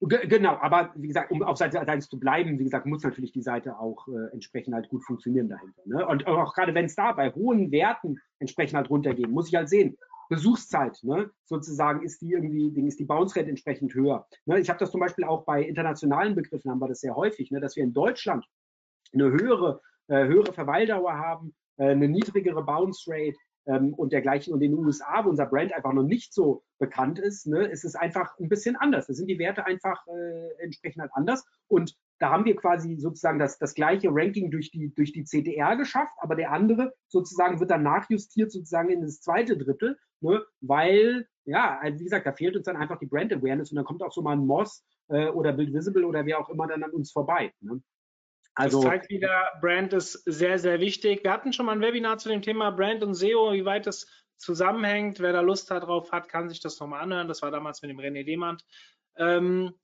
Ge- 0.03 0.27
Genau, 0.29 0.57
aber 0.57 0.93
wie 0.97 1.09
gesagt, 1.09 1.31
um 1.31 1.43
auf 1.43 1.59
Seite 1.59 1.81
1 1.87 2.09
zu 2.09 2.19
bleiben, 2.19 2.59
wie 2.59 2.65
gesagt, 2.65 2.87
muss 2.87 3.03
natürlich 3.03 3.33
die 3.33 3.43
Seite 3.43 3.79
auch 3.79 4.09
äh, 4.09 4.33
entsprechend 4.33 4.75
halt 4.75 4.89
gut 4.89 5.05
funktionieren 5.05 5.49
dahinter. 5.49 5.83
Ne? 5.85 6.07
Und 6.07 6.27
auch 6.27 6.55
gerade 6.55 6.75
wenn 6.75 6.87
es 6.87 6.95
da 6.95 7.13
bei 7.13 7.31
hohen 7.33 7.71
Werten 7.71 8.19
entsprechend 8.39 8.77
halt 8.77 8.89
runtergehen, 8.91 9.31
muss 9.31 9.49
ich 9.49 9.55
halt 9.55 9.69
sehen, 9.69 9.97
Besuchszeit, 10.31 10.99
ne? 11.03 11.31
sozusagen 11.45 12.03
ist 12.03 12.23
die 12.23 12.33
irgendwie, 12.33 12.69
ist 12.87 13.01
die 13.01 13.05
Bounce 13.05 13.37
Rate 13.39 13.51
entsprechend 13.51 13.93
höher. 13.95 14.27
Ne? 14.47 14.61
Ich 14.61 14.69
habe 14.71 14.79
das 14.79 14.91
zum 14.91 15.01
Beispiel 15.01 15.25
auch 15.25 15.45
bei 15.45 15.63
internationalen 15.63 16.35
Begriffen, 16.35 16.71
haben 16.71 16.79
wir 16.81 16.89
das 16.89 17.01
sehr 17.01 17.17
häufig, 17.17 17.51
ne? 17.51 17.61
dass 17.61 17.77
wir 17.77 17.83
in 17.85 17.93
Deutschland 17.93 18.47
eine 19.13 19.25
höhere, 19.31 19.81
äh, 20.07 20.25
höhere 20.27 20.53
Verweildauer 20.53 21.15
haben, 21.15 21.55
äh, 21.79 21.91
eine 21.91 22.09
niedrigere 22.09 22.63
Bounce 22.65 23.11
Rate 23.11 23.37
ähm, 23.67 23.95
und 23.95 24.13
dergleichen. 24.13 24.53
Und 24.53 24.63
in 24.63 24.73
den 24.73 24.85
USA, 24.85 25.25
wo 25.25 25.31
unser 25.31 25.47
Brand 25.47 25.73
einfach 25.73 25.93
noch 25.93 26.05
nicht 26.05 26.33
so 26.33 26.63
bekannt 26.79 27.19
ist, 27.19 27.47
ne, 27.47 27.67
ist 27.67 27.85
es 27.85 27.95
einfach 27.95 28.39
ein 28.39 28.49
bisschen 28.49 28.77
anders. 28.77 29.07
Da 29.07 29.15
sind 29.15 29.29
die 29.29 29.39
Werte 29.39 29.67
einfach 29.67 30.07
äh, 30.07 30.63
entsprechend 30.63 31.03
halt 31.03 31.13
anders. 31.15 31.45
Und 31.69 31.97
da 32.19 32.31
haben 32.31 32.45
wir 32.45 32.57
quasi 32.57 32.97
sozusagen 32.97 33.39
das, 33.39 33.59
das 33.59 33.75
gleiche 33.75 34.09
Ranking 34.11 34.51
durch 34.51 34.71
die, 34.71 34.95
durch 34.95 35.13
die 35.13 35.25
CTR 35.25 35.77
geschafft, 35.77 36.15
aber 36.19 36.37
der 36.37 36.53
andere 36.53 36.93
sozusagen 37.09 37.61
wird 37.61 37.71
dann 37.71 37.83
nachjustiert 37.83 38.53
sozusagen 38.53 38.91
in 38.91 39.03
das 39.03 39.21
zweite 39.21 39.57
Drittel, 39.57 39.99
ne, 40.21 40.43
weil, 40.61 41.27
ja, 41.45 41.79
also 41.81 41.99
wie 41.99 42.05
gesagt, 42.05 42.27
da 42.27 42.33
fehlt 42.33 42.57
uns 42.57 42.67
dann 42.67 42.77
einfach 42.77 42.99
die 42.99 43.07
Brand 43.07 43.33
Awareness 43.33 43.71
und 43.71 43.77
dann 43.77 43.85
kommt 43.85 44.03
auch 44.03 44.13
so 44.13 44.23
mal 44.23 44.33
ein 44.33 44.47
Moss 44.47 44.85
äh, 45.09 45.29
oder 45.29 45.53
Build 45.53 45.73
Visible 45.73 46.05
oder 46.05 46.27
wer 46.27 46.39
auch 46.39 46.49
immer 46.49 46.67
dann 46.67 46.83
an 46.83 46.91
uns 46.91 47.11
vorbei. 47.13 47.53
Ne? 47.61 47.81
Also, 48.61 48.83
das 48.83 48.91
zeigt 48.91 49.11
wieder, 49.11 49.53
Brand 49.61 49.93
ist 49.93 50.13
sehr, 50.27 50.59
sehr 50.59 50.81
wichtig. 50.81 51.25
Wir 51.25 51.33
hatten 51.33 51.53
schon 51.53 51.67
mal 51.67 51.73
ein 51.73 51.81
Webinar 51.81 52.19
zu 52.19 52.29
dem 52.29 52.43
Thema 52.43 52.71
Brand 52.71 53.03
und 53.03 53.15
SEO, 53.15 53.53
wie 53.53 53.65
weit 53.65 53.87
das 53.87 54.07
zusammenhängt. 54.37 55.21
Wer 55.21 55.33
da 55.33 55.41
Lust 55.41 55.71
drauf 55.71 56.13
hat, 56.13 56.29
kann 56.29 56.49
sich 56.49 56.61
das 56.61 56.79
nochmal 56.81 57.03
anhören. 57.03 57.29
Das 57.29 57.43
war 57.43 57.51
damals 57.51 57.83
mit 57.83 57.91
dem 57.91 58.01
René 58.01 58.25
Demand. 58.25 58.65
Ähm, 59.17 59.75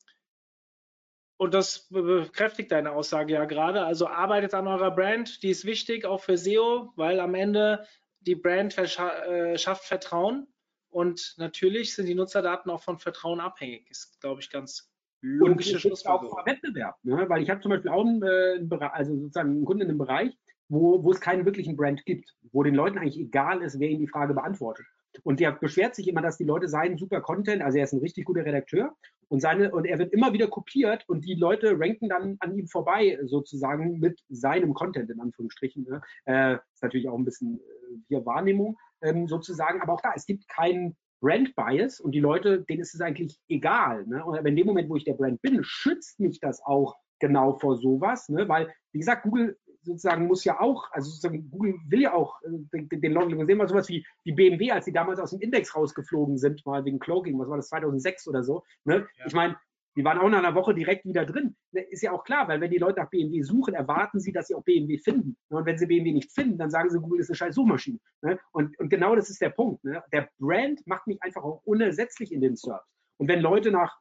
und 1.39 1.53
das 1.53 1.89
bekräftigt 1.89 2.72
deine 2.72 2.93
Aussage 2.93 3.35
ja 3.35 3.45
gerade. 3.45 3.85
Also 3.85 4.09
arbeitet 4.09 4.55
an 4.55 4.66
eurer 4.66 4.91
Brand, 4.91 5.43
die 5.43 5.51
ist 5.51 5.66
wichtig, 5.66 6.07
auch 6.07 6.22
für 6.22 6.39
SEO, 6.39 6.93
weil 6.97 7.20
am 7.20 7.35
Ende 7.35 7.87
die 8.20 8.35
Brand 8.37 8.77
äh, 8.79 9.59
schafft 9.59 9.85
Vertrauen. 9.85 10.49
Und 10.89 11.35
natürlich 11.37 11.95
sind 11.95 12.07
die 12.07 12.14
Nutzerdaten 12.14 12.70
auch 12.70 12.83
von 12.83 12.99
Vertrauen 12.99 13.41
abhängig. 13.41 13.91
Ist, 13.91 14.18
glaube 14.20 14.41
ich, 14.41 14.49
ganz 14.49 14.91
logische 15.27 15.79
gibt 15.79 16.07
auch 16.07 16.22
vor 16.29 16.47
Wettbewerb, 16.47 16.97
ne? 17.03 17.29
weil 17.29 17.43
ich 17.43 17.51
habe 17.51 17.61
zum 17.61 17.70
Beispiel 17.70 17.91
auch 17.91 18.05
einen, 18.05 18.22
äh, 18.22 18.89
also 18.93 19.16
sozusagen 19.16 19.51
einen 19.51 19.64
Kunden 19.64 19.83
in 19.83 19.89
einem 19.89 19.99
Bereich, 19.99 20.37
wo, 20.68 21.03
wo 21.03 21.11
es 21.12 21.20
keinen 21.20 21.45
wirklichen 21.45 21.77
Brand 21.77 22.05
gibt, 22.05 22.35
wo 22.53 22.62
den 22.62 22.74
Leuten 22.74 22.99
eigentlich 22.99 23.18
egal 23.18 23.62
ist, 23.62 23.79
wer 23.79 23.89
ihnen 23.89 24.01
die 24.01 24.09
Frage 24.09 24.35
beantwortet. 24.35 24.87
Und 25.22 25.41
der 25.41 25.53
beschwert 25.53 25.95
sich 25.95 26.09
immer, 26.09 26.20
dass 26.20 26.37
die 26.37 26.45
Leute 26.45 26.68
seinen 26.68 26.99
super 26.99 27.20
Content, 27.20 27.62
also 27.62 27.79
er 27.79 27.85
ist 27.85 27.93
ein 27.93 28.01
richtig 28.01 28.27
guter 28.27 28.45
Redakteur 28.45 28.95
und 29.29 29.41
seine, 29.41 29.72
und 29.72 29.87
er 29.87 29.99
wird 29.99 30.12
immer 30.12 30.33
wieder 30.33 30.47
kopiert 30.47 31.05
und 31.09 31.24
die 31.24 31.35
Leute 31.35 31.79
ranken 31.79 32.09
dann 32.09 32.37
an 32.41 32.57
ihm 32.57 32.66
vorbei, 32.66 33.18
sozusagen 33.24 33.99
mit 33.99 34.20
seinem 34.29 34.74
Content, 34.74 35.11
in 35.11 35.20
Anführungsstrichen. 35.20 35.85
Ne? 35.85 36.01
Äh, 36.27 36.55
ist 36.74 36.83
natürlich 36.83 37.09
auch 37.09 37.16
ein 37.16 37.24
bisschen 37.24 37.59
äh, 37.59 37.97
hier 38.09 38.27
Wahrnehmung 38.27 38.77
ähm, 39.01 39.27
sozusagen, 39.27 39.81
aber 39.81 39.95
auch 39.95 40.01
da, 40.01 40.12
es 40.14 40.27
gibt 40.27 40.49
keinen 40.49 40.97
Brand 41.21 41.55
Bias 41.57 42.01
und 42.01 42.12
die 42.12 42.21
Leute, 42.21 42.62
denen 42.62 42.81
ist 42.81 42.95
es 42.95 43.01
eigentlich 43.01 43.39
egal. 43.49 44.07
Ne? 44.07 44.25
Und 44.25 44.45
in 44.47 44.57
dem 44.57 44.67
Moment, 44.67 44.89
wo 44.89 44.97
ich 44.97 45.05
der 45.05 45.14
Brand 45.14 45.41
bin, 45.43 45.61
schützt 45.62 46.21
mich 46.21 46.41
das 46.41 46.62
auch 46.62 46.97
genau 47.19 47.59
vor 47.59 47.77
sowas, 47.77 48.29
ne? 48.29 48.49
weil, 48.49 48.73
wie 48.93 48.99
gesagt, 48.99 49.23
Google 49.23 49.57
sozusagen 49.87 50.27
muss 50.27 50.45
ja 50.45 50.61
auch, 50.61 50.91
also 50.91 51.09
sozusagen 51.09 51.49
Google 51.51 51.77
will 51.89 52.03
ja 52.03 52.12
auch 52.12 52.43
äh, 52.43 52.49
den, 52.73 53.01
den 53.01 53.12
Leuten, 53.12 53.39
wir 53.39 53.47
sehen 53.47 53.59
mal 53.59 53.69
sowas 53.69 53.89
wie, 53.89 54.05
wie 54.25 54.33
BMW, 54.33 54.73
als 54.73 54.85
sie 54.85 54.93
damals 54.93 55.21
aus 55.21 55.31
dem 55.31 55.41
Index 55.41 55.75
rausgeflogen 55.75 56.37
sind, 56.37 56.67
mal 56.67 56.85
wegen 56.85 56.99
Cloaking, 56.99 57.39
was 57.39 57.49
war 57.49 57.57
das, 57.57 57.69
2006 57.69 58.29
oder 58.29 58.43
so. 58.43 58.64
Ne? 58.85 59.07
Ja. 59.19 59.27
Ich 59.27 59.33
meine, 59.33 59.57
die 59.97 60.05
waren 60.05 60.19
auch 60.19 60.29
nach 60.29 60.39
einer 60.39 60.55
Woche 60.55 60.75
direkt 60.75 61.07
wieder 61.07 61.25
drin. 61.25 61.57
Ne, 61.73 61.83
ist 61.83 62.03
ja 62.03 62.13
auch 62.13 62.23
klar, 62.25 62.47
weil 62.49 62.61
wenn 62.61 62.71
die 62.71 62.79
Leute 62.79 63.01
nach 63.01 63.11
BMW 63.11 63.43
suchen, 63.43 63.75
erwarten 63.75 64.21
sie, 64.21 64.33
dass 64.33 64.49
sie 64.49 64.55
auch 64.55 64.63
BMW 64.63 64.99
finden. 64.99 65.37
Ne? 65.49 65.59
Und 65.59 65.67
wenn 65.67 65.79
sie 65.79 65.87
BMW 65.87 66.13
nicht 66.13 66.33
finden, 66.33 66.59
dann 66.59 66.71
sagen 66.71 66.91
sie, 66.91 67.01
Google 67.01 67.21
ist 67.21 67.31
eine 67.31 67.37
scheiß 67.37 67.55
Suchmaschine. 67.55 67.99
Ne? 68.23 68.39
Und, 68.53 68.79
und 68.79 68.91
genau 68.91 69.17
das 69.17 69.31
ist 69.31 69.41
der 69.41 69.51
Punkt. 69.51 69.83
Der 70.13 70.29
Brand 70.39 70.87
macht 70.87 71.07
mich 71.07 71.23
einfach 71.23 71.43
auch 71.43 71.63
unersetzlich 71.65 72.33
in 72.33 72.41
den 72.43 72.57
Search. 72.57 72.85
Und 73.19 73.29
wenn 73.29 73.41
Leute 73.41 73.71
nach, 73.71 73.99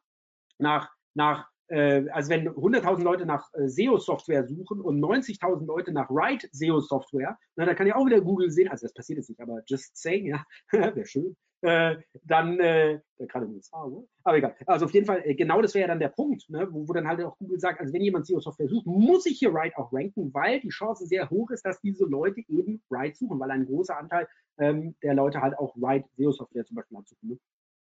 nach, 0.58 0.92
nach 1.14 1.48
äh, 1.68 2.08
also 2.10 2.30
wenn 2.30 2.48
100.000 2.48 3.02
Leute 3.02 3.26
nach 3.26 3.48
äh, 3.54 3.66
SEO-Software 3.66 4.46
suchen 4.46 4.80
und 4.80 5.00
90.000 5.00 5.66
Leute 5.66 5.92
nach 5.92 6.10
Write 6.10 6.48
SEO-Software, 6.52 7.38
dann 7.56 7.74
kann 7.74 7.86
ja 7.86 7.96
auch 7.96 8.06
wieder 8.06 8.20
Google 8.20 8.50
sehen, 8.50 8.68
also 8.68 8.84
das 8.84 8.94
passiert 8.94 9.18
jetzt 9.18 9.30
nicht, 9.30 9.40
aber 9.40 9.62
just 9.66 9.96
saying, 9.96 10.26
ja, 10.26 10.44
wäre 10.72 11.06
schön, 11.06 11.36
äh, 11.66 12.00
dann, 12.24 12.58
äh, 12.60 13.00
gerade 13.18 13.46
USA, 13.46 13.84
oder? 13.84 14.04
aber 14.24 14.38
egal. 14.38 14.56
Also 14.66 14.86
auf 14.86 14.94
jeden 14.94 15.06
Fall, 15.06 15.22
äh, 15.24 15.34
genau 15.34 15.60
das 15.62 15.74
wäre 15.74 15.82
ja 15.82 15.88
dann 15.88 16.00
der 16.00 16.08
Punkt, 16.08 16.48
ne, 16.48 16.66
wo, 16.70 16.88
wo 16.88 16.92
dann 16.92 17.06
halt 17.06 17.22
auch 17.22 17.36
Google 17.38 17.60
sagt, 17.60 17.80
also 17.80 17.92
wenn 17.92 18.02
jemand 18.02 18.26
SEO-Software 18.26 18.68
sucht, 18.68 18.86
muss 18.86 19.26
ich 19.26 19.38
hier 19.38 19.52
Write 19.52 19.76
auch 19.78 19.92
ranken, 19.92 20.32
weil 20.32 20.60
die 20.60 20.68
Chance 20.68 21.06
sehr 21.06 21.28
hoch 21.30 21.50
ist, 21.50 21.64
dass 21.64 21.80
diese 21.80 22.04
Leute 22.04 22.40
eben 22.48 22.82
Write 22.88 23.16
suchen, 23.16 23.38
weil 23.38 23.50
ein 23.50 23.66
großer 23.66 23.96
Anteil 23.96 24.28
ähm, 24.58 24.96
der 25.02 25.14
Leute 25.14 25.40
halt 25.40 25.58
auch 25.58 25.74
Write 25.76 26.08
SEO-Software 26.16 26.64
zum 26.64 26.76
Beispiel 26.76 26.96
anzuchen. 26.98 27.28
Ne? 27.28 27.38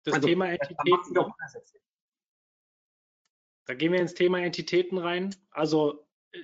Das 0.03 0.15
also, 0.15 0.27
Thema 0.27 0.49
Entität. 0.49 0.77
Da 3.65 3.75
gehen 3.75 3.91
wir 3.91 3.99
ins 3.99 4.15
Thema 4.15 4.39
Entitäten 4.39 4.97
rein. 4.97 5.35
Also 5.51 6.05
äh, 6.31 6.37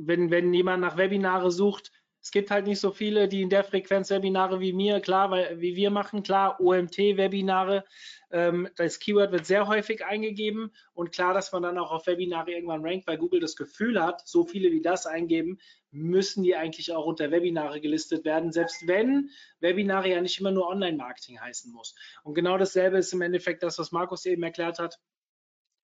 wenn, 0.00 0.30
wenn 0.30 0.52
jemand 0.52 0.82
nach 0.82 0.96
Webinare 0.96 1.50
sucht, 1.50 1.90
es 2.26 2.32
gibt 2.32 2.50
halt 2.50 2.66
nicht 2.66 2.80
so 2.80 2.90
viele, 2.90 3.28
die 3.28 3.40
in 3.40 3.50
der 3.50 3.62
Frequenz 3.62 4.10
Webinare 4.10 4.58
wie 4.58 4.72
mir, 4.72 4.98
klar, 4.98 5.30
weil, 5.30 5.60
wie 5.60 5.76
wir 5.76 5.90
machen, 5.90 6.24
klar, 6.24 6.60
OMT-Webinare, 6.60 7.84
ähm, 8.32 8.68
das 8.74 8.98
Keyword 8.98 9.30
wird 9.30 9.46
sehr 9.46 9.68
häufig 9.68 10.04
eingegeben 10.04 10.72
und 10.92 11.12
klar, 11.12 11.34
dass 11.34 11.52
man 11.52 11.62
dann 11.62 11.78
auch 11.78 11.92
auf 11.92 12.08
Webinare 12.08 12.50
irgendwann 12.50 12.84
rankt, 12.84 13.06
weil 13.06 13.16
Google 13.16 13.38
das 13.38 13.54
Gefühl 13.54 14.02
hat, 14.02 14.26
so 14.26 14.44
viele 14.44 14.72
wie 14.72 14.82
das 14.82 15.06
eingeben, 15.06 15.60
müssen 15.92 16.42
die 16.42 16.56
eigentlich 16.56 16.92
auch 16.92 17.06
unter 17.06 17.30
Webinare 17.30 17.80
gelistet 17.80 18.24
werden, 18.24 18.50
selbst 18.50 18.88
wenn 18.88 19.30
Webinare 19.60 20.08
ja 20.08 20.20
nicht 20.20 20.40
immer 20.40 20.50
nur 20.50 20.66
Online-Marketing 20.66 21.40
heißen 21.40 21.72
muss. 21.72 21.94
Und 22.24 22.34
genau 22.34 22.58
dasselbe 22.58 22.98
ist 22.98 23.12
im 23.12 23.22
Endeffekt 23.22 23.62
das, 23.62 23.78
was 23.78 23.92
Markus 23.92 24.26
eben 24.26 24.42
erklärt 24.42 24.80
hat 24.80 24.98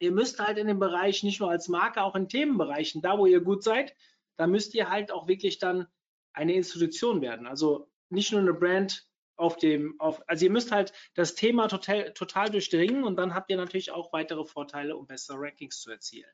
ihr 0.00 0.10
müsst 0.10 0.40
halt 0.40 0.58
in 0.58 0.66
dem 0.66 0.80
Bereich 0.80 1.22
nicht 1.22 1.38
nur 1.38 1.50
als 1.50 1.68
Marke, 1.68 2.02
auch 2.02 2.16
in 2.16 2.28
Themenbereichen, 2.28 3.02
da 3.02 3.18
wo 3.18 3.26
ihr 3.26 3.40
gut 3.40 3.62
seid, 3.62 3.94
da 4.36 4.48
müsst 4.48 4.74
ihr 4.74 4.90
halt 4.90 5.12
auch 5.12 5.28
wirklich 5.28 5.60
dann 5.60 5.86
eine 6.32 6.54
Institution 6.54 7.20
werden. 7.20 7.46
Also 7.46 7.90
nicht 8.10 8.32
nur 8.32 8.40
eine 8.40 8.54
Brand 8.54 9.06
auf 9.36 9.56
dem, 9.56 9.98
auf, 9.98 10.22
also 10.28 10.44
ihr 10.44 10.50
müsst 10.50 10.72
halt 10.72 10.92
das 11.14 11.34
Thema 11.34 11.68
total, 11.68 12.12
total 12.12 12.50
durchdringen 12.50 13.04
und 13.04 13.16
dann 13.16 13.34
habt 13.34 13.50
ihr 13.50 13.56
natürlich 13.56 13.90
auch 13.90 14.12
weitere 14.12 14.44
Vorteile, 14.44 14.96
um 14.96 15.06
bessere 15.06 15.38
Rankings 15.38 15.80
zu 15.80 15.90
erzielen. 15.90 16.30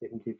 Definitiv. 0.00 0.38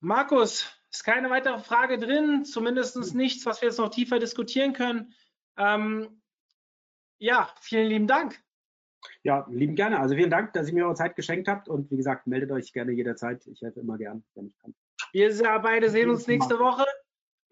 Markus, 0.00 0.70
ist 0.90 1.04
keine 1.04 1.30
weitere 1.30 1.58
Frage 1.58 1.98
drin, 1.98 2.44
zumindest 2.44 2.96
hm. 2.96 3.16
nichts, 3.16 3.46
was 3.46 3.62
wir 3.62 3.68
jetzt 3.68 3.78
noch 3.78 3.90
tiefer 3.90 4.18
diskutieren 4.18 4.72
können. 4.72 5.14
Ähm, 5.56 6.22
ja, 7.18 7.52
vielen 7.60 7.88
lieben 7.88 8.06
Dank. 8.06 8.42
Ja, 9.22 9.46
lieben 9.50 9.74
gerne. 9.74 10.00
Also 10.00 10.14
vielen 10.14 10.30
Dank, 10.30 10.52
dass 10.54 10.68
ihr 10.68 10.74
mir 10.74 10.86
eure 10.86 10.94
Zeit 10.94 11.16
geschenkt 11.16 11.48
habt 11.48 11.68
und 11.68 11.90
wie 11.90 11.96
gesagt, 11.96 12.26
meldet 12.26 12.50
euch 12.50 12.72
gerne 12.72 12.92
jederzeit. 12.92 13.46
Ich 13.46 13.60
helfe 13.62 13.80
immer 13.80 13.98
gern, 13.98 14.24
wenn 14.34 14.46
ich 14.48 14.58
kann. 14.58 14.74
Wir 15.12 15.60
beide 15.60 15.90
sehen 15.90 16.10
uns 16.10 16.26
nächste 16.26 16.58
Woche. 16.58 16.84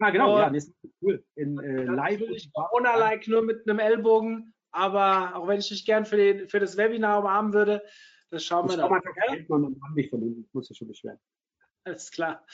Ah, 0.03 0.09
genau, 0.09 0.37
ja, 0.37 0.49
nächste 0.49 0.73
Woche, 0.73 0.93
cool. 1.01 1.25
In 1.35 1.57
äh, 1.59 1.83
live. 1.83 2.21
Corona-like 2.53 3.27
nur 3.29 3.41
mit 3.41 3.67
einem 3.67 3.79
Ellbogen, 3.79 4.53
aber 4.71 5.35
auch 5.35 5.47
wenn 5.47 5.59
ich 5.59 5.69
dich 5.69 5.85
gern 5.85 6.05
für, 6.05 6.17
den, 6.17 6.49
für 6.49 6.59
das 6.59 6.75
Webinar 6.75 7.19
umarmen 7.19 7.53
würde, 7.53 7.81
das 8.29 8.43
schauen 8.43 8.69
wir 8.69 8.75
dann. 8.75 8.91
Ja? 8.91 9.45
Von 9.47 9.79
muss 10.51 10.69
ich 10.69 10.77
schon 10.77 10.87
beschweren. 10.89 11.19
Alles 11.85 12.11
klar. 12.11 12.45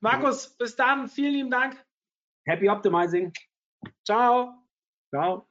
Markus, 0.00 0.46
ja. 0.46 0.52
bis 0.58 0.76
dann. 0.76 1.08
Vielen 1.08 1.32
lieben 1.32 1.50
Dank. 1.50 1.84
Happy 2.46 2.68
Optimizing. 2.68 3.32
Ciao. 4.04 4.54
Ciao. 5.10 5.46